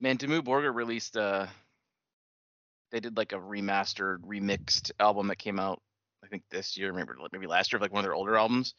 Man, 0.00 0.16
Dimmu 0.16 0.42
Borgir 0.42 0.74
released 0.74 1.16
uh 1.16 1.46
they 2.90 3.00
did 3.00 3.16
like 3.16 3.32
a 3.32 3.36
remastered, 3.36 4.18
remixed 4.20 4.92
album 5.00 5.28
that 5.28 5.38
came 5.38 5.58
out 5.58 5.82
I 6.24 6.28
think 6.28 6.42
this 6.50 6.76
year, 6.76 6.92
maybe 6.92 7.10
maybe 7.32 7.46
last 7.46 7.72
year, 7.72 7.78
of 7.78 7.82
like 7.82 7.92
one 7.92 8.00
of 8.00 8.04
their 8.04 8.14
older 8.14 8.36
albums. 8.36 8.74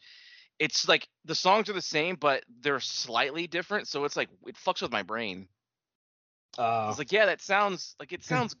It's 0.58 0.86
like 0.88 1.08
the 1.24 1.34
songs 1.34 1.68
are 1.70 1.72
the 1.74 1.80
same, 1.82 2.16
but 2.16 2.44
they're 2.60 2.80
slightly 2.80 3.46
different, 3.46 3.88
so 3.88 4.04
it's 4.04 4.16
like 4.16 4.28
it 4.46 4.56
fucks 4.56 4.82
with 4.82 4.92
my 4.92 5.02
brain. 5.02 5.48
I 6.58 6.62
uh 6.62 6.86
was 6.88 6.98
like, 6.98 7.12
yeah, 7.12 7.26
that 7.26 7.40
sounds 7.40 7.96
like 7.98 8.12
it 8.12 8.22
sounds 8.24 8.54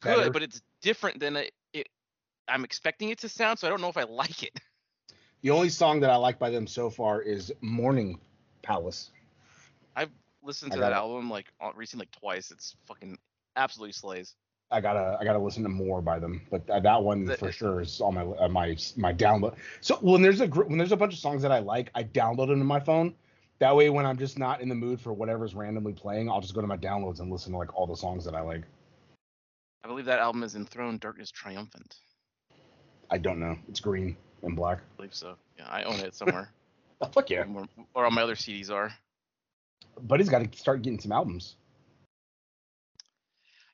good, 0.00 0.16
better. 0.16 0.30
but 0.30 0.42
it's 0.42 0.62
different 0.80 1.20
than 1.20 1.36
it, 1.36 1.52
it 1.72 1.88
I'm 2.48 2.64
expecting 2.64 3.10
it 3.10 3.18
to 3.20 3.28
sound, 3.28 3.58
so 3.58 3.66
I 3.66 3.70
don't 3.70 3.80
know 3.80 3.88
if 3.88 3.96
I 3.96 4.04
like 4.04 4.42
it. 4.42 4.58
the 5.42 5.50
only 5.50 5.68
song 5.68 6.00
that 6.00 6.10
i 6.10 6.16
like 6.16 6.38
by 6.38 6.50
them 6.50 6.66
so 6.66 6.88
far 6.90 7.20
is 7.22 7.52
Mourning 7.60 8.18
Palace 8.62 9.10
I've 9.96 10.10
Listened 10.44 10.72
to 10.72 10.78
that 10.80 10.92
album 10.92 11.30
like 11.30 11.46
recently 11.76 12.02
like 12.06 12.20
twice. 12.20 12.50
It's 12.50 12.74
fucking 12.86 13.16
absolutely 13.54 13.92
slays. 13.92 14.34
i 14.72 14.80
gotta 14.80 15.16
i 15.20 15.24
gotta 15.24 15.38
listen 15.38 15.62
to 15.62 15.68
more 15.68 16.00
by 16.02 16.18
them 16.18 16.40
but 16.50 16.66
that, 16.66 16.82
that 16.82 17.00
one 17.02 17.26
The- 17.26 17.36
for 17.36 17.52
sure 17.52 17.80
is 17.80 18.00
on 18.00 18.14
my 18.14 18.22
uh, 18.22 18.48
my 18.48 18.76
my 18.96 19.12
download 19.12 19.54
so 19.80 19.96
when 19.96 20.20
there's 20.22 20.40
a 20.40 20.48
gr- 20.48 20.64
when 20.64 20.78
there's 20.78 20.90
a 20.92 20.96
bunch 20.96 21.12
of 21.12 21.18
songs 21.20 21.42
that 21.42 21.52
i 21.52 21.58
like 21.58 21.90
i 21.94 22.02
download 22.02 22.48
them 22.48 22.58
to 22.58 22.64
my 22.64 22.80
phone 22.80 23.14
that 23.58 23.76
way 23.76 23.90
when 23.90 24.06
i'm 24.06 24.16
just 24.16 24.38
not 24.38 24.60
in 24.62 24.68
the 24.70 24.74
mood 24.74 25.00
for 25.00 25.12
whatever's 25.12 25.54
randomly 25.54 25.92
playing 25.92 26.30
i'll 26.30 26.40
just 26.40 26.54
go 26.54 26.60
to 26.62 26.66
my 26.66 26.78
downloads 26.78 27.20
and 27.20 27.30
listen 27.30 27.52
to 27.52 27.58
like 27.58 27.72
all 27.76 27.86
the 27.86 27.94
songs 27.96 28.24
that 28.24 28.34
i 28.34 28.40
like 28.40 28.62
I 29.84 29.88
believe 29.88 30.06
that 30.06 30.18
album 30.20 30.42
is 30.44 30.54
Enthroned 30.56 31.00
Darkness 31.00 31.30
Triumphant. 31.30 31.96
i 33.10 33.18
don't 33.18 33.38
know 33.38 33.56
it's 33.68 33.80
green 33.80 34.16
and 34.42 34.56
black 34.56 34.78
I 34.78 34.96
believe 34.96 35.14
so. 35.14 35.36
Yeah, 35.58 35.66
I 35.68 35.82
own 35.84 36.00
it 36.00 36.14
somewhere. 36.14 36.50
oh, 37.00 37.06
fuck 37.06 37.30
yeah 37.30 37.44
or, 37.54 37.66
or 37.94 38.04
all 38.04 38.10
my 38.10 38.22
other 38.22 38.34
CDs 38.34 38.70
are. 38.70 38.92
buddy's 40.02 40.28
got 40.28 40.50
to 40.50 40.58
start 40.58 40.82
getting 40.82 41.00
some 41.00 41.12
albums 41.12 41.56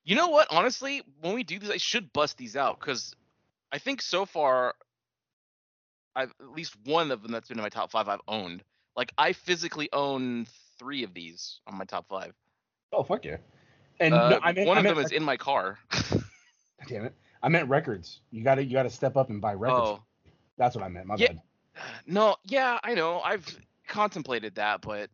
You 0.05 0.16
know 0.16 0.29
what? 0.29 0.47
Honestly, 0.51 1.03
when 1.21 1.35
we 1.35 1.45
do 1.45 1.59
this, 1.59 1.71
I 1.71 1.77
should 1.77 2.12
bust 2.14 2.39
these 2.39 2.57
out 2.57 2.81
because 2.81 3.14
I 3.71 3.79
think 3.79 4.01
so 4.01 4.25
far, 4.25 4.75
I've 6.16 6.33
at 6.41 6.51
least 6.51 6.75
one 6.85 7.11
of 7.11 7.23
them 7.23 7.31
that's 7.31 7.49
been 7.49 7.59
in 7.59 7.62
my 7.62 7.69
top 7.69 7.91
five 7.91 8.09
I've 8.09 8.21
owned. 8.27 8.62
Like 8.97 9.12
I 9.19 9.35
physically 9.35 9.89
own 9.93 10.47
three 10.79 11.05
of 11.05 11.12
these 11.12 11.61
on 11.66 11.77
my 11.77 11.85
top 11.85 12.09
five. 12.09 12.33
oh 12.93 13.03
fuck 13.03 13.25
yeah 13.25 13.37
and 14.01 14.14
Uh, 14.14 14.31
no, 14.31 14.41
I 14.43 14.53
meant, 14.53 14.69
one 14.69 14.79
I 14.79 14.81
of 14.81 14.87
them 14.87 15.05
is 15.05 15.12
in 15.12 15.23
my 15.23 15.37
car. 15.37 15.79
damn 16.87 17.05
it 17.05 17.14
i 17.43 17.49
meant 17.49 17.69
records 17.69 18.21
you 18.31 18.43
gotta 18.43 18.64
you 18.64 18.73
gotta 18.73 18.91
step 18.91 19.16
up 19.16 19.31
and 19.31 19.41
buy 19.41 19.53
records 19.53 19.89
oh, 19.89 20.03
that's 20.59 20.77
what 20.77 20.85
i 20.85 20.89
meant 20.89 21.07
my 21.07 21.17
Yeah. 21.17 21.29
bad 21.29 21.41
no, 22.07 22.37
yeah, 22.45 22.79
I 22.83 22.95
know. 22.95 23.21
I've 23.21 23.47
contemplated 23.87 24.57
that, 24.57 24.81
but 24.83 25.11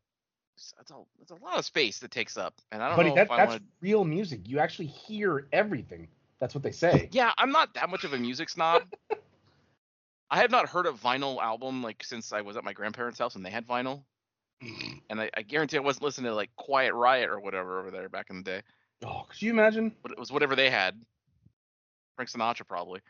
that's 0.76 0.90
a, 0.90 0.94
that's 1.18 1.30
a 1.30 1.36
lot 1.36 1.58
of 1.58 1.64
space 1.64 1.98
that 2.00 2.10
takes 2.10 2.36
up, 2.36 2.54
and 2.72 2.82
I 2.82 2.88
don't 2.88 2.96
Buddy, 2.96 3.10
know 3.10 3.14
that, 3.16 3.24
if 3.26 3.30
I 3.30 3.38
that's 3.38 3.50
want. 3.50 3.62
real 3.80 4.04
music. 4.04 4.40
You 4.46 4.58
actually 4.58 4.86
hear 4.86 5.46
everything. 5.52 6.08
That's 6.38 6.54
what 6.54 6.62
they 6.62 6.72
say. 6.72 7.08
Yeah, 7.12 7.32
I'm 7.38 7.50
not 7.50 7.74
that 7.74 7.90
much 7.90 8.04
of 8.04 8.12
a 8.12 8.18
music 8.18 8.48
snob. 8.48 8.82
I 10.30 10.38
have 10.38 10.50
not 10.50 10.68
heard 10.68 10.86
a 10.86 10.92
vinyl 10.92 11.40
album 11.40 11.82
like 11.82 12.02
since 12.02 12.32
I 12.32 12.40
was 12.40 12.56
at 12.56 12.64
my 12.64 12.72
grandparents' 12.72 13.18
house 13.18 13.36
and 13.36 13.44
they 13.44 13.50
had 13.50 13.66
vinyl. 13.66 14.02
And 15.10 15.20
I, 15.20 15.30
I 15.36 15.42
guarantee 15.42 15.76
I 15.76 15.80
wasn't 15.80 16.04
listening 16.04 16.30
to 16.30 16.34
like 16.34 16.50
Quiet 16.56 16.94
Riot 16.94 17.28
or 17.28 17.38
whatever 17.38 17.78
over 17.78 17.90
there 17.90 18.08
back 18.08 18.30
in 18.30 18.36
the 18.38 18.42
day. 18.42 18.62
Oh, 19.04 19.26
could 19.28 19.42
you 19.42 19.50
imagine? 19.50 19.94
But 20.02 20.12
it 20.12 20.18
was 20.18 20.32
whatever 20.32 20.56
they 20.56 20.70
had. 20.70 20.98
Frank 22.16 22.30
Sinatra 22.30 22.66
probably. 22.66 23.00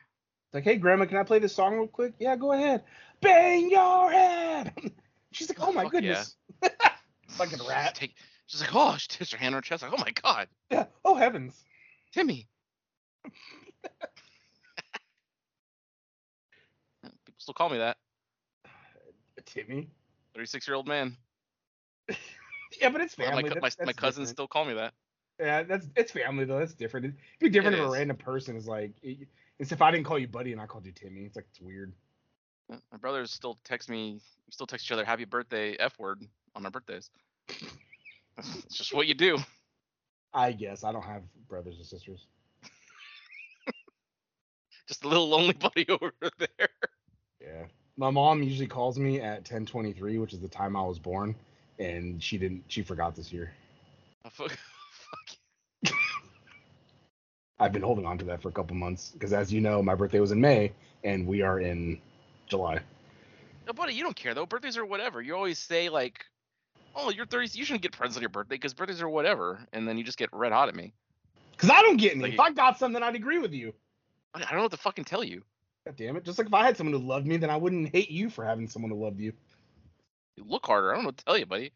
Like, 0.55 0.63
hey, 0.65 0.77
grandma, 0.77 1.05
can 1.07 1.17
I 1.19 1.25
play 1.25 1.41
this 1.41 1.53
song 1.55 1.75
real 1.75 1.89
quick? 1.89 2.15
Yeah, 2.21 2.37
go 2.37 2.53
ahead. 2.53 2.85
Bang 3.21 3.69
your 3.71 4.11
head. 4.13 4.73
She's 5.33 5.49
like, 5.49 5.59
oh 5.61 5.73
my 5.73 5.83
Fuck 5.83 5.93
goodness. 5.93 6.37
Fucking 7.31 7.59
She's 7.59 7.67
rat. 7.69 7.97
Take, 7.97 8.15
she's 8.47 8.61
like, 8.61 8.71
oh, 8.73 8.95
she 8.99 9.09
takes 9.09 9.33
her 9.33 9.39
hand 9.39 9.57
on 9.57 9.59
her 9.59 9.63
chest, 9.63 9.83
like, 9.83 9.93
oh 9.93 10.01
my 10.01 10.13
god, 10.23 10.47
Yeah. 10.71 10.85
Oh 11.05 11.17
heavens. 11.17 11.61
Timmy. 12.13 12.47
People 17.03 17.35
still 17.39 17.55
call 17.55 17.69
me 17.71 17.79
that. 17.79 17.97
Timmy. 19.47 19.89
36 20.37 20.69
year 20.69 20.77
old 20.77 20.87
man. 20.87 21.17
Yeah, 22.81 22.91
but 22.91 23.01
it's 23.01 23.19
Well, 23.19 23.27
family. 23.29 23.43
my, 23.43 23.49
co- 23.49 23.55
That's- 23.57 23.77
my, 23.81 23.87
my 23.87 23.93
cousins 23.93 24.29
different. 24.29 24.37
still 24.37 24.47
call 24.49 24.65
me 24.67 24.75
that. 24.75 24.95
Yeah, 25.41 25.65
that's 25.65 25.89
it's 25.97 26.13
family 26.13 26.45
though. 26.45 26.61
That's 26.61 26.75
different. 26.75 27.07
It'd 27.07 27.17
be 27.41 27.49
different 27.49 27.77
It 27.77 27.81
if 27.81 27.87
a 27.89 27.91
random 27.91 28.17
person 28.17 28.55
is 28.57 28.69
like, 28.69 28.93
it- 29.03 29.27
it's 29.59 29.73
if 29.73 29.83
I 29.83 29.91
didn't 29.91 30.07
call 30.07 30.19
you 30.19 30.29
buddy 30.29 30.53
and 30.53 30.61
I 30.61 30.67
called 30.67 30.87
you 30.87 30.93
Timmy. 30.93 31.23
It's 31.23 31.37
like 31.37 31.47
it's 31.51 31.61
weird. 31.61 31.93
My 32.69 32.99
brothers 32.99 33.31
still 33.31 33.59
text 33.65 33.91
me. 33.91 34.21
We 34.47 34.53
still 34.53 34.67
text 34.67 34.87
each 34.87 34.93
other 34.93 35.05
happy 35.05 35.25
birthday 35.25 35.77
f 35.77 35.99
word 35.99 36.23
on 36.55 36.65
our 36.65 36.71
birthdays. 36.71 37.11
it's 38.39 38.77
just 38.77 38.95
what 38.95 39.07
you 39.07 39.15
do. 39.15 39.39
I 40.33 40.53
guess 40.53 40.83
I 40.83 40.93
don't 40.93 41.05
have 41.05 41.23
brothers 41.49 41.77
and 41.77 41.87
sisters. 41.87 42.27
Just 44.89 45.05
a 45.05 45.09
little 45.09 45.29
lonely 45.29 45.55
buddy 45.55 45.87
over 45.89 46.13
there. 46.39 46.69
Yeah. 47.41 47.65
My 47.97 48.11
mom 48.11 48.43
usually 48.43 48.67
calls 48.67 48.99
me 48.99 49.21
at 49.21 49.45
10:23, 49.45 50.21
which 50.21 50.33
is 50.33 50.41
the 50.41 50.49
time 50.49 50.75
I 50.75 50.83
was 50.83 50.99
born, 50.99 51.37
and 51.79 52.21
she 52.21 52.37
didn't. 52.37 52.65
She 52.67 52.83
forgot 52.83 53.15
this 53.15 53.33
year. 53.33 53.53
Oh, 54.41 54.49
I've 57.59 57.73
been 57.73 57.83
holding 57.83 58.07
on 58.07 58.19
to 58.19 58.25
that 58.27 58.43
for 58.43 58.49
a 58.49 58.53
couple 58.53 58.77
months 58.77 59.11
because, 59.13 59.33
as 59.33 59.53
you 59.53 59.61
know, 59.61 59.83
my 59.83 59.95
birthday 59.95 60.21
was 60.21 60.33
in 60.33 60.41
May, 60.41 60.73
and 61.05 61.27
we 61.27 61.43
are 61.43 61.61
in 61.61 62.01
July. 62.47 62.81
No, 63.67 63.73
buddy, 63.73 63.95
you 63.95 64.03
don't 64.03 64.17
care 64.17 64.35
though. 64.35 64.47
Birthdays 64.47 64.77
are 64.77 64.85
whatever. 64.85 65.23
You 65.23 65.37
always 65.37 65.59
say 65.59 65.89
like, 65.89 66.25
"Oh, 66.95 67.11
you're 67.11 67.27
30. 67.27 67.57
You 67.57 67.65
shouldn't 67.65 67.83
get 67.83 67.93
presents 67.93 68.17
on 68.17 68.23
your 68.23 68.31
birthday 68.31 68.57
because 68.57 68.75
birthdays 68.75 69.01
are 69.01 69.09
whatever," 69.09 69.61
and 69.73 69.87
then 69.87 69.97
you 69.97 70.05
just 70.05 70.19
get 70.19 70.31
red 70.33 70.53
hot 70.53 70.69
at 70.69 70.75
me. 70.75 70.93
Because 71.53 71.71
I 71.71 71.81
don't 71.83 71.97
get 71.97 72.13
any. 72.13 72.23
Like 72.23 72.33
if 72.35 72.41
I 72.41 72.51
got 72.51 72.79
something, 72.79 73.03
I'd 73.03 73.15
agree 73.15 73.39
with 73.39 73.53
you. 73.53 73.73
I 74.35 74.39
I 74.39 74.41
don't 74.43 74.57
know 74.57 74.63
what 74.63 74.73
to 74.73 74.77
fucking 74.79 75.05
tell 75.05 75.23
you. 75.23 75.43
God 75.87 75.97
damn 75.97 76.17
it! 76.17 76.25
Just 76.25 76.39
like 76.39 76.49
if 76.49 76.55
I 76.55 76.65
had 76.65 76.77
someone 76.77 77.01
who 77.01 77.07
loved 77.07 77.27
me, 77.27 77.37
then 77.37 77.51
I 77.51 77.57
wouldn't 77.57 77.95
hate 77.95 78.11
you 78.11 78.31
for 78.31 78.45
having 78.45 78.69
someone 78.69 78.91
who 78.91 79.03
loved 79.03 79.21
you. 79.21 79.33
You 80.37 80.45
look 80.45 80.67
harder. 80.67 80.91
I 80.91 80.95
don't 80.97 81.05
know 81.05 81.09
what 81.09 81.19
to 81.19 81.25
tell 81.25 81.39
you, 81.39 81.47
buddy. 81.47 81.73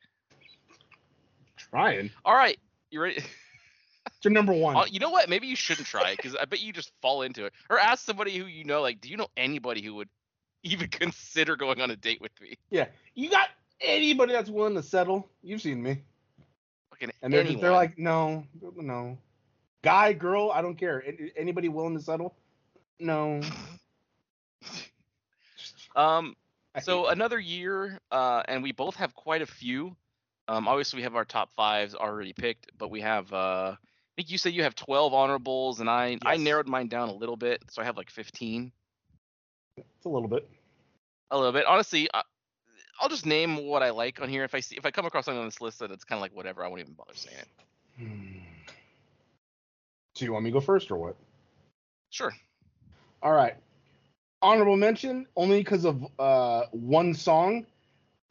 Trying. 1.57 2.11
All 2.25 2.35
right, 2.35 2.59
you 2.91 3.01
ready? 3.01 3.23
It's 4.19 4.25
your 4.25 4.33
number 4.33 4.53
one. 4.53 4.77
Uh, 4.77 4.85
you 4.91 4.99
know 4.99 5.11
what? 5.11 5.29
Maybe 5.29 5.47
you 5.47 5.55
shouldn't 5.55 5.87
try 5.87 6.11
it 6.11 6.17
because 6.17 6.35
I 6.35 6.45
bet 6.45 6.61
you 6.61 6.73
just 6.73 6.91
fall 7.01 7.23
into 7.23 7.45
it. 7.45 7.53
Or 7.71 7.79
ask 7.79 8.05
somebody 8.05 8.37
who 8.37 8.47
you 8.47 8.65
know. 8.65 8.83
Like, 8.83 9.01
do 9.01 9.09
you 9.09 9.17
know 9.17 9.29
anybody 9.37 9.81
who 9.81 9.95
would 9.95 10.09
even 10.65 10.89
consider 10.91 11.55
going 11.55 11.81
on 11.81 11.93
a 11.93 11.97
date 11.97 12.21
with 12.21 12.33
me? 12.41 12.57
Yeah. 12.69 12.87
You 13.15 13.31
got 13.31 13.47
anybody 13.81 14.33
that's 14.33 14.51
willing 14.51 14.75
to 14.75 14.83
settle? 14.83 15.29
You've 15.45 15.63
seen 15.63 15.81
me. 15.81 16.03
Fucking 16.91 17.13
And 17.23 17.33
they're 17.33 17.45
just, 17.45 17.61
they're 17.61 17.71
like, 17.71 17.97
no, 17.97 18.45
no. 18.75 19.19
Guy, 19.83 20.15
girl, 20.15 20.51
I 20.53 20.63
don't 20.63 20.75
care. 20.75 21.05
Anybody 21.37 21.69
willing 21.69 21.97
to 21.97 22.03
settle? 22.03 22.35
No. 22.99 23.41
um. 25.97 26.35
So 26.83 27.07
another 27.07 27.39
year, 27.39 28.01
uh, 28.11 28.43
and 28.47 28.65
we 28.65 28.73
both 28.73 28.97
have 28.97 29.15
quite 29.15 29.43
a 29.43 29.47
few. 29.47 29.97
Um, 30.49 30.67
obviously 30.67 30.99
we 30.99 31.03
have 31.03 31.17
our 31.17 31.25
top 31.25 31.53
fives 31.53 31.95
already 31.95 32.33
picked, 32.33 32.73
but 32.77 32.91
we 32.91 33.01
have. 33.01 33.33
Uh, 33.33 33.77
think 34.19 34.33
you 34.33 34.39
said 34.39 34.53
you 34.53 34.65
have 34.65 34.75
12 34.75 35.15
honorables, 35.15 35.79
and 35.79 35.89
I 35.89 36.19
I 36.27 36.37
narrowed 36.37 36.67
mine 36.67 36.89
down 36.89 37.09
a 37.09 37.13
little 37.13 37.37
bit, 37.37 37.63
so 37.71 37.81
I 37.81 37.85
have 37.85 37.97
like 37.97 38.11
15. 38.11 38.73
it's 39.77 40.05
a 40.05 40.09
little 40.09 40.29
bit. 40.29 40.49
A 41.31 41.37
little 41.37 41.53
bit, 41.53 41.67
honestly. 41.67 42.09
I, 42.13 42.23
I'll 43.01 43.09
just 43.09 43.27
name 43.27 43.65
what 43.65 43.81
I 43.81 43.91
like 43.91 44.21
on 44.21 44.29
here. 44.29 44.43
If 44.43 44.57
I 44.57 44.61
see 44.61 44.77
if 44.77 44.85
I 44.85 44.91
come 44.91 45.07
across 45.07 45.27
something 45.27 45.39
on 45.39 45.47
this 45.47 45.61
list 45.61 45.79
that 45.79 45.93
it's 45.93 46.03
kind 46.03 46.19
of 46.19 46.23
like 46.23 46.35
whatever, 46.35 46.65
I 46.65 46.69
won't 46.69 46.81
even 46.81 46.95
bother 46.95 47.15
saying 47.15 47.37
it. 47.39 47.49
Hmm. 47.97 48.39
So 50.17 50.25
you 50.25 50.33
want 50.33 50.45
me 50.45 50.51
to 50.51 50.55
go 50.55 50.61
first 50.61 50.91
or 50.91 50.97
what? 50.97 51.17
Sure. 52.11 52.35
All 53.23 53.33
right. 53.33 53.55
Honorable 54.43 54.77
mention 54.77 55.27
only 55.37 55.59
because 55.59 55.85
of 55.85 56.05
uh, 56.19 56.65
one 56.73 57.15
song, 57.15 57.67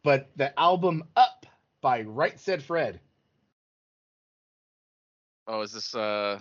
but 0.04 0.30
the 0.36 0.58
album 0.60 1.06
Up 1.16 1.46
by 1.80 2.02
Right 2.02 2.38
Said 2.38 2.62
Fred. 2.62 3.00
Oh, 5.48 5.62
is 5.62 5.72
this 5.72 5.96
uh? 5.96 6.40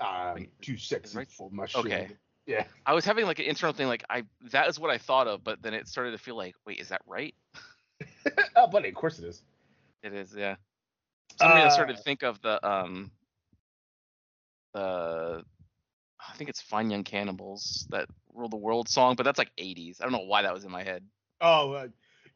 Um, 0.00 0.34
Wait, 0.34 0.60
too 0.60 0.76
sexy 0.76 1.16
Right- 1.16 1.30
for 1.30 1.48
my 1.52 1.66
shit. 1.66 1.78
Okay. 1.84 2.08
Yeah. 2.44 2.64
I 2.84 2.92
was 2.92 3.04
having 3.04 3.24
like 3.24 3.38
an 3.38 3.44
internal 3.44 3.72
thing, 3.72 3.86
like 3.86 4.02
I 4.10 4.24
that 4.50 4.68
is 4.68 4.80
what 4.80 4.90
I 4.90 4.98
thought 4.98 5.28
of, 5.28 5.44
but 5.44 5.62
then 5.62 5.74
it 5.74 5.86
started 5.86 6.10
to 6.10 6.18
feel 6.18 6.36
like, 6.36 6.56
wait, 6.66 6.80
is 6.80 6.88
that 6.88 7.02
right? 7.06 7.36
oh, 8.56 8.66
buddy, 8.66 8.88
of 8.88 8.96
course 8.96 9.20
it 9.20 9.26
is. 9.26 9.44
It 10.02 10.12
is, 10.12 10.34
yeah. 10.34 10.56
Somebody 11.38 11.60
I 11.62 11.68
started 11.68 11.92
Uh, 11.94 11.96
to 11.98 12.02
think 12.02 12.22
of 12.24 12.40
the 12.42 12.68
um 12.68 13.12
the 14.74 15.44
I 16.28 16.34
think 16.34 16.50
it's 16.50 16.60
Fine 16.60 16.90
Young 16.90 17.04
Cannibals 17.04 17.86
that 17.90 18.08
rule 18.34 18.48
the 18.48 18.56
world 18.56 18.88
song, 18.88 19.14
but 19.14 19.22
that's 19.22 19.38
like 19.38 19.50
80s. 19.56 20.00
I 20.00 20.04
don't 20.04 20.12
know 20.12 20.26
why 20.26 20.42
that 20.42 20.52
was 20.54 20.64
in 20.64 20.70
my 20.70 20.82
head. 20.82 21.04
Oh, 21.40 21.72
uh, 21.72 21.88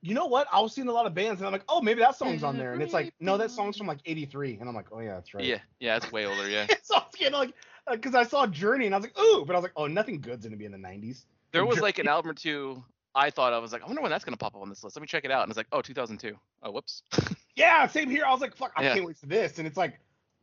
you 0.03 0.15
know 0.15 0.27
what? 0.27 0.47
I 0.53 0.61
was 0.61 0.75
seeing 0.75 0.89
a 0.89 0.93
lot 0.93 1.07
of 1.07 1.15
bands, 1.15 1.41
and 1.41 1.47
I'm 1.47 1.53
like, 1.53 1.65
oh, 1.69 1.81
maybe 1.81 2.01
that 2.01 2.17
song's 2.17 2.43
on 2.43 2.57
there, 2.57 2.73
and 2.73 2.83
it's 2.83 2.93
like, 2.93 3.13
no, 3.21 3.37
that 3.39 3.51
song's 3.51 3.77
from 3.77 3.87
like 3.87 3.99
'83, 4.05 4.59
and 4.61 4.69
I'm 4.69 4.75
like, 4.75 4.87
oh 4.93 5.01
yeah, 5.01 5.15
that's 5.15 5.35
right. 5.35 5.45
Yeah, 5.45 5.59
yeah, 5.81 5.97
it's 5.97 6.11
way 6.13 6.27
older. 6.27 6.49
Yeah, 6.49 6.67
so 6.83 6.97
I 6.97 6.99
was 6.99 7.15
getting 7.19 7.35
like, 7.35 7.55
uh, 7.87 7.97
because 7.97 8.15
I 8.15 8.25
saw 8.25 8.47
Journey, 8.47 8.87
and 8.87 8.95
I 8.95 8.99
was 8.99 9.07
like, 9.07 9.19
ooh, 9.19 9.45
but 9.47 9.55
I 9.55 9.59
was 9.59 9.63
like, 9.63 9.73
oh, 9.77 9.87
nothing 9.87 10.21
good's 10.21 10.45
gonna 10.45 10.57
be 10.57 10.65
in 10.65 10.73
the 10.73 10.79
'90s. 10.79 11.25
there 11.53 11.67
was 11.67 11.81
like 11.81 11.99
an 11.99 12.09
album 12.09 12.31
or 12.31 12.35
two 12.35 12.83
I 13.17 13.31
thought 13.31 13.55
I 13.55 13.59
was 13.59 13.73
like, 13.73 13.83
I 13.83 13.87
wonder 13.87 14.03
when 14.03 14.11
that's 14.11 14.25
gonna 14.25 14.37
pop 14.37 14.55
up 14.55 14.61
on 14.61 14.69
this 14.69 14.85
list. 14.85 14.95
Let 14.95 15.01
me 15.01 15.07
check 15.07 15.25
it 15.25 15.31
out, 15.31 15.43
and 15.43 15.51
it's 15.51 15.57
like, 15.57 15.69
oh, 15.73 15.81
2002. 15.81 16.37
Oh, 16.63 16.71
whoops. 16.71 17.03
Yeah, 17.57 17.87
same 17.87 18.11
here. 18.11 18.27
I 18.27 18.33
was 18.33 18.43
like, 18.43 18.55
fuck, 18.55 18.73
I 18.77 18.83
Yeah. 18.83 18.93
can't 18.93 19.07
wait 19.07 19.17
for 19.17 19.25
this, 19.25 19.57
and 19.57 19.67
it's 19.67 19.79
like 19.79 19.99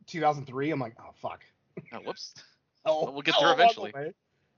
2003. 0.08 0.72
I'm 0.72 0.80
like, 0.80 0.96
oh 0.98 1.12
fuck. 1.22 1.44
oh, 1.92 1.98
whoops. 1.98 2.34
Oh, 2.84 3.08
We'll 3.12 3.22
get 3.22 3.36
oh, 3.38 3.42
there 3.42 3.50
oh, 3.50 3.54
eventually. 3.54 3.92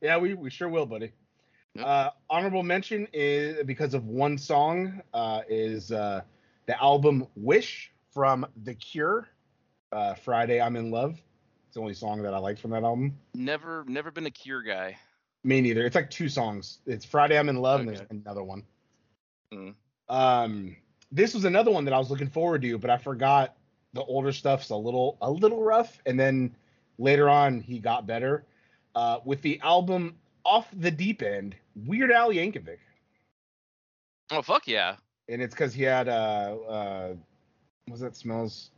Yeah, 0.01 0.17
we, 0.17 0.33
we 0.33 0.49
sure 0.49 0.71
will, 0.71 0.87
buddy. 0.87 1.13
Uh, 1.79 2.11
honorable 2.31 2.63
mention 2.63 3.07
is 3.13 3.63
because 3.65 3.95
of 3.95 4.07
one 4.07 4.39
song 4.39 5.03
uh, 5.15 5.43
is 5.49 5.93
uh, 5.93 6.23
the 6.67 6.83
album 6.83 7.27
"Wish" 7.37 7.93
from 8.11 8.47
The 8.65 8.75
Cure. 8.75 9.29
Uh, 9.93 10.15
Friday, 10.15 10.61
I'm 10.61 10.77
in 10.77 10.91
love. 10.91 11.21
It's 11.67 11.75
the 11.75 11.81
only 11.81 11.95
song 11.95 12.23
that 12.23 12.35
I 12.35 12.39
like 12.39 12.59
from 12.59 12.71
that 12.73 12.83
album. 12.83 13.17
Never, 13.35 13.85
never 13.87 14.11
been 14.11 14.27
a 14.27 14.31
Cure 14.31 14.63
guy. 14.63 14.97
Me 15.45 15.61
neither. 15.61 15.85
It's 15.87 15.95
like 15.95 16.11
two 16.11 16.29
songs. 16.29 16.79
It's 16.87 17.05
Friday, 17.05 17.39
I'm 17.39 17.49
in 17.49 17.57
love, 17.57 17.81
and 17.81 17.89
there's 17.89 18.03
another 18.11 18.43
one. 18.43 18.65
Mm. 19.53 19.75
Um, 20.09 20.77
this 21.13 21.35
was 21.35 21.45
another 21.45 21.71
one 21.71 21.85
that 21.85 21.95
I 21.95 21.99
was 21.99 22.11
looking 22.11 22.29
forward 22.29 22.63
to, 22.63 22.79
but 22.79 22.91
I 22.91 22.99
forgot 22.99 23.57
the 23.93 24.03
older 24.03 24.33
stuff's 24.33 24.71
a 24.71 24.77
little 24.77 25.17
a 25.21 25.31
little 25.31 25.63
rough, 25.63 26.01
and 26.05 26.19
then 26.19 26.55
later 26.99 27.29
on 27.29 27.61
he 27.61 27.79
got 27.79 28.07
better. 28.07 28.45
Uh, 28.95 29.21
with 29.25 29.43
the 29.43 29.61
album 29.61 30.17
Off 30.47 30.69
the 30.79 30.91
Deep 30.91 31.23
End, 31.23 31.57
Weird 31.87 32.13
Al 32.13 32.31
Yankovic, 32.31 32.79
Oh 34.31 34.43
fuck 34.43 34.67
yeah. 34.69 34.97
and 35.29 35.43
it's 35.43 35.55
because 35.55 35.75
he 35.75 35.83
had 35.83 36.09
uh 36.09 36.57
uh, 36.69 37.15
what's 37.87 38.01
that 38.01 38.17
smells 38.17 38.71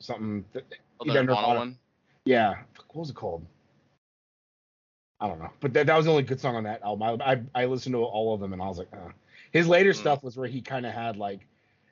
something? 0.00 0.44
That, 0.52 0.64
Oh, 1.00 1.04
the 1.04 1.14
Nirvana 1.14 1.26
Nirvana. 1.40 1.58
one. 1.58 1.78
yeah, 2.24 2.54
fuck, 2.74 2.94
what 2.94 3.00
was 3.02 3.10
it 3.10 3.16
called? 3.16 3.44
I 5.20 5.26
don't 5.28 5.38
know, 5.40 5.50
but 5.60 5.72
that, 5.74 5.86
that 5.86 5.96
was 5.96 6.06
the 6.06 6.12
only 6.12 6.22
good 6.22 6.40
song 6.40 6.54
on 6.56 6.62
that 6.64 6.80
album. 6.82 7.20
I, 7.20 7.32
I 7.32 7.62
I 7.62 7.64
listened 7.66 7.94
to 7.94 8.02
all 8.04 8.34
of 8.34 8.40
them, 8.40 8.52
and 8.52 8.62
I 8.62 8.66
was 8.66 8.78
like, 8.78 8.88
uh. 8.92 9.10
his 9.52 9.66
later 9.66 9.90
Mm. 9.90 9.96
stuff 9.96 10.22
was 10.22 10.36
where 10.36 10.46
he 10.48 10.60
kind 10.60 10.86
of 10.86 10.92
had 10.92 11.16
like, 11.16 11.40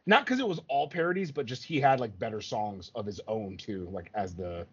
not 0.07 0.25
because 0.25 0.39
it 0.39 0.47
was 0.47 0.61
all 0.69 0.89
parodies, 0.89 1.33
but 1.33 1.45
just 1.47 1.65
he 1.65 1.81
had 1.81 1.99
like 1.99 2.17
better 2.21 2.41
songs 2.41 2.93
of 2.95 3.05
his 3.07 3.21
own 3.27 3.57
too. 3.57 3.89
Like 3.93 4.11
as 4.15 4.35
the 4.35 4.65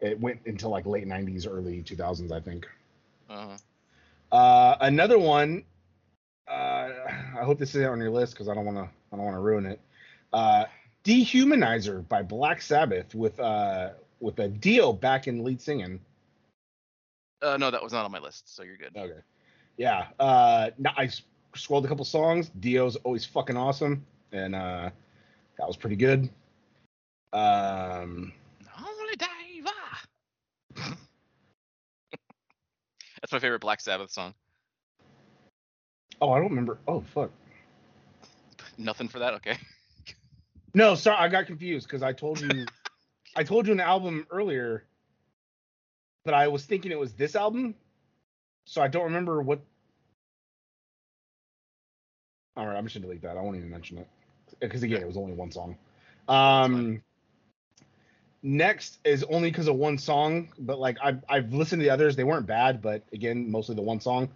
it 0.00 0.20
went 0.20 0.40
into 0.44 0.68
like 0.68 0.86
late 0.86 1.06
'90s, 1.06 1.48
early 1.50 1.82
2000s, 1.82 2.30
I 2.30 2.38
think. 2.40 2.66
Uh-huh. 3.28 4.36
Uh, 4.36 4.76
another 4.80 5.18
one. 5.18 5.64
Uh, 6.48 6.90
I 7.38 7.42
hope 7.42 7.58
this 7.58 7.74
is 7.74 7.84
on 7.86 7.98
your 7.98 8.10
list 8.10 8.34
because 8.34 8.48
I 8.48 8.54
don't 8.54 8.64
want 8.64 8.78
to. 8.78 8.88
I 9.12 9.16
don't 9.16 9.24
want 9.24 9.36
to 9.36 9.40
ruin 9.40 9.66
it. 9.66 9.80
Uh, 10.32 10.64
Dehumanizer 11.04 12.06
by 12.08 12.22
Black 12.22 12.60
Sabbath 12.60 13.14
with 13.14 13.38
uh 13.38 13.90
with 14.20 14.38
a 14.40 14.48
Dio 14.48 14.92
back 14.92 15.28
in 15.28 15.44
lead 15.44 15.60
singing. 15.60 16.00
Uh, 17.42 17.56
no, 17.56 17.70
that 17.70 17.82
was 17.82 17.92
not 17.92 18.04
on 18.04 18.10
my 18.10 18.18
list, 18.18 18.54
so 18.54 18.62
you're 18.62 18.76
good. 18.76 18.96
Okay. 18.96 19.20
Yeah. 19.76 20.06
Uh, 20.18 20.70
now 20.78 20.92
I 20.96 21.10
scrolled 21.54 21.84
a 21.84 21.88
couple 21.88 22.04
songs. 22.04 22.50
Dio's 22.60 22.96
always 22.96 23.24
fucking 23.24 23.56
awesome, 23.56 24.04
and 24.32 24.54
uh, 24.54 24.90
that 25.58 25.66
was 25.66 25.76
pretty 25.76 25.96
good. 25.96 26.30
Um, 27.32 28.32
Holy 28.68 29.16
diver. 29.16 29.70
That's 33.26 33.32
my 33.32 33.40
favorite 33.40 33.60
Black 33.60 33.80
Sabbath 33.80 34.12
song. 34.12 34.34
oh, 36.20 36.30
I 36.30 36.38
don't 36.38 36.50
remember. 36.50 36.78
Oh, 36.86 37.00
fuck. 37.00 37.32
Nothing 38.78 39.08
for 39.08 39.18
that. 39.18 39.34
Okay. 39.34 39.58
No, 40.74 40.94
sorry, 40.94 41.16
I 41.18 41.26
got 41.26 41.46
confused 41.46 41.88
because 41.88 42.04
I 42.04 42.12
told 42.12 42.40
you, 42.40 42.66
I 43.36 43.42
told 43.42 43.66
you 43.66 43.72
an 43.72 43.80
album 43.80 44.28
earlier, 44.30 44.84
but 46.24 46.34
I 46.34 46.46
was 46.46 46.64
thinking 46.64 46.92
it 46.92 47.00
was 47.00 47.14
this 47.14 47.34
album, 47.34 47.74
so 48.64 48.80
I 48.80 48.86
don't 48.86 49.02
remember 49.02 49.42
what. 49.42 49.58
All 52.56 52.64
right, 52.64 52.76
I'm 52.76 52.84
just 52.84 52.94
gonna 52.94 53.06
delete 53.06 53.22
that. 53.22 53.36
I 53.36 53.42
won't 53.42 53.56
even 53.56 53.70
mention 53.70 53.98
it 53.98 54.08
because 54.60 54.84
again, 54.84 55.02
it 55.02 55.06
was 55.08 55.16
only 55.16 55.32
one 55.32 55.50
song. 55.50 55.76
Um, 56.28 57.02
next 58.42 58.98
is 59.04 59.24
only 59.24 59.50
because 59.50 59.68
of 59.68 59.76
one 59.76 59.98
song, 59.98 60.52
but 60.58 60.78
like 60.78 60.98
I've 61.02 61.24
I've 61.28 61.52
listened 61.52 61.80
to 61.80 61.84
the 61.84 61.90
others. 61.90 62.16
They 62.16 62.24
weren't 62.24 62.46
bad, 62.46 62.82
but 62.82 63.02
again, 63.12 63.50
mostly 63.50 63.74
the 63.74 63.82
one 63.82 64.00
song. 64.00 64.28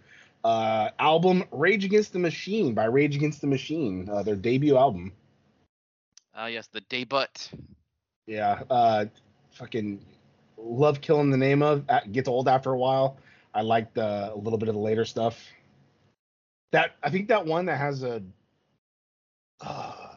Uh, 0.43 0.89
album 0.99 1.43
Rage 1.51 1.85
Against 1.85 2.13
the 2.13 2.19
Machine 2.19 2.73
by 2.73 2.85
Rage 2.85 3.15
Against 3.15 3.41
the 3.41 3.47
Machine, 3.47 4.09
uh, 4.09 4.23
their 4.23 4.35
debut 4.35 4.75
album. 4.75 5.11
Ah, 6.33 6.47
yes, 6.47 6.67
the 6.67 6.81
day 6.81 7.03
but. 7.03 7.49
Yeah, 8.25 8.63
uh, 8.69 9.05
fucking 9.51 10.03
love 10.57 11.01
killing 11.01 11.29
the 11.29 11.37
name 11.37 11.61
of 11.61 11.83
uh, 11.89 12.01
gets 12.11 12.27
old 12.27 12.47
after 12.47 12.71
a 12.71 12.77
while. 12.77 13.17
I 13.53 13.61
like 13.61 13.93
the 13.93 14.31
a 14.33 14.37
little 14.37 14.57
bit 14.57 14.69
of 14.69 14.75
the 14.75 14.81
later 14.81 15.05
stuff. 15.05 15.45
That 16.71 16.95
I 17.03 17.09
think 17.09 17.27
that 17.27 17.45
one 17.45 17.65
that 17.65 17.77
has 17.77 18.03
a 18.03 18.23
uh, 19.59 20.15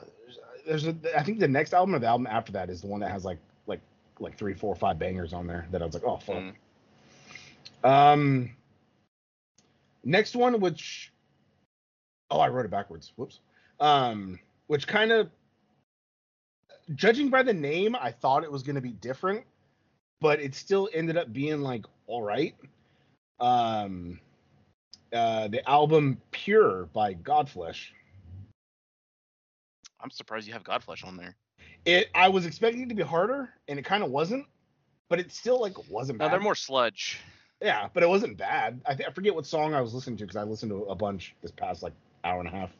there's 0.67 0.87
a 0.87 0.97
I 1.17 1.23
think 1.23 1.39
the 1.39 1.49
next 1.49 1.75
album 1.75 1.95
or 1.95 1.99
the 1.99 2.07
album 2.07 2.27
after 2.29 2.53
that 2.53 2.71
is 2.71 2.81
the 2.81 2.87
one 2.87 3.01
that 3.01 3.11
has 3.11 3.25
like 3.25 3.39
like 4.21 4.37
three, 4.37 4.55
four, 4.55 4.75
five 4.75 4.99
bangers 4.99 5.33
on 5.33 5.47
there 5.47 5.67
that 5.71 5.83
I 5.83 5.87
was 5.87 5.95
like, 5.95 6.05
oh 6.05 6.17
fuck. 6.19 6.43
Mm. 7.85 7.89
Um, 7.89 8.51
next 10.05 10.35
one, 10.35 10.61
which 10.61 11.13
oh, 12.31 12.41
I 12.41 12.49
wrote 12.49 12.65
it 12.65 12.71
backwards. 12.71 13.13
Whoops. 13.17 13.41
Um, 13.81 14.39
which 14.67 14.87
kind 14.87 15.13
of, 15.13 15.31
judging 16.95 17.29
by 17.29 17.43
the 17.43 17.53
name, 17.53 17.97
I 18.01 18.11
thought 18.11 18.45
it 18.45 18.53
was 18.53 18.63
going 18.63 18.77
to 18.77 18.81
be 18.81 18.93
different, 18.93 19.45
but 20.21 20.41
it 20.41 20.55
still 20.55 20.89
ended 20.93 21.17
up 21.17 21.33
being 21.33 21.61
like 21.61 21.85
all 22.07 22.23
right. 22.23 22.55
Um, 23.41 24.21
uh, 25.13 25.49
the 25.49 25.69
album 25.69 26.21
Pure 26.31 26.87
by 26.93 27.15
Godflesh. 27.15 27.87
I'm 30.01 30.11
surprised 30.11 30.47
you 30.47 30.53
have 30.53 30.65
Godflesh 30.65 31.07
on 31.07 31.17
there. 31.17 31.37
It 31.85 32.09
I 32.15 32.29
was 32.29 32.47
expecting 32.47 32.83
it 32.83 32.89
to 32.89 32.95
be 32.95 33.03
harder, 33.03 33.51
and 33.69 33.79
it 33.79 33.85
kind 33.85 34.03
of 34.03 34.11
wasn't, 34.11 34.47
but 35.09 35.19
it 35.21 35.33
still 35.33 35.61
like 35.61 35.89
wasn't 35.91 36.19
No, 36.19 36.27
bad. 36.27 36.33
they're 36.33 36.41
more 36.41 36.55
sludge. 36.55 37.21
Yeah, 37.61 37.89
but 37.93 38.03
it 38.03 38.09
wasn't 38.09 38.37
bad. 38.37 38.81
I, 38.87 38.95
th- 38.95 39.09
I 39.09 39.13
forget 39.13 39.35
what 39.35 39.47
song 39.47 39.75
I 39.75 39.81
was 39.81 39.95
listening 39.95 40.17
to 40.19 40.25
because 40.25 40.37
I 40.37 40.43
listened 40.43 40.71
to 40.73 40.85
a 40.85 40.95
bunch 40.95 41.35
this 41.43 41.51
past 41.51 41.83
like 41.83 41.93
hour 42.25 42.41
and 42.41 42.49
a 42.49 42.53
half. 42.53 42.71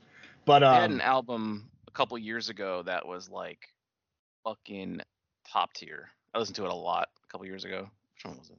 But 0.45 0.61
They 0.61 0.67
had 0.67 0.85
um, 0.91 0.93
an 0.93 1.01
album 1.01 1.71
a 1.89 1.91
couple 1.91 2.19
years 2.19 2.49
ago 2.51 2.83
that 2.83 3.07
was 3.07 3.31
like 3.31 3.69
fucking 4.45 5.01
top 5.49 5.73
tier. 5.73 6.11
I 6.35 6.39
listened 6.39 6.57
to 6.57 6.65
it 6.65 6.71
a 6.71 6.75
lot 6.75 7.09
a 7.23 7.27
couple 7.29 7.47
years 7.47 7.65
ago. 7.65 7.89
Which 8.15 8.25
one 8.25 8.39
was 8.39 8.51
it? 8.51 8.59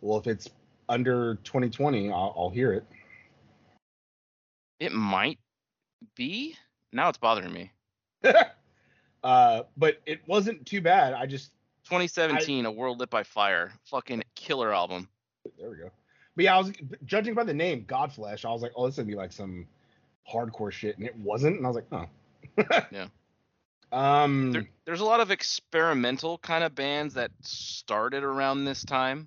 well, 0.00 0.18
if 0.18 0.26
it's 0.26 0.48
under 0.88 1.36
2020, 1.42 2.10
I'll, 2.10 2.34
I'll 2.36 2.50
hear 2.50 2.72
it. 2.72 2.84
It 4.78 4.92
might 4.92 5.38
be. 6.14 6.54
Now 6.92 7.08
it's 7.08 7.18
bothering 7.18 7.52
me. 7.52 7.72
uh, 9.26 9.64
but 9.76 9.96
it 10.06 10.20
wasn't 10.28 10.64
too 10.64 10.80
bad. 10.80 11.12
I 11.12 11.26
just 11.26 11.50
2017, 11.86 12.64
A 12.64 12.70
World 12.70 13.00
Lit 13.00 13.10
by 13.10 13.24
Fire. 13.24 13.72
Fucking 13.90 14.22
killer 14.36 14.72
album. 14.72 15.08
there 15.58 15.68
we 15.68 15.76
go. 15.76 15.90
But 16.36 16.44
yeah, 16.44 16.54
I 16.54 16.58
was 16.58 16.72
judging 17.04 17.34
by 17.34 17.42
the 17.42 17.52
name 17.52 17.84
Godflesh. 17.88 18.44
I 18.44 18.52
was 18.52 18.62
like, 18.62 18.70
oh, 18.76 18.86
this 18.86 18.98
would 18.98 19.08
be 19.08 19.16
like 19.16 19.32
some 19.32 19.66
hardcore 20.32 20.70
shit, 20.70 20.96
and 20.96 21.04
it 21.04 21.16
wasn't. 21.16 21.56
And 21.56 21.66
I 21.66 21.68
was 21.68 21.74
like, 21.74 21.86
oh. 21.90 22.84
Yeah. 22.92 23.08
Um. 23.90 24.52
There, 24.52 24.68
there's 24.84 25.00
a 25.00 25.04
lot 25.04 25.18
of 25.18 25.32
experimental 25.32 26.38
kind 26.38 26.62
of 26.62 26.76
bands 26.76 27.14
that 27.14 27.32
started 27.40 28.22
around 28.22 28.64
this 28.64 28.84
time. 28.84 29.26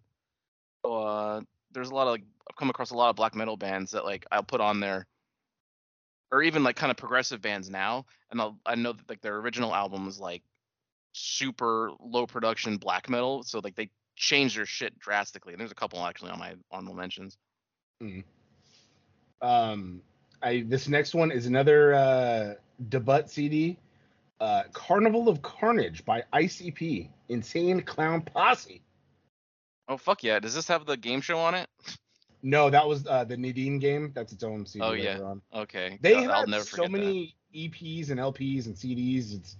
Uh, 0.85 1.41
there's 1.73 1.89
a 1.89 1.95
lot 1.95 2.07
of 2.07 2.11
like 2.11 2.23
I've 2.49 2.55
come 2.55 2.69
across 2.69 2.91
a 2.91 2.95
lot 2.95 3.09
of 3.09 3.17
black 3.17 3.35
metal 3.35 3.57
bands 3.57 3.91
that 3.91 4.05
like 4.05 4.25
I'll 4.31 4.43
put 4.43 4.61
on 4.61 4.79
there, 4.79 5.07
or 6.31 6.43
even 6.43 6.63
like 6.63 6.75
kind 6.75 6.91
of 6.91 6.97
progressive 6.97 7.41
bands 7.41 7.69
now, 7.69 8.05
and 8.31 8.39
I'll, 8.39 8.57
I 8.65 8.75
know 8.75 8.93
that 8.93 9.09
like 9.09 9.21
their 9.21 9.37
original 9.37 9.73
album 9.73 10.05
was 10.05 10.19
like 10.19 10.43
super 11.13 11.91
low 11.99 12.27
production 12.27 12.77
black 12.77 13.09
metal, 13.09 13.43
so 13.43 13.59
like 13.63 13.75
they 13.75 13.89
changed 14.15 14.57
their 14.57 14.65
shit 14.65 14.97
drastically. 14.99 15.53
And 15.53 15.59
there's 15.59 15.71
a 15.71 15.75
couple 15.75 16.05
actually 16.05 16.31
on 16.31 16.39
my 16.39 16.53
honorable 16.71 16.95
mentions. 16.95 17.37
Um, 19.41 20.01
I 20.41 20.65
this 20.67 20.87
next 20.87 21.13
one 21.13 21.31
is 21.31 21.45
another 21.45 21.93
uh, 21.93 22.53
debut 22.89 23.23
CD, 23.27 23.77
uh, 24.39 24.63
Carnival 24.73 25.29
of 25.29 25.41
Carnage 25.41 26.05
by 26.05 26.23
ICP, 26.33 27.09
Insane 27.29 27.81
Clown 27.81 28.21
Posse. 28.21 28.81
Oh 29.87 29.97
fuck 29.97 30.23
yeah! 30.23 30.39
Does 30.39 30.53
this 30.53 30.67
have 30.67 30.85
the 30.85 30.97
game 30.97 31.21
show 31.21 31.39
on 31.39 31.55
it? 31.55 31.67
No, 32.41 32.69
that 32.69 32.87
was 32.87 33.05
uh, 33.05 33.23
the 33.25 33.35
Neden 33.35 33.79
game. 33.79 34.11
That's 34.13 34.31
its 34.31 34.43
own 34.43 34.65
CD. 34.65 34.85
Oh, 34.85 34.93
yeah. 34.93 35.33
Okay, 35.53 35.97
They 36.01 36.23
have 36.23 36.47
never 36.47 36.63
so 36.63 36.77
forget 36.83 36.91
that. 36.91 36.97
many 36.99 37.35
EPs 37.53 38.09
and 38.11 38.19
LPs 38.19 38.65
and 38.67 38.75
CDs. 38.75 39.33
It's 39.35 39.55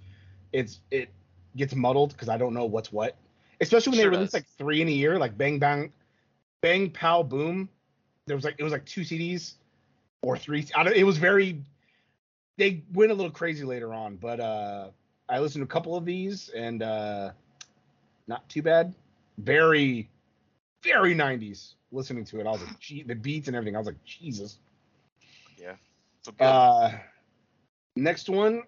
it's 0.53 0.79
it 0.91 1.09
gets 1.55 1.75
muddled 1.75 2.13
because 2.13 2.29
I 2.29 2.37
don't 2.37 2.53
know 2.53 2.65
what's 2.65 2.91
what. 2.91 3.15
Especially 3.61 3.91
when 3.91 3.99
Sure 3.99 4.09
they 4.11 4.15
release 4.17 4.31
does. 4.31 4.33
like 4.41 4.47
three 4.57 4.81
in 4.81 4.87
a 4.87 4.91
year, 4.91 5.19
like 5.19 5.37
Bang 5.37 5.59
Bang, 5.59 5.91
Bang 6.61 6.89
Pow 6.91 7.21
Boom. 7.23 7.67
There 8.27 8.35
was 8.37 8.45
like 8.45 8.55
it 8.57 8.63
was 8.63 8.71
like 8.71 8.85
two 8.85 9.01
CDs 9.01 9.55
or 10.21 10.37
three. 10.37 10.65
I 10.75 10.83
don't. 10.83 10.95
It 10.95 11.03
was 11.03 11.17
very. 11.17 11.61
They 12.57 12.83
went 12.93 13.11
a 13.11 13.15
little 13.15 13.31
crazy 13.31 13.63
later 13.65 13.93
on, 13.93 14.15
but 14.15 14.39
uh 14.39 14.89
I 15.27 15.39
listened 15.39 15.61
to 15.61 15.65
a 15.65 15.67
couple 15.73 15.95
of 15.97 16.05
these 16.05 16.49
and 16.49 16.81
uh 16.81 17.31
not 18.27 18.47
too 18.49 18.61
bad. 18.61 18.93
Very, 19.37 20.09
very 20.83 21.15
90s. 21.15 21.73
Listening 21.91 22.23
to 22.25 22.39
it, 22.39 22.45
I 22.45 22.51
was 22.51 22.61
like, 22.61 22.79
gee, 22.79 23.03
the 23.03 23.15
beats 23.15 23.47
and 23.47 23.55
everything. 23.55 23.75
I 23.75 23.79
was 23.79 23.87
like, 23.87 24.03
Jesus. 24.05 24.59
Good. 26.37 26.43
Uh, 26.43 26.91
next 27.95 28.29
one, 28.29 28.63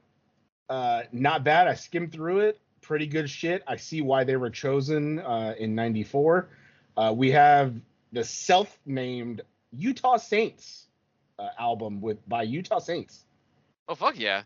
uh, 0.70 1.04
not 1.12 1.44
bad. 1.44 1.68
I 1.68 1.76
skimmed 1.76 2.12
through 2.12 2.40
it. 2.40 2.60
Pretty 2.82 3.06
good 3.06 3.30
shit. 3.30 3.64
I 3.68 3.76
see 3.76 4.02
why 4.02 4.24
they 4.24 4.36
were 4.36 4.50
chosen 4.50 5.20
uh, 5.20 5.54
in 5.58 5.76
'94. 5.76 6.50
Uh, 6.98 7.14
we 7.16 7.32
have 7.32 7.76
the 8.12 8.24
self-named 8.24 9.42
Utah 9.72 10.18
Saints 10.18 10.88
uh, 11.38 11.50
album 11.60 12.02
with 12.02 12.28
by 12.28 12.44
Utah 12.44 12.80
Saints. 12.80 13.26
oh 13.88 13.96
fuck 13.96 14.18
yeah! 14.18 14.44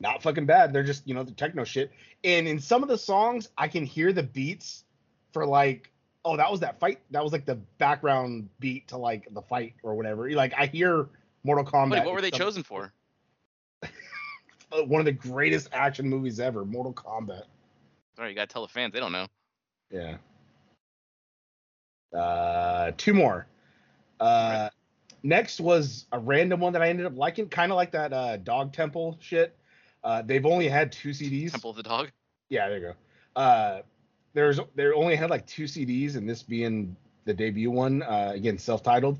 Not 0.00 0.22
fucking 0.22 0.46
bad. 0.46 0.72
They're 0.72 0.82
just 0.82 1.06
you 1.06 1.14
know 1.14 1.22
the 1.22 1.32
techno 1.32 1.64
shit. 1.64 1.90
And 2.24 2.46
in 2.46 2.58
some 2.58 2.82
of 2.82 2.88
the 2.88 2.98
songs, 2.98 3.48
I 3.56 3.68
can 3.68 3.86
hear 3.86 4.12
the 4.12 4.22
beats 4.22 4.84
for 5.32 5.46
like, 5.46 5.90
oh, 6.24 6.36
that 6.36 6.50
was 6.50 6.60
that 6.60 6.78
fight. 6.78 7.00
That 7.10 7.22
was 7.22 7.32
like 7.32 7.44
the 7.44 7.56
background 7.78 8.48
beat 8.60 8.88
to 8.88 8.96
like 8.96 9.28
the 9.32 9.42
fight 9.42 9.74
or 9.82 9.94
whatever. 9.94 10.30
Like 10.30 10.54
I 10.56 10.66
hear 10.66 11.08
Mortal 11.44 11.64
Kombat. 11.64 11.90
Buddy, 11.90 12.06
what 12.06 12.14
were 12.14 12.20
they 12.20 12.30
some- 12.30 12.38
chosen 12.38 12.62
for? 12.62 12.92
uh, 13.82 13.88
one 14.84 15.00
of 15.00 15.04
the 15.04 15.12
greatest 15.12 15.68
action 15.72 16.08
movies 16.08 16.40
ever, 16.40 16.64
Mortal 16.64 16.92
Kombat. 16.92 17.44
Sorry, 18.16 18.30
you 18.30 18.34
gotta 18.34 18.46
tell 18.46 18.62
the 18.62 18.72
fans. 18.72 18.92
They 18.92 19.00
don't 19.00 19.12
know. 19.12 19.26
Yeah. 19.90 20.16
Uh, 22.16 22.92
two 22.96 23.14
more. 23.14 23.46
Uh, 24.20 24.68
next 25.22 25.60
was 25.60 26.06
a 26.12 26.18
random 26.18 26.60
one 26.60 26.72
that 26.74 26.82
I 26.82 26.88
ended 26.88 27.06
up 27.06 27.16
liking, 27.16 27.48
kind 27.48 27.72
of 27.72 27.76
like 27.76 27.90
that 27.92 28.12
uh, 28.12 28.36
Dog 28.36 28.72
Temple 28.72 29.16
shit. 29.20 29.56
Uh, 30.04 30.22
they've 30.22 30.44
only 30.44 30.68
had 30.68 30.92
two 30.92 31.10
CDs. 31.10 31.52
Temple 31.52 31.70
of 31.70 31.76
the 31.76 31.82
Dog. 31.82 32.10
Yeah, 32.48 32.68
there 32.68 32.78
you 32.78 32.84
go. 32.84 33.40
Uh, 33.40 33.82
there's 34.34 34.60
they 34.74 34.86
only 34.86 35.16
had 35.16 35.30
like 35.30 35.46
two 35.46 35.64
CDs, 35.64 36.16
and 36.16 36.28
this 36.28 36.42
being 36.42 36.96
the 37.24 37.34
debut 37.34 37.70
one, 37.70 38.02
uh, 38.02 38.32
again 38.34 38.58
self-titled, 38.58 39.18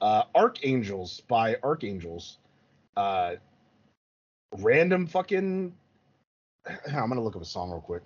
uh, 0.00 0.24
Archangels 0.34 1.20
by 1.28 1.56
Archangels. 1.62 2.38
Uh, 2.96 3.36
random 4.58 5.06
fucking. 5.06 5.74
I'm 6.86 7.08
gonna 7.08 7.22
look 7.22 7.36
up 7.36 7.42
a 7.42 7.46
song 7.46 7.70
real 7.70 7.80
quick. 7.80 8.02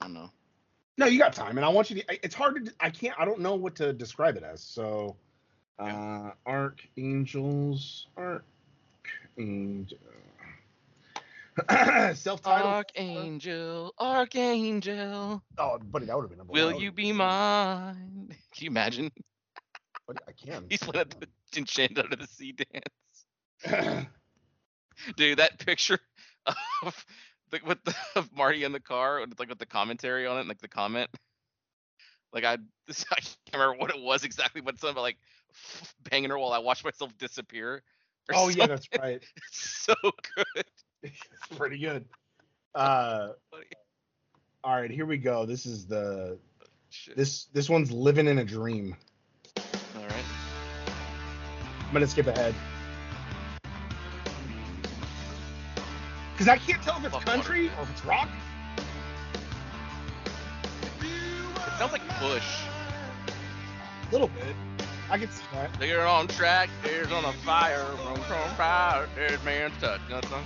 I 0.00 0.06
don't 0.06 0.14
know. 0.14 0.30
No, 0.96 1.06
you 1.06 1.18
got 1.18 1.32
time, 1.32 1.56
and 1.56 1.64
I 1.64 1.68
want 1.68 1.90
you 1.90 2.02
to. 2.02 2.24
It's 2.24 2.34
hard 2.34 2.66
to. 2.66 2.72
I 2.80 2.90
can't. 2.90 3.18
I 3.18 3.24
don't 3.24 3.40
know 3.40 3.54
what 3.54 3.74
to 3.76 3.92
describe 3.92 4.36
it 4.36 4.44
as. 4.44 4.62
So, 4.62 5.16
uh, 5.78 6.30
Archangels, 6.46 8.06
Archangel, 8.16 9.98
self-titled. 12.14 12.66
Archangel, 12.66 13.94
Archangel, 13.98 15.42
oh, 15.58 15.78
buddy, 15.78 16.06
that 16.06 16.16
would 16.16 16.22
have 16.22 16.30
been. 16.30 16.38
Number 16.38 16.52
will 16.52 16.72
one. 16.72 16.80
you 16.80 16.90
be 16.90 17.12
mine? 17.12 18.28
Can 18.54 18.64
you 18.64 18.70
imagine? 18.70 19.12
Buddy, 20.06 20.18
I 20.28 20.32
can. 20.32 20.66
He's 20.68 20.80
playing 20.80 21.00
at 21.00 21.10
the 21.18 21.28
Enchant 21.56 21.98
Under 21.98 22.16
the 22.16 22.26
Sea 22.26 22.52
dance. 22.52 24.06
Dude, 25.16 25.38
that 25.38 25.58
picture 25.58 25.98
of 26.82 27.06
the, 27.50 27.60
with 27.64 27.82
the, 27.84 27.94
of 28.16 28.30
Marty 28.36 28.64
in 28.64 28.72
the 28.72 28.80
car, 28.80 29.20
with, 29.20 29.38
like 29.38 29.48
with 29.48 29.58
the 29.58 29.66
commentary 29.66 30.26
on 30.26 30.38
it, 30.38 30.46
like 30.46 30.60
the 30.60 30.68
comment. 30.68 31.08
Like 32.32 32.44
I, 32.44 32.58
this, 32.86 33.06
I 33.10 33.20
can't 33.20 33.36
remember 33.54 33.78
what 33.78 33.94
it 33.94 34.02
was 34.02 34.24
exactly, 34.24 34.60
but 34.60 34.78
something 34.78 34.94
about 34.94 35.02
like 35.02 35.18
banging 36.10 36.30
her 36.30 36.38
while 36.38 36.52
I 36.52 36.58
watch 36.58 36.84
myself 36.84 37.16
disappear. 37.16 37.82
oh 38.32 38.48
yeah, 38.48 38.66
that's 38.66 38.88
right. 38.98 39.22
So 39.52 39.94
good. 40.02 40.64
it's 41.12 41.58
pretty 41.58 41.78
good. 41.78 42.04
Uh, 42.74 43.28
all 44.62 44.80
right, 44.80 44.90
here 44.90 45.06
we 45.06 45.18
go. 45.18 45.44
This 45.44 45.66
is 45.66 45.86
the 45.86 46.38
Shit. 46.88 47.16
this 47.16 47.44
this 47.52 47.68
one's 47.68 47.90
living 47.92 48.26
in 48.26 48.38
a 48.38 48.44
dream. 48.44 48.96
All 49.56 50.02
right. 50.02 50.24
I'm 51.80 51.92
gonna 51.92 52.06
skip 52.06 52.26
ahead. 52.26 52.54
Because 56.32 56.48
I 56.48 56.56
can't 56.56 56.82
tell 56.82 56.96
if 56.96 57.04
it's 57.04 57.24
country 57.24 57.68
or 57.78 57.82
if 57.82 57.90
it's 57.90 58.04
rock. 58.04 58.28
It 61.00 61.78
sounds 61.78 61.92
like 61.92 62.02
Bush. 62.20 62.62
A 64.08 64.12
little 64.12 64.28
bit. 64.28 64.56
I 65.10 65.18
can 65.18 65.30
see 65.30 65.44
that. 65.52 65.70
They're 65.78 66.06
on 66.06 66.28
track, 66.28 66.70
there's 66.82 67.12
on 67.12 67.24
a 67.24 67.32
fire, 67.44 67.84
from 68.02 68.16
from 68.22 68.50
fire, 68.56 69.06
there's 69.14 69.42
man's 69.44 69.74
touch. 69.80 70.00
You 70.08 70.14
know 70.14 70.20
that 70.22 70.30
song? 70.30 70.44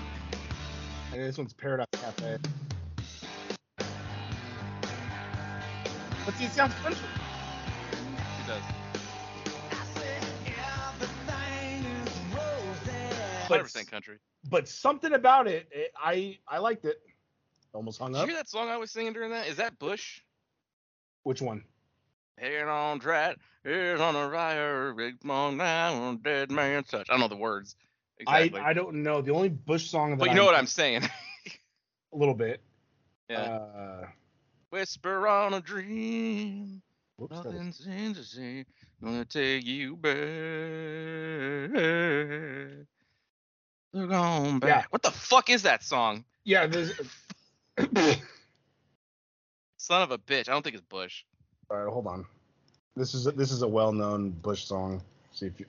And 1.12 1.22
this 1.22 1.38
one's 1.38 1.54
Paradise 1.54 1.86
Cafe. 1.92 2.38
But 6.26 6.34
see, 6.36 6.44
it 6.44 6.52
sounds 6.52 6.74
country. 6.74 7.06
It 8.12 8.46
does. 8.46 8.62
But, 13.48 13.62
100% 13.62 13.90
country. 13.90 14.18
but 14.50 14.68
something 14.68 15.14
about 15.14 15.48
it, 15.48 15.66
it, 15.70 15.90
I 15.98 16.36
I 16.46 16.58
liked 16.58 16.84
it. 16.84 17.00
Almost 17.72 17.98
hung 17.98 18.14
up. 18.14 18.16
Did 18.16 18.18
you 18.18 18.22
up. 18.22 18.28
hear 18.28 18.36
that 18.36 18.48
song 18.50 18.68
I 18.68 18.76
was 18.76 18.90
singing 18.90 19.14
during 19.14 19.30
that? 19.30 19.46
Is 19.46 19.56
that 19.56 19.78
Bush? 19.78 20.20
Which 21.22 21.40
one? 21.40 21.64
Head 22.36 22.68
on 22.68 23.00
track, 23.00 23.38
here's 23.64 24.00
on 24.00 24.14
a 24.14 24.30
fire, 24.30 24.92
big 24.92 25.24
long 25.24 25.56
down, 25.56 26.18
dead 26.18 26.50
man's 26.50 26.88
touch. 26.88 27.06
I 27.08 27.14
don't 27.14 27.20
know 27.20 27.28
the 27.28 27.36
words 27.36 27.74
exactly. 28.20 28.60
I 28.60 28.70
I 28.70 28.72
don't 28.72 29.02
know. 29.02 29.20
The 29.22 29.32
only 29.32 29.48
Bush 29.48 29.88
song 29.88 30.10
that 30.10 30.18
but 30.18 30.26
you 30.26 30.32
I 30.32 30.34
know 30.34 30.44
what 30.44 30.54
I'm 30.54 30.66
saying. 30.66 31.02
a 32.12 32.16
little 32.16 32.34
bit. 32.34 32.60
yeah. 33.28 33.36
Uh, 33.40 34.06
Whisper 34.70 35.26
on 35.28 35.54
a 35.54 35.60
dream. 35.60 36.82
whoops, 37.16 37.36
that 37.36 37.46
is- 37.46 37.54
Nothing 37.54 37.72
seems 37.72 38.18
to 38.18 38.24
say, 38.24 38.64
gonna 39.02 39.24
take 39.24 39.64
you 39.64 39.96
back. 39.96 40.14
They're 43.92 44.06
back. 44.06 44.62
Yeah. 44.68 44.84
What 44.90 45.02
the 45.02 45.10
fuck 45.10 45.48
is 45.50 45.62
that 45.62 45.82
song? 45.82 46.24
yeah, 46.44 46.66
there's. 46.66 46.92
Son 49.78 50.02
of 50.02 50.10
a 50.10 50.18
bitch. 50.18 50.48
I 50.48 50.52
don't 50.52 50.62
think 50.62 50.74
it's 50.74 50.84
Bush. 50.84 51.24
All 51.70 51.76
right, 51.78 51.90
hold 51.92 52.06
on. 52.06 52.26
This 52.96 53.14
is 53.14 53.26
a, 53.26 53.32
this 53.32 53.52
is 53.52 53.62
a 53.62 53.68
well-known 53.68 54.30
Bush 54.30 54.64
song. 54.64 55.00
See 55.32 55.46
if 55.46 55.60
you. 55.60 55.66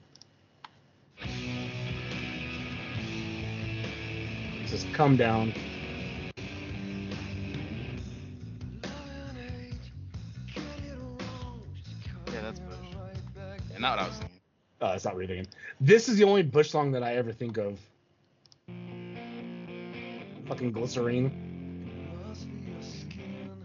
It 4.70 4.78
says 4.78 4.86
"Come 4.94 5.18
Down." 5.18 5.52
Yeah, 12.28 12.42
that's 12.44 12.60
Bush. 12.60 12.76
Yeah, 13.72 13.80
not 13.80 13.98
what 13.98 14.00
I 14.00 14.08
was 14.08 14.18
thinking. 14.18 14.40
Oh, 14.82 14.92
it's 14.92 15.06
not 15.06 15.16
reading. 15.16 15.48
This 15.82 16.08
is 16.08 16.18
the 16.18 16.24
only 16.24 16.44
Bush 16.44 16.70
song 16.70 16.92
that 16.92 17.02
I 17.02 17.16
ever 17.16 17.34
think 17.34 17.58
of. 17.58 17.80
Fucking 20.48 20.72
glycerine. 20.72 21.32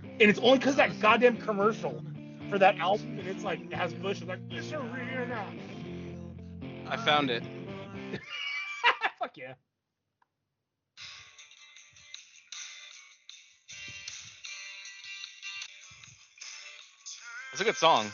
And 0.01 0.23
it's 0.23 0.39
only 0.39 0.57
because 0.57 0.77
that 0.77 0.99
goddamn 1.01 1.37
commercial 1.37 2.03
for 2.49 2.59
that 2.59 2.79
album, 2.79 3.19
and 3.19 3.29
it's 3.29 3.45
like 3.45 3.61
it 3.61 3.75
has 3.75 3.93
Bush, 3.93 4.23
it's 4.23 4.31
like 4.31 4.49
glycerine. 4.49 5.29
Now. 5.29 5.53
I 6.89 6.97
found 6.97 7.29
it. 7.29 7.45
It's 17.55 17.61
a 17.61 17.65
good 17.65 17.77
song. 17.77 18.11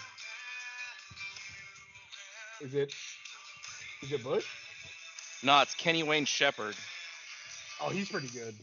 Is 2.60 2.74
it? 2.74 2.92
Is 4.02 4.12
it 4.12 4.22
Bush? 4.22 4.44
No, 5.42 5.62
it's 5.62 5.74
Kenny 5.74 6.02
Wayne 6.02 6.26
Shepherd. 6.26 6.74
Oh, 7.80 7.88
he's 7.88 8.10
pretty 8.10 8.28
good. 8.28 8.54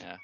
Yeah, 0.00 0.16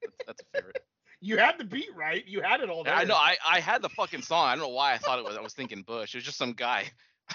that's, 0.00 0.16
that's 0.28 0.42
a 0.42 0.44
favorite. 0.56 0.78
You 1.20 1.38
had 1.38 1.58
the 1.58 1.64
beat 1.64 1.88
right. 1.96 2.22
You 2.24 2.40
had 2.40 2.60
it 2.60 2.68
all 2.68 2.84
there. 2.84 2.94
I 2.94 3.02
know. 3.02 3.16
I, 3.16 3.36
I 3.44 3.58
had 3.58 3.82
the 3.82 3.88
fucking 3.88 4.22
song. 4.22 4.46
I 4.46 4.50
don't 4.54 4.60
know 4.60 4.68
why 4.68 4.92
I 4.92 4.98
thought 4.98 5.18
it 5.18 5.24
was. 5.24 5.36
I 5.36 5.40
was 5.40 5.54
thinking 5.54 5.82
Bush. 5.82 6.14
It 6.14 6.18
was 6.18 6.24
just 6.24 6.38
some 6.38 6.52
guy. 6.52 6.84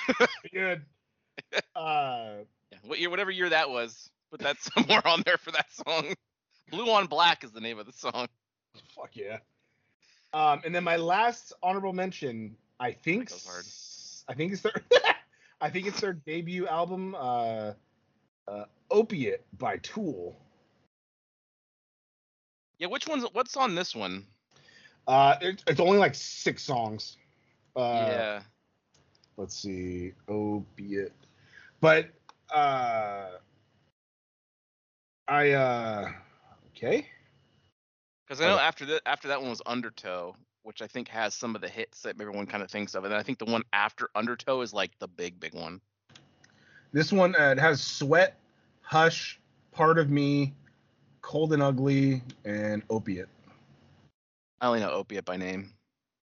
good. 0.53 0.84
Uh, 1.76 2.44
Yeah, 2.72 2.78
what 2.86 2.99
year, 2.99 3.10
whatever 3.10 3.32
year 3.32 3.49
that 3.49 3.69
was, 3.69 4.10
put 4.30 4.40
that 4.41 4.61
somewhere 4.61 5.06
on 5.06 5.23
there 5.26 5.38
for 5.38 5.52
that 5.52 5.65
song. 5.73 6.14
Blue 6.69 6.90
on 6.91 7.07
Black 7.07 7.44
is 7.44 7.52
the 7.52 7.60
name 7.60 7.80
of 7.80 7.86
the 7.86 7.91
song. 7.91 8.28
fuck 8.95 9.15
yeah. 9.15 9.38
Um, 10.34 10.61
and 10.65 10.73
then 10.73 10.84
my 10.84 10.95
last 10.98 11.53
honorable 11.61 11.93
mention, 11.93 12.56
I 12.80 12.91
think, 12.91 13.31
goes 13.31 13.45
hard. 13.45 13.68
s- 13.68 14.26
I 14.27 14.34
think 14.34 14.53
it's 14.53 14.61
their, 14.61 14.73
I 15.61 15.69
think 15.69 15.88
it's 15.88 15.99
their 16.02 16.14
debut 16.14 16.68
album, 16.68 17.15
uh, 17.15 17.73
uh, 18.48 18.65
"Opiate" 18.91 19.45
by 19.57 19.77
Tool. 19.77 20.38
Yeah, 22.77 22.88
which 22.88 23.07
one's 23.07 23.23
what's 23.34 23.56
on 23.57 23.76
this 23.76 23.95
one? 23.95 24.27
Uh, 25.07 25.35
it, 25.41 25.64
it's 25.68 25.80
only 25.80 25.98
like 25.98 26.15
six 26.15 26.64
songs. 26.64 27.18
Uh, 27.76 28.23
yeah, 28.23 28.43
let's 29.38 29.56
see, 29.56 30.14
opiate. 30.27 31.14
But 31.81 32.07
uh 32.53 33.38
I 35.27 35.52
uh 35.52 36.11
okay. 36.72 37.10
Because 38.32 38.45
I 38.45 38.48
know 38.48 38.60
after 38.60 38.86
that 38.86 39.02
after 39.06 39.28
that 39.28 39.41
one 39.41 39.49
was 39.49 39.62
Undertow, 39.66 40.34
which 40.64 40.82
I 40.82 40.88
think 40.88 41.10
has 41.10 41.34
some 41.34 41.53
of 41.53 41.60
the 41.60 41.68
hits 41.68 42.03
that 42.03 42.16
everyone 42.18 42.45
kind 42.45 42.64
of 42.64 42.72
thinks 42.72 42.95
of, 42.95 43.03
and 43.03 43.14
I 43.14 43.24
think 43.24 43.40
the 43.40 43.45
one 43.45 43.64
after 43.74 44.10
Undertow 44.16 44.62
is 44.62 44.74
like 44.74 44.98
the 44.99 45.08
big 45.10 45.38
big 45.38 45.53
one. 45.53 45.82
This 46.94 47.12
one 47.12 47.36
uh, 47.38 47.49
it 47.49 47.60
has 47.60 47.82
Sweat, 47.82 48.38
Hush, 48.84 49.38
Part 49.74 49.98
of 49.99 50.10
Me, 50.10 50.53
Cold 51.22 51.52
and 51.52 51.62
Ugly, 51.62 52.22
and 52.45 52.84
Opiate. 52.90 53.28
I 54.62 54.68
only 54.68 54.80
know 54.80 54.91
Opiate 54.91 55.26
by 55.26 55.36
name. 55.36 55.74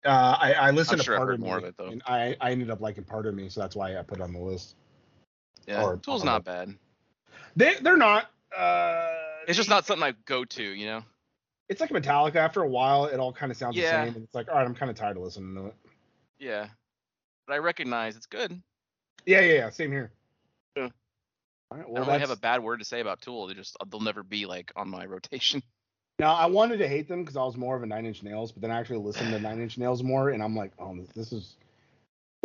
Uh, 0.04 0.36
I, 0.40 0.54
I 0.54 0.72
listened 0.72 0.94
I'm 0.94 0.98
to 1.00 1.04
sure 1.04 1.14
I've 1.14 1.20
Part 1.20 1.28
heard 1.28 1.34
of 1.36 1.42
Me, 1.42 1.48
more 1.50 1.58
of 1.60 1.64
it, 1.66 1.76
though. 1.78 1.86
and 1.90 2.02
I, 2.08 2.36
I 2.42 2.52
ended 2.52 2.72
up 2.72 2.82
liking 2.82 3.04
Part 3.04 3.28
of 3.28 3.36
Me, 3.36 3.48
so 3.48 3.62
that's 3.62 3.76
why 3.76 3.96
I 3.98 4.02
put 4.02 4.18
it 4.18 4.24
on 4.24 4.34
the 4.34 4.40
list. 4.40 4.74
Yeah, 5.68 5.84
Or- 5.84 5.98
Tool's 5.98 6.24
or- 6.24 6.26
not 6.26 6.46
bad. 6.46 6.74
They 7.56 7.76
they're 7.76 7.96
not. 7.98 8.32
Uh, 8.58 9.08
It's 9.48 9.58
just 9.58 9.70
not 9.70 9.86
something 9.86 10.02
I 10.04 10.14
go 10.26 10.44
to, 10.46 10.64
you 10.64 10.88
know. 10.88 11.04
It's 11.72 11.80
like 11.80 11.90
Metallica. 11.90 12.36
After 12.36 12.64
a 12.64 12.68
while, 12.68 13.06
it 13.06 13.18
all 13.18 13.32
kind 13.32 13.50
of 13.50 13.58
sounds 13.58 13.78
Yeah. 13.78 13.84
the 13.84 14.08
same, 14.08 14.16
and 14.16 14.26
it's 14.26 14.36
like, 14.36 14.50
all 14.50 14.56
right, 14.56 14.66
I'm 14.66 14.76
kind 14.76 14.90
of 14.92 14.98
tired 14.98 15.16
of 15.16 15.24
listening 15.24 15.56
to 15.56 15.68
it. 15.68 15.76
Yeah, 16.38 16.68
but 17.48 17.54
I 17.54 17.60
recognize 17.60 18.18
it's 18.18 18.26
good. 18.26 18.62
Yeah, 19.26 19.40
yeah, 19.40 19.54
yeah. 19.54 19.70
Same 19.70 19.90
here. 19.90 20.12
Yeah. 20.76 20.90
All 21.72 21.78
right, 21.78 21.88
I 21.88 21.90
well, 21.90 22.04
don't 22.04 22.08
really 22.08 22.20
have 22.20 22.30
a 22.30 22.36
bad 22.36 22.62
word 22.62 22.80
to 22.80 22.86
say 22.86 23.00
about 23.00 23.22
Tool. 23.22 23.48
They 23.48 23.54
just 23.54 23.78
they'll 23.90 24.02
never 24.02 24.22
be 24.22 24.46
like 24.46 24.74
on 24.76 24.90
my 24.90 25.06
rotation. 25.08 25.64
Now 26.20 26.34
I 26.34 26.46
wanted 26.48 26.78
to 26.80 26.90
hate 26.90 27.08
them 27.08 27.22
because 27.22 27.38
I 27.38 27.44
was 27.44 27.56
more 27.56 27.78
of 27.78 27.84
a 27.84 27.86
Nine 27.86 28.06
Inch 28.06 28.22
Nails, 28.22 28.52
but 28.52 28.62
then 28.62 28.70
I 28.70 28.78
actually 28.78 29.00
listened 29.00 29.32
to 29.32 29.40
Nine 29.40 29.62
Inch 29.62 29.78
Nails 29.78 30.04
more, 30.04 30.32
and 30.32 30.44
I'm 30.44 30.58
like, 30.58 30.74
oh, 30.78 30.94
this 31.16 31.32
is 31.32 31.56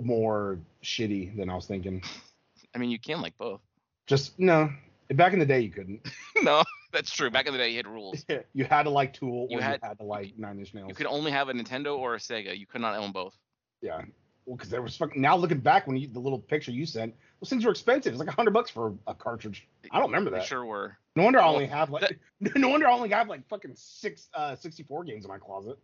more 0.01 0.61
shitty 0.85 1.36
than 1.36 1.51
I 1.51 1.57
was 1.57 1.66
thinking. 1.66 2.01
I 2.77 2.78
mean, 2.78 2.90
you 2.90 3.01
can 3.01 3.20
like 3.20 3.36
both. 3.39 3.61
Just 4.07 4.39
no. 4.39 4.70
Back 5.11 5.32
in 5.32 5.40
the 5.40 5.47
day, 5.47 5.61
you 5.61 5.70
couldn't. 5.70 6.07
no, 6.43 6.62
that's 6.97 7.10
true. 7.12 7.31
Back 7.31 7.47
in 7.47 7.52
the 7.52 7.59
day, 7.59 7.70
you 7.70 7.77
had 7.77 7.86
rules. 7.86 8.24
you 8.55 8.64
had 8.64 8.85
to 8.85 8.90
like 8.90 9.12
Tool, 9.12 9.47
You 9.51 9.59
or 9.59 9.62
had- 9.62 9.81
you 9.82 9.89
had 9.89 9.98
to 9.98 10.05
like 10.05 10.39
Nine 10.39 10.59
Inch 10.59 10.74
Nails. 10.74 10.89
You 10.89 10.94
could 10.94 11.06
only 11.06 11.31
have 11.31 11.48
a 11.48 11.52
Nintendo 11.52 11.97
or 11.98 12.14
a 12.14 12.18
Sega. 12.18 12.56
You 12.59 12.66
could 12.66 12.81
not 12.81 12.97
own 12.97 13.12
both. 13.12 13.36
yeah. 13.82 14.02
Well, 14.47 14.55
because 14.56 14.70
there 14.70 14.81
was 14.81 14.97
fucking. 14.97 15.20
Now 15.20 15.36
looking 15.36 15.59
back, 15.59 15.89
when 15.89 15.97
you 15.97 16.06
the 16.06 16.20
little 16.20 16.39
picture 16.39 16.70
you 16.70 16.86
sent, 16.86 17.12
those 17.40 17.51
things 17.51 17.64
were 17.64 17.73
expensive. 17.73 18.12
It's 18.12 18.20
like 18.20 18.28
a 18.28 18.32
hundred 18.32 18.52
bucks 18.55 18.70
for 18.70 18.94
a 19.09 19.12
cartridge. 19.14 19.66
I 19.90 19.98
don't 19.98 20.09
remember 20.09 20.31
They 20.31 20.36
that. 20.39 20.47
sure 20.47 20.64
were. 20.64 20.97
No 21.16 21.24
wonder 21.24 21.40
I 21.40 21.48
only 21.48 21.66
have 21.66 21.90
like. 21.90 22.16
no 22.40 22.68
wonder 22.68 22.86
I 22.86 22.93
only 22.93 23.09
have 23.09 23.28
like 23.28 23.44
fucking 23.48 23.73
six, 23.74 24.28
uh, 24.35 24.55
64 24.55 25.02
games 25.02 25.24
in 25.24 25.28
my 25.28 25.39
closet. 25.39 25.77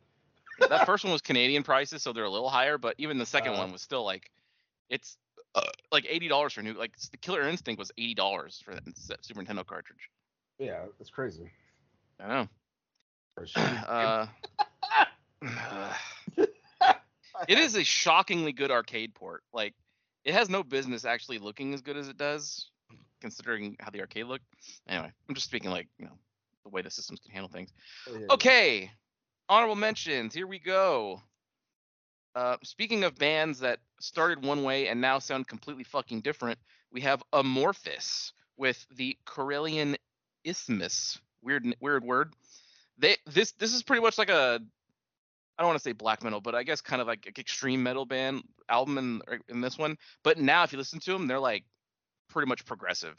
that 0.61 0.87
first 0.87 1.03
one 1.03 1.13
was 1.13 1.21
Canadian 1.23 1.65
prices, 1.65 2.05
so 2.05 2.13
they're 2.13 2.23
a 2.23 2.31
little 2.31 2.49
higher. 2.49 2.79
But 2.79 2.95
even 2.99 3.19
the 3.19 3.27
second 3.27 3.55
Uh. 3.55 3.59
one 3.59 3.73
was 3.73 3.83
still 3.83 4.05
like, 4.05 4.31
it's 4.89 5.17
uh, 5.57 5.63
like 5.91 6.07
eighty 6.09 6.29
dollars 6.29 6.53
for 6.53 6.63
new. 6.63 6.75
Like 6.75 6.93
the 7.11 7.17
Killer 7.17 7.43
Instinct 7.49 7.81
was 7.81 7.91
eighty 7.99 8.15
dollars 8.15 8.63
for 8.65 8.77
that 8.77 8.85
Super 9.25 9.43
Nintendo 9.43 9.67
cartridge. 9.67 10.09
Yeah, 10.59 10.85
that's 10.99 11.11
crazy. 11.11 11.51
I 12.21 12.29
know. 12.29 12.49
Uh, 15.45 15.95
it 17.49 17.59
is 17.59 17.75
a 17.75 17.83
shockingly 17.83 18.53
good 18.53 18.71
arcade 18.71 19.13
port. 19.15 19.43
Like, 19.53 19.75
it 20.25 20.35
has 20.35 20.49
no 20.49 20.63
business 20.63 21.05
actually 21.05 21.39
looking 21.39 21.75
as 21.75 21.81
good 21.81 21.97
as 21.97 22.09
it 22.09 22.17
does, 22.17 22.71
considering 23.21 23.77
how 23.81 23.91
the 23.91 24.01
arcade 24.01 24.27
looked. 24.27 24.45
Anyway, 24.89 25.11
I'm 25.29 25.35
just 25.35 25.47
speaking 25.49 25.71
like 25.71 25.89
you 25.99 26.05
know 26.05 26.13
the 26.63 26.71
way 26.71 26.83
the 26.83 26.91
systems 26.91 27.19
can 27.21 27.33
handle 27.33 27.49
things. 27.49 27.73
game. 28.07 28.27
Okay, 28.31 28.91
honorable 29.49 29.77
mentions. 29.77 30.35
Here 30.35 30.47
we 30.47 30.59
go. 30.59 31.21
Uh, 32.35 32.57
speaking 32.63 33.05
of 33.05 33.15
bands 33.17 33.59
that 33.61 33.81
started 34.01 34.45
one 34.45 34.63
way 34.63 34.89
and 34.89 35.01
now 35.01 35.19
sound 35.19 35.49
completely 35.49 35.85
fucking 35.85 36.21
different, 36.21 36.59
we 36.91 37.01
have 37.01 37.23
Amorphis 37.33 38.33
with 38.57 38.87
the 38.95 39.19
Karelian 39.27 39.97
Isthmus. 40.45 41.19
Weird, 41.43 41.75
weird 41.81 42.05
word. 42.05 42.33
They 42.99 43.17
this 43.27 43.53
this 43.53 43.75
is 43.75 43.83
pretty 43.83 44.03
much 44.03 44.19
like 44.19 44.31
a. 44.31 44.61
I 45.59 45.63
don't 45.63 45.69
want 45.69 45.79
to 45.79 45.83
say 45.83 45.93
black 45.93 46.25
metal, 46.25 46.41
but 46.41 46.55
I 46.55 46.63
guess 46.63 46.81
kind 46.81 47.03
of 47.03 47.07
like 47.07 47.39
extreme 47.39 47.83
metal 47.83 48.07
band 48.07 48.43
album 48.69 48.99
in 48.99 49.23
in 49.49 49.61
this 49.61 49.79
one. 49.79 49.99
But 50.23 50.39
now, 50.39 50.63
if 50.63 50.73
you 50.73 50.79
listen 50.79 51.01
to 51.01 51.13
them, 51.13 51.27
they're 51.27 51.39
like 51.39 51.65
pretty 52.29 52.49
much 52.49 52.65
progressive. 52.65 53.15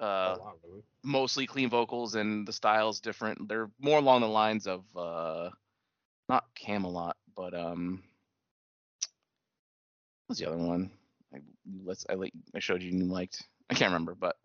Uh, 0.00 0.36
oh, 0.38 0.42
wow, 0.42 0.52
really? 0.64 0.82
mostly 1.04 1.46
clean 1.46 1.68
vocals 1.68 2.14
and 2.14 2.46
the 2.46 2.52
style's 2.52 3.00
different. 3.00 3.48
They're 3.48 3.70
more 3.78 3.98
along 3.98 4.22
the 4.22 4.28
lines 4.28 4.66
of 4.66 4.84
uh, 4.96 5.50
not 6.28 6.44
Kamelot, 6.56 7.12
but 7.36 7.54
um, 7.54 8.02
what's 10.26 10.40
the 10.40 10.48
other 10.48 10.58
one? 10.58 10.90
I 11.34 11.38
let's 11.84 12.04
I 12.08 12.14
like 12.14 12.32
I 12.54 12.58
showed 12.58 12.82
you 12.82 12.90
and 12.90 12.98
you 13.00 13.06
liked. 13.06 13.44
I 13.70 13.74
can't 13.74 13.90
remember, 13.90 14.14
but 14.14 14.36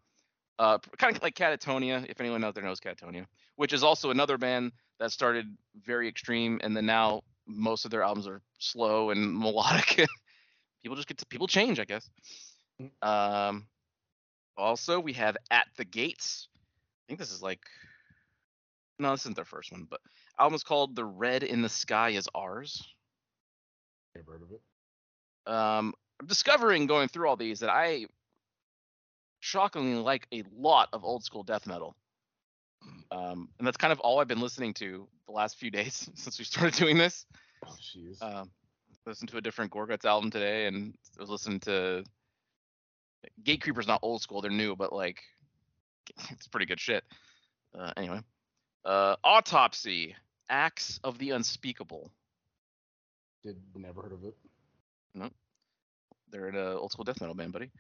uh, 0.59 0.77
kind 0.97 1.15
of 1.15 1.21
like 1.21 1.35
Katatonia, 1.35 2.05
if 2.09 2.19
anyone 2.19 2.43
out 2.43 2.55
there 2.55 2.63
knows 2.63 2.79
Katatonia, 2.79 3.25
which 3.55 3.73
is 3.73 3.83
also 3.83 4.09
another 4.09 4.37
band 4.37 4.71
that 4.99 5.11
started 5.11 5.55
very 5.85 6.07
extreme, 6.07 6.59
and 6.63 6.75
then 6.75 6.85
now 6.85 7.21
most 7.45 7.85
of 7.85 7.91
their 7.91 8.03
albums 8.03 8.27
are 8.27 8.41
slow 8.59 9.11
and 9.11 9.33
melodic. 9.39 10.07
people 10.81 10.95
just 10.95 11.07
get 11.07 11.17
to 11.19 11.25
people 11.27 11.47
change, 11.47 11.79
I 11.79 11.85
guess. 11.85 12.09
Um, 13.01 13.67
also 14.57 14.99
we 14.99 15.13
have 15.13 15.37
At 15.51 15.67
the 15.77 15.85
Gates. 15.85 16.47
I 16.55 17.07
think 17.07 17.19
this 17.19 17.31
is 17.31 17.41
like 17.41 17.61
no, 18.99 19.11
this 19.11 19.21
isn't 19.21 19.35
their 19.35 19.45
first 19.45 19.71
one, 19.71 19.85
but 19.89 20.01
album 20.39 20.55
is 20.55 20.63
called 20.63 20.95
The 20.95 21.05
Red 21.05 21.43
in 21.43 21.61
the 21.61 21.69
Sky 21.69 22.09
is 22.09 22.27
Ours. 22.33 22.83
Never 24.15 24.33
heard 24.33 24.41
of 24.41 24.51
it. 24.51 24.61
Um, 25.51 25.93
I'm 26.19 26.25
discovering 26.27 26.87
going 26.87 27.07
through 27.07 27.29
all 27.29 27.35
these 27.35 27.59
that 27.59 27.69
I 27.69 28.07
shockingly 29.39 30.01
like 30.01 30.27
a 30.31 30.43
lot 30.55 30.89
of 30.93 31.03
old 31.03 31.23
school 31.23 31.43
death 31.43 31.67
metal. 31.67 31.95
Um, 33.11 33.49
and 33.57 33.67
that's 33.67 33.77
kind 33.77 33.91
of 33.91 33.99
all 33.99 34.19
I've 34.19 34.27
been 34.27 34.41
listening 34.41 34.73
to 34.75 35.07
the 35.25 35.31
last 35.31 35.57
few 35.57 35.71
days 35.71 36.09
since 36.15 36.39
we 36.39 36.45
started 36.45 36.73
doing 36.75 36.97
this. 36.97 37.25
Oh, 37.65 37.75
jeez. 37.81 38.21
Um, 38.21 38.51
listened 39.05 39.29
to 39.29 39.37
a 39.37 39.41
different 39.41 39.71
Gorguts 39.71 40.05
album 40.05 40.29
today, 40.29 40.67
and 40.67 40.93
I 41.17 41.21
was 41.21 41.29
listening 41.29 41.59
to 41.61 42.03
Gatecreeper's 43.43 43.87
not 43.87 43.99
old 44.03 44.21
school; 44.21 44.41
they're 44.41 44.51
new, 44.51 44.75
but 44.75 44.93
like 44.93 45.21
it's 46.29 46.47
pretty 46.47 46.65
good 46.65 46.79
shit. 46.79 47.03
Uh, 47.77 47.91
anyway, 47.97 48.19
uh, 48.85 49.15
Autopsy, 49.23 50.15
Acts 50.49 50.99
of 51.03 51.17
the 51.17 51.31
Unspeakable. 51.31 52.11
Did 53.43 53.57
never 53.75 54.01
heard 54.01 54.13
of 54.13 54.23
it. 54.23 54.35
No. 55.13 55.29
They're 56.29 56.49
an 56.49 56.57
old 56.57 56.91
school 56.91 57.05
death 57.05 57.21
metal 57.21 57.35
band, 57.35 57.53
buddy. 57.53 57.71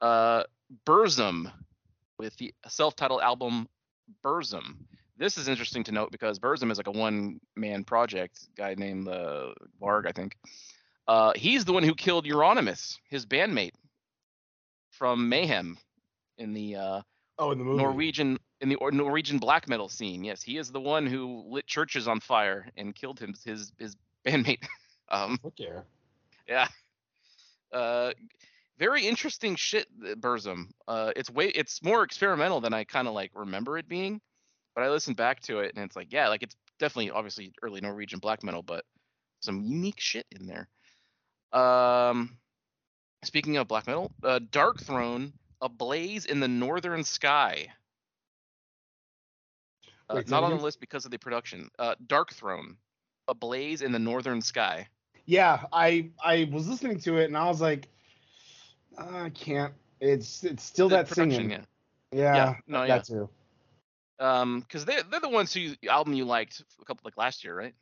Uh, 0.00 0.44
Burzum 0.86 1.50
with 2.18 2.36
the 2.36 2.54
self-titled 2.68 3.20
album 3.22 3.68
Burzum. 4.24 4.76
This 5.16 5.36
is 5.36 5.48
interesting 5.48 5.84
to 5.84 5.92
note 5.92 6.10
because 6.10 6.38
Burzum 6.38 6.70
is 6.70 6.78
like 6.78 6.86
a 6.86 6.92
one-man 6.92 7.84
project. 7.84 8.38
Guy 8.56 8.74
named 8.74 9.08
uh, 9.08 9.52
Varg, 9.80 10.06
I 10.06 10.12
think. 10.12 10.36
Uh, 11.06 11.32
he's 11.36 11.64
the 11.64 11.72
one 11.72 11.82
who 11.82 11.94
killed 11.94 12.24
Euronymous, 12.24 12.96
his 13.08 13.26
bandmate 13.26 13.72
from 14.90 15.28
Mayhem 15.28 15.76
in 16.38 16.52
the 16.54 16.76
uh, 16.76 17.00
Oh, 17.38 17.52
in 17.52 17.58
the 17.58 17.64
movie. 17.64 17.82
Norwegian 17.82 18.38
in 18.60 18.68
the 18.68 18.76
Norwegian 18.92 19.38
black 19.38 19.66
metal 19.66 19.88
scene. 19.88 20.22
Yes, 20.24 20.42
he 20.42 20.58
is 20.58 20.70
the 20.70 20.80
one 20.80 21.06
who 21.06 21.42
lit 21.48 21.66
churches 21.66 22.06
on 22.06 22.20
fire 22.20 22.68
and 22.76 22.94
killed 22.94 23.18
him 23.18 23.34
his 23.44 23.72
his 23.78 23.96
bandmate. 24.26 24.62
um, 25.08 25.38
Look 25.42 25.56
there. 25.56 25.84
yeah. 26.46 26.68
Uh, 27.72 28.12
very 28.80 29.06
interesting 29.06 29.54
shit, 29.54 29.86
uh, 30.04 30.14
Burzum. 30.14 30.70
Uh, 30.88 31.12
it's 31.14 31.30
way 31.30 31.48
it's 31.48 31.84
more 31.84 32.02
experimental 32.02 32.60
than 32.60 32.72
I 32.72 32.84
kind 32.84 33.06
of 33.06 33.14
like 33.14 33.30
remember 33.34 33.78
it 33.78 33.88
being. 33.88 34.20
But 34.74 34.84
I 34.84 34.90
listened 34.90 35.16
back 35.16 35.40
to 35.42 35.60
it 35.60 35.74
and 35.76 35.84
it's 35.84 35.94
like, 35.94 36.12
yeah, 36.12 36.28
like 36.28 36.42
it's 36.42 36.56
definitely 36.78 37.10
obviously 37.10 37.52
early 37.62 37.80
Norwegian 37.80 38.18
black 38.18 38.42
metal, 38.42 38.62
but 38.62 38.84
some 39.40 39.62
unique 39.62 40.00
shit 40.00 40.26
in 40.32 40.46
there. 40.46 40.68
Um, 41.52 42.38
speaking 43.24 43.56
of 43.58 43.68
black 43.68 43.86
metal, 43.86 44.10
uh, 44.24 44.38
Darkthrone, 44.38 45.32
A 45.60 45.68
Blaze 45.68 46.24
in 46.24 46.40
the 46.40 46.48
Northern 46.48 47.04
Sky. 47.04 47.68
Uh, 50.08 50.14
Wait, 50.16 50.28
not 50.28 50.42
on 50.42 50.56
the 50.56 50.62
list 50.62 50.80
because 50.80 51.04
of 51.04 51.10
the 51.10 51.18
production. 51.18 51.68
Uh, 51.78 51.96
Darkthrone, 52.06 52.76
A 53.28 53.34
Blaze 53.34 53.82
in 53.82 53.92
the 53.92 53.98
Northern 53.98 54.40
Sky. 54.40 54.88
Yeah, 55.26 55.64
I 55.72 56.10
I 56.24 56.48
was 56.50 56.66
listening 56.68 57.00
to 57.00 57.18
it 57.18 57.24
and 57.24 57.36
I 57.36 57.46
was 57.48 57.60
like, 57.60 57.88
"Uh, 58.98 59.24
I 59.24 59.30
can't. 59.30 59.72
It's 60.00 60.44
it's 60.44 60.62
still 60.64 60.88
The 60.88 60.96
that 60.96 61.08
singing. 61.08 61.50
yeah. 61.50 61.60
Yeah, 62.12 62.34
Yeah, 62.34 62.54
no, 62.66 62.80
that 62.80 62.88
yeah. 62.88 62.98
too. 63.02 63.28
Um, 64.18 64.60
because 64.60 64.84
they're 64.84 65.02
they're 65.04 65.20
the 65.20 65.28
ones 65.28 65.52
who 65.54 65.74
album 65.88 66.14
you 66.14 66.24
liked 66.24 66.62
a 66.80 66.84
couple 66.84 67.02
like 67.04 67.16
last 67.16 67.44
year, 67.44 67.54
right? 67.56 67.74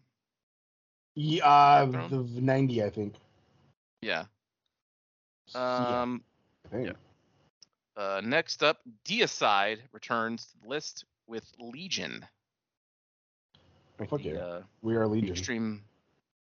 Yeah, 1.14 1.44
uh, 1.46 1.86
the 2.08 2.40
ninety, 2.40 2.82
I 2.84 2.90
think. 2.90 3.14
Yeah. 4.02 4.24
Yeah, 5.54 6.00
Um. 6.02 6.22
Think. 6.70 6.86
yeah. 6.88 6.92
Uh, 7.96 8.20
next 8.22 8.62
up, 8.62 8.78
Deicide 9.04 9.78
returns 9.92 10.46
to 10.46 10.58
the 10.62 10.68
list 10.68 11.04
with 11.26 11.50
Legion. 11.58 12.24
Oh, 14.00 14.04
fuck 14.04 14.22
the, 14.22 14.28
yeah. 14.28 14.38
uh, 14.38 14.62
we 14.82 14.94
are 14.94 15.08
Legion. 15.08 15.30
extreme, 15.30 15.82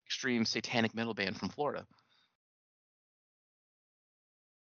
extreme 0.04 0.44
satanic 0.44 0.94
metal 0.94 1.14
band 1.14 1.38
from 1.38 1.48
Florida. 1.48 1.86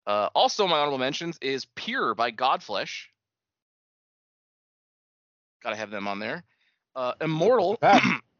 Uh, 0.07 0.29
also, 0.33 0.65
my 0.65 0.77
honorable 0.79 0.97
mentions 0.97 1.37
is 1.41 1.65
Pure 1.75 2.15
by 2.15 2.31
Godflesh. 2.31 3.07
Gotta 5.61 5.75
have 5.75 5.91
them 5.91 6.07
on 6.07 6.19
there. 6.19 6.45
Uh, 6.95 7.11
Immortal, 7.19 7.77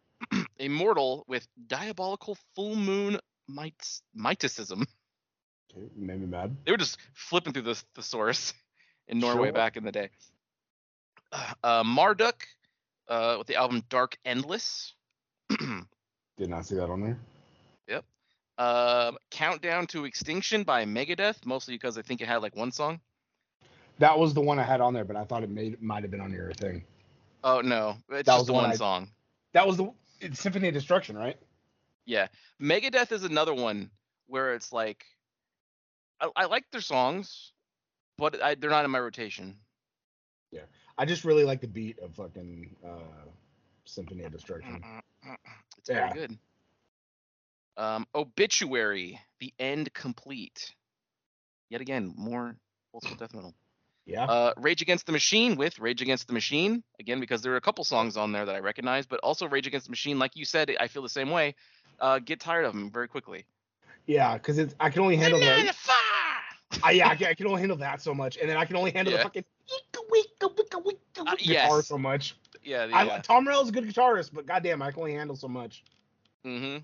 Immortal 0.60 1.26
with 1.28 1.46
Diabolical 1.68 2.38
Full 2.56 2.78
Moon 2.78 3.20
Mites, 3.50 4.02
Mysticism. 4.16 4.86
Okay, 5.70 5.90
made 5.94 6.22
me 6.22 6.26
mad. 6.28 6.56
They 6.66 6.72
were 6.72 6.78
just 6.78 7.00
flipping 7.14 7.52
through 7.52 7.64
the 7.64 7.76
thesaurus 7.96 8.54
in 9.10 9.20
Norway 9.20 9.48
Sure. 9.48 9.54
back 9.54 9.76
in 9.76 9.84
the 9.84 9.92
day. 9.92 10.10
Uh, 11.62 11.84
Marduk 11.84 12.48
uh, 13.10 13.36
with 13.38 13.48
the 13.48 13.56
album 13.56 13.84
Dark 13.90 14.18
Endless. 14.24 14.94
Did 15.50 16.50
not 16.50 16.66
see 16.66 16.76
that 16.76 16.90
on 16.90 17.02
there. 17.02 17.20
Um, 18.58 19.18
Countdown 19.30 19.86
to 19.88 20.06
Extinction 20.06 20.64
by 20.64 20.86
Megadeth, 20.86 21.46
mostly 21.46 21.76
because 21.76 21.98
I 21.98 22.02
think 22.02 22.22
it 22.22 22.28
had 22.28 22.38
like 22.42 22.56
one 22.56 22.72
song. 22.72 23.00
That 24.00 24.18
was 24.18 24.34
the 24.34 24.42
one 24.42 24.60
I 24.60 24.64
had 24.64 24.82
on 24.82 24.94
there, 24.94 25.06
but 25.06 25.16
I 25.16 25.24
thought 25.26 25.44
it 25.44 25.50
made 25.50 25.82
might 25.82 26.04
have 26.04 26.12
been 26.12 26.22
on 26.22 26.32
your 26.32 26.52
thing. 26.54 26.84
Oh 27.44 27.62
no, 27.62 27.98
it's 28.10 28.26
That 28.26 28.38
was 28.38 28.48
the 28.48 28.54
one 28.54 28.64
one 28.64 28.72
I- 28.72 28.76
song. 28.76 29.10
That 29.54 29.66
was 29.68 29.78
the 29.78 29.92
it's 30.20 30.40
Symphony 30.40 30.68
of 30.68 30.74
Destruction, 30.74 31.16
right? 31.18 31.38
Yeah, 32.06 32.28
Megadeth 32.62 33.12
is 33.12 33.24
another 33.24 33.54
one 33.54 33.92
where 34.28 34.54
it's 34.54 34.72
like 34.74 35.06
I, 36.20 36.30
I 36.36 36.46
like 36.46 36.66
their 36.72 36.82
songs, 36.82 37.52
but 38.18 38.42
I, 38.42 38.56
they're 38.56 38.70
not 38.70 38.86
in 38.86 38.92
my 38.92 39.00
rotation. 39.00 39.56
Yeah, 40.52 40.62
I 40.98 41.06
just 41.06 41.26
really 41.26 41.44
like 41.44 41.62
the 41.62 41.68
beat 41.68 42.00
of 42.00 42.14
fucking 42.16 42.76
uh, 42.86 43.28
Symphony 43.86 44.24
of 44.24 44.32
Destruction. 44.32 44.84
It's 45.78 45.90
Yeah. 45.90 46.14
very 46.14 46.28
good. 46.28 46.38
Um, 47.78 48.06
Obituary, 48.16 49.20
The 49.40 49.54
End 49.60 49.94
Complete. 49.94 50.74
Yet 51.70 51.82
again, 51.82 52.14
more 52.18 52.56
school 53.04 53.16
death 53.20 53.34
metal. 53.34 53.54
Yeah. 54.06 54.24
Uh, 54.26 54.54
Rage 54.58 54.82
Against 54.82 55.06
the 55.06 55.12
Machine 55.12 55.58
with 55.58 55.80
Rage 55.80 56.02
Against 56.02 56.28
the 56.28 56.34
Machine 56.34 56.82
again 57.00 57.20
because 57.20 57.42
there 57.42 57.52
are 57.54 57.58
a 57.58 57.62
couple 57.62 57.84
songs 57.84 58.16
on 58.16 58.32
there 58.32 58.46
that 58.46 58.56
I 58.56 58.60
recognize, 58.60 59.06
but 59.06 59.20
also 59.20 59.48
Rage 59.50 59.68
Against 59.68 59.88
the 59.88 59.92
Machine, 59.92 60.18
like 60.18 60.36
you 60.36 60.46
said, 60.46 60.74
I 60.80 60.88
feel 60.88 61.02
the 61.04 61.10
same 61.10 61.30
way. 61.30 61.56
Uh, 62.00 62.20
get 62.20 62.40
tired 62.40 62.64
of 62.66 62.74
them 62.74 62.90
very 62.92 63.08
quickly. 63.10 63.46
yeah, 64.06 64.34
because 64.38 64.58
it's 64.60 64.74
I 64.80 64.90
can 64.90 65.02
only 65.02 65.18
handle 65.18 65.40
that. 65.42 65.76
I, 66.84 66.92
yeah, 66.92 67.10
I 67.10 67.16
can, 67.16 67.28
I 67.28 67.34
can 67.36 67.48
only 67.48 67.60
handle 67.60 67.78
that 67.80 68.02
so 68.02 68.14
much, 68.14 68.38
and 68.38 68.50
then 68.50 68.56
I 68.56 68.66
can 68.66 68.76
only 68.78 68.92
handle 68.92 69.12
Yeah. 69.14 69.18
the 69.20 69.24
fucking 69.24 69.44
Uh, 71.20 71.36
guitar 71.36 71.36
yes. 71.40 71.88
so 71.88 71.98
much. 71.98 72.36
Yeah, 72.64 72.88
I, 72.94 73.04
yeah. 73.04 73.20
Tom 73.22 73.44
Morello's 73.44 73.70
a 73.70 73.72
good 73.72 73.86
guitarist, 73.86 74.32
but 74.34 74.46
goddamn, 74.46 74.82
I 74.82 74.92
can 74.92 75.00
only 75.00 75.14
handle 75.14 75.36
so 75.36 75.48
much. 75.48 75.84
Mm-hmm. 76.46 76.78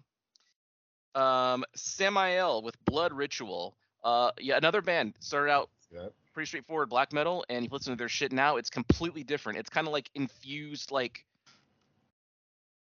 Um, 1.15 1.64
Samael 1.76 2.61
with 2.64 2.76
Blood 2.85 3.14
Ritual. 3.14 3.76
Uh, 4.03 4.31
yeah, 4.40 4.57
another 4.57 4.81
band 4.81 5.14
started 5.19 5.52
out 5.52 5.69
Yeah. 5.91 6.07
pretty 6.34 6.48
straightforward 6.48 6.90
black 6.90 7.14
metal, 7.14 7.45
and 7.49 7.64
you 7.64 7.69
listen 7.72 7.94
to 7.94 7.98
their 7.98 8.10
shit 8.10 8.31
now, 8.31 8.57
it's 8.57 8.69
completely 8.69 9.23
different. 9.23 9.60
It's 9.60 9.69
kind 9.69 9.88
of 9.88 9.94
like 9.94 10.10
infused, 10.15 10.91
like, 10.91 11.26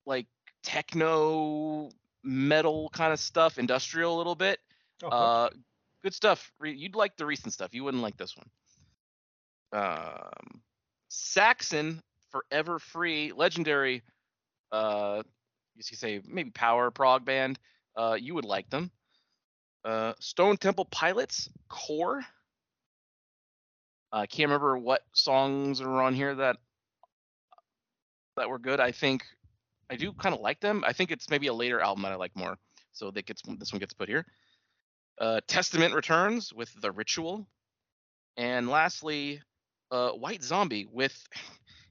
like 0.06 0.28
techno 0.64 1.90
metal 2.24 2.90
kind 2.94 3.14
of 3.14 3.20
stuff, 3.20 3.58
industrial 3.58 4.16
a 4.16 4.18
little 4.18 4.36
bit. 4.36 4.60
Oh, 5.04 5.08
Uh, 5.08 5.50
good 6.04 6.14
stuff. 6.14 6.52
You'd 6.62 6.96
like 6.96 7.16
the 7.16 7.26
recent 7.26 7.54
stuff. 7.54 7.74
You 7.74 7.84
wouldn't 7.86 8.04
like 8.04 8.18
this 8.18 8.36
one. 8.36 8.50
Um, 9.72 10.62
Saxon, 11.10 12.02
Forever 12.32 12.80
Free, 12.80 13.32
legendary. 13.32 14.04
Uh, 14.72 15.24
you 15.76 15.84
could 15.84 15.98
say 15.98 16.22
maybe 16.28 16.52
power 16.52 16.92
prog 16.92 17.24
band. 17.26 17.58
Uh, 17.96 18.18
you 18.20 18.36
would 18.36 18.46
like 18.46 18.70
them. 18.70 18.92
Uh, 19.84 20.14
Stone 20.20 20.58
Temple 20.58 20.86
Pilots, 20.86 21.50
Core. 21.70 22.22
I 24.12 24.26
can't 24.26 24.50
remember 24.50 24.78
what 24.78 25.04
songs 25.14 25.82
are 25.82 26.02
on 26.02 26.14
here 26.14 26.36
that 26.36 26.58
that 28.36 28.50
were 28.50 28.60
good. 28.60 28.80
I 28.80 28.92
think 28.92 29.24
I 29.90 29.96
do 29.96 30.14
kind 30.14 30.34
of 30.34 30.42
like 30.42 30.60
them. 30.60 30.84
I 30.86 30.94
think 30.94 31.12
it's 31.12 31.30
maybe 31.30 31.48
a 31.48 31.54
later 31.54 31.80
album 31.80 32.04
that 32.04 32.12
I 32.12 32.16
like 32.16 32.36
more. 32.36 32.58
So 32.94 33.12
that 33.12 33.26
gets 33.26 33.42
this 33.58 33.72
one 33.72 33.80
gets 33.80 33.94
put 33.94 34.10
here. 34.10 34.26
Uh, 35.20 35.42
Testament 35.48 35.94
returns 35.94 36.54
with 36.54 36.74
the 36.82 36.92
Ritual, 36.92 37.48
and 38.38 38.70
lastly, 38.70 39.42
uh, 39.92 40.12
White 40.12 40.44
Zombie 40.44 40.88
with. 40.92 41.16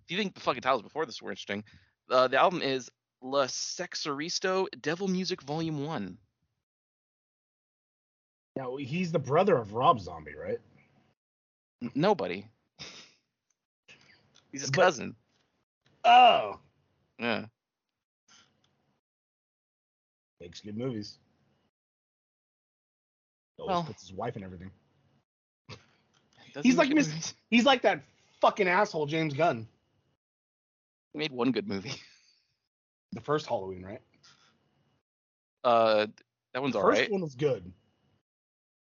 If 0.05 0.13
you 0.13 0.23
think 0.23 0.33
the 0.33 0.41
fucking 0.41 0.63
titles 0.63 0.81
before 0.81 1.05
this 1.05 1.21
were 1.21 1.31
interesting, 1.31 1.65
uh, 2.11 2.29
the 2.29 2.39
album 2.39 2.63
is 2.63 2.89
La 3.21 3.47
Sexorcisto 3.47 4.67
Devil 4.81 5.09
Music 5.09 5.43
Volume 5.43 5.85
One. 5.85 6.17
Now 8.57 8.77
he's 8.77 9.13
the 9.13 9.19
brother 9.19 9.57
of 9.57 9.73
Rob 9.73 10.01
Zombie, 10.01 10.35
right? 10.35 10.59
N- 11.83 11.93
Nobody. 11.95 12.45
He's 14.53 14.63
his 14.63 14.71
But- 14.71 14.81
cousin. 14.83 15.17
Oh, 16.05 16.59
Yeah. 17.19 17.47
makes 20.41 20.61
good 20.61 20.77
movies. 20.79 21.19
Always 23.59 23.69
Well- 23.75 23.85
puts 23.85 24.03
his 24.03 24.13
wife 24.13 24.37
and 24.37 24.45
everything. 24.45 24.71
He's 26.63 26.77
like 26.77 26.89
movies? 26.89 27.35
He's 27.51 27.65
like 27.65 27.83
that 27.83 28.03
fucking 28.41 28.67
asshole 28.69 29.07
James 29.07 29.35
Gunn. 29.35 29.69
He 31.13 31.19
made 31.19 31.33
one 31.33 31.53
good 31.53 31.69
movie. 31.69 31.93
The 33.13 33.21
first 33.21 33.47
Halloween, 33.47 33.83
right? 33.85 34.01
Uh, 35.65 36.07
that 36.53 36.63
one's 36.63 36.75
The 36.75 36.79
all 36.81 36.87
first 36.87 37.01
right. 37.01 37.11
one 37.13 37.23
was 37.23 37.35
good. 37.35 37.73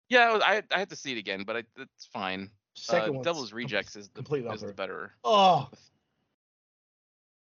Yeah, 0.10 0.32
was- 0.34 0.42
I 0.46 0.64
I 0.72 0.80
have 0.80 0.90
to 0.90 0.96
see 0.96 1.12
it 1.14 1.18
again, 1.18 1.44
but 1.44 1.58
I, 1.58 1.64
it's 1.78 2.06
fine. 2.06 2.50
Second 2.76 3.18
uh, 3.18 3.22
Devil's 3.24 3.52
Rejects 3.54 3.96
is 3.96 4.08
the 4.10 4.14
completely 4.16 4.50
is 4.54 4.62
the 4.62 4.72
better. 4.74 5.12
Oh. 5.24 5.70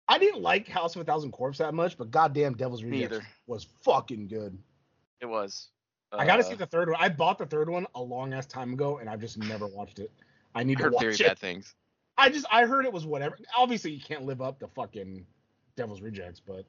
I 0.08 0.18
didn't 0.18 0.42
like 0.42 0.66
House 0.68 0.96
of 0.96 1.02
a 1.02 1.04
Thousand 1.04 1.30
Corpses 1.30 1.58
that 1.58 1.72
much, 1.74 1.96
but 1.96 2.10
goddamn 2.10 2.54
Devil's 2.54 2.82
Rejects 2.82 3.24
was 3.46 3.64
fucking 3.84 4.26
good. 4.28 4.58
It 5.20 5.26
was. 5.26 5.68
I 6.10 6.26
gotta 6.26 6.44
Uh, 6.44 6.48
see 6.50 6.54
the 6.56 6.66
third 6.66 6.90
one. 6.90 6.98
I 7.00 7.08
bought 7.08 7.38
the 7.38 7.46
third 7.46 7.70
one 7.70 7.86
a 7.94 8.02
long 8.02 8.34
ass 8.34 8.46
time 8.46 8.72
ago, 8.74 8.98
and 8.98 9.08
I've 9.08 9.20
just 9.20 9.38
never 9.38 9.66
watched 9.68 10.00
it. 10.00 10.10
I 10.54 10.64
need 10.64 10.80
I 10.82 10.84
to 10.86 10.90
watch 10.90 11.00
very 11.02 11.14
it. 11.14 11.20
bad 11.20 11.38
things. 11.38 11.74
I 12.18 12.28
just 12.28 12.44
I 12.50 12.66
heard 12.66 12.84
it 12.84 12.92
was 12.92 13.06
whatever. 13.06 13.38
Obviously, 13.56 13.92
you 13.92 14.00
can't 14.00 14.24
live 14.24 14.42
up 14.42 14.58
to 14.60 14.66
fucking 14.68 15.24
Devil's 15.76 16.00
Rejects, 16.00 16.40
but 16.40 16.64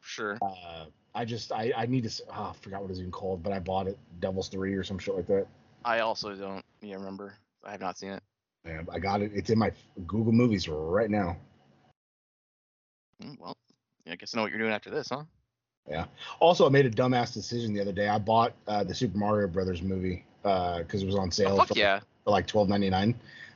Sure. 0.00 0.38
uh, 0.42 0.86
I 1.14 1.24
just 1.24 1.52
I 1.52 1.72
I 1.76 1.86
need 1.86 2.08
to. 2.08 2.22
Oh, 2.30 2.50
I 2.50 2.52
forgot 2.60 2.82
what 2.82 2.90
it's 2.90 3.00
even 3.00 3.10
called, 3.10 3.42
but 3.42 3.52
I 3.52 3.58
bought 3.58 3.86
it 3.86 3.98
Devil's 4.20 4.48
Three 4.48 4.74
or 4.74 4.84
some 4.84 4.98
shit 4.98 5.14
like 5.14 5.26
that. 5.26 5.46
I 5.84 6.00
also 6.00 6.34
don't 6.34 6.64
yeah, 6.80 6.94
remember. 6.94 7.34
I 7.64 7.72
have 7.72 7.80
not 7.80 7.98
seen 7.98 8.10
it. 8.10 8.22
Man, 8.64 8.86
I 8.92 8.98
got 8.98 9.22
it. 9.22 9.32
It's 9.34 9.50
in 9.50 9.58
my 9.58 9.72
Google 10.06 10.32
Movies 10.32 10.68
right 10.68 11.10
now. 11.10 11.36
Mm, 13.22 13.38
Well, 13.40 13.56
yeah, 14.04 14.12
I 14.12 14.16
guess 14.16 14.34
I 14.34 14.38
know 14.38 14.42
what 14.42 14.50
you're 14.52 14.60
doing 14.60 14.72
after 14.72 14.90
this, 14.90 15.08
huh? 15.10 15.24
Yeah. 15.88 16.06
Also, 16.40 16.66
I 16.66 16.68
made 16.68 16.86
a 16.86 16.90
dumbass 16.90 17.32
decision 17.32 17.72
the 17.72 17.80
other 17.80 17.92
day. 17.92 18.08
I 18.08 18.18
bought 18.18 18.52
uh, 18.66 18.84
the 18.84 18.94
Super 18.94 19.16
Mario 19.16 19.48
Brothers 19.48 19.82
movie 19.82 20.24
because 20.42 21.02
it 21.02 21.06
was 21.06 21.16
on 21.16 21.30
sale 21.30 21.58
Oh, 21.60 21.64
for, 21.64 21.74
yeah. 21.76 22.00
for 22.24 22.30
like 22.30 22.46
twelve 22.46 22.68
ninety 22.68 22.90
nine. 22.90 23.14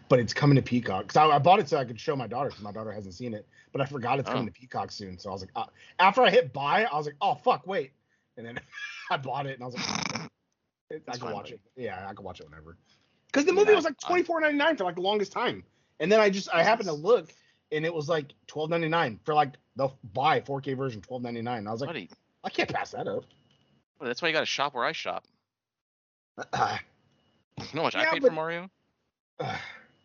But 0.09 0.19
it's 0.21 0.35
coming 0.35 0.57
to 0.57 0.63
Peacock 0.63 1.03
because 1.09 1.17
I, 1.17 1.27
I 1.27 1.39
bought 1.39 1.59
it 1.59 1.69
so 1.69 1.79
I 1.79 1.85
could 1.85 1.99
show 1.99 2.15
my 2.17 2.27
daughter 2.27 2.49
because 2.51 2.63
my 2.63 2.73
daughter 2.73 2.93
hasn't 2.93 3.15
seen 3.15 3.33
it. 3.35 3.47
But 3.73 3.81
I 3.81 3.87
forgot 3.87 4.19
it's 4.19 4.29
coming 4.29 4.45
Oh. 4.45 4.47
to 4.47 4.53
Peacock 4.53 4.91
soon. 4.93 5.19
So 5.19 5.31
I 5.31 5.33
was 5.33 5.41
like, 5.43 5.51
uh, 5.57 5.65
after 5.99 6.23
I 6.23 6.31
hit 6.31 6.53
buy, 6.53 6.85
I 6.85 6.97
was 6.97 7.07
like, 7.07 7.17
oh 7.23 7.35
fuck, 7.37 7.67
wait, 7.67 7.93
and 8.37 8.47
then 8.47 8.59
I 9.11 9.17
bought 9.17 9.47
it 9.47 9.55
and 9.55 9.63
I 9.63 9.67
was 9.67 9.75
like, 9.77 9.87
"Oh, 10.93 10.97
I 11.09 11.17
can 11.17 11.33
watch 11.33 11.51
it. 11.53 11.61
Yeah, 11.77 12.07
I 12.09 12.13
can 12.15 12.25
watch 12.25 12.41
it 12.41 12.47
whenever. 12.49 12.77
Because 13.27 13.47
the 13.47 13.53
Yeah, 13.53 13.59
movie 13.61 13.75
was 13.75 13.85
like 13.85 13.99
twenty 13.99 14.23
four 14.23 14.41
ninety 14.41 14.59
nine 14.59 14.77
for 14.77 14.85
like 14.85 14.97
the 14.97 15.01
longest 15.03 15.33
time, 15.33 15.65
and 16.01 16.13
then 16.13 16.21
I 16.21 16.29
just 16.29 16.49
I 16.53 16.63
happened 16.63 16.89
to 16.89 16.95
look 16.95 17.33
and 17.71 17.87
it 17.87 17.95
was 17.95 18.09
like 18.09 18.35
twelve 18.47 18.69
ninety 18.69 18.89
nine 18.89 19.19
for 19.25 19.33
like 19.35 19.55
the 19.77 19.89
buy 20.13 20.41
four 20.43 20.61
K 20.61 20.75
version 20.75 21.01
twelve 21.01 21.23
ninety 21.23 21.41
nine. 21.41 21.67
I 21.67 21.73
was 21.73 21.81
like, 21.81 21.89
Buddy, 21.89 22.11
I 22.45 22.51
can't 22.51 22.69
pass 22.71 22.91
that 22.91 23.09
up. 23.09 23.25
well, 23.99 24.09
that's 24.09 24.21
why 24.21 24.29
you 24.29 24.35
got 24.35 24.41
to 24.41 24.47
shop 24.47 24.75
where 24.75 24.85
I 24.85 24.93
shop. 24.93 25.25
Uh, 26.53 26.77
You 27.59 27.65
know 27.75 27.81
how 27.81 27.83
much 27.85 27.95
I 27.97 28.05
paid 28.07 28.23
but- 28.23 28.29
for 28.29 28.35
Mario? 28.35 28.69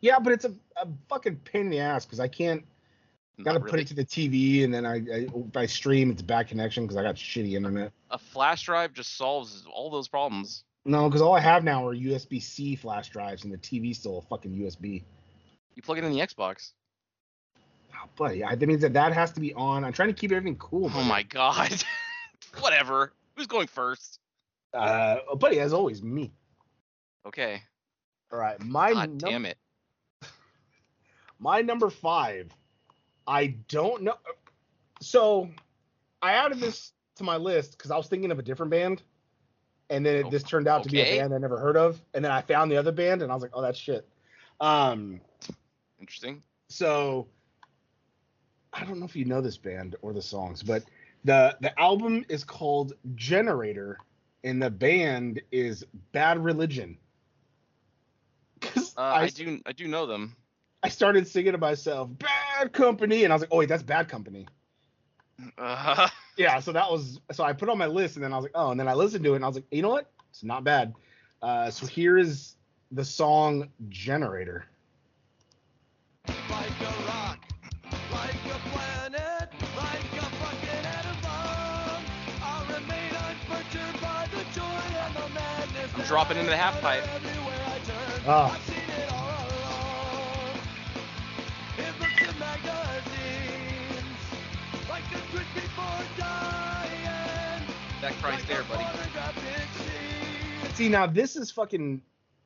yeah, 0.01 0.19
but 0.19 0.33
it's 0.33 0.45
a, 0.45 0.53
a 0.75 0.87
fucking 1.09 1.37
pain 1.37 1.61
in 1.61 1.69
the 1.69 1.79
ass 1.79 2.05
because 2.05 2.19
I 2.19 2.27
can't. 2.27 2.63
Not 3.39 3.53
Got 3.53 3.65
to 3.65 3.71
put 3.71 3.79
it 3.79 3.87
to 3.89 3.93
the 3.93 4.03
TV 4.03 4.63
and 4.63 4.73
then 4.73 4.83
I, 4.83 4.95
I 4.95 5.27
if 5.47 5.55
I 5.55 5.67
stream 5.67 6.09
it's 6.09 6.23
a 6.23 6.25
bad 6.25 6.47
connection 6.47 6.85
because 6.85 6.97
I 6.97 7.03
got 7.03 7.15
shitty 7.15 7.53
internet. 7.53 7.91
A 8.09 8.17
flash 8.17 8.63
drive 8.63 8.93
just 8.93 9.15
solves 9.15 9.63
all 9.71 9.91
those 9.91 10.07
problems. 10.07 10.63
No, 10.85 11.07
because 11.07 11.21
all 11.21 11.35
I 11.35 11.39
have 11.39 11.63
now 11.63 11.85
are 11.85 11.93
USB 11.95 12.41
C 12.41 12.75
flash 12.75 13.09
drives 13.09 13.43
and 13.43 13.53
the 13.53 13.57
TV's 13.59 13.99
still 13.99 14.17
a 14.17 14.21
fucking 14.23 14.51
USB. 14.51 15.03
You 15.75 15.83
plug 15.83 15.99
it 15.99 16.03
in 16.03 16.11
the 16.11 16.19
Xbox. 16.19 16.71
Oh, 17.93 18.09
buddy, 18.15 18.43
I, 18.43 18.55
that 18.55 18.65
means 18.65 18.81
that 18.81 18.93
that 18.93 19.13
has 19.13 19.31
to 19.33 19.39
be 19.39 19.53
on. 19.53 19.83
I'm 19.83 19.93
trying 19.93 20.09
to 20.09 20.19
keep 20.19 20.31
everything 20.31 20.55
cool. 20.57 20.91
Oh 20.95 21.03
my 21.03 21.21
god. 21.21 21.83
Whatever. 22.59 23.13
Who's 23.35 23.45
going 23.47 23.67
first? 23.67 24.19
Uh, 24.73 25.17
buddy, 25.35 25.59
as 25.59 25.73
always, 25.73 26.01
me. 26.01 26.31
Okay. 27.27 27.61
All 28.31 28.39
right, 28.39 28.59
my 28.63 28.93
God 28.93 29.09
num- 29.09 29.17
damn 29.17 29.45
it. 29.45 29.57
My 31.39 31.61
number 31.61 31.89
five. 31.89 32.51
I 33.27 33.55
don't 33.67 34.03
know. 34.03 34.15
So, 35.01 35.49
I 36.21 36.33
added 36.33 36.59
this 36.59 36.93
to 37.17 37.23
my 37.23 37.37
list 37.37 37.77
because 37.77 37.91
I 37.91 37.97
was 37.97 38.07
thinking 38.07 38.31
of 38.31 38.39
a 38.39 38.43
different 38.43 38.71
band, 38.71 39.03
and 39.89 40.05
then 40.05 40.15
it, 40.15 40.25
Oh, 40.25 40.29
this 40.29 40.43
turned 40.43 40.67
out 40.67 40.83
to 40.83 40.89
be 40.89 41.01
a 41.01 41.19
band 41.19 41.33
I 41.33 41.37
never 41.37 41.59
heard 41.59 41.77
of, 41.77 42.01
and 42.13 42.23
then 42.23 42.31
I 42.31 42.41
found 42.41 42.71
the 42.71 42.77
other 42.77 42.91
band, 42.91 43.21
and 43.21 43.31
I 43.31 43.35
was 43.35 43.41
like, 43.41 43.51
oh, 43.53 43.61
that's 43.61 43.77
shit. 43.77 44.07
Um, 44.59 45.21
Interesting. 45.99 46.41
so 46.69 47.27
I 48.73 48.83
don't 48.85 48.99
know 48.99 49.05
if 49.05 49.15
you 49.15 49.25
know 49.25 49.41
this 49.41 49.57
band 49.57 49.95
or 50.01 50.13
the 50.13 50.21
songs, 50.21 50.63
but 50.63 50.83
the 51.23 51.57
the 51.61 51.77
album 51.79 52.25
is 52.29 52.43
called 52.43 52.93
Generator, 53.15 53.97
and 54.43 54.61
the 54.61 54.69
band 54.69 55.41
is 55.51 55.85
Bad 56.11 56.43
Religion. 56.43 56.97
Uh, 58.97 59.01
I, 59.01 59.21
I 59.21 59.27
do 59.27 59.61
I 59.67 59.73
do 59.73 59.87
know 59.87 60.07
them. 60.07 60.35
I 60.87 60.89
started 60.89 61.27
singing 61.27 61.51
to 61.51 61.57
myself, 61.57 62.09
Bad 62.17 62.71
Company, 62.71 63.25
and 63.25 63.33
I 63.33 63.35
was 63.35 63.41
like, 63.41 63.49
oh 63.51 63.57
wait, 63.57 63.67
that's 63.67 63.83
Bad 63.83 64.07
Company. 64.07 64.47
Uh, 65.57 66.07
Yeah, 66.37 66.61
so 66.61 66.71
that 66.71 66.89
was 66.89 67.19
so 67.33 67.43
I 67.43 67.51
put 67.51 67.67
it 67.67 67.71
on 67.73 67.77
my 67.77 67.87
list, 67.87 68.15
and 68.15 68.23
then 68.23 68.31
I 68.31 68.37
was 68.37 68.43
like, 68.43 68.53
oh, 68.55 68.71
and 68.71 68.79
then 68.79 68.87
I 68.87 68.93
listened 68.93 69.25
to 69.25 69.33
it, 69.33 69.35
and 69.35 69.43
I 69.43 69.49
was 69.49 69.57
like, 69.57 69.65
you 69.69 69.81
know 69.81 69.89
what? 69.89 70.09
It's 70.29 70.45
not 70.45 70.63
bad. 70.63 70.95
Uh, 71.41 71.69
so 71.69 71.87
here 71.87 72.17
is 72.17 72.55
the 72.91 73.03
song 73.03 73.67
Generator. 73.89 74.65
Like 76.27 76.79
rock, 77.05 77.39
like 78.13 78.35
planet, 78.71 79.49
like 79.75 80.05
a 80.13 80.25
fucking 80.39 80.85
atom 80.85 81.17
bomb. 81.21 82.03
I'll 82.41 82.65
remain 82.65 83.11
unperturbed 83.11 84.01
by 84.01 84.27
the 84.31 84.43
joy 84.57 84.63
and 84.63 85.15
the 85.15 85.33
madness. 85.33 85.91
I'm 85.97 86.05
dropping 86.05 86.37
into 86.37 86.51
the 86.51 86.55
I 86.55 86.59
half 86.59 86.79
pipe. 86.79 87.03
Everywhere 87.13 88.86
cries 98.21 98.43
there, 98.45 98.63
buddy. 98.63 98.85
See, 100.73 100.89
now 100.89 101.07
this 101.07 101.35
is 101.35 101.51
fucking 101.51 102.01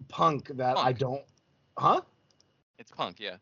punk 0.08 0.48
that 0.56 0.78
I 0.78 0.94
don't. 0.94 1.24
Huh? 1.78 2.02
It's 2.80 2.92
punk, 2.92 3.20
yeah. 3.20 3.38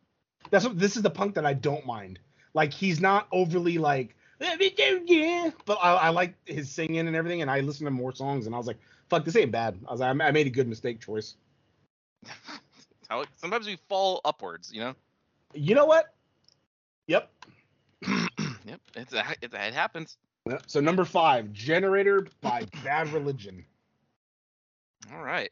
That's 0.49 0.65
what 0.65 0.79
this 0.79 0.95
is 0.95 1.03
the 1.03 1.09
punk 1.09 1.35
that 1.35 1.45
I 1.45 1.53
don't 1.53 1.85
mind. 1.85 2.19
Like 2.53 2.73
he's 2.73 2.99
not 2.99 3.27
overly 3.31 3.77
like, 3.77 4.15
yeah, 4.39 5.51
but 5.65 5.77
I, 5.81 5.93
I 5.95 6.09
like 6.09 6.33
his 6.45 6.71
singing 6.71 7.07
and 7.07 7.15
everything, 7.15 7.41
and 7.41 7.51
I 7.51 7.59
listened 7.59 7.87
to 7.87 7.91
more 7.91 8.13
songs, 8.13 8.45
and 8.45 8.55
I 8.55 8.57
was 8.57 8.67
like, 8.67 8.79
fuck, 9.09 9.25
this 9.25 9.35
ain't 9.35 9.51
bad. 9.51 9.77
I 9.87 9.91
was 9.91 9.99
like, 10.01 10.09
I 10.09 10.31
made 10.31 10.47
a 10.47 10.51
good 10.51 10.67
mistake 10.67 10.99
choice. 10.99 11.35
How 13.09 13.25
sometimes 13.35 13.65
we 13.65 13.77
fall 13.87 14.21
upwards, 14.23 14.71
you 14.71 14.81
know. 14.81 14.95
You 15.53 15.73
know 15.73 15.85
what? 15.85 16.13
Yep. 17.07 17.31
yep, 18.07 18.79
it's 18.95 19.13
a, 19.13 19.23
it, 19.41 19.53
it 19.53 19.73
happens. 19.73 20.17
So 20.67 20.79
number 20.79 21.05
five, 21.05 21.51
Generator 21.53 22.27
by 22.41 22.65
Bad 22.83 23.11
Religion. 23.13 23.65
All 25.13 25.23
right. 25.23 25.51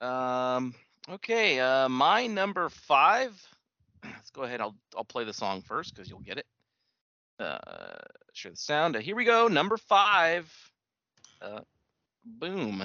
Um. 0.00 0.74
Okay. 1.10 1.60
Uh, 1.60 1.88
my 1.88 2.26
number 2.26 2.68
five. 2.68 3.40
Let's 4.04 4.30
go 4.30 4.42
ahead. 4.42 4.60
I'll 4.60 4.76
I'll 4.96 5.04
play 5.04 5.24
the 5.24 5.32
song 5.32 5.62
first 5.62 5.94
because 5.94 6.08
you'll 6.08 6.20
get 6.20 6.38
it. 6.38 6.46
Uh, 7.40 7.58
share 8.32 8.50
the 8.50 8.56
sound. 8.56 8.96
Uh, 8.96 9.00
here 9.00 9.16
we 9.16 9.24
go. 9.24 9.48
Number 9.48 9.76
five. 9.76 10.52
Uh, 11.40 11.60
boom. 12.24 12.84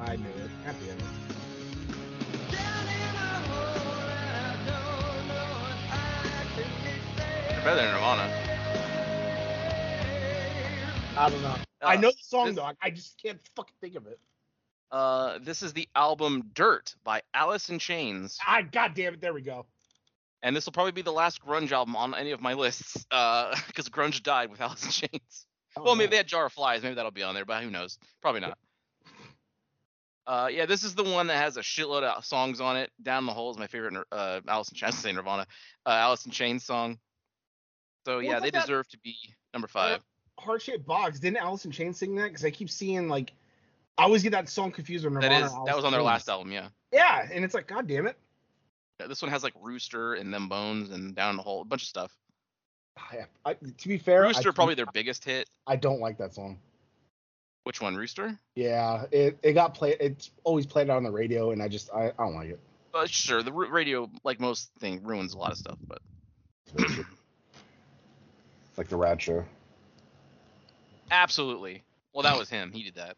I 0.00 0.16
knew 0.16 0.28
it. 0.28 0.50
At 0.66 0.80
the 0.80 0.90
end. 0.90 1.02
They're 7.48 7.64
better 7.64 7.76
than 7.76 7.92
Nirvana. 7.92 8.32
I 11.16 11.28
don't 11.30 11.42
know. 11.42 11.54
I 11.82 11.96
know 11.96 12.10
the 12.10 12.16
song 12.22 12.46
this- 12.46 12.56
though. 12.56 12.70
I- 12.80 12.90
just 12.90 13.20
can't 13.20 13.40
fucking 13.56 13.74
think 13.80 13.96
of 13.96 14.06
it. 14.06 14.18
Uh, 14.90 15.38
this 15.42 15.62
is 15.62 15.72
the 15.72 15.88
album 15.94 16.50
Dirt 16.52 16.94
by 17.04 17.22
Alice 17.32 17.68
in 17.68 17.78
Chains, 17.78 18.38
I 18.44 18.62
god 18.62 18.94
damn 18.94 19.14
it. 19.14 19.20
There 19.20 19.32
we 19.32 19.40
go. 19.40 19.66
and 20.42 20.56
this 20.56 20.64
will 20.66 20.72
probably 20.72 20.90
be 20.90 21.02
the 21.02 21.12
last 21.12 21.40
grunge 21.44 21.70
album 21.70 21.94
on 21.94 22.12
any 22.14 22.32
of 22.32 22.40
my 22.40 22.54
lists, 22.54 23.06
uh, 23.12 23.54
because 23.68 23.88
grunge 23.88 24.20
died 24.24 24.50
with 24.50 24.60
Alice 24.60 24.84
in 24.84 24.90
Chains. 24.90 25.46
Oh, 25.76 25.84
well, 25.84 25.94
maybe 25.94 26.10
they 26.10 26.16
had 26.16 26.26
Jar 26.26 26.46
of 26.46 26.52
Flies, 26.52 26.82
maybe 26.82 26.96
that'll 26.96 27.12
be 27.12 27.22
on 27.22 27.36
there, 27.36 27.44
but 27.44 27.62
who 27.62 27.70
knows? 27.70 27.98
Probably 28.20 28.40
not. 28.40 28.58
Uh, 30.30 30.46
yeah, 30.46 30.64
this 30.64 30.84
is 30.84 30.94
the 30.94 31.02
one 31.02 31.26
that 31.26 31.38
has 31.38 31.56
a 31.56 31.60
shitload 31.60 32.04
of 32.04 32.24
songs 32.24 32.60
on 32.60 32.76
it. 32.76 32.92
Down 33.02 33.26
the 33.26 33.32
Hole 33.32 33.50
is 33.50 33.58
my 33.58 33.66
favorite 33.66 34.06
uh, 34.12 34.40
Alice 34.46 34.68
in 34.68 34.76
Chains, 34.76 34.96
say 34.96 35.10
Nirvana, 35.10 35.44
uh, 35.84 35.88
Alice 35.88 36.24
in 36.24 36.30
Chains 36.30 36.62
song. 36.64 37.00
So 38.06 38.18
Well, 38.18 38.22
yeah, 38.22 38.38
they 38.38 38.52
that- 38.52 38.60
deserve 38.60 38.88
to 38.90 38.98
be 39.00 39.16
number 39.52 39.66
five. 39.66 40.04
Heart 40.38 40.62
shaped 40.62 40.86
box. 40.86 41.18
Didn't 41.18 41.38
Alice 41.38 41.64
in 41.64 41.72
Chains 41.72 41.98
sing 41.98 42.14
that? 42.14 42.28
Because 42.28 42.44
I 42.44 42.50
keep 42.50 42.70
seeing 42.70 43.08
like, 43.08 43.32
I 43.98 44.04
always 44.04 44.22
get 44.22 44.30
that 44.30 44.48
song 44.48 44.70
confused 44.70 45.04
with 45.04 45.14
That 45.14 45.22
Nirvana. 45.22 45.46
is 45.46 45.52
and 45.52 45.66
that 45.66 45.74
was 45.74 45.84
on 45.84 45.90
their 45.90 46.00
last 46.00 46.28
album, 46.28 46.52
yeah. 46.52 46.68
Yeah, 46.92 47.26
and 47.32 47.44
it's 47.44 47.52
like, 47.52 47.66
god 47.66 47.88
damn 47.88 48.06
it. 48.06 48.16
Yeah, 49.00 49.08
This 49.08 49.22
one 49.22 49.32
has 49.32 49.42
like 49.42 49.54
Rooster 49.60 50.14
and 50.14 50.32
Them 50.32 50.48
Bones 50.48 50.90
and 50.92 51.12
Down 51.12 51.36
the 51.36 51.42
Hole, 51.42 51.62
a 51.62 51.64
bunch 51.64 51.82
of 51.82 51.88
stuff. 51.88 52.16
I, 52.96 53.24
I, 53.44 53.54
to 53.54 53.88
be 53.88 53.98
fair, 53.98 54.22
Rooster 54.22 54.50
I, 54.50 54.52
probably 54.52 54.76
their 54.76 54.86
biggest 54.94 55.24
hit. 55.24 55.50
I 55.66 55.74
don't 55.74 56.00
like 56.00 56.18
that 56.18 56.34
song. 56.34 56.60
Which 57.64 57.80
one, 57.80 57.96
Rooster? 57.96 58.38
Yeah, 58.54 59.04
it, 59.12 59.38
it 59.42 59.52
got 59.52 59.74
played. 59.74 59.96
It's 60.00 60.30
always 60.44 60.66
played 60.66 60.90
on 60.90 61.02
the 61.02 61.10
radio, 61.10 61.50
and 61.50 61.62
I 61.62 61.68
just 61.68 61.90
I, 61.94 62.06
I 62.06 62.24
don't 62.24 62.34
like 62.34 62.50
it. 62.50 62.60
Uh, 62.92 63.06
sure, 63.06 63.42
the 63.42 63.52
r- 63.52 63.70
radio, 63.70 64.10
like 64.24 64.40
most 64.40 64.70
thing, 64.80 65.02
ruins 65.04 65.34
a 65.34 65.38
lot 65.38 65.52
of 65.52 65.58
stuff, 65.58 65.78
but 65.88 65.98
like 68.76 68.88
the 68.88 68.96
Rad 68.96 69.20
Show. 69.20 69.44
absolutely. 71.10 71.84
Well, 72.12 72.22
that 72.24 72.36
was 72.36 72.48
him. 72.48 72.72
He 72.72 72.82
did 72.82 72.94
that. 72.96 73.16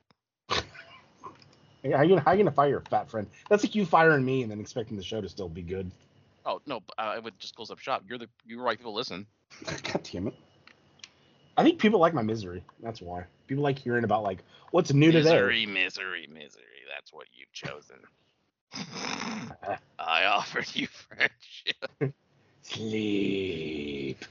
How 1.84 2.02
you 2.02 2.16
how 2.16 2.30
you 2.30 2.38
gonna 2.38 2.52
fire 2.52 2.68
your 2.68 2.80
fat 2.80 3.10
friend? 3.10 3.26
That's 3.48 3.64
like 3.64 3.74
you 3.74 3.84
firing 3.84 4.24
me 4.24 4.42
and 4.42 4.50
then 4.50 4.60
expecting 4.60 4.96
the 4.96 5.02
show 5.02 5.20
to 5.20 5.28
still 5.28 5.48
be 5.48 5.62
good. 5.62 5.90
Oh 6.46 6.60
no, 6.64 6.76
uh, 6.96 7.00
I 7.00 7.18
would 7.18 7.36
just 7.40 7.56
close 7.56 7.72
up 7.72 7.80
shop. 7.80 8.04
You're 8.08 8.18
the 8.18 8.28
you're 8.44 8.62
why 8.62 8.76
people 8.76 8.94
listen. 8.94 9.26
God 9.64 10.08
damn 10.12 10.28
it. 10.28 10.34
I 11.62 11.64
think 11.64 11.78
people 11.78 12.00
like 12.00 12.12
my 12.12 12.22
misery. 12.22 12.64
That's 12.82 13.00
why. 13.00 13.22
People 13.46 13.62
like 13.62 13.78
hearing 13.78 14.02
about 14.02 14.24
like 14.24 14.42
what's 14.72 14.92
new 14.92 15.12
today. 15.12 15.30
Misery, 15.30 15.64
misery, 15.64 16.26
misery. 16.26 16.64
That's 16.92 17.12
what 17.12 17.28
you've 17.32 17.52
chosen. 17.52 17.98
I 19.96 20.24
offered 20.24 20.66
you 20.74 20.88
friendship. 20.88 22.16
Sleep. 22.62 24.24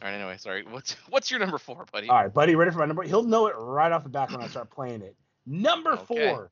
All 0.00 0.08
right. 0.08 0.14
Anyway, 0.14 0.36
sorry. 0.38 0.64
What's 0.70 0.92
what's 1.10 1.30
your 1.30 1.40
number 1.40 1.58
four, 1.58 1.84
buddy? 1.92 2.08
All 2.08 2.22
right, 2.22 2.32
buddy, 2.32 2.54
ready 2.54 2.70
for 2.70 2.78
my 2.78 2.86
number? 2.86 3.02
He'll 3.02 3.22
know 3.22 3.46
it 3.48 3.54
right 3.58 3.92
off 3.92 4.04
the 4.04 4.08
bat 4.08 4.32
when 4.32 4.40
I 4.40 4.46
start 4.46 4.70
playing 4.70 5.02
it. 5.02 5.14
Number 5.44 5.92
Okay. 5.92 6.06
four. 6.06 6.50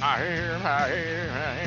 I 0.00 0.18
hear, 0.24 0.60
I 0.64 0.88
hear, 0.88 1.30
I 1.34 1.54
hear. 1.60 1.65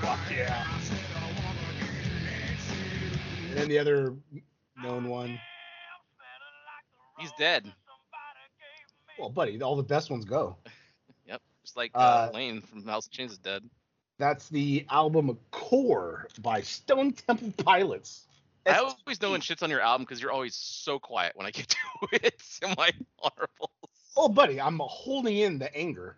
Fuck 0.00 0.18
yeah. 0.34 0.66
And 3.48 3.58
then 3.58 3.68
the 3.68 3.78
other 3.78 4.14
known 4.82 5.08
one. 5.08 5.38
He's 7.18 7.32
dead. 7.38 7.70
Well, 9.18 9.28
buddy, 9.30 9.60
all 9.60 9.76
the 9.76 9.82
best 9.82 10.10
ones 10.10 10.24
go. 10.24 10.56
Yep. 11.26 11.42
Just 11.62 11.76
like 11.76 11.90
uh, 11.94 11.98
Uh, 11.98 12.30
Layne 12.34 12.60
from 12.60 12.84
House 12.84 13.06
of 13.06 13.12
Chains 13.12 13.32
is 13.32 13.38
dead. 13.38 13.62
That's 14.18 14.48
the 14.48 14.84
album 14.90 15.38
Core 15.50 16.26
by 16.40 16.60
Stone 16.62 17.12
Temple 17.12 17.52
Pilots. 17.64 18.26
I 18.66 18.78
always 18.78 19.20
know 19.22 19.30
when 19.32 19.40
shit's 19.40 19.62
on 19.62 19.70
your 19.70 19.80
album 19.80 20.04
because 20.04 20.20
you're 20.20 20.32
always 20.32 20.54
so 20.54 20.98
quiet 20.98 21.32
when 21.36 21.46
I 21.46 21.50
get 21.50 21.68
to 21.68 21.76
it 22.12 22.42
in 22.62 22.74
my 22.76 22.90
honorables. 23.22 23.70
Oh, 24.16 24.28
buddy, 24.28 24.60
I'm 24.60 24.80
holding 24.82 25.36
in 25.38 25.58
the 25.58 25.74
anger. 25.76 26.16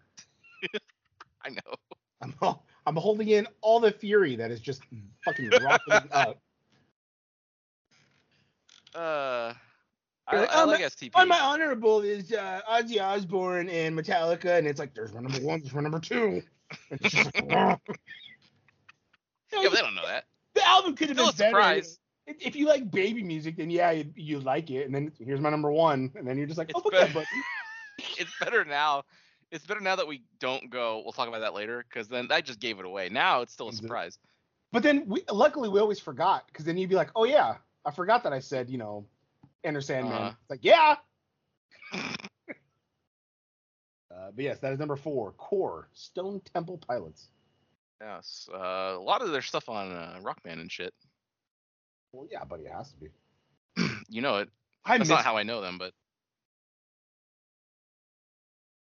I 1.44 1.50
know. 1.50 1.74
I'm 2.22 2.34
I'm 2.86 2.96
holding 2.96 3.28
in 3.28 3.46
all 3.60 3.80
the 3.80 3.92
fury 3.92 4.36
that 4.36 4.50
is 4.50 4.60
just 4.60 4.82
fucking 5.24 5.50
rocketing 5.62 6.08
up. 6.12 6.38
Uh, 8.94 9.54
I, 10.28 10.36
like, 10.40 10.50
I 10.50 10.62
"Oh, 10.62 10.66
like 10.66 10.80
my- 10.80 10.86
STP. 10.86 11.10
On 11.14 11.28
my 11.28 11.38
honorable 11.40 12.00
is 12.02 12.32
uh, 12.32 12.60
Ozzy 12.70 13.00
Osbourne 13.00 13.68
and 13.68 13.98
Metallica, 13.98 14.58
and 14.58 14.66
it's 14.66 14.78
like 14.78 14.94
there's 14.94 15.12
my 15.12 15.20
number 15.20 15.40
one, 15.40 15.60
there's 15.60 15.74
my 15.74 15.80
number 15.80 15.98
two. 16.00 16.42
And 16.90 17.00
it's 17.00 17.14
just 17.14 17.34
like, 17.34 17.44
yeah, 17.50 17.76
but 17.86 17.96
they 19.52 19.62
don't 19.80 19.94
know 19.94 20.06
that. 20.06 20.24
the 20.54 20.66
album 20.66 20.94
could 20.96 21.08
have 21.08 21.16
been 21.16 21.52
better. 21.52 21.82
If 22.26 22.54
you 22.54 22.66
like 22.68 22.90
baby 22.90 23.22
music, 23.22 23.56
then 23.56 23.68
yeah, 23.70 23.90
you, 23.90 24.04
you 24.14 24.40
like 24.40 24.70
it, 24.70 24.86
and 24.86 24.94
then 24.94 25.10
here's 25.18 25.40
my 25.40 25.50
number 25.50 25.70
one, 25.72 26.12
and 26.14 26.26
then 26.26 26.38
you're 26.38 26.46
just 26.46 26.58
like, 26.58 26.70
It's 26.70 26.78
oh, 26.82 26.86
okay, 26.88 26.98
better- 27.00 27.12
buddy. 27.14 27.26
It's 28.18 28.32
better 28.40 28.64
now. 28.64 29.02
It's 29.52 29.66
better 29.66 29.80
now 29.80 29.94
that 29.96 30.06
we 30.08 30.22
don't 30.40 30.70
go. 30.70 31.02
We'll 31.04 31.12
talk 31.12 31.28
about 31.28 31.42
that 31.42 31.52
later 31.52 31.84
because 31.86 32.08
then 32.08 32.26
I 32.30 32.40
just 32.40 32.58
gave 32.58 32.78
it 32.78 32.86
away. 32.86 33.10
Now 33.10 33.42
it's 33.42 33.52
still 33.52 33.68
a 33.68 33.72
surprise. 33.72 34.18
But 34.72 34.82
then 34.82 35.04
we 35.06 35.22
luckily 35.30 35.68
we 35.68 35.78
always 35.78 36.00
forgot 36.00 36.46
because 36.46 36.64
then 36.64 36.78
you'd 36.78 36.88
be 36.88 36.96
like, 36.96 37.10
oh 37.14 37.24
yeah, 37.24 37.56
I 37.84 37.90
forgot 37.90 38.22
that 38.24 38.32
I 38.32 38.38
said 38.38 38.70
you 38.70 38.78
know, 38.78 39.04
Enter 39.62 39.82
Sandman. 39.82 40.14
Uh-huh. 40.14 40.32
It's 40.40 40.50
like 40.50 40.60
yeah. 40.62 40.96
uh, 41.94 42.08
but 44.10 44.42
yes, 44.42 44.58
that 44.60 44.72
is 44.72 44.78
number 44.78 44.96
four. 44.96 45.32
Core 45.32 45.88
Stone 45.92 46.40
Temple 46.54 46.78
Pilots. 46.78 47.28
Yes. 48.00 48.48
Uh, 48.52 48.96
a 48.96 49.00
lot 49.00 49.20
of 49.20 49.30
their 49.32 49.42
stuff 49.42 49.68
on 49.68 49.92
uh, 49.92 50.18
Rock 50.22 50.42
Band 50.42 50.60
and 50.60 50.72
shit. 50.72 50.94
Well, 52.12 52.26
yeah, 52.30 52.44
buddy, 52.44 52.64
it 52.64 52.72
has 52.72 52.90
to 52.92 52.96
be. 52.96 53.08
You 54.08 54.20
know 54.20 54.38
it. 54.38 54.50
I 54.84 54.98
That's 54.98 55.08
miss, 55.08 55.16
not 55.16 55.24
how 55.24 55.38
I 55.38 55.42
know 55.42 55.62
them, 55.62 55.78
but 55.78 55.94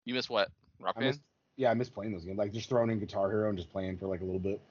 you 0.06 0.16
miss 0.16 0.28
what? 0.28 0.50
Rock 0.80 0.96
I 0.98 1.02
Band. 1.02 1.12
miss, 1.12 1.20
yeah, 1.58 1.72
I 1.72 1.74
miss 1.74 1.90
playing 1.90 2.12
those 2.14 2.24
games. 2.26 2.38
Like 2.38 2.52
just 2.54 2.70
throwing 2.70 2.90
in 2.90 3.00
Guitar 3.00 3.30
Hero 3.30 3.50
and 3.50 3.58
just 3.58 3.72
playing 3.72 3.98
for 3.98 4.08
like 4.08 4.22
a 4.22 4.26
little 4.26 4.40
bit. 4.40 4.62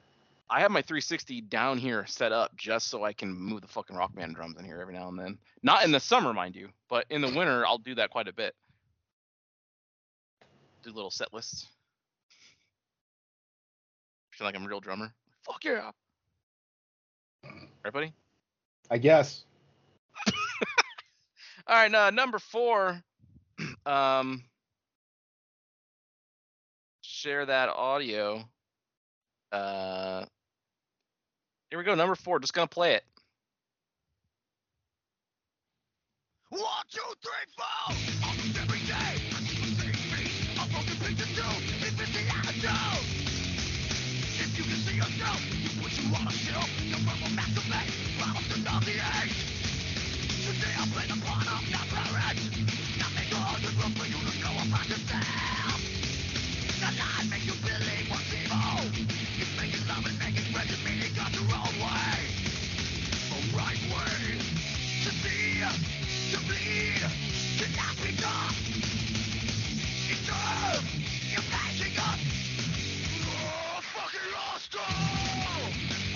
I 0.51 0.61
have 0.61 0.71
my 0.71 0.81
360 0.81 1.43
down 1.43 1.77
here 1.77 2.07
set 2.07 2.33
up 2.33 2.57
just 2.57 2.89
so 2.89 3.05
I 3.05 3.13
can 3.13 3.31
move 3.35 3.61
the 3.61 3.69
fucking 3.69 3.95
rock 3.95 4.15
band 4.15 4.35
drums 4.35 4.57
in 4.59 4.65
here 4.65 4.81
every 4.81 4.95
now 4.95 5.09
and 5.09 5.19
then. 5.19 5.39
Not 5.63 5.85
in 5.85 5.93
the 5.93 6.01
summer, 6.01 6.33
mind 6.33 6.57
you, 6.57 6.71
but 6.89 7.05
in 7.11 7.21
the 7.21 7.29
winter 7.29 7.67
I'll 7.67 7.77
do 7.79 7.95
that 7.97 8.09
quite 8.11 8.29
a 8.29 8.33
bit. 8.33 8.55
Do 10.83 10.91
little 10.91 11.11
set 11.11 11.35
lists. 11.35 11.67
Feel 14.31 14.47
like 14.47 14.55
I'm 14.57 14.65
a 14.65 14.69
real 14.69 14.81
drummer. 14.81 15.13
Fuck 15.45 15.65
yeah. 15.65 15.91
Right, 17.85 17.93
buddy? 17.93 18.13
I 18.91 18.97
guess. 18.99 19.45
All 21.67 21.75
right, 21.77 21.93
uh, 21.95 22.11
number 22.11 22.39
four. 22.39 23.03
Um, 23.87 24.45
share 27.19 27.45
that 27.45 27.69
audio. 27.69 28.45
Uh, 29.51 30.25
here 31.69 31.79
we 31.79 31.85
go. 31.85 31.97
Number 31.97 32.15
four. 32.15 32.39
Just 32.39 32.53
gonna 32.53 32.69
play 32.69 32.95
it. 32.95 33.05
One, 36.51 36.63
two, 36.89 37.01
three, 37.21 37.47
four. 37.57 37.67
A. 37.91 39.19
If 44.41 44.57
you 44.57 44.65
can 44.65 44.77
see 44.77 44.97
yourself, 44.97 45.41
you 45.51 45.83
what 45.83 45.93
you 45.99 46.13
wanna 46.13 46.31
show. 46.31 46.61
The 46.85 46.88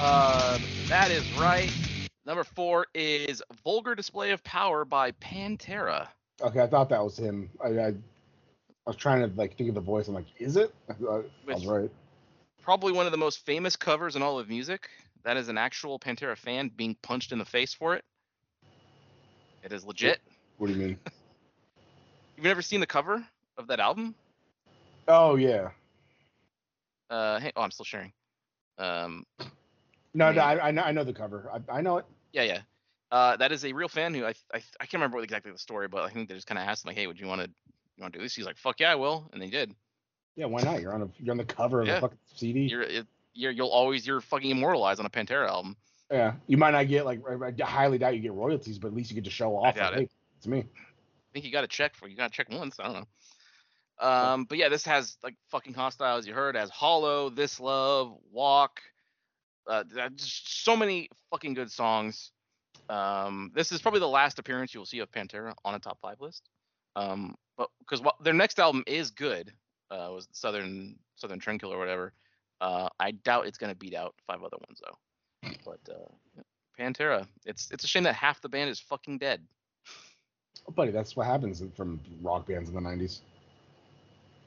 Uh, 0.03 0.59
that 0.89 1.13
is 1.13 1.31
right. 1.31 1.73
Number 2.27 2.43
four 2.43 2.87
is 2.93 3.41
Vulgar 3.63 3.95
Display 3.95 4.33
of 4.33 4.43
Power 4.43 4.85
by 4.85 5.13
Pantera. 5.13 6.09
Okay, 6.41 6.61
I 6.61 6.67
thought 6.67 6.89
that 6.89 7.03
was 7.05 7.17
him. 7.17 7.49
I, 7.65 7.69
I, 7.69 7.87
I 7.89 7.95
was 8.85 8.97
trying 8.97 9.21
to 9.21 9.37
like 9.37 9.57
think 9.57 9.69
of 9.69 9.77
the 9.77 9.81
voice. 9.81 10.09
I'm 10.09 10.15
like, 10.15 10.27
is 10.41 10.57
it? 10.57 10.75
I, 10.89 10.93
I 10.93 11.23
was 11.47 11.67
right. 11.67 11.91
Probably 12.63 12.93
one 12.93 13.07
of 13.07 13.13
the 13.13 13.19
most 13.19 13.47
famous 13.47 13.77
covers 13.77 14.17
in 14.17 14.23
all 14.23 14.41
of 14.41 14.49
music. 14.49 14.91
That 15.23 15.37
is 15.37 15.49
an 15.49 15.57
actual 15.57 16.01
Pantera 16.01 16.37
fan 16.37 16.73
being 16.75 16.97
punched 17.03 17.31
in 17.31 17.39
the 17.39 17.45
face 17.45 17.73
for 17.73 17.95
it. 17.95 18.05
It 19.63 19.73
is 19.73 19.85
legit. 19.85 20.21
What 20.59 20.67
do 20.67 20.73
you 20.73 20.81
mean? 20.81 20.99
You've 22.37 22.45
never 22.45 22.63
seen 22.63 22.81
the 22.81 22.87
cover 22.87 23.25
of 23.57 23.69
that 23.69 23.79
album? 23.79 24.17
Oh 25.07 25.37
yeah. 25.37 25.71
Uh, 27.09 27.39
hey, 27.39 27.53
oh, 27.55 27.63
I'm 27.63 27.71
still 27.71 27.85
sharing. 27.85 28.13
Um, 28.79 29.25
No, 30.15 30.31
no, 30.33 30.43
I, 30.43 30.69
I 30.69 30.71
know, 30.71 30.83
I 30.83 30.93
know 30.93 31.05
the 31.05 31.13
cover. 31.13 31.51
I, 31.53 31.79
I 31.79 31.81
know 31.81 31.99
it. 31.99 32.05
yeah, 32.33 32.43
yeah. 32.43 32.61
Uh, 33.11 33.37
that 33.37 33.53
is 33.53 33.65
a 33.65 33.73
real 33.73 33.89
fan 33.89 34.15
who 34.15 34.25
I, 34.25 34.31
I, 34.55 34.57
I 34.81 34.87
can't 34.87 34.95
remember 34.95 35.17
what 35.19 35.25
exactly 35.25 35.53
the 35.53 35.59
story, 35.59 35.87
but 35.89 36.03
I 36.03 36.09
think 36.09 36.29
they 36.29 36.35
just 36.35 36.47
kind 36.47 36.59
of 36.59 36.67
asked 36.67 36.85
him 36.85 36.89
like, 36.89 36.97
hey, 36.97 37.07
would 37.07 37.21
you 37.21 37.27
want 37.27 37.43
to, 37.43 37.47
you 37.49 38.01
want 38.03 38.13
to 38.15 38.19
do 38.19 38.23
this? 38.23 38.35
He's 38.35 38.47
like, 38.47 38.57
fuck 38.57 38.81
yeah, 38.81 38.93
I 38.93 38.95
will, 38.95 39.29
and 39.33 39.41
they 39.43 39.51
did. 39.51 39.75
Yeah, 40.35 40.47
why 40.47 40.63
not? 40.63 40.81
You're 40.81 40.95
on 40.95 41.03
a, 41.03 41.09
you're 41.19 41.33
on 41.33 41.37
the 41.37 41.45
cover 41.45 41.83
of 41.83 41.89
Yeah. 41.89 41.99
a 41.99 42.01
fucking 42.01 42.19
CD. 42.35 42.61
You're, 42.61 42.83
it, 42.83 43.07
you're, 43.35 43.53
you'll 43.53 43.69
always, 43.69 44.07
you're 44.07 44.23
fucking 44.23 44.51
immortalized 44.51 44.99
on 44.99 45.05
a 45.05 45.11
Pantera 45.11 45.47
album. 45.49 45.77
yeah, 46.11 46.33
you 46.47 46.57
might 46.57 46.71
not 46.71 46.89
get 46.89 47.05
like. 47.05 47.21
I 47.29 47.35
I 47.49 47.67
highly 47.67 47.99
doubt 47.99 48.15
you 48.15 48.21
get 48.21 48.33
royalties, 48.33 48.79
but 48.79 48.89
at 48.89 48.95
least 48.95 49.11
you 49.11 49.15
get 49.15 49.25
to 49.25 49.31
show 49.31 49.57
off. 49.57 49.75
doubt 49.75 49.93
like, 49.93 50.03
it. 50.03 50.05
hey, 50.05 50.09
it's 50.39 50.47
me. 50.47 50.61
I 50.61 51.33
think 51.35 51.45
you 51.45 51.53
got 51.53 51.63
to 51.63 51.67
check 51.69 51.95
for, 51.95 52.09
you 52.09 52.17
got 52.17 52.31
to 52.31 52.37
check 52.37 52.49
once. 52.51 52.77
I 52.81 52.85
don't 52.85 52.93
know. 52.95 54.07
Um, 54.07 54.45
but 54.45 54.59
yeah, 54.59 54.69
this 54.69 54.85
has 54.87 55.17
like 55.23 55.35
fucking 55.51 55.75
hostile 55.75 56.17
as 56.19 56.27
you 56.27 56.33
heard, 56.35 56.57
as 56.57 56.71
Hollow, 56.71 57.29
This 57.31 57.61
Love, 57.61 58.17
Walk, 58.33 58.81
uh, 59.67 59.85
so 60.17 60.77
many 60.77 61.09
fucking 61.31 61.55
good 61.55 61.71
songs. 61.71 62.33
Um, 62.89 63.51
this 63.55 63.73
is 63.73 63.81
probably 63.81 64.01
the 64.01 64.09
last 64.09 64.39
appearance 64.39 64.75
you 64.75 64.81
will 64.81 64.87
see 64.87 64.99
of 64.99 65.11
Pantera 65.11 65.55
on 65.65 65.75
a 65.75 65.79
top 65.79 65.99
five 66.01 66.21
list. 66.21 66.49
Um, 66.97 67.37
but 67.57 67.69
because 67.79 68.03
their 68.23 68.33
next 68.35 68.59
album 68.59 68.83
is 68.87 69.11
good, 69.11 69.53
uh, 69.91 70.11
was 70.13 70.29
Southern 70.33 70.97
Southern 71.17 71.41
Trendkiller 71.41 71.75
or 71.75 71.79
whatever. 71.79 72.13
Uh, 72.61 72.89
I 73.01 73.13
doubt 73.13 73.47
it's 73.47 73.59
gonna 73.59 73.75
beat 73.75 73.95
out 73.95 74.15
five 74.27 74.43
other 74.43 74.57
ones 74.69 74.81
though. 74.85 75.51
But 75.65 75.81
uh, 75.93 76.43
Pantera, 76.79 77.27
it's 77.47 77.71
it's 77.71 77.85
a 77.85 77.87
shame 77.87 78.05
that 78.05 78.15
half 78.15 78.41
the 78.41 78.49
band 78.49 78.71
is 78.71 78.81
fucking 78.81 79.19
dead. 79.19 79.43
Oh, 80.69 80.73
buddy, 80.73 80.93
that's 80.93 81.17
what 81.17 81.27
happens 81.27 81.63
from 81.77 82.01
rock 82.23 82.47
bands 82.47 82.69
in 82.69 82.75
the 82.75 82.81
'90s. 82.81 83.21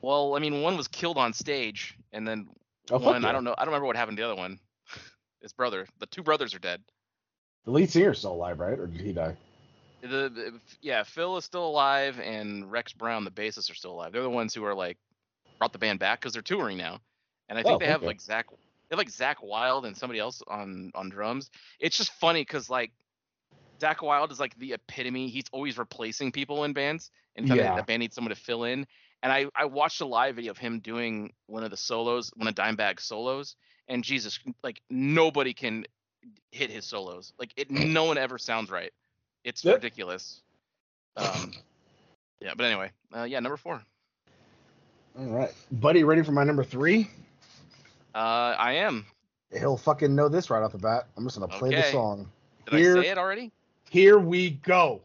Well, 0.02 0.36
I 0.36 0.40
mean, 0.40 0.62
one 0.62 0.78
was 0.78 0.88
killed 0.88 1.18
on 1.18 1.34
stage, 1.34 1.98
and 2.14 2.28
then 2.28 2.48
Oh, 2.92 3.00
one 3.00 3.24
yeah. 3.24 3.30
I 3.30 3.32
don't 3.32 3.44
know. 3.44 3.56
I 3.58 3.62
don't 3.66 3.70
remember 3.70 3.88
what 3.88 3.96
happened 3.96 4.18
to 4.18 4.24
the 4.24 4.30
other 4.32 4.40
one. 4.40 4.60
His 5.46 5.54
brother. 5.54 5.86
The 6.00 6.08
two 6.08 6.24
brothers 6.24 6.56
are 6.56 6.60
dead. 6.60 6.82
The 7.66 7.72
lead 7.72 7.92
singer's 7.92 8.18
still 8.18 8.34
alive, 8.34 8.60
right? 8.60 8.80
Or 8.80 8.88
did 8.88 9.00
he 9.02 9.14
die? 9.14 9.36
The, 10.02 10.08
the 10.08 10.60
yeah, 10.82 11.04
Phil 11.04 11.38
is 11.38 11.46
still 11.46 11.68
alive, 11.68 12.20
and 12.20 12.72
Rex 12.72 12.94
Brown, 12.94 13.26
the 13.26 13.30
bassist, 13.30 13.70
are 13.70 13.76
still 13.76 13.92
alive. 13.92 14.12
They're 14.12 14.24
the 14.24 14.30
ones 14.30 14.56
who 14.56 14.64
are 14.66 14.74
like 14.74 14.98
brought 15.60 15.72
the 15.72 15.78
band 15.78 16.00
back 16.00 16.20
because 16.20 16.34
they're 16.34 16.42
touring 16.42 16.80
now, 16.80 17.00
and 17.48 17.60
I 17.60 17.62
think 17.62 17.76
Oh, 17.76 17.78
they 17.80 17.86
have 17.86 17.98
okay. 17.98 18.08
like 18.08 18.22
Zach. 18.22 18.48
They 18.50 18.96
have 18.96 18.98
like 18.98 19.12
Zakk 19.12 19.44
Wylde 19.44 19.86
and 19.86 19.96
somebody 19.96 20.20
else 20.20 20.42
on 20.48 20.92
on 20.96 21.10
drums. 21.10 21.52
It's 21.80 21.96
just 21.96 22.12
funny 22.14 22.42
because 22.42 22.68
like 22.72 22.92
Zakk 23.80 24.02
Wylde 24.02 24.32
is 24.32 24.40
like 24.40 24.58
the 24.58 24.74
epitome. 24.74 25.30
He's 25.30 25.46
always 25.52 25.78
replacing 25.78 26.32
people 26.32 26.64
in 26.64 26.74
bands, 26.74 27.12
and 27.36 27.48
Yeah. 27.48 27.76
the 27.76 27.84
band 27.84 28.00
needs 28.00 28.16
someone 28.16 28.34
to 28.34 28.42
fill 28.42 28.64
in. 28.64 28.88
And 29.22 29.32
I 29.32 29.46
I 29.56 29.66
watched 29.66 30.02
a 30.02 30.08
live 30.08 30.38
video 30.38 30.52
of 30.52 30.58
him 30.58 30.80
doing 30.80 31.34
one 31.46 31.64
of 31.64 31.70
the 31.70 31.78
solos, 31.78 32.32
one 32.36 32.48
of 32.48 32.56
Dimebag 32.56 33.00
solos, 33.00 33.56
and 33.88 34.04
Jesus, 34.04 34.40
like 34.64 34.82
nobody 34.90 35.54
can 35.54 35.86
hit 36.52 36.72
his 36.72 36.86
solos. 36.86 37.34
Like 37.40 37.52
it, 37.56 37.70
no 37.70 38.06
one 38.06 38.18
ever 38.18 38.38
sounds 38.38 38.70
right. 38.70 38.92
It's 39.44 39.64
Yep. 39.64 39.76
ridiculous. 39.76 40.42
Um, 41.18 41.54
yeah, 42.42 42.54
but 42.56 42.66
anyway, 42.66 42.92
uh, 43.16 43.24
yeah, 43.24 43.40
number 43.40 43.58
four. 43.58 43.82
All 45.18 45.26
right, 45.28 45.54
buddy, 45.72 46.04
ready 46.04 46.24
for 46.24 46.32
my 46.34 46.44
number 46.44 46.64
three? 46.64 47.10
Uh, 48.14 48.56
I 48.58 48.74
am. 48.74 49.06
He'll 49.58 49.78
fucking 49.78 50.14
know 50.14 50.28
this 50.28 50.50
right 50.50 50.62
off 50.62 50.72
the 50.74 50.78
bat. 50.78 51.08
I'm 51.16 51.24
just 51.24 51.40
gonna 51.40 51.52
play 51.52 51.70
the 51.74 51.84
song. 51.92 52.30
Did 52.66 52.80
Here- 52.80 52.98
I 52.98 53.04
say 53.04 53.10
it 53.10 53.18
already? 53.18 53.52
Here 53.90 54.20
we 54.20 54.50
go. 54.50 55.02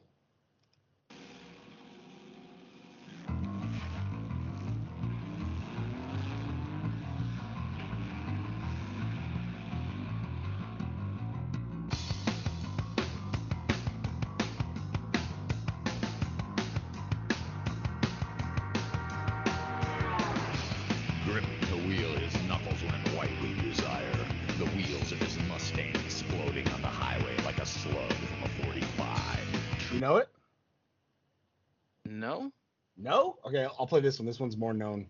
Play 33.90 34.00
this 34.00 34.18
one. 34.18 34.26
This 34.26 34.40
one's 34.40 34.56
more 34.56 34.72
known. 34.72 35.06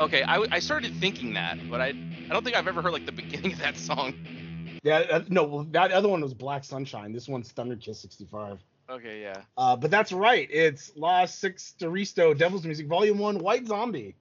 Okay, 0.00 0.22
I, 0.22 0.44
I 0.50 0.58
started 0.58 0.94
thinking 0.96 1.34
that, 1.34 1.58
but 1.70 1.80
I 1.80 1.88
I 1.88 2.28
don't 2.30 2.42
think 2.42 2.56
I've 2.56 2.66
ever 2.66 2.82
heard 2.82 2.92
like 2.92 3.06
the 3.06 3.12
beginning 3.12 3.52
of 3.52 3.58
that 3.58 3.76
song. 3.76 4.14
Yeah, 4.82 5.04
uh, 5.10 5.24
no, 5.28 5.64
that 5.70 5.92
other 5.92 6.08
one 6.08 6.20
was 6.20 6.34
Black 6.34 6.64
Sunshine. 6.64 7.12
This 7.12 7.28
one's 7.28 7.52
Thunder 7.52 7.76
Kiss 7.76 8.00
65. 8.00 8.58
Okay, 8.90 9.20
yeah. 9.20 9.42
Uh, 9.56 9.76
but 9.76 9.90
that's 9.90 10.12
right. 10.12 10.48
It's 10.50 10.92
La 10.96 11.24
Sexorcisto 11.24 12.36
Devil's 12.36 12.64
Music 12.64 12.86
Volume 12.86 13.18
1 13.18 13.38
White 13.38 13.66
Zombie. 13.66 14.14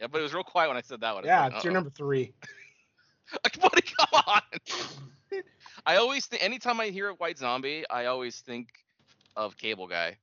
Yeah, 0.00 0.06
but 0.06 0.18
it 0.20 0.22
was 0.22 0.34
real 0.34 0.44
quiet 0.44 0.68
when 0.68 0.76
I 0.76 0.80
said 0.80 1.00
that 1.02 1.14
one. 1.14 1.24
Yeah, 1.24 1.44
like, 1.44 1.54
it's 1.54 1.64
your 1.64 1.72
number 1.72 1.90
three. 1.90 2.32
Buddy, 3.60 3.82
come 3.98 4.22
on. 4.26 4.42
I 5.84 5.96
always 5.96 6.26
think 6.26 6.42
anytime 6.42 6.80
I 6.80 6.86
hear 6.86 7.12
White 7.12 7.38
Zombie, 7.38 7.84
I 7.90 8.06
always 8.06 8.40
think 8.40 8.68
of 9.36 9.56
Cable 9.56 9.86
Guy. 9.86 10.16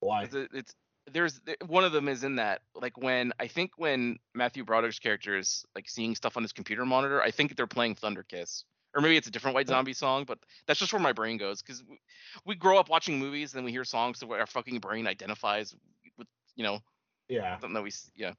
Why? 0.00 0.24
It's, 0.24 0.34
it's 0.34 0.74
there's 1.12 1.40
one 1.66 1.84
of 1.84 1.92
them 1.92 2.08
is 2.08 2.24
in 2.24 2.36
that 2.36 2.60
like 2.74 2.96
when 2.98 3.32
I 3.40 3.46
think 3.46 3.72
when 3.76 4.18
Matthew 4.34 4.64
Broderick's 4.64 4.98
character 4.98 5.38
is 5.38 5.64
like 5.74 5.88
seeing 5.88 6.14
stuff 6.14 6.36
on 6.36 6.42
his 6.42 6.52
computer 6.52 6.84
monitor, 6.84 7.22
I 7.22 7.30
think 7.30 7.56
they're 7.56 7.66
playing 7.66 7.94
Thunder 7.94 8.22
Kiss. 8.22 8.64
Or 8.94 9.02
maybe 9.02 9.16
it's 9.16 9.28
a 9.28 9.30
different 9.30 9.54
White 9.54 9.68
Zombie 9.68 9.92
song, 9.92 10.24
but 10.24 10.38
that's 10.66 10.80
just 10.80 10.92
where 10.92 11.02
my 11.02 11.12
brain 11.12 11.36
goes 11.36 11.60
because 11.60 11.84
we, 11.88 12.00
we 12.46 12.54
grow 12.54 12.78
up 12.78 12.88
watching 12.88 13.18
movies 13.18 13.52
and 13.52 13.58
then 13.58 13.64
we 13.64 13.70
hear 13.70 13.84
songs 13.84 14.18
that 14.18 14.30
our 14.30 14.46
fucking 14.46 14.78
brain 14.78 15.06
identifies 15.06 15.76
with, 16.16 16.26
you 16.56 16.64
know, 16.64 16.80
Yeah. 17.28 17.58
something 17.60 17.74
that 17.74 17.82
we, 17.82 17.92
yeah. 18.16 18.32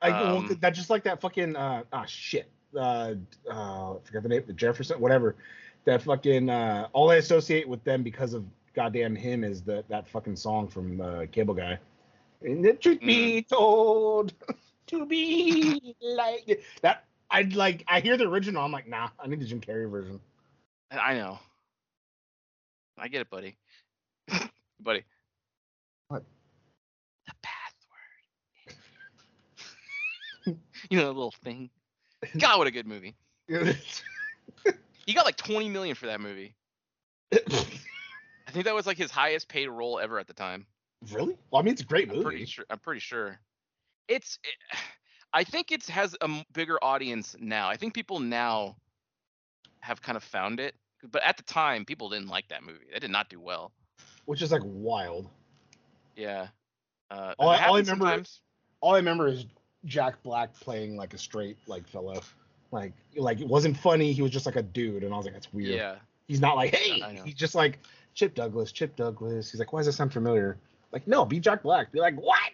I, 0.00 0.10
well, 0.10 0.38
Um, 0.38 0.58
that 0.60 0.70
just 0.70 0.88
like 0.90 1.04
that 1.04 1.20
fucking 1.20 1.56
uh 1.56 1.82
ah 1.92 2.04
shit. 2.06 2.50
Uh, 2.74 3.14
uh 3.50 3.94
I 3.94 3.96
forgot 4.04 4.22
the 4.22 4.28
name, 4.28 4.44
the 4.46 4.52
Jefferson, 4.52 5.00
whatever. 5.00 5.36
That 5.84 6.02
fucking 6.02 6.50
uh 6.50 6.88
all 6.92 7.10
I 7.10 7.16
associate 7.16 7.68
with 7.68 7.84
them 7.84 8.02
because 8.02 8.32
of 8.32 8.44
goddamn 8.76 9.16
him 9.16 9.42
is 9.42 9.62
the 9.62 9.82
that 9.88 10.06
fucking 10.06 10.36
song 10.36 10.68
from 10.68 11.00
uh, 11.00 11.24
Cable 11.32 11.54
Guy. 11.54 11.78
And 12.42 12.64
the 12.64 12.74
truth 12.74 13.00
be 13.00 13.42
Mm. 13.42 13.48
told, 13.48 14.34
to 14.88 15.06
be 15.06 15.96
like 16.00 16.62
that. 16.82 17.04
I'd 17.30 17.54
like 17.54 17.82
I 17.88 17.98
hear 18.00 18.16
the 18.16 18.28
original. 18.28 18.62
I'm 18.62 18.70
like, 18.70 18.86
nah, 18.86 19.08
I 19.18 19.26
need 19.26 19.40
the 19.40 19.46
Jim 19.46 19.60
Carrey 19.60 19.90
version. 19.90 20.20
I 20.92 21.14
know. 21.14 21.40
I 22.96 23.08
get 23.08 23.22
it, 23.22 23.30
buddy. 23.30 23.56
buddy. 24.80 25.02
What? 26.08 26.22
The 27.26 27.32
password. 27.42 28.78
you 30.90 30.98
know, 30.98 31.06
that 31.06 31.12
little 31.12 31.34
thing. 31.42 31.70
God, 32.38 32.58
what 32.58 32.68
a 32.68 32.70
good 32.70 32.86
movie. 32.86 33.16
He 35.06 35.14
got 35.14 35.24
like 35.24 35.36
20 35.36 35.68
million 35.68 35.94
for 35.94 36.06
that 36.06 36.20
movie. 36.20 36.54
Think 38.56 38.64
that 38.64 38.74
was 38.74 38.86
like 38.86 38.96
his 38.96 39.10
highest 39.10 39.48
paid 39.48 39.68
role 39.68 39.98
ever 40.00 40.18
at 40.18 40.26
the 40.26 40.32
time. 40.32 40.64
really? 41.12 41.36
Well, 41.50 41.60
I 41.60 41.62
mean, 41.62 41.72
it's 41.74 41.82
a 41.82 41.84
great 41.84 42.08
I'm 42.08 42.14
movie. 42.16 42.24
pretty 42.24 42.44
sure. 42.46 42.64
I'm 42.70 42.78
pretty 42.78 43.00
sure. 43.00 43.38
It's. 44.08 44.38
It, 44.44 44.78
I 45.34 45.44
think 45.44 45.72
it 45.72 45.84
has 45.88 46.16
a 46.22 46.44
bigger 46.54 46.82
audience 46.82 47.36
now. 47.38 47.68
I 47.68 47.76
think 47.76 47.92
people 47.92 48.18
now 48.18 48.76
have 49.80 50.00
kind 50.00 50.16
of 50.16 50.24
found 50.24 50.58
it, 50.60 50.74
but 51.10 51.22
at 51.22 51.36
the 51.36 51.42
time, 51.42 51.84
people 51.84 52.08
didn't 52.08 52.28
like 52.28 52.48
that 52.48 52.62
movie. 52.62 52.86
They 52.90 52.98
did 52.98 53.10
not 53.10 53.28
do 53.28 53.38
well. 53.40 53.72
which 54.24 54.40
is 54.40 54.50
like 54.52 54.62
wild. 54.64 55.28
Yeah. 56.16 56.46
Uh, 57.10 57.34
All 57.38 57.50
I- 57.50 57.66
all 57.66 57.74
I 57.76 57.80
remember- 57.80 58.04
sometimes. 58.06 58.40
all 58.80 58.94
I 58.94 58.96
remember 58.96 59.26
is 59.28 59.44
Jack 59.84 60.22
Black 60.22 60.58
playing 60.60 60.96
like 60.96 61.12
a 61.12 61.18
straight 61.18 61.58
like 61.66 61.86
fellow. 61.86 62.22
Like 62.72 62.94
like 63.16 63.40
it 63.40 63.46
wasn't 63.48 63.76
funny. 63.76 64.12
He 64.12 64.22
was 64.22 64.30
just 64.30 64.46
like 64.46 64.56
a 64.56 64.62
dude, 64.62 65.04
and 65.04 65.12
I 65.12 65.16
was 65.18 65.26
like, 65.26 65.34
that's 65.34 65.52
weird. 65.52 65.74
Yeah. 65.74 65.96
He's 66.26 66.40
not 66.40 66.56
like, 66.56 66.74
hey. 66.74 67.02
I 67.02 67.12
know. 67.12 67.22
He's 67.24 67.34
just 67.34 67.54
like 67.54 67.78
Chip 68.16 68.34
Douglas, 68.34 68.72
Chip 68.72 68.96
Douglas. 68.96 69.50
He's 69.52 69.60
like, 69.60 69.72
why 69.72 69.80
does 69.80 69.86
this 69.86 69.96
sound 69.96 70.12
familiar? 70.12 70.58
Like, 70.90 71.06
no, 71.06 71.24
be 71.24 71.38
Jack 71.38 71.62
Black. 71.62 71.92
Be 71.92 72.00
like, 72.00 72.16
what? 72.16 72.50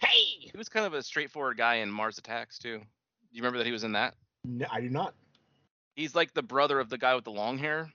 Hey. 0.00 0.38
He 0.40 0.52
was 0.56 0.68
kind 0.68 0.86
of 0.86 0.94
a 0.94 1.02
straightforward 1.02 1.56
guy 1.56 1.76
in 1.76 1.90
Mars 1.90 2.18
Attacks 2.18 2.58
too. 2.58 2.78
Do 2.78 2.84
you 3.32 3.42
remember 3.42 3.58
that 3.58 3.66
he 3.66 3.72
was 3.72 3.84
in 3.84 3.92
that? 3.92 4.14
No, 4.44 4.66
I 4.70 4.80
do 4.80 4.88
not. 4.90 5.14
He's 5.96 6.14
like 6.14 6.32
the 6.34 6.42
brother 6.42 6.78
of 6.78 6.90
the 6.90 6.98
guy 6.98 7.14
with 7.14 7.24
the 7.24 7.32
long 7.32 7.58
hair. 7.58 7.90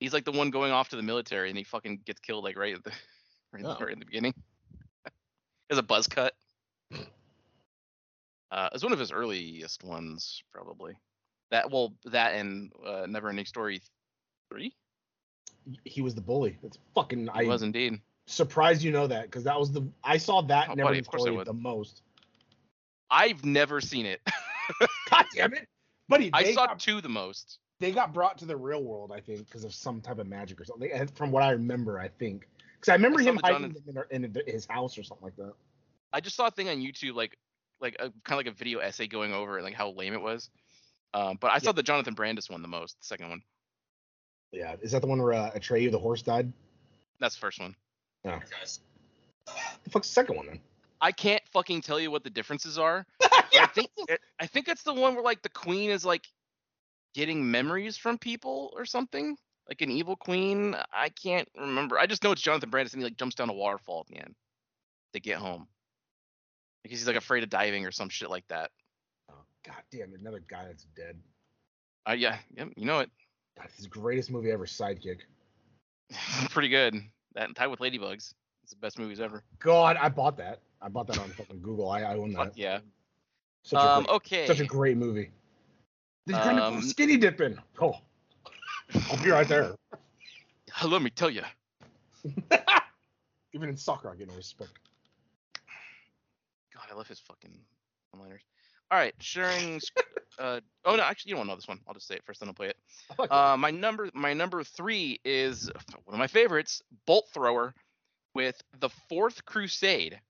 He's 0.00 0.12
like 0.12 0.24
the 0.24 0.32
one 0.32 0.50
going 0.50 0.70
off 0.72 0.90
to 0.90 0.96
the 0.96 1.02
military, 1.02 1.48
and 1.48 1.56
he 1.56 1.64
fucking 1.64 2.00
gets 2.04 2.20
killed 2.20 2.44
like 2.44 2.58
right 2.58 2.74
at 2.74 2.84
the 2.84 2.92
right, 3.52 3.64
Oh. 3.64 3.76
right 3.80 3.92
in 3.92 3.98
the 3.98 4.04
beginning. 4.04 4.34
There's 5.68 5.78
a 5.78 5.82
buzz 5.82 6.06
cut. 6.06 6.34
Uh, 8.50 8.68
it's 8.72 8.82
one 8.82 8.92
of 8.92 8.98
his 8.98 9.12
earliest 9.12 9.84
ones, 9.84 10.42
probably. 10.52 10.98
That 11.50 11.70
well, 11.70 11.94
that 12.06 12.34
and 12.34 12.72
uh, 12.86 13.06
Never 13.08 13.28
Ending 13.28 13.44
Story 13.46 13.80
three. 14.50 14.74
He 15.84 16.00
was 16.02 16.14
the 16.14 16.20
bully. 16.20 16.58
It's 16.62 16.78
fucking. 16.94 17.24
He 17.24 17.28
I 17.32 17.44
was 17.44 17.62
indeed. 17.62 18.00
surprised 18.26 18.82
you 18.82 18.90
know 18.90 19.06
that 19.06 19.24
because 19.24 19.44
that 19.44 19.58
was 19.58 19.70
the 19.72 19.86
I 20.04 20.16
saw 20.18 20.40
that 20.42 20.68
Oh, 20.70 20.74
never 20.74 20.88
buddy, 20.88 20.98
of 20.98 21.08
course 21.08 21.22
I 21.22 21.26
story 21.30 21.44
the 21.44 21.52
most. 21.52 22.02
I've 23.10 23.44
never 23.44 23.80
seen 23.80 24.06
it. 24.06 24.20
God 25.10 25.24
damn 25.34 25.54
it, 25.54 25.66
buddy! 26.08 26.30
I 26.32 26.52
saw 26.52 26.66
got, 26.66 26.78
two 26.78 27.00
the 27.00 27.08
most. 27.08 27.58
they 27.80 27.90
got 27.92 28.12
brought 28.12 28.36
to 28.38 28.44
the 28.44 28.56
real 28.56 28.82
world, 28.82 29.12
I 29.14 29.20
think, 29.20 29.46
because 29.46 29.64
of 29.64 29.72
some 29.74 30.00
type 30.00 30.18
of 30.18 30.26
magic 30.26 30.60
or 30.60 30.64
something. 30.64 30.90
And 30.92 31.10
From 31.16 31.30
what 31.30 31.42
I 31.42 31.50
remember, 31.52 31.98
I 31.98 32.08
think 32.08 32.48
because 32.74 32.90
I 32.90 32.94
remember 32.94 33.20
I 33.20 33.24
him 33.24 33.40
hiding 33.42 33.74
Jonathan- 33.74 34.04
in, 34.10 34.24
in 34.24 34.36
his 34.46 34.66
house 34.66 34.98
or 34.98 35.02
something 35.02 35.24
like 35.24 35.36
that. 35.36 35.52
I 36.12 36.20
just 36.20 36.36
saw 36.36 36.46
a 36.46 36.50
thing 36.50 36.68
on 36.68 36.76
YouTube, 36.78 37.14
like 37.14 37.36
like 37.80 37.94
a 37.98 38.10
kind 38.24 38.32
of 38.32 38.36
like 38.38 38.46
a 38.46 38.52
video 38.52 38.80
essay 38.80 39.06
going 39.06 39.32
over 39.32 39.58
it, 39.58 39.62
like 39.62 39.74
how 39.74 39.90
lame 39.90 40.12
it 40.12 40.20
was. 40.20 40.50
Um, 41.14 41.38
but 41.40 41.50
I 41.50 41.58
saw 41.58 41.70
Yeah. 41.70 41.72
the 41.74 41.82
Jonathan 41.82 42.12
Brandis 42.14 42.50
one 42.50 42.60
the 42.60 42.68
most, 42.68 42.98
the 43.00 43.06
second 43.06 43.30
one. 43.30 43.40
Yeah, 44.52 44.76
is 44.80 44.92
that 44.92 45.02
the 45.02 45.06
one 45.06 45.20
where 45.20 45.34
uh, 45.34 45.50
Atreyu 45.50 45.90
the 45.90 45.98
horse 45.98 46.22
died? 46.22 46.52
That's 47.20 47.34
the 47.34 47.40
first 47.40 47.60
one. 47.60 47.74
No. 48.24 48.38
The 49.84 49.90
fuck's 49.90 50.08
the 50.08 50.12
second 50.12 50.36
one 50.36 50.46
then? 50.46 50.60
I 51.00 51.12
can't 51.12 51.42
fucking 51.52 51.82
tell 51.82 52.00
you 52.00 52.10
what 52.10 52.24
the 52.24 52.30
differences 52.30 52.78
are. 52.78 53.06
but 53.20 53.30
I 53.54 53.66
think 53.66 53.90
it, 54.08 54.20
I 54.40 54.46
think 54.46 54.68
it's 54.68 54.82
the 54.82 54.94
one 54.94 55.14
where 55.14 55.22
like 55.22 55.42
the 55.42 55.48
queen 55.48 55.90
is 55.90 56.04
like 56.04 56.26
getting 57.14 57.50
memories 57.50 57.96
from 57.96 58.18
people 58.18 58.72
or 58.74 58.84
something, 58.84 59.36
like 59.68 59.80
an 59.80 59.90
evil 59.90 60.16
queen. 60.16 60.74
I 60.92 61.08
can't 61.10 61.48
remember. 61.58 61.98
I 61.98 62.06
just 62.06 62.24
know 62.24 62.32
it's 62.32 62.42
Jonathan 62.42 62.70
Brandis 62.70 62.94
and 62.94 63.02
he 63.02 63.04
like 63.04 63.16
jumps 63.16 63.36
down 63.36 63.48
a 63.48 63.54
waterfall 63.54 64.00
at 64.00 64.14
the 64.14 64.20
end 64.20 64.34
to 65.12 65.20
get 65.20 65.38
home 65.38 65.68
because 66.82 66.98
he's 66.98 67.06
like 67.06 67.16
afraid 67.16 67.42
of 67.42 67.50
diving 67.50 67.86
or 67.86 67.92
some 67.92 68.08
shit 68.08 68.30
like 68.30 68.46
that. 68.48 68.70
Oh, 69.30 69.34
God 69.64 69.82
damn 69.92 70.14
another 70.14 70.42
guy 70.48 70.64
that's 70.66 70.86
dead. 70.96 71.16
Uh, 72.08 72.12
yeah, 72.12 72.38
yeah, 72.56 72.64
you 72.76 72.86
know 72.86 73.00
it. 73.00 73.10
God, 73.58 73.68
his 73.76 73.86
greatest 73.86 74.30
movie 74.30 74.50
ever, 74.50 74.66
Sidekick. 74.66 75.18
Pretty 76.50 76.68
good. 76.68 76.94
That 77.34 77.44
and 77.48 77.56
Tied 77.56 77.66
with 77.68 77.80
Ladybugs. 77.80 78.34
It's 78.62 78.70
the 78.72 78.76
best 78.76 78.98
movies 78.98 79.20
ever. 79.20 79.42
God, 79.58 79.96
I 79.96 80.08
bought 80.08 80.36
that. 80.38 80.60
I 80.80 80.88
bought 80.88 81.06
that 81.08 81.18
on 81.18 81.28
fucking 81.30 81.60
Google. 81.60 81.90
I, 81.90 82.02
I 82.02 82.16
own 82.16 82.34
Fuck 82.34 82.48
that. 82.54 82.58
yeah. 82.58 82.78
Such 83.64 83.78
Um, 83.80 84.04
great, 84.04 84.14
okay. 84.16 84.46
such 84.46 84.60
a 84.60 84.64
great 84.64 84.96
movie. 84.96 85.30
Kind 86.30 86.58
of 86.60 86.74
Um, 86.74 86.82
skinny 86.82 87.16
dipping? 87.16 87.58
Oh, 87.80 87.94
I'll 89.10 89.22
be 89.22 89.30
right 89.30 89.48
there. 89.48 89.74
Let 90.84 91.02
me 91.02 91.10
tell 91.10 91.30
you. 91.30 91.42
Even 93.54 93.70
in 93.70 93.76
soccer, 93.76 94.10
I 94.10 94.16
get 94.16 94.28
no 94.28 94.34
respect. 94.34 94.70
God, 96.74 96.84
I 96.90 96.94
love 96.94 97.08
his 97.08 97.18
fucking 97.18 97.58
one-liners. 98.12 98.42
All 98.90 98.98
right, 98.98 99.14
sharing. 99.20 99.80
uh, 100.38 100.60
oh 100.84 100.96
no, 100.96 101.02
actually, 101.02 101.30
you 101.30 101.36
don't 101.36 101.46
know 101.46 101.54
this 101.56 101.68
one. 101.68 101.80
I'll 101.86 101.94
just 101.94 102.06
say 102.06 102.14
it 102.14 102.24
first, 102.24 102.40
then 102.40 102.48
I'll 102.48 102.54
play 102.54 102.68
it. 102.68 102.76
Like 103.18 103.30
Uh, 103.30 103.56
my 103.56 103.70
number, 103.70 104.08
my 104.14 104.32
number 104.34 104.62
three 104.64 105.20
is 105.24 105.70
one 106.04 106.14
of 106.14 106.18
my 106.18 106.26
favorites, 106.26 106.82
Bolt 107.06 107.28
Thrower, 107.34 107.74
with 108.34 108.62
the 108.80 108.88
Fourth 109.08 109.44
Crusade. 109.44 110.20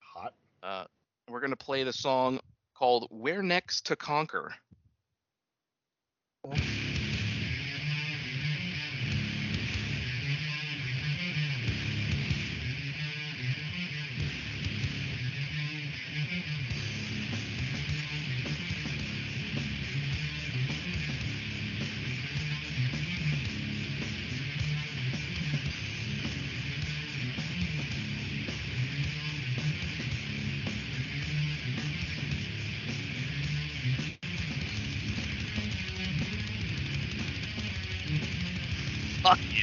hot. 0.00 0.34
Uh, 0.62 0.84
we're 1.28 1.40
gonna 1.40 1.56
play 1.56 1.84
the 1.84 1.92
song 1.92 2.40
called 2.74 3.08
"Where 3.10 3.42
Next 3.42 3.86
to 3.86 3.96
Conquer." 3.96 4.54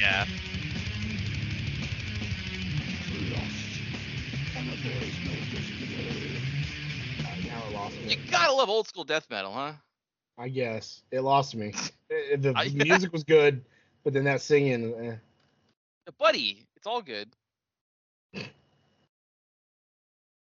Yeah! 0.06 0.24
Now 7.48 7.66
it 7.68 7.72
lost 7.74 7.96
You 8.06 8.16
gotta 8.30 8.52
love 8.52 8.68
old 8.68 8.86
school 8.86 9.04
death 9.04 9.26
metal, 9.30 9.52
huh? 9.52 9.72
I 10.38 10.48
guess 10.48 11.02
it 11.10 11.20
lost 11.20 11.54
me. 11.54 11.72
The 12.08 12.52
I- 12.56 12.68
music 12.68 13.12
was 13.12 13.24
good, 13.24 13.64
but 14.04 14.12
then 14.12 14.24
that 14.24 14.40
singing. 14.40 14.94
Eh. 14.94 15.16
Buddy, 16.18 16.66
it's 16.76 16.86
all 16.86 17.02
good. 17.02 17.28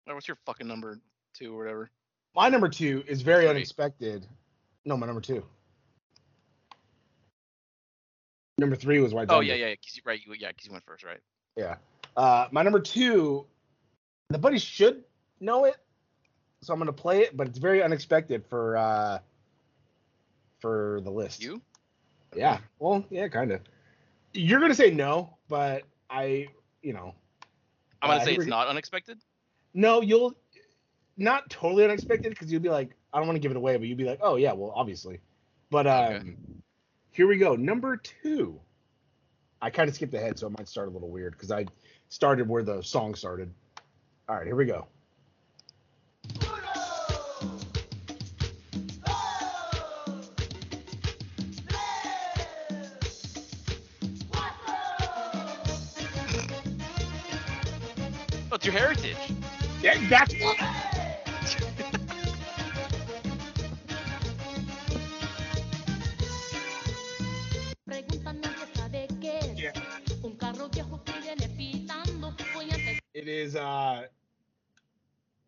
What's 0.06 0.28
your 0.28 0.38
fucking 0.46 0.68
number 0.68 1.00
two 1.34 1.54
or 1.56 1.58
whatever? 1.58 1.90
My 2.36 2.48
number 2.50 2.70
two 2.70 3.04
is 3.08 3.22
very 3.22 3.44
Three. 3.46 3.50
unexpected. 3.50 4.26
No, 4.86 4.96
my 4.96 5.08
number 5.08 5.22
two. 5.22 5.44
Number 8.58 8.76
three 8.76 9.00
was 9.00 9.14
White 9.14 9.28
Oh 9.30 9.36
Zombie. 9.36 9.48
yeah, 9.48 9.54
yeah, 9.56 9.76
cause 9.76 9.96
you, 9.96 10.02
right, 10.06 10.20
you, 10.26 10.34
yeah, 10.40 10.52
cause 10.52 10.66
you 10.66 10.72
went 10.72 10.86
first, 10.86 11.04
right? 11.04 11.20
Yeah. 11.58 11.76
Uh, 12.16 12.48
my 12.52 12.64
number 12.64 12.80
two, 12.80 13.46
the 14.30 14.38
buddy 14.38 14.58
should 14.58 15.04
know 15.42 15.66
it, 15.66 15.76
so 16.62 16.72
I'm 16.74 16.80
gonna 16.80 16.94
play 16.94 17.22
it, 17.22 17.36
but 17.36 17.48
it's 17.48 17.58
very 17.58 17.84
unexpected 17.84 18.46
for 18.46 18.78
uh, 18.78 19.20
for 20.60 21.02
the 21.04 21.12
list. 21.12 21.44
You? 21.44 21.62
Yeah. 22.36 22.60
Well, 22.80 23.04
yeah, 23.10 23.28
kind 23.28 23.52
of. 23.52 23.62
You're 24.34 24.60
gonna 24.62 24.74
say 24.76 24.90
no, 24.92 25.38
but 25.50 25.84
I, 26.10 26.48
you 26.82 26.94
know, 26.94 27.14
I'm 28.02 28.10
gonna 28.10 28.22
Uh, 28.22 28.26
say 28.26 28.36
it's 28.36 28.46
not 28.46 28.68
unexpected. 28.68 29.18
no, 29.74 30.02
you'll 30.02 30.34
not 31.18 31.50
totally 31.50 31.84
unexpected 31.84 32.30
because 32.30 32.52
you'll 32.52 32.62
be 32.62 32.70
like, 32.70 32.92
I 33.14 33.18
don't 33.20 33.28
want 33.28 33.36
to 33.36 33.42
give 33.42 33.52
it 33.52 33.58
away, 33.58 33.76
but 33.78 33.88
you'd 33.88 33.98
be 33.98 34.04
like, 34.06 34.20
oh 34.22 34.38
yeah, 34.38 34.54
well, 34.54 34.72
obviously. 34.76 35.20
But 35.70 35.88
um, 35.88 36.14
Okay. 36.14 36.36
Here 37.16 37.28
we 37.28 37.38
go. 37.38 37.56
Number 37.56 37.96
two. 37.96 38.60
I 39.62 39.70
kind 39.70 39.88
of 39.88 39.96
skipped 39.96 40.14
ahead, 40.14 40.38
so 40.38 40.48
it 40.48 40.58
might 40.58 40.68
start 40.68 40.90
a 40.90 40.92
little 40.92 41.10
weird 41.10 41.32
because 41.32 41.50
I 41.50 41.66
started 42.10 42.50
where 42.50 42.62
the 42.62 42.82
song 42.82 43.16
started. 43.16 43.50
All 44.28 44.36
right, 44.36 44.46
here 44.46 44.56
we 44.56 44.66
go. 44.66 44.86
Oh, 58.52 58.56
it's 58.56 58.66
your 58.66 58.74
heritage. 58.74 59.16
Yeah, 59.82 59.98
that's 60.10 60.34
what. 60.42 60.95
It 73.14 73.28
is 73.28 73.56
uh, 73.56 74.04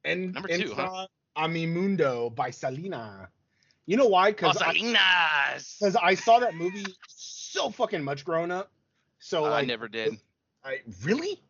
en, 0.06 0.32
Number 0.32 0.48
two, 0.48 0.74
huh? 0.74 0.82
Entra 0.82 1.08
a 1.36 1.48
mi 1.48 1.66
mundo 1.66 2.30
by 2.30 2.50
Selena. 2.52 3.30
You 3.86 3.98
know 3.98 4.08
why? 4.08 4.32
Because 4.32 4.62
I, 4.62 4.74
Selena's. 4.74 5.78
'cause 5.82 5.96
I 5.96 6.14
saw 6.14 6.40
that 6.40 6.56
movie 6.56 6.86
so 7.08 7.70
fucking 7.70 8.04
much 8.04 8.26
growing 8.26 8.52
up. 8.52 8.72
So 9.20 9.46
I 9.46 9.50
like, 9.50 9.68
never 9.68 9.88
did. 9.88 10.18
I 10.64 10.80
really. 11.04 11.42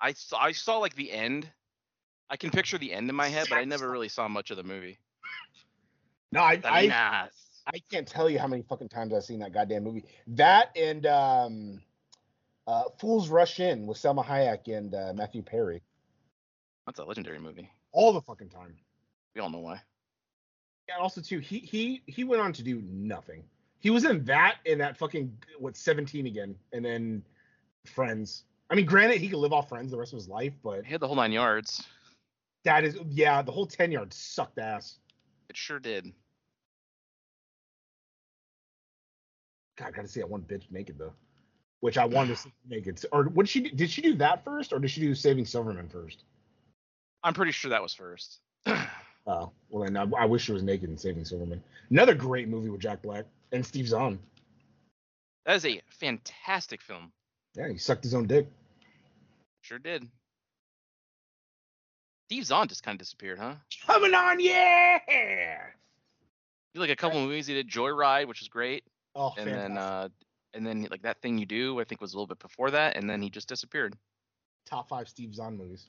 I 0.00 0.12
saw, 0.12 0.38
I 0.38 0.52
saw 0.52 0.78
like 0.78 0.94
the 0.94 1.10
end. 1.10 1.50
I 2.30 2.36
can 2.36 2.50
picture 2.50 2.78
the 2.78 2.92
end 2.92 3.08
in 3.08 3.16
my 3.16 3.28
head, 3.28 3.46
but 3.48 3.56
I 3.58 3.64
never 3.64 3.90
really 3.90 4.08
saw 4.08 4.28
much 4.28 4.50
of 4.50 4.56
the 4.56 4.64
movie. 4.64 4.98
No, 6.32 6.40
I, 6.40 6.60
I 6.64 6.94
I 7.66 7.78
can't 7.90 8.06
tell 8.06 8.28
you 8.28 8.38
how 8.38 8.46
many 8.46 8.62
fucking 8.62 8.88
times 8.88 9.14
I've 9.14 9.24
seen 9.24 9.38
that 9.40 9.52
goddamn 9.52 9.84
movie. 9.84 10.04
That 10.26 10.76
and 10.76 11.06
um, 11.06 11.82
uh, 12.66 12.84
Fools 12.98 13.28
Rush 13.28 13.60
In 13.60 13.86
with 13.86 13.98
Salma 13.98 14.24
Hayek 14.24 14.76
and 14.76 14.94
uh, 14.94 15.12
Matthew 15.14 15.42
Perry. 15.42 15.82
That's 16.86 16.98
a 16.98 17.04
legendary 17.04 17.38
movie. 17.38 17.70
All 17.92 18.12
the 18.12 18.20
fucking 18.20 18.48
time. 18.48 18.74
We 19.34 19.40
all 19.40 19.50
know 19.50 19.58
why. 19.58 19.80
Yeah. 20.88 20.96
Also, 21.00 21.20
too, 21.20 21.38
he 21.38 21.58
he 21.58 22.02
he 22.06 22.24
went 22.24 22.42
on 22.42 22.52
to 22.54 22.62
do 22.62 22.82
nothing. 22.82 23.42
He 23.80 23.90
was 23.90 24.04
in 24.04 24.24
that 24.24 24.56
in 24.64 24.78
that 24.78 24.96
fucking 24.96 25.36
what 25.58 25.76
17 25.76 26.26
again, 26.26 26.54
and 26.72 26.84
then 26.84 27.22
Friends. 27.86 28.44
I 28.70 28.74
mean, 28.74 28.86
granted, 28.86 29.20
he 29.20 29.28
could 29.28 29.38
live 29.38 29.52
off 29.52 29.68
Friends 29.68 29.90
the 29.90 29.98
rest 29.98 30.12
of 30.12 30.18
his 30.18 30.28
life, 30.28 30.54
but 30.62 30.84
he 30.84 30.92
had 30.92 31.00
the 31.00 31.06
whole 31.06 31.16
nine 31.16 31.32
yards. 31.32 31.86
That 32.64 32.82
is, 32.84 32.96
yeah, 33.10 33.42
the 33.42 33.52
whole 33.52 33.66
10 33.66 33.92
yards 33.92 34.16
sucked 34.16 34.58
ass. 34.58 34.98
It 35.50 35.56
sure 35.56 35.78
did. 35.78 36.10
God, 39.76 39.88
I 39.88 39.90
gotta 39.90 40.08
see 40.08 40.20
that 40.20 40.30
one 40.30 40.42
bitch 40.42 40.70
naked 40.70 40.98
though. 40.98 41.12
Which 41.84 41.98
I 41.98 42.06
wanted 42.06 42.36
to 42.36 42.36
see 42.44 42.52
naked. 42.66 43.04
Or 43.12 43.24
what 43.24 43.44
did 43.44 43.50
she 43.50 43.60
do? 43.60 43.68
Did 43.68 43.90
she 43.90 44.00
do 44.00 44.14
that 44.14 44.42
first, 44.42 44.72
or 44.72 44.78
did 44.78 44.90
she 44.90 45.02
do 45.02 45.14
Saving 45.14 45.44
Silverman 45.44 45.86
first? 45.90 46.24
I'm 47.22 47.34
pretty 47.34 47.52
sure 47.52 47.68
that 47.72 47.82
was 47.82 47.92
first. 47.92 48.40
Oh, 49.26 49.52
well 49.70 49.84
then 49.84 49.96
I, 49.96 50.04
I 50.18 50.24
wish 50.26 50.44
she 50.44 50.52
was 50.52 50.62
naked 50.62 50.90
in 50.90 50.98
Saving 50.98 51.24
Silverman. 51.24 51.62
Another 51.90 52.12
great 52.14 52.46
movie 52.46 52.68
with 52.68 52.82
Jack 52.82 53.00
Black 53.00 53.24
and 53.52 53.64
Steve 53.64 53.88
Zahn. 53.88 54.18
That 55.46 55.56
is 55.56 55.64
a 55.64 55.80
fantastic 55.88 56.82
film. 56.82 57.10
Yeah, 57.54 57.70
he 57.70 57.78
sucked 57.78 58.04
his 58.04 58.12
own 58.12 58.26
dick. 58.26 58.46
Sure 59.62 59.78
did. 59.78 60.06
Steve 62.28 62.44
Zahn 62.44 62.68
just 62.68 62.82
kind 62.82 62.96
of 62.96 62.98
disappeared, 62.98 63.38
huh? 63.38 63.54
Coming 63.86 64.12
on, 64.14 64.40
yeah. 64.40 64.98
He 66.74 66.78
like 66.78 66.90
a 66.90 66.96
couple 66.96 67.18
movies. 67.20 67.46
He 67.46 67.54
did 67.54 67.66
Joyride, 67.70 68.26
which 68.28 68.40
was 68.40 68.48
great, 68.48 68.84
Oh, 69.14 69.28
and 69.38 69.48
fantastic. 69.48 69.62
then 69.68 69.78
uh, 69.78 70.08
and 70.54 70.66
then 70.66 70.86
like 70.90 71.02
that 71.02 71.20
thing 71.20 71.38
you 71.38 71.46
do, 71.46 71.80
I 71.80 71.84
think 71.84 72.00
was 72.00 72.12
a 72.14 72.16
little 72.16 72.26
bit 72.26 72.38
before 72.38 72.70
that, 72.70 72.96
and 72.96 73.08
then 73.08 73.20
he 73.22 73.30
just 73.30 73.48
disappeared. 73.48 73.96
top 74.66 74.88
five 74.88 75.08
Steve 75.08 75.34
Zahn 75.34 75.56
movies. 75.56 75.88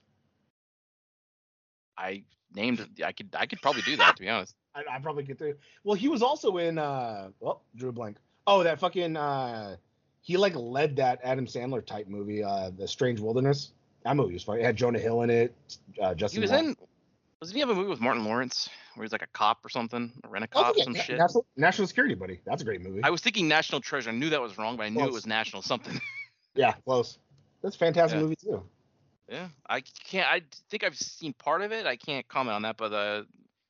I 1.98 2.24
named. 2.54 2.86
I 3.04 3.12
could 3.12 3.30
I 3.38 3.46
could 3.46 3.62
probably 3.62 3.82
do 3.84 3.96
that 3.98 4.16
to 4.18 4.22
be 4.22 4.30
honest. 4.30 4.56
I, 4.76 4.84
I 4.90 5.00
probably 5.00 5.24
get 5.24 5.40
there. 5.40 5.56
Well, 5.84 5.96
he 5.96 6.08
was 6.10 6.22
also 6.22 6.58
in 6.58 6.78
uh 6.78 7.30
well, 7.40 7.62
drew 7.76 7.92
blank. 7.92 8.18
Oh, 8.48 8.64
that 8.64 8.80
fucking 8.80 9.16
uh 9.16 9.78
he 10.22 10.38
like 10.38 10.56
led 10.56 10.96
that 10.98 11.20
Adam 11.24 11.46
Sandler 11.46 11.86
type 11.86 12.08
movie, 12.08 12.44
uh 12.44 12.72
The 12.78 12.88
Strange 12.88 13.20
Wilderness. 13.20 13.72
That 14.04 14.16
movie 14.16 14.34
was 14.34 14.44
funny. 14.44 14.62
It 14.62 14.66
had 14.66 14.76
Jonah 14.76 15.00
Hill 15.00 15.22
in 15.22 15.30
it, 15.30 15.56
uh 16.02 16.10
He 16.10 16.16
Justin 16.16 16.42
was 16.42 16.52
Long. 16.52 16.66
in. 16.70 16.76
Doesn't 17.42 17.54
he 17.54 17.60
have 17.60 17.70
a 17.70 17.76
movie 17.76 17.90
with 17.90 18.00
Martin 18.00 18.24
Lawrence 18.26 18.70
where 18.96 19.04
he's 19.04 19.12
like 19.12 19.22
a 19.22 19.28
cop 19.34 19.64
or 19.66 19.70
something, 19.70 20.12
a 20.24 20.28
rent 20.30 20.46
a 20.46 20.48
Oh, 20.56 20.62
cop, 20.64 20.78
yeah, 20.78 20.84
some 20.86 20.94
Na- 20.94 21.02
shit? 21.02 21.18
National, 21.18 21.46
National 21.58 21.88
Security 21.88 22.16
Buddy. 22.16 22.40
That's 22.46 22.62
a 22.62 22.66
great 22.66 22.82
movie. 22.82 23.02
I 23.04 23.10
was 23.10 23.22
thinking 23.22 23.48
National 23.48 23.82
Treasure. 23.82 24.10
I 24.10 24.14
knew 24.14 24.30
that 24.30 24.42
was 24.42 24.58
wrong, 24.58 24.78
but 24.78 24.84
I 24.84 24.90
knew 24.90 25.06
it 25.06 25.12
was 25.12 25.28
National 25.28 25.62
something. 25.62 26.00
yeah, 26.56 26.74
close. 26.86 27.20
That's 27.62 27.76
a 27.76 27.80
fantastic 27.80 28.18
Yeah. 28.18 28.24
movie 28.24 28.36
too. 28.38 28.64
yeah, 29.30 29.48
I 29.70 29.82
can't. 29.82 30.28
I 30.30 30.42
think 30.70 30.84
I've 30.84 30.98
seen 30.98 31.34
part 31.34 31.62
of 31.62 31.72
it. 31.72 31.86
I 31.86 31.98
can't 31.98 32.28
comment 32.28 32.56
on 32.56 32.62
that, 32.62 32.78
but 32.78 32.94
uh, 32.94 33.24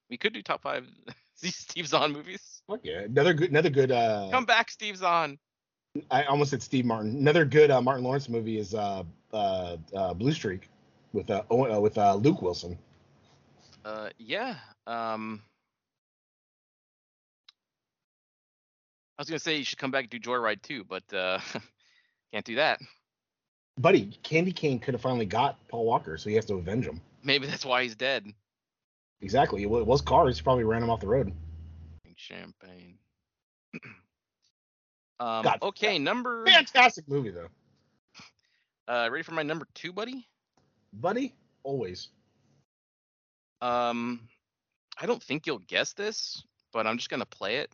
we 0.10 0.18
could 0.18 0.34
do 0.34 0.42
top 0.44 0.62
five 0.62 0.88
Steve 1.36 1.88
Zahn 1.88 2.14
movies. 2.14 2.62
Fuck 2.68 2.82
yeah. 2.84 3.02
Another 3.02 3.34
good 3.34 3.50
another 3.50 3.70
good 3.70 3.92
uh 3.92 4.30
Come 4.32 4.46
back, 4.46 4.70
Steve 4.70 4.98
Zahn. 4.98 5.38
I 6.12 6.24
almost 6.26 6.52
said 6.52 6.62
Steve 6.62 6.86
Martin. 6.86 7.16
Another 7.16 7.46
good 7.46 7.72
uh, 7.72 7.82
Martin 7.82 8.04
Lawrence 8.04 8.28
movie 8.30 8.58
is 8.60 8.76
uh 8.76 9.04
uh, 9.34 9.78
uh 9.96 10.14
Blue 10.14 10.32
Streak 10.34 10.70
with 11.14 11.30
uh, 11.32 11.44
Owen- 11.50 11.72
uh 11.72 11.80
with 11.80 11.98
uh 11.98 12.16
Luke 12.16 12.42
Wilson. 12.42 12.78
Uh, 13.86 14.10
yeah. 14.18 14.56
Um, 14.88 15.44
I 19.18 19.22
was 19.22 19.30
gonna 19.30 19.40
say 19.40 19.58
you 19.58 19.64
should 19.64 19.78
come 19.78 19.92
back 19.92 20.06
and 20.06 20.10
do 20.10 20.20
Joyride 20.20 20.62
too, 20.64 20.84
but 20.84 21.04
uh, 21.14 21.40
can't 22.34 22.44
do 22.44 22.56
that. 22.56 22.80
Buddy, 23.78 24.18
Candy 24.24 24.52
Cane 24.52 24.80
could 24.80 24.96
have 24.96 25.02
finally 25.02 25.26
got 25.26 25.56
Paul 25.68 25.86
Walker, 25.86 26.18
so 26.18 26.30
he 26.30 26.36
has 26.36 26.46
to 26.46 26.56
avenge 26.56 26.86
him. 26.86 27.00
Maybe 27.24 27.46
that's 27.46 27.66
why 27.66 27.84
he's 27.84 27.96
dead. 27.96 28.26
Exactly. 29.22 29.64
It 29.64 29.70
was 29.70 30.02
cars. 30.02 30.38
He 30.38 30.44
probably 30.44 30.64
ran 30.64 30.82
him 30.82 30.90
off 30.90 31.00
the 31.00 31.08
road. 31.08 31.32
Champagne. 32.18 32.98
um, 35.20 35.44
God, 35.44 35.60
okay, 35.62 36.00
number. 36.00 36.46
Fantastic 36.46 37.08
movie 37.08 37.32
though. 37.32 37.50
Uh, 38.88 39.10
ready 39.12 39.24
for 39.24 39.32
my 39.32 39.42
number 39.42 39.68
two, 39.74 39.92
buddy? 39.92 40.28
Buddy, 40.94 41.34
always. 41.64 42.10
Um, 43.62 44.28
I 45.00 45.06
don't 45.06 45.22
think 45.22 45.46
you'll 45.48 45.60
guess 45.60 45.94
this, 45.94 46.44
but 46.74 46.86
I'm 46.88 46.98
just 46.98 47.10
gonna 47.10 47.26
play 47.26 47.58
it. 47.58 47.72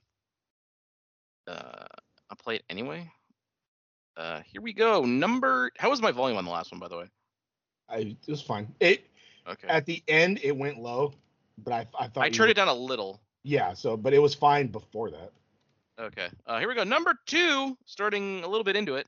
Uh, 1.47 1.85
I'll 2.29 2.37
play 2.37 2.55
it 2.55 2.63
anyway. 2.69 3.11
Uh, 4.17 4.41
here 4.45 4.61
we 4.61 4.73
go. 4.73 5.03
Number. 5.05 5.71
How 5.77 5.89
was 5.89 6.01
my 6.01 6.11
volume 6.11 6.37
on 6.37 6.45
the 6.45 6.51
last 6.51 6.71
one, 6.71 6.79
by 6.79 6.87
the 6.87 6.97
way? 6.97 7.05
I 7.89 7.97
it 7.97 8.17
was 8.27 8.41
fine. 8.41 8.73
It 8.79 9.05
Okay. 9.47 9.67
at 9.67 9.85
the 9.85 10.03
end 10.07 10.39
it 10.43 10.55
went 10.55 10.77
low, 10.79 11.13
but 11.57 11.73
I 11.73 11.87
I 11.99 12.07
thought 12.07 12.23
I 12.23 12.29
turned 12.29 12.47
were- 12.47 12.51
it 12.51 12.55
down 12.55 12.67
a 12.67 12.73
little. 12.73 13.21
Yeah, 13.43 13.73
so 13.73 13.97
but 13.97 14.13
it 14.13 14.19
was 14.19 14.35
fine 14.35 14.67
before 14.67 15.09
that. 15.11 15.31
Okay. 15.99 16.29
Uh, 16.45 16.59
here 16.59 16.67
we 16.67 16.75
go. 16.75 16.83
Number 16.83 17.15
two, 17.25 17.77
starting 17.85 18.43
a 18.43 18.47
little 18.47 18.63
bit 18.63 18.75
into 18.75 18.95
it. 18.95 19.07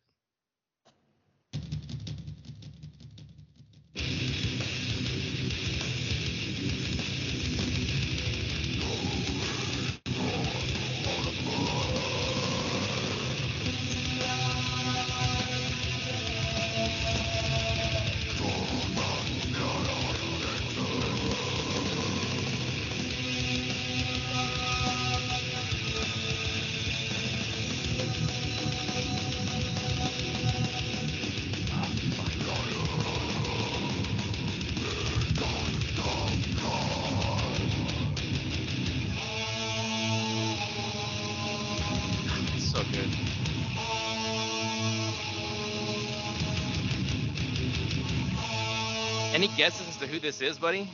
Who 50.14 50.20
this 50.20 50.42
is, 50.42 50.60
buddy? 50.60 50.88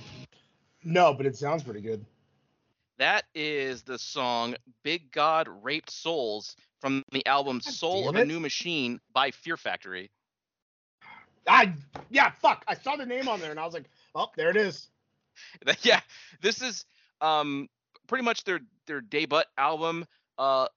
No, 0.81 1.13
but 1.13 1.25
it 1.25 1.35
sounds 1.35 1.61
pretty 1.61 1.81
good. 1.81 2.05
That 2.99 3.25
is 3.35 3.83
the 3.83 3.99
song 3.99 4.55
Big 4.81 5.11
God 5.11 5.49
Raped 5.61 5.91
Souls 5.91 6.55
from 6.79 7.03
the 7.11 7.25
album 7.25 7.57
God 7.57 7.73
Soul 7.73 8.07
of 8.07 8.15
a. 8.15 8.23
New 8.23 8.39
Machine 8.39 9.01
by 9.13 9.31
Fear 9.31 9.57
Factory. 9.57 10.09
I 11.45 11.73
yeah, 12.09 12.31
fuck. 12.41 12.63
I 12.65 12.75
saw 12.75 12.95
the 12.95 13.05
name 13.05 13.27
on 13.27 13.41
there 13.41 13.51
and 13.51 13.59
I 13.59 13.65
was 13.65 13.73
like, 13.73 13.89
oh, 14.15 14.27
there 14.37 14.51
it 14.51 14.55
is. 14.57 14.87
yeah, 15.81 15.99
this 16.41 16.61
is 16.61 16.85
um 17.19 17.67
pretty 18.07 18.23
much 18.23 18.45
their 18.45 18.61
their 18.87 19.01
debut 19.01 19.41
album. 19.57 20.05
Uh, 20.37 20.67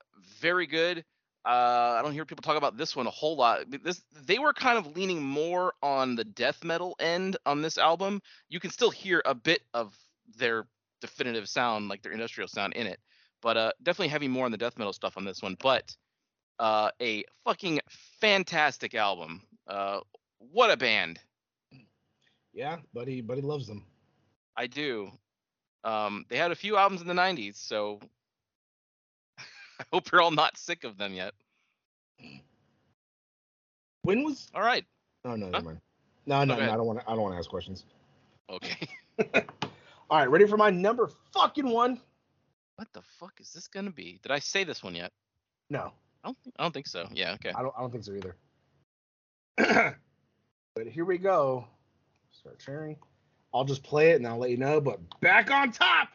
very 0.40 0.66
good. 0.66 1.04
Uh, 1.44 1.96
I 1.98 2.00
don't 2.02 2.12
hear 2.12 2.24
people 2.24 2.42
talk 2.42 2.56
about 2.56 2.76
this 2.76 2.94
one 2.94 3.06
a 3.06 3.10
whole 3.10 3.36
lot. 3.36 3.64
This 3.82 4.02
they 4.26 4.38
were 4.38 4.52
kind 4.52 4.78
of 4.78 4.96
leaning 4.96 5.22
more 5.22 5.74
on 5.82 6.14
the 6.14 6.24
death 6.24 6.62
metal 6.62 6.94
end 7.00 7.36
on 7.44 7.62
this 7.62 7.78
album. 7.78 8.22
You 8.48 8.60
can 8.60 8.70
still 8.70 8.90
hear 8.90 9.22
a 9.24 9.34
bit 9.34 9.62
of 9.74 9.96
their 10.36 10.66
definitive 11.00 11.48
sound, 11.48 11.88
like 11.88 12.02
their 12.02 12.12
industrial 12.12 12.46
sound 12.46 12.74
in 12.74 12.86
it, 12.86 13.00
but 13.40 13.56
uh, 13.56 13.72
definitely 13.82 14.08
having 14.08 14.30
more 14.30 14.44
on 14.44 14.52
the 14.52 14.56
death 14.56 14.78
metal 14.78 14.92
stuff 14.92 15.16
on 15.16 15.24
this 15.24 15.42
one. 15.42 15.56
But 15.60 15.96
uh, 16.60 16.90
a 17.00 17.24
fucking 17.44 17.80
fantastic 18.20 18.94
album. 18.94 19.42
Uh, 19.66 20.00
what 20.38 20.70
a 20.70 20.76
band! 20.76 21.18
Yeah, 22.52 22.78
buddy, 22.94 23.20
buddy 23.20 23.40
loves 23.40 23.66
them. 23.66 23.84
I 24.56 24.68
do. 24.68 25.10
Um, 25.82 26.24
they 26.28 26.36
had 26.36 26.52
a 26.52 26.56
few 26.56 26.76
albums 26.76 27.00
in 27.00 27.08
the 27.08 27.14
'90s, 27.14 27.56
so 27.56 27.98
I 29.80 29.84
hope 29.92 30.10
you're 30.10 30.20
all 30.20 30.30
not 30.30 30.56
sick 30.56 30.84
of 30.84 30.96
them 30.98 31.14
yet. 31.14 31.34
When 34.02 34.24
was 34.24 34.48
All 34.54 34.62
right. 34.62 34.84
Oh 35.24 35.36
no, 35.36 35.46
Huh? 35.46 35.52
never 35.52 35.64
mind. 35.64 35.80
No, 36.26 36.44
no, 36.44 36.54
oh, 36.54 36.56
Okay. 36.56 36.66
no, 36.66 36.72
I 36.72 36.76
don't 36.76 36.86
want 36.86 37.00
to 37.00 37.08
I 37.10 37.12
don't 37.14 37.22
want 37.22 37.34
to 37.34 37.38
ask 37.38 37.50
questions. 37.50 37.84
Okay. 38.50 38.88
All 40.10 40.18
right, 40.18 40.28
ready 40.30 40.46
for 40.46 40.56
my 40.56 40.70
number 40.70 41.10
fucking 41.32 41.68
one? 41.68 42.00
what 42.76 42.88
the 42.94 43.02
fuck 43.20 43.34
is 43.38 43.52
this 43.52 43.68
gonna 43.68 43.92
be? 43.92 44.18
Did 44.22 44.32
I 44.32 44.38
say 44.40 44.64
this 44.64 44.82
one 44.82 44.94
yet? 44.94 45.12
No. 45.70 45.92
I 46.24 46.28
don't. 46.28 46.38
Think, 46.42 46.54
I 46.58 46.62
don't 46.62 46.72
think 46.72 46.86
so. 46.88 47.06
Yeah. 47.12 47.34
Okay. 47.34 47.52
I 47.54 47.62
don't 47.62 47.72
I 47.76 47.80
don't 47.80 47.90
think 47.92 48.04
so 48.04 48.12
either. 48.14 48.36
but 50.74 50.86
here 50.88 51.04
we 51.04 51.18
go. 51.18 51.66
Start 52.32 52.60
sharing. 52.60 52.96
I'll 53.54 53.64
just 53.64 53.82
play 53.82 54.10
it 54.12 54.16
and 54.16 54.26
I'll 54.26 54.38
let 54.38 54.50
you 54.50 54.56
know. 54.56 54.80
But 54.80 54.98
back 55.20 55.50
on 55.50 55.70
top. 55.70 56.08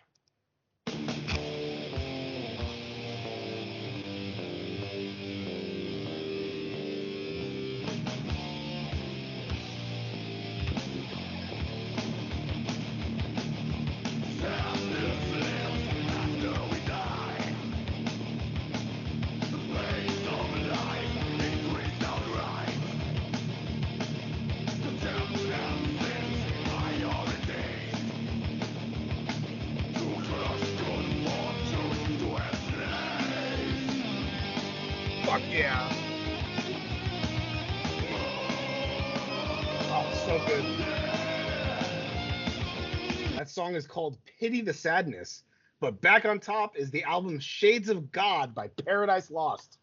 Song 43.67 43.75
is 43.75 43.85
called 43.85 44.17
Pity 44.39 44.61
the 44.61 44.73
Sadness. 44.73 45.43
But 45.79 46.01
back 46.01 46.25
on 46.25 46.39
top 46.39 46.77
is 46.77 46.89
the 46.89 47.03
album 47.03 47.39
Shades 47.39 47.89
of 47.89 48.11
God 48.11 48.55
by 48.55 48.67
Paradise 48.69 49.29
Lost. 49.29 49.77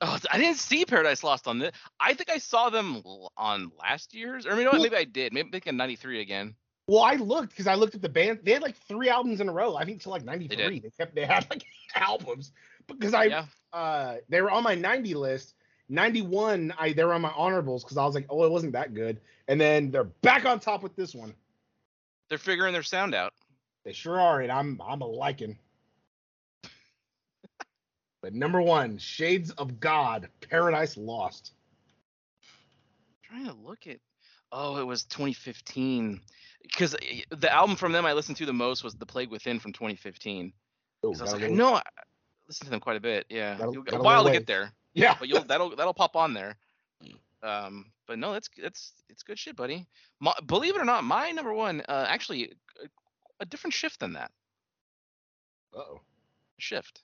Oh, 0.00 0.18
I 0.30 0.38
didn't 0.38 0.58
see 0.58 0.84
Paradise 0.84 1.24
Lost 1.24 1.48
on 1.48 1.58
this. 1.58 1.72
I 1.98 2.14
think 2.14 2.30
I 2.30 2.38
saw 2.38 2.68
them 2.68 3.02
on 3.36 3.72
last 3.80 4.14
year's, 4.14 4.46
or 4.46 4.56
you 4.56 4.64
know 4.64 4.70
what? 4.70 4.82
Maybe 4.82 4.96
I 4.96 5.04
did. 5.04 5.32
Maybe 5.32 5.50
like 5.52 5.66
in 5.66 5.76
'93 5.76 6.20
again. 6.20 6.54
Well, 6.86 7.02
I 7.02 7.14
looked 7.14 7.50
because 7.50 7.66
I 7.66 7.74
looked 7.74 7.94
at 7.94 8.02
the 8.02 8.08
band. 8.08 8.40
They 8.42 8.52
had 8.52 8.62
like 8.62 8.76
three 8.76 9.08
albums 9.08 9.40
in 9.40 9.48
a 9.48 9.52
row. 9.52 9.76
I 9.76 9.84
think 9.84 10.02
till 10.02 10.12
like 10.12 10.24
'93. 10.24 10.56
They, 10.56 10.78
did. 10.80 10.92
kept 10.98 11.14
they 11.14 11.24
had 11.24 11.46
like 11.50 11.64
albums 11.94 12.52
because 12.86 13.14
I 13.14 13.24
Yeah. 13.24 13.46
uh 13.72 14.16
they 14.28 14.42
were 14.42 14.50
on 14.50 14.62
my 14.62 14.74
90 14.74 15.14
list. 15.14 15.54
91, 15.88 16.74
I 16.78 16.92
they 16.92 17.02
were 17.02 17.14
on 17.14 17.22
my 17.22 17.30
honorables 17.30 17.82
because 17.82 17.96
I 17.96 18.04
was 18.04 18.14
like, 18.14 18.26
oh, 18.28 18.44
it 18.44 18.50
wasn't 18.50 18.72
that 18.74 18.92
good. 18.92 19.20
And 19.48 19.58
then 19.58 19.90
they're 19.90 20.04
back 20.04 20.44
on 20.44 20.60
top 20.60 20.82
with 20.82 20.94
this 20.94 21.14
one. 21.14 21.34
They're 22.28 22.38
figuring 22.38 22.72
their 22.72 22.82
sound 22.82 23.14
out. 23.14 23.32
They 23.84 23.92
sure 23.92 24.20
are, 24.20 24.40
and 24.40 24.52
I'm 24.52 24.80
I'm 24.86 25.00
a 25.00 25.06
liking. 25.06 25.58
but 28.22 28.34
number 28.34 28.60
one, 28.60 28.98
Shades 28.98 29.50
of 29.52 29.80
God, 29.80 30.28
Paradise 30.50 30.96
Lost. 30.96 31.52
trying 33.22 33.46
to 33.46 33.54
look 33.54 33.86
at. 33.86 33.98
Oh, 34.50 34.78
it 34.78 34.86
was 34.86 35.04
2015. 35.04 36.20
Because 36.62 36.96
the 37.30 37.52
album 37.52 37.76
from 37.76 37.92
them 37.92 38.04
I 38.06 38.12
listened 38.14 38.36
to 38.38 38.46
the 38.46 38.52
most 38.52 38.82
was 38.82 38.94
The 38.94 39.06
Plague 39.06 39.30
Within 39.30 39.58
from 39.60 39.72
2015. 39.72 40.52
Oh, 41.02 41.12
'Cause 41.12 41.20
I 41.20 41.24
was 41.24 41.32
like, 41.34 41.50
no, 41.50 41.76
I 41.76 41.82
listened 42.46 42.66
to 42.66 42.70
them 42.70 42.80
quite 42.80 42.96
a 42.96 43.00
bit. 43.00 43.26
Yeah, 43.28 43.58
a 43.62 44.02
while 44.02 44.24
to 44.24 44.30
get 44.32 44.46
there, 44.46 44.72
Yeah, 44.94 45.16
but 45.18 45.28
you'll 45.28 45.44
that'll 45.44 45.76
that'll 45.76 45.94
pop 45.94 46.16
on 46.16 46.34
there. 46.34 46.56
Um, 47.40 47.92
but 48.08 48.18
no, 48.18 48.32
that's 48.32 48.48
that's 48.60 48.92
it's 49.08 49.22
good 49.22 49.38
shit, 49.38 49.54
buddy. 49.54 49.86
My, 50.18 50.32
believe 50.46 50.74
it 50.74 50.80
or 50.80 50.84
not, 50.84 51.04
my 51.04 51.30
number 51.30 51.52
one, 51.52 51.82
uh, 51.88 52.06
actually, 52.08 52.52
a, 52.82 52.88
a 53.40 53.46
different 53.46 53.74
shift 53.74 54.00
than 54.00 54.14
that. 54.14 54.32
Uh-oh. 55.76 56.00
Shift. 56.58 57.02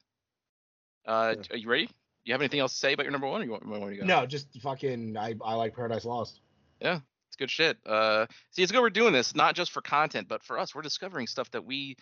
Uh, 1.06 1.34
Yeah. 1.36 1.42
are 1.54 1.56
you 1.58 1.68
ready? 1.68 1.88
You 2.24 2.32
have 2.32 2.40
anything 2.40 2.60
else 2.60 2.72
to 2.72 2.78
say 2.78 2.94
about 2.94 3.04
your 3.04 3.12
number 3.12 3.26
one, 3.28 3.42
or 3.42 3.44
you 3.44 3.50
want, 3.50 3.66
want 3.66 3.90
to 3.90 3.96
go? 3.96 4.06
No, 4.06 4.24
just 4.24 4.48
fucking. 4.62 5.16
I 5.16 5.34
I 5.44 5.54
like 5.54 5.76
Paradise 5.76 6.06
Lost. 6.06 6.40
Yeah, 6.80 7.00
it's 7.28 7.36
good 7.36 7.50
shit. 7.50 7.76
Uh, 7.86 8.26
see, 8.50 8.62
it's 8.62 8.72
good 8.72 8.80
we're 8.80 8.90
doing 8.90 9.12
this, 9.12 9.34
not 9.34 9.54
just 9.54 9.70
for 9.70 9.82
content, 9.82 10.26
but 10.26 10.42
for 10.42 10.58
us. 10.58 10.74
We're 10.74 10.82
discovering 10.82 11.26
stuff 11.26 11.50
that 11.50 11.64
we 11.64 11.96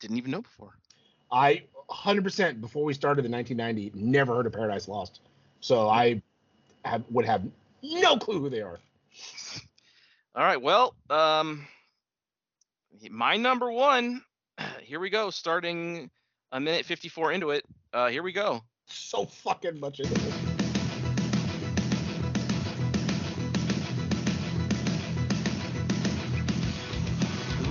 didn't 0.00 0.16
even 0.16 0.30
know 0.30 0.40
before. 0.40 0.78
I 1.30 1.64
100% 1.90 2.60
before 2.60 2.84
we 2.84 2.94
started 2.94 3.24
the 3.24 3.28
1990 3.28 3.92
never 3.94 4.34
heard 4.34 4.46
of 4.46 4.52
Paradise 4.52 4.88
Lost, 4.88 5.20
so 5.60 5.88
I 5.88 6.22
have, 6.84 7.04
would 7.10 7.24
have 7.26 7.42
no 7.94 8.16
clue 8.16 8.40
who 8.40 8.50
they 8.50 8.62
are. 8.62 8.78
All 10.34 10.44
right. 10.44 10.60
Well, 10.60 10.94
um, 11.10 11.66
my 13.10 13.36
number 13.36 13.70
one. 13.70 14.22
Here 14.82 15.00
we 15.00 15.10
go. 15.10 15.30
Starting 15.30 16.10
a 16.52 16.60
minute 16.60 16.86
54 16.86 17.32
into 17.32 17.50
it. 17.50 17.64
Uh, 17.92 18.08
here 18.08 18.22
we 18.22 18.32
go. 18.32 18.62
So 18.86 19.24
fucking 19.24 19.80
much 19.80 20.00
into 20.00 20.14
it. 20.14 20.34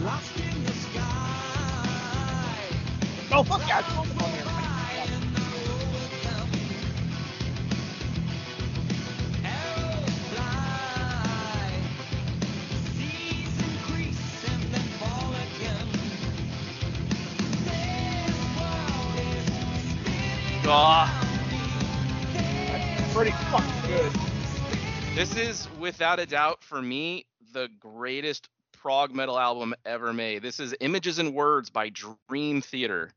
Lost 0.03 0.39
in 0.39 0.63
the 0.63 0.71
sky. 0.71 1.35
Oh 3.31 3.43
fuck 3.43 3.67
yeah! 3.67 3.81
Without 25.85 26.19
a 26.19 26.25
doubt 26.25 26.63
for 26.63 26.81
me 26.81 27.27
the 27.53 27.69
greatest 27.79 28.49
prog 28.71 29.13
metal 29.13 29.37
album 29.37 29.75
ever 29.85 30.13
made. 30.13 30.41
This 30.41 30.59
is 30.59 30.73
Images 30.79 31.19
and 31.19 31.31
Words 31.31 31.69
by 31.69 31.91
Dream 32.27 32.59
Theater. 32.61 33.11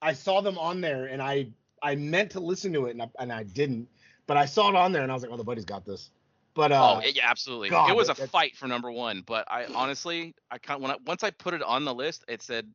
I 0.00 0.12
saw 0.12 0.40
them 0.40 0.56
on 0.56 0.80
there, 0.80 1.06
and 1.06 1.20
I 1.20 1.48
I 1.82 1.96
meant 1.96 2.30
to 2.30 2.40
listen 2.40 2.72
to 2.74 2.86
it, 2.86 2.92
and 2.92 3.02
I, 3.02 3.10
and 3.18 3.32
I 3.32 3.42
didn't. 3.42 3.88
But 4.28 4.36
I 4.36 4.46
saw 4.46 4.68
it 4.68 4.76
on 4.76 4.92
there, 4.92 5.02
and 5.02 5.10
I 5.10 5.14
was 5.14 5.24
like, 5.24 5.32
"Oh, 5.32 5.36
the 5.36 5.42
buddy's 5.42 5.64
got 5.64 5.84
this." 5.84 6.10
But 6.54 6.70
uh, 6.70 7.00
oh, 7.02 7.08
yeah, 7.12 7.28
absolutely. 7.28 7.70
God, 7.70 7.90
it 7.90 7.96
was 7.96 8.08
a 8.08 8.12
it- 8.12 8.30
fight 8.30 8.56
for 8.56 8.68
number 8.68 8.92
one, 8.92 9.22
but 9.26 9.44
I 9.50 9.64
honestly, 9.74 10.32
I 10.48 10.58
kind 10.58 10.80
when 10.80 10.92
I 10.92 10.98
once 11.04 11.24
I 11.24 11.30
put 11.30 11.54
it 11.54 11.62
on 11.62 11.84
the 11.84 11.92
list, 11.92 12.24
it 12.28 12.40
said 12.40 12.68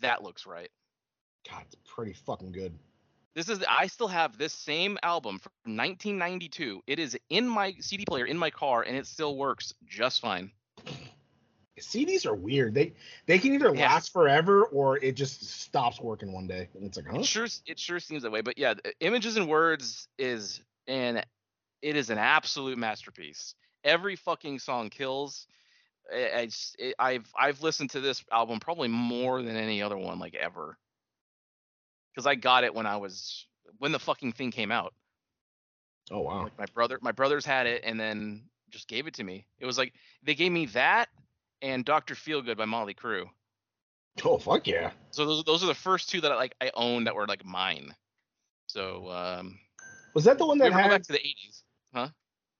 that 0.00 0.22
looks 0.22 0.46
right. 0.46 0.70
God, 1.50 1.64
it's 1.66 1.76
pretty 1.92 2.12
fucking 2.12 2.52
good. 2.52 2.78
This 3.34 3.48
is 3.48 3.64
I 3.68 3.86
still 3.86 4.08
have 4.08 4.36
this 4.36 4.52
same 4.52 4.98
album 5.02 5.38
from 5.38 5.52
1992. 5.76 6.82
It 6.86 6.98
is 6.98 7.18
in 7.30 7.48
my 7.48 7.74
CD 7.80 8.04
player 8.04 8.26
in 8.26 8.36
my 8.36 8.50
car, 8.50 8.82
and 8.82 8.96
it 8.96 9.06
still 9.06 9.36
works 9.36 9.72
just 9.86 10.20
fine. 10.20 10.50
CDs 11.78 12.26
are 12.26 12.34
weird. 12.34 12.74
They 12.74 12.92
they 13.26 13.38
can 13.38 13.54
either 13.54 13.74
Yeah. 13.74 13.88
last 13.88 14.12
forever 14.12 14.64
or 14.64 14.98
it 14.98 15.12
just 15.12 15.42
stops 15.42 16.00
working 16.00 16.32
one 16.32 16.46
day, 16.46 16.68
and 16.74 16.84
it's 16.84 16.96
like, 16.96 17.06
huh? 17.06 17.20
It 17.20 17.26
sure 17.26 17.48
it 17.66 17.78
sure 17.78 18.00
seems 18.00 18.22
that 18.22 18.30
way, 18.30 18.42
but 18.42 18.58
yeah, 18.58 18.74
Images 19.00 19.36
and 19.36 19.48
Words 19.48 20.08
is 20.18 20.60
an 20.86 21.24
it 21.80 21.96
is 21.96 22.10
an 22.10 22.18
absolute 22.18 22.78
masterpiece. 22.78 23.54
Every 23.84 24.16
fucking 24.16 24.58
song 24.58 24.90
kills. 24.90 25.46
I, 26.12 26.48
I've 26.98 27.32
I've 27.36 27.62
listened 27.62 27.90
to 27.90 28.00
this 28.00 28.22
album 28.30 28.60
probably 28.60 28.88
more 28.88 29.40
than 29.42 29.56
any 29.56 29.82
other 29.82 29.96
one 29.96 30.18
like 30.18 30.34
ever. 30.34 30.76
Cuz 32.14 32.26
I 32.26 32.34
got 32.34 32.64
it 32.64 32.74
when 32.74 32.86
I 32.86 32.96
was 32.96 33.46
when 33.78 33.92
the 33.92 33.98
fucking 33.98 34.32
thing 34.32 34.50
came 34.50 34.70
out. 34.70 34.94
Oh 36.10 36.20
wow. 36.20 36.44
Like 36.44 36.58
my 36.58 36.66
brother 36.66 36.98
my 37.00 37.12
brothers 37.12 37.44
had 37.44 37.66
it 37.66 37.82
and 37.84 37.98
then 37.98 38.48
just 38.70 38.88
gave 38.88 39.06
it 39.06 39.14
to 39.14 39.24
me. 39.24 39.46
It 39.58 39.66
was 39.66 39.78
like 39.78 39.94
they 40.22 40.34
gave 40.34 40.52
me 40.52 40.66
that 40.66 41.08
and 41.60 41.84
Dr. 41.84 42.14
Feelgood 42.14 42.56
by 42.56 42.64
Mötley 42.64 42.96
Crüe. 42.96 43.28
Oh 44.24 44.38
fuck 44.38 44.66
yeah. 44.66 44.90
So 45.10 45.24
those 45.24 45.44
those 45.44 45.62
are 45.62 45.68
the 45.68 45.74
first 45.74 46.10
two 46.10 46.20
that 46.20 46.32
I 46.32 46.36
like 46.36 46.54
I 46.60 46.70
owned 46.74 47.06
that 47.06 47.14
were 47.14 47.26
like 47.26 47.44
mine. 47.44 47.94
So 48.66 49.08
um 49.10 49.58
Was 50.14 50.24
that 50.24 50.38
the 50.38 50.46
one 50.46 50.58
we 50.58 50.60
that 50.60 50.72
ever 50.72 50.82
go 50.82 50.88
back 50.88 50.92
had? 50.92 51.04
to 51.04 51.12
the 51.12 51.18
80s. 51.18 51.62
Huh? 51.94 52.08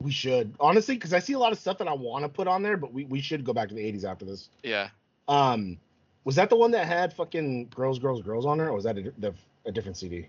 We 0.00 0.10
should 0.10 0.54
honestly, 0.58 0.96
because 0.96 1.12
I 1.12 1.20
see 1.20 1.34
a 1.34 1.38
lot 1.38 1.52
of 1.52 1.58
stuff 1.58 1.78
that 1.78 1.88
I 1.88 1.92
want 1.92 2.24
to 2.24 2.28
put 2.28 2.48
on 2.48 2.62
there, 2.62 2.76
but 2.76 2.92
we, 2.92 3.04
we 3.04 3.20
should 3.20 3.44
go 3.44 3.52
back 3.52 3.68
to 3.68 3.74
the 3.74 3.80
80s 3.80 4.04
after 4.04 4.24
this. 4.24 4.48
Yeah. 4.64 4.88
Um, 5.28 5.78
was 6.24 6.36
that 6.36 6.50
the 6.50 6.56
one 6.56 6.70
that 6.72 6.86
had 6.86 7.12
fucking 7.12 7.68
girls, 7.68 7.98
girls, 7.98 8.22
girls 8.22 8.46
on 8.46 8.58
there, 8.58 8.68
or 8.68 8.74
was 8.74 8.84
that 8.84 8.98
a, 8.98 9.12
the, 9.18 9.34
a 9.66 9.72
different 9.72 9.96
CD? 9.96 10.28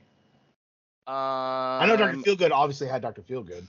Um, 1.06 1.14
I 1.16 1.86
know 1.88 1.98
Dr. 1.98 2.18
Feelgood 2.18 2.52
obviously 2.52 2.88
had 2.88 3.02
Dr. 3.02 3.22
Feelgood. 3.22 3.66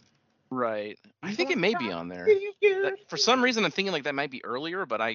Right. 0.50 0.98
I 1.22 1.34
think 1.34 1.50
it 1.50 1.58
may 1.58 1.74
be 1.74 1.90
on 1.90 2.08
there. 2.08 2.26
That- 2.62 2.96
for 3.08 3.16
some 3.16 3.42
reason, 3.42 3.64
I'm 3.64 3.70
thinking 3.70 3.92
like 3.92 4.04
that 4.04 4.14
might 4.14 4.30
be 4.30 4.44
earlier, 4.44 4.86
but 4.86 5.00
I 5.00 5.10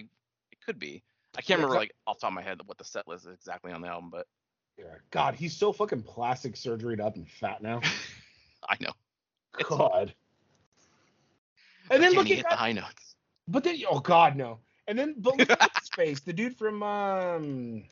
it 0.51 0.59
could 0.65 0.79
be. 0.79 1.01
I 1.37 1.41
can't 1.41 1.49
Yeah, 1.49 1.55
remember 1.57 1.75
so- 1.75 1.79
like 1.79 1.93
off 2.07 2.17
the 2.17 2.21
top 2.21 2.31
of 2.31 2.33
my 2.35 2.41
head 2.41 2.59
what 2.65 2.77
the 2.77 2.83
set 2.83 3.07
list 3.07 3.25
is 3.25 3.33
exactly 3.33 3.71
on 3.71 3.81
the 3.81 3.87
album, 3.87 4.09
but 4.09 4.27
Yeah. 4.77 4.95
God, 5.11 5.35
he's 5.35 5.55
so 5.55 5.71
fucking 5.71 6.03
plastic 6.03 6.55
surgeryed 6.55 6.99
up 6.99 7.15
and 7.15 7.27
fat 7.29 7.61
now. 7.61 7.79
I 8.69 8.75
know. 8.81 8.91
It's- 9.57 9.69
God. 9.69 10.13
And 11.91 12.03
then 12.03 12.11
I 12.11 12.13
can't 12.13 12.17
look 12.17 12.31
at 12.31 12.35
hit 12.37 12.45
the 12.49 12.55
high 12.55 12.71
notes. 12.73 13.15
But 13.47 13.63
then, 13.63 13.77
oh 13.89 13.99
God, 13.99 14.35
no. 14.35 14.59
And 14.89 14.97
then, 14.97 15.13
but 15.19 15.37
look 15.37 15.51
at 15.51 15.71
his 15.79 15.89
face. 15.89 16.19
The 16.19 16.33
dude 16.33 16.57
from 16.57 16.81
um, 16.81 17.83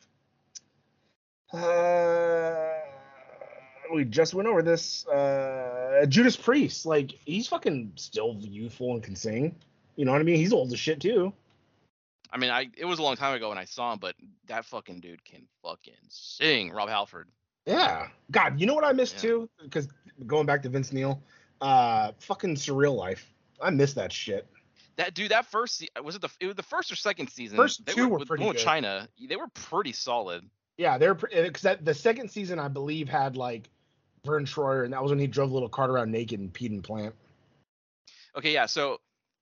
uh, 1.52 2.54
we 3.94 4.04
just 4.04 4.34
went 4.34 4.48
over 4.48 4.62
this. 4.62 5.06
Uh, 5.06 6.04
Judas 6.08 6.36
Priest. 6.36 6.86
Like 6.86 7.12
he's 7.24 7.46
fucking 7.46 7.92
still 7.94 8.36
youthful 8.40 8.94
and 8.94 9.02
can 9.02 9.14
sing. 9.14 9.54
You 9.94 10.06
know 10.06 10.12
what 10.12 10.20
I 10.20 10.24
mean? 10.24 10.36
He's 10.36 10.52
old 10.52 10.72
as 10.72 10.80
shit 10.80 11.00
too. 11.00 11.32
I 12.32 12.36
mean, 12.36 12.50
I 12.50 12.68
it 12.76 12.84
was 12.84 12.98
a 12.98 13.02
long 13.02 13.14
time 13.14 13.32
ago 13.34 13.48
when 13.48 13.58
I 13.58 13.64
saw 13.64 13.92
him, 13.92 14.00
but 14.00 14.16
that 14.48 14.64
fucking 14.64 14.98
dude 14.98 15.24
can 15.24 15.42
fucking 15.62 15.94
sing. 16.08 16.72
Rob 16.72 16.88
Halford. 16.88 17.28
Yeah. 17.64 18.08
God, 18.32 18.58
you 18.58 18.66
know 18.66 18.74
what 18.74 18.84
I 18.84 18.92
missed 18.92 19.14
Yeah. 19.14 19.30
too? 19.30 19.50
Because 19.62 19.86
going 20.26 20.46
back 20.46 20.62
to 20.64 20.68
Vince 20.68 20.92
Neil, 20.92 21.22
uh, 21.60 22.10
fucking 22.18 22.56
Surreal 22.56 22.96
Life. 22.96 23.32
I 23.60 23.70
miss 23.70 23.92
that 23.94 24.12
shit. 24.12 24.48
That 24.98 25.14
dude, 25.14 25.30
that 25.30 25.46
first 25.46 25.88
was 26.02 26.16
it 26.16 26.20
the 26.20 26.28
it 26.40 26.46
was 26.46 26.56
the 26.56 26.62
first 26.62 26.90
or 26.90 26.96
second 26.96 27.28
season? 27.28 27.56
First 27.56 27.86
they 27.86 27.92
two 27.94 28.08
were 28.08 28.18
with, 28.18 28.28
pretty 28.28 28.44
with 28.44 28.56
good. 28.56 28.66
Chyna. 28.66 29.08
They 29.28 29.36
were 29.36 29.48
pretty 29.54 29.92
solid. 29.92 30.44
Yeah, 30.76 30.98
they're 30.98 31.14
because 31.14 31.76
the 31.80 31.94
second 31.94 32.30
season 32.30 32.58
I 32.58 32.68
believe 32.68 33.08
had 33.08 33.36
like 33.36 33.70
Verne 34.24 34.44
Troyer, 34.44 34.84
and 34.84 34.92
that 34.92 35.02
was 35.02 35.10
when 35.10 35.20
he 35.20 35.28
drove 35.28 35.50
a 35.50 35.54
little 35.54 35.68
cart 35.68 35.90
around 35.90 36.10
naked 36.10 36.40
and 36.40 36.52
peed 36.52 36.70
in 36.70 36.82
plant. 36.82 37.14
Okay, 38.36 38.52
yeah. 38.52 38.66
So, 38.66 38.98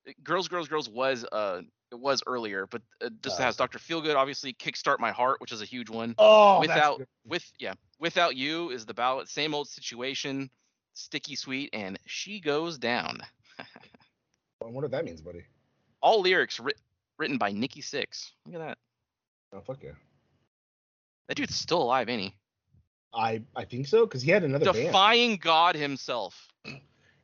uh, 0.07 0.13
Girls, 0.23 0.49
Girls, 0.49 0.69
Girls 0.69 0.89
was 0.89 1.25
uh 1.33 1.63
it 1.91 1.99
was 1.99 2.23
earlier, 2.27 2.67
but 2.67 2.83
uh, 3.03 3.09
just 3.23 3.41
Uh, 3.41 3.45
has 3.45 3.57
Dr. 3.57 3.79
Feelgood 3.79 4.17
obviously 4.17 4.53
kickstart 4.53 4.99
my 4.99 5.13
heart, 5.13 5.41
which 5.41 5.53
is 5.53 5.63
a 5.63 5.65
huge 5.65 5.89
one. 5.89 6.15
Oh, 6.19 6.61
without 6.61 7.01
with 7.25 7.51
yeah, 7.59 7.75
Without 7.99 8.37
You 8.37 8.71
is 8.71 8.85
the 8.85 8.95
ballad, 8.95 9.29
same 9.29 9.55
old 9.55 9.69
situation, 9.69 10.51
sticky 10.93 11.37
sweet, 11.37 11.71
and 11.73 11.99
she 12.05 12.41
goes 12.41 12.77
down. 12.77 13.21
I 14.63 14.67
wonder 14.67 14.83
what 14.83 14.91
that 14.93 15.05
means, 15.05 15.21
buddy. 15.21 15.45
All 16.01 16.21
lyrics 16.23 16.59
writ- 16.61 16.81
written 17.19 17.39
by 17.39 17.53
Nikki 17.53 17.83
Sixx. 17.83 18.31
Look 18.47 18.55
at 18.61 18.67
that. 18.67 18.79
Oh 19.53 19.61
fuck 19.61 19.83
yeah. 19.83 19.91
That 21.29 21.37
dude's 21.37 21.55
still 21.57 21.83
alive, 21.83 22.09
ain't 22.09 22.23
he? 22.23 22.35
I 23.15 23.43
I 23.55 23.65
think 23.65 23.87
so 23.87 24.07
because 24.07 24.23
he 24.23 24.31
had 24.31 24.45
another 24.45 24.73
band. 24.73 24.87
Defying 24.87 25.37
God 25.37 25.75
himself. 25.75 26.49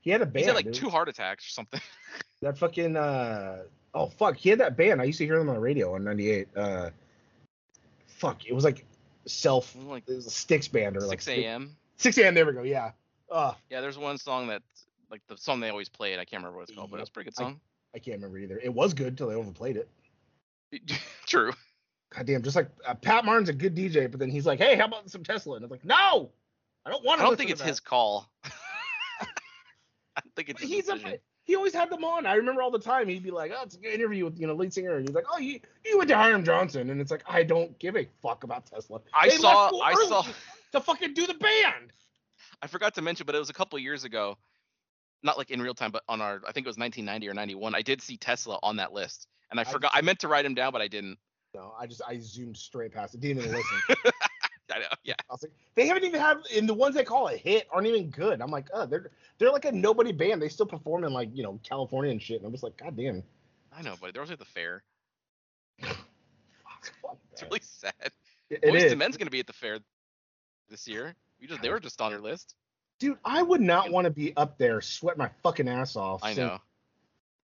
He 0.01 0.11
had 0.11 0.23
a 0.23 0.27
band. 0.27 0.37
He's 0.39 0.47
had 0.47 0.55
like 0.57 0.67
dude. 0.67 0.75
two 0.75 0.91
heart 0.91 1.09
attacks 1.09 1.47
or 1.47 1.51
something. 1.51 1.81
That 2.43 2.59
fucking 2.59 2.97
uh 2.97 3.63
oh 3.95 4.07
fuck, 4.07 4.37
he 4.37 4.49
had 4.51 4.59
that 4.59 4.77
band. 4.77 5.01
I 5.01 5.05
used 5.05 5.19
to 5.19 5.25
hear 5.25 5.39
them 5.39 5.49
on 5.49 5.55
the 5.55 5.61
radio 5.61 5.95
on 5.95 6.03
'98. 6.03 6.49
Uh, 6.57 6.91
fuck, 8.09 8.45
it 8.47 8.53
was 8.53 8.65
like 8.65 8.85
self 9.27 9.77
like 9.87 10.03
it 10.09 10.15
was 10.17 10.27
a 10.27 10.31
Sticks 10.31 10.67
band 10.67 10.97
or 10.97 11.03
like 11.03 11.21
Sixx: 11.21 11.39
A.M. 11.39 11.77
Sixx: 12.01 12.19
A.M. 12.21 12.35
There 12.35 12.45
we 12.45 12.53
go. 12.53 12.63
Yeah. 12.63 12.91
Uh, 13.31 13.55
Yeah, 13.71 13.81
there's 13.81 13.97
one 13.97 14.19
song 14.19 14.49
that, 14.49 14.61
like 15.13 15.21
the 15.29 15.37
song 15.37 15.61
they 15.61 15.69
always 15.69 15.89
played. 15.89 16.15
I 16.19 16.25
can't 16.25 16.43
remember 16.43 16.57
what 16.59 16.69
it's 16.69 16.77
called, 16.77 16.91
but 16.91 16.97
it 16.97 17.01
was 17.01 17.11
a 17.11 17.13
pretty 17.13 17.31
good 17.31 17.37
song. 17.37 17.61
I 17.95 17.99
can't 17.99 18.17
remember 18.17 18.39
either. 18.39 18.59
It 18.59 18.73
was 18.73 18.95
good 18.95 19.17
till 19.17 19.29
they 19.29 19.35
overplayed 19.35 19.77
it. 19.77 19.89
True. 21.27 21.53
God 22.15 22.27
damn, 22.27 22.43
just 22.43 22.57
like 22.57 22.69
uh, 22.87 22.95
Pat 22.95 23.25
Martin's 23.25 23.51
a 23.51 23.53
good 23.53 23.77
DJ, 23.77 24.11
but 24.11 24.19
then 24.19 24.31
he's 24.31 24.47
like, 24.47 24.59
hey, 24.59 24.75
how 24.77 24.87
about 24.87 25.09
some 25.11 25.23
Tesla? 25.23 25.57
And 25.57 25.65
I'm 25.65 25.71
like, 25.71 25.85
no, 25.85 26.31
I 26.85 26.91
don't 26.91 27.05
want 27.05 27.21
to." 27.21 27.25
I 27.25 27.29
don't 27.29 27.37
think 27.39 27.51
it's 27.51 27.61
his 27.61 27.79
call. 27.79 28.31
I 28.45 30.21
don't 30.23 30.35
think 30.35 30.49
it's 30.49 30.61
his 30.61 30.71
He's 30.71 30.89
a, 30.89 31.19
he 31.45 31.57
always 31.57 31.75
had 31.75 31.91
them 31.91 32.05
on. 32.05 32.27
I 32.27 32.35
remember 32.35 32.63
all 32.63 32.71
the 32.71 32.79
time. 32.79 33.09
He'd 33.09 33.23
be 33.23 33.31
like, 33.31 33.53
"Oh, 33.55 33.63
it's 33.63 33.77
a 33.77 33.79
good 33.79 33.93
interview 33.93 34.25
with 34.25 34.39
you 34.39 34.47
know 34.47 34.55
lead 34.55 34.73
singer," 34.73 34.97
and 34.97 35.07
he's 35.07 35.15
like, 35.15 35.25
"Oh, 35.31 35.39
you 35.39 35.61
you 35.85 35.99
went 35.99 36.09
to 36.09 36.17
Hiram 36.17 36.45
Johnson," 36.45 36.91
and 36.91 37.01
it's 37.01 37.11
like, 37.11 37.25
I 37.27 37.43
don't 37.43 37.79
give 37.79 37.97
a 37.97 38.07
fuck 38.23 38.45
about 38.45 38.67
Tesla. 38.67 39.01
I 39.15 39.29
They 39.29 39.37
saw- 39.37 39.71
I 39.83 39.95
saw- 40.09 40.27
to 40.73 40.81
fucking 40.81 41.15
do 41.15 41.27
the 41.27 41.35
band. 41.35 41.93
I 42.63 42.67
forgot 42.67 42.95
to 42.95 43.03
mention, 43.03 43.27
but 43.27 43.35
it 43.35 43.39
was 43.39 43.51
a 43.51 43.55
couple 43.55 43.79
years 43.79 44.05
ago. 44.05 44.39
Not 45.23 45.39
like 45.39 45.51
in 45.51 45.63
real 45.63 45.75
time, 45.75 45.91
but 45.93 46.03
on 46.09 46.21
our, 46.21 46.41
I 46.47 46.53
think 46.53 46.67
it 46.67 46.71
was 46.71 46.79
1990 46.79 47.29
or 47.29 47.35
91. 47.35 47.75
I 47.75 47.83
did 47.83 48.03
see 48.03 48.17
Tesla 48.17 48.59
on 48.63 48.77
that 48.77 48.93
list, 48.93 49.29
and 49.51 49.61
I 49.61 49.63
I- 49.63 49.67
forgot. 49.67 49.93
I 49.95 50.01
meant 50.01 50.19
to 50.21 50.29
write 50.29 50.45
him 50.45 50.55
down, 50.55 50.73
but 50.73 50.83
I 50.83 50.89
didn't. 50.89 51.19
No, 51.55 51.75
I 51.79 51.87
just 51.87 52.01
I 52.09 52.19
zoomed 52.19 52.57
straight 52.57 52.93
past 52.93 53.15
it. 53.15 53.21
Didn't 53.21 53.43
even 53.45 53.53
listen. 53.53 53.97
I 54.75 54.79
know. 54.79 54.87
Yeah. 55.05 55.15
I 55.29 55.33
was 55.35 55.43
like, 55.43 55.53
they 55.75 55.87
haven't 55.87 56.05
even 56.05 56.19
had, 56.19 56.39
and 56.57 56.67
the 56.67 56.73
ones 56.73 56.95
they 56.95 57.05
call 57.05 57.29
a 57.29 57.37
hit 57.37 57.69
aren't 57.71 57.87
even 57.87 58.09
good. 58.09 58.41
I'm 58.41 58.51
like, 58.51 58.69
oh, 58.73 58.87
they're 58.87 59.11
they're 59.39 59.51
like 59.53 59.67
a 59.67 59.73
nobody 59.73 60.13
band. 60.13 60.41
They 60.41 60.49
still 60.49 60.65
perform 60.67 61.05
in 61.05 61.13
like 61.13 61.29
you 61.35 61.43
know 61.43 61.61
California 61.63 62.11
and 62.11 62.23
shit. 62.23 62.39
And 62.39 62.47
I'm 62.47 62.53
just 62.53 62.63
like, 62.65 62.79
god 62.79 62.97
damn. 62.97 63.23
I 63.77 63.83
know, 63.83 63.95
but 64.01 64.15
they're 64.15 64.23
always 64.23 64.31
at 64.33 64.39
the 64.39 64.45
fair. 64.47 64.83
It's 67.33 67.43
really 67.43 67.61
sad. 67.63 67.93
It- 68.51 68.61
it 68.63 68.71
Boys 68.71 68.83
is. 68.85 68.93
to 68.93 68.97
Men's 68.97 69.17
gonna 69.17 69.31
be 69.31 69.41
at 69.41 69.47
the 69.47 69.53
fair 69.53 69.79
this 70.69 70.87
year. 70.89 71.15
We 71.41 71.47
just 71.47 71.63
they 71.63 71.71
were 71.71 71.81
just 71.81 72.01
on 72.01 72.11
your 72.11 72.21
list. 72.21 72.55
Dude, 73.03 73.19
I 73.25 73.43
would 73.43 73.61
not 73.61 73.91
want 73.91 74.05
to 74.05 74.11
be 74.11 74.33
up 74.37 74.59
there 74.59 74.81
sweat 74.81 75.19
my 75.19 75.29
fucking 75.43 75.69
ass 75.69 75.97
off. 75.97 76.21
I 76.23 76.35
So- 76.35 76.47
know. 76.47 76.59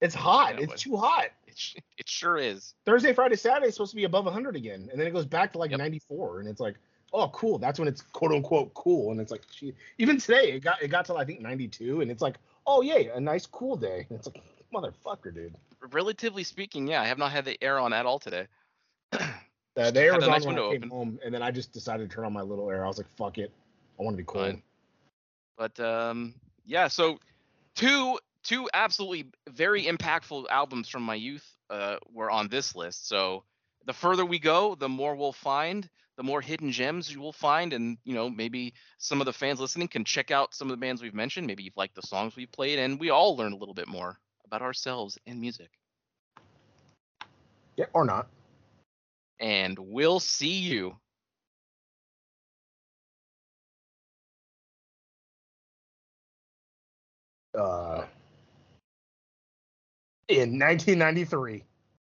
It's 0.01 0.15
hot. 0.15 0.55
Know, 0.55 0.63
it's 0.63 0.81
too 0.81 0.97
hot. 0.97 1.31
It, 1.49 1.59
sh- 1.59 1.75
it 1.97 2.09
sure 2.09 2.37
is. 2.39 2.75
Thursday, 2.87 3.13
Friday, 3.13 3.35
Saturday 3.35 3.67
is 3.67 3.75
supposed 3.75 3.91
to 3.91 3.97
be 3.97 4.05
above 4.05 4.27
100 4.27 4.55
again, 4.55 4.89
and 4.93 5.01
then 5.01 5.09
it 5.09 5.11
goes 5.11 5.27
back 5.27 5.51
to 5.55 5.59
like 5.59 5.73
Yep. 5.73 5.81
94, 5.81 6.39
and 6.39 6.49
it's 6.49 6.61
like, 6.61 6.77
oh, 7.13 7.27
cool. 7.31 7.59
That's 7.59 7.81
when 7.81 7.89
it's 7.89 8.03
quote 8.03 8.31
unquote 8.31 8.73
cool, 8.75 9.11
and 9.11 9.21
it's 9.21 9.33
like, 9.33 9.43
gee, 9.51 9.75
even 9.99 10.19
today 10.19 10.53
it 10.53 10.61
got 10.61 10.81
it 10.81 10.87
got 10.89 11.05
to 11.07 11.17
I 11.17 11.25
think 11.25 11.41
92, 11.41 12.01
and 12.03 12.13
it's 12.13 12.23
like, 12.23 12.37
oh 12.69 12.81
yay, 12.83 13.09
a 13.09 13.21
nice 13.21 13.45
cool 13.47 13.77
day. 13.77 14.07
And 14.09 14.17
it's 14.17 14.29
like, 14.29 14.41
motherfucker, 14.73 15.35
dude. 15.35 15.57
Relatively 15.91 16.45
speaking, 16.45 16.87
yeah, 16.87 17.03
I 17.03 17.07
have 17.07 17.19
not 17.19 17.33
had 17.33 17.45
the 17.45 17.61
air 17.61 17.81
on 17.81 17.93
at 17.93 18.07
all 18.07 18.21
today. 18.21 18.47
Uh, 19.13 19.91
the 19.91 20.01
air 20.01 20.15
was 20.15 20.23
on 20.25 20.31
nice 20.31 20.47
when 20.47 20.57
I 20.57 20.59
came 20.59 20.77
open. 20.77 20.91
home, 20.91 21.19
and 21.25 21.35
then 21.35 21.43
I 21.43 21.51
just 21.51 21.73
decided 21.73 22.09
to 22.09 22.15
turn 22.15 22.25
on 22.25 22.33
my 22.33 22.43
little 22.43 22.71
air. 22.71 22.85
I 22.85 22.87
was 22.89 22.99
like, 22.99 23.09
fuck 23.17 23.39
it, 23.39 23.53
I 23.99 24.03
want 24.05 24.15
to 24.15 24.23
be 24.23 24.25
cool. 24.27 24.55
But 25.59 25.79
um, 25.81 26.35
yeah, 26.65 26.89
so 26.89 27.19
two 27.75 28.19
two 28.45 28.71
absolutely 28.73 29.27
very 29.51 29.85
impactful 29.85 30.47
albums 30.49 30.89
from 30.89 31.03
my 31.03 31.17
youth 31.17 31.45
uh, 31.69 31.97
were 32.13 32.31
on 32.31 32.49
this 32.49 32.75
list. 32.75 33.09
So 33.09 33.43
the 33.85 33.93
further 33.93 34.25
we 34.25 34.39
go, 34.39 34.77
the 34.77 34.89
more 34.89 35.17
we'll 35.17 35.33
find, 35.33 35.89
the 36.17 36.23
more 36.23 36.41
hidden 36.41 36.71
gems 36.71 37.13
you 37.13 37.21
will 37.21 37.33
find, 37.33 37.73
and 37.73 37.99
you 38.05 38.15
know 38.15 38.31
maybe 38.31 38.73
some 38.99 39.21
of 39.21 39.27
the 39.27 39.33
fans 39.33 39.61
listening 39.61 39.89
can 39.89 40.05
check 40.05 40.31
out 40.31 40.55
some 40.55 40.69
of 40.69 40.71
the 40.71 40.81
bands 40.81 41.03
we've 41.03 41.15
mentioned. 41.15 41.47
Maybe 41.47 41.65
you've 41.65 41.77
liked 41.77 41.97
the 41.97 42.03
songs 42.03 42.37
we've 42.37 42.53
played, 42.53 42.79
and 42.79 42.99
we 43.01 43.11
all 43.11 43.37
learn 43.37 43.53
a 43.53 43.57
little 43.57 43.75
bit 43.75 43.89
more 43.89 44.19
about 44.45 44.63
ourselves 44.63 45.19
and 45.27 45.41
music. 45.41 45.71
Yeah, 47.77 47.87
or 47.93 48.05
not. 48.05 48.29
And 49.41 49.79
we'll 49.79 50.21
see 50.21 50.59
you. 50.59 50.97
Uh, 57.55 58.05
in 60.29 60.59
1993. 60.59 61.65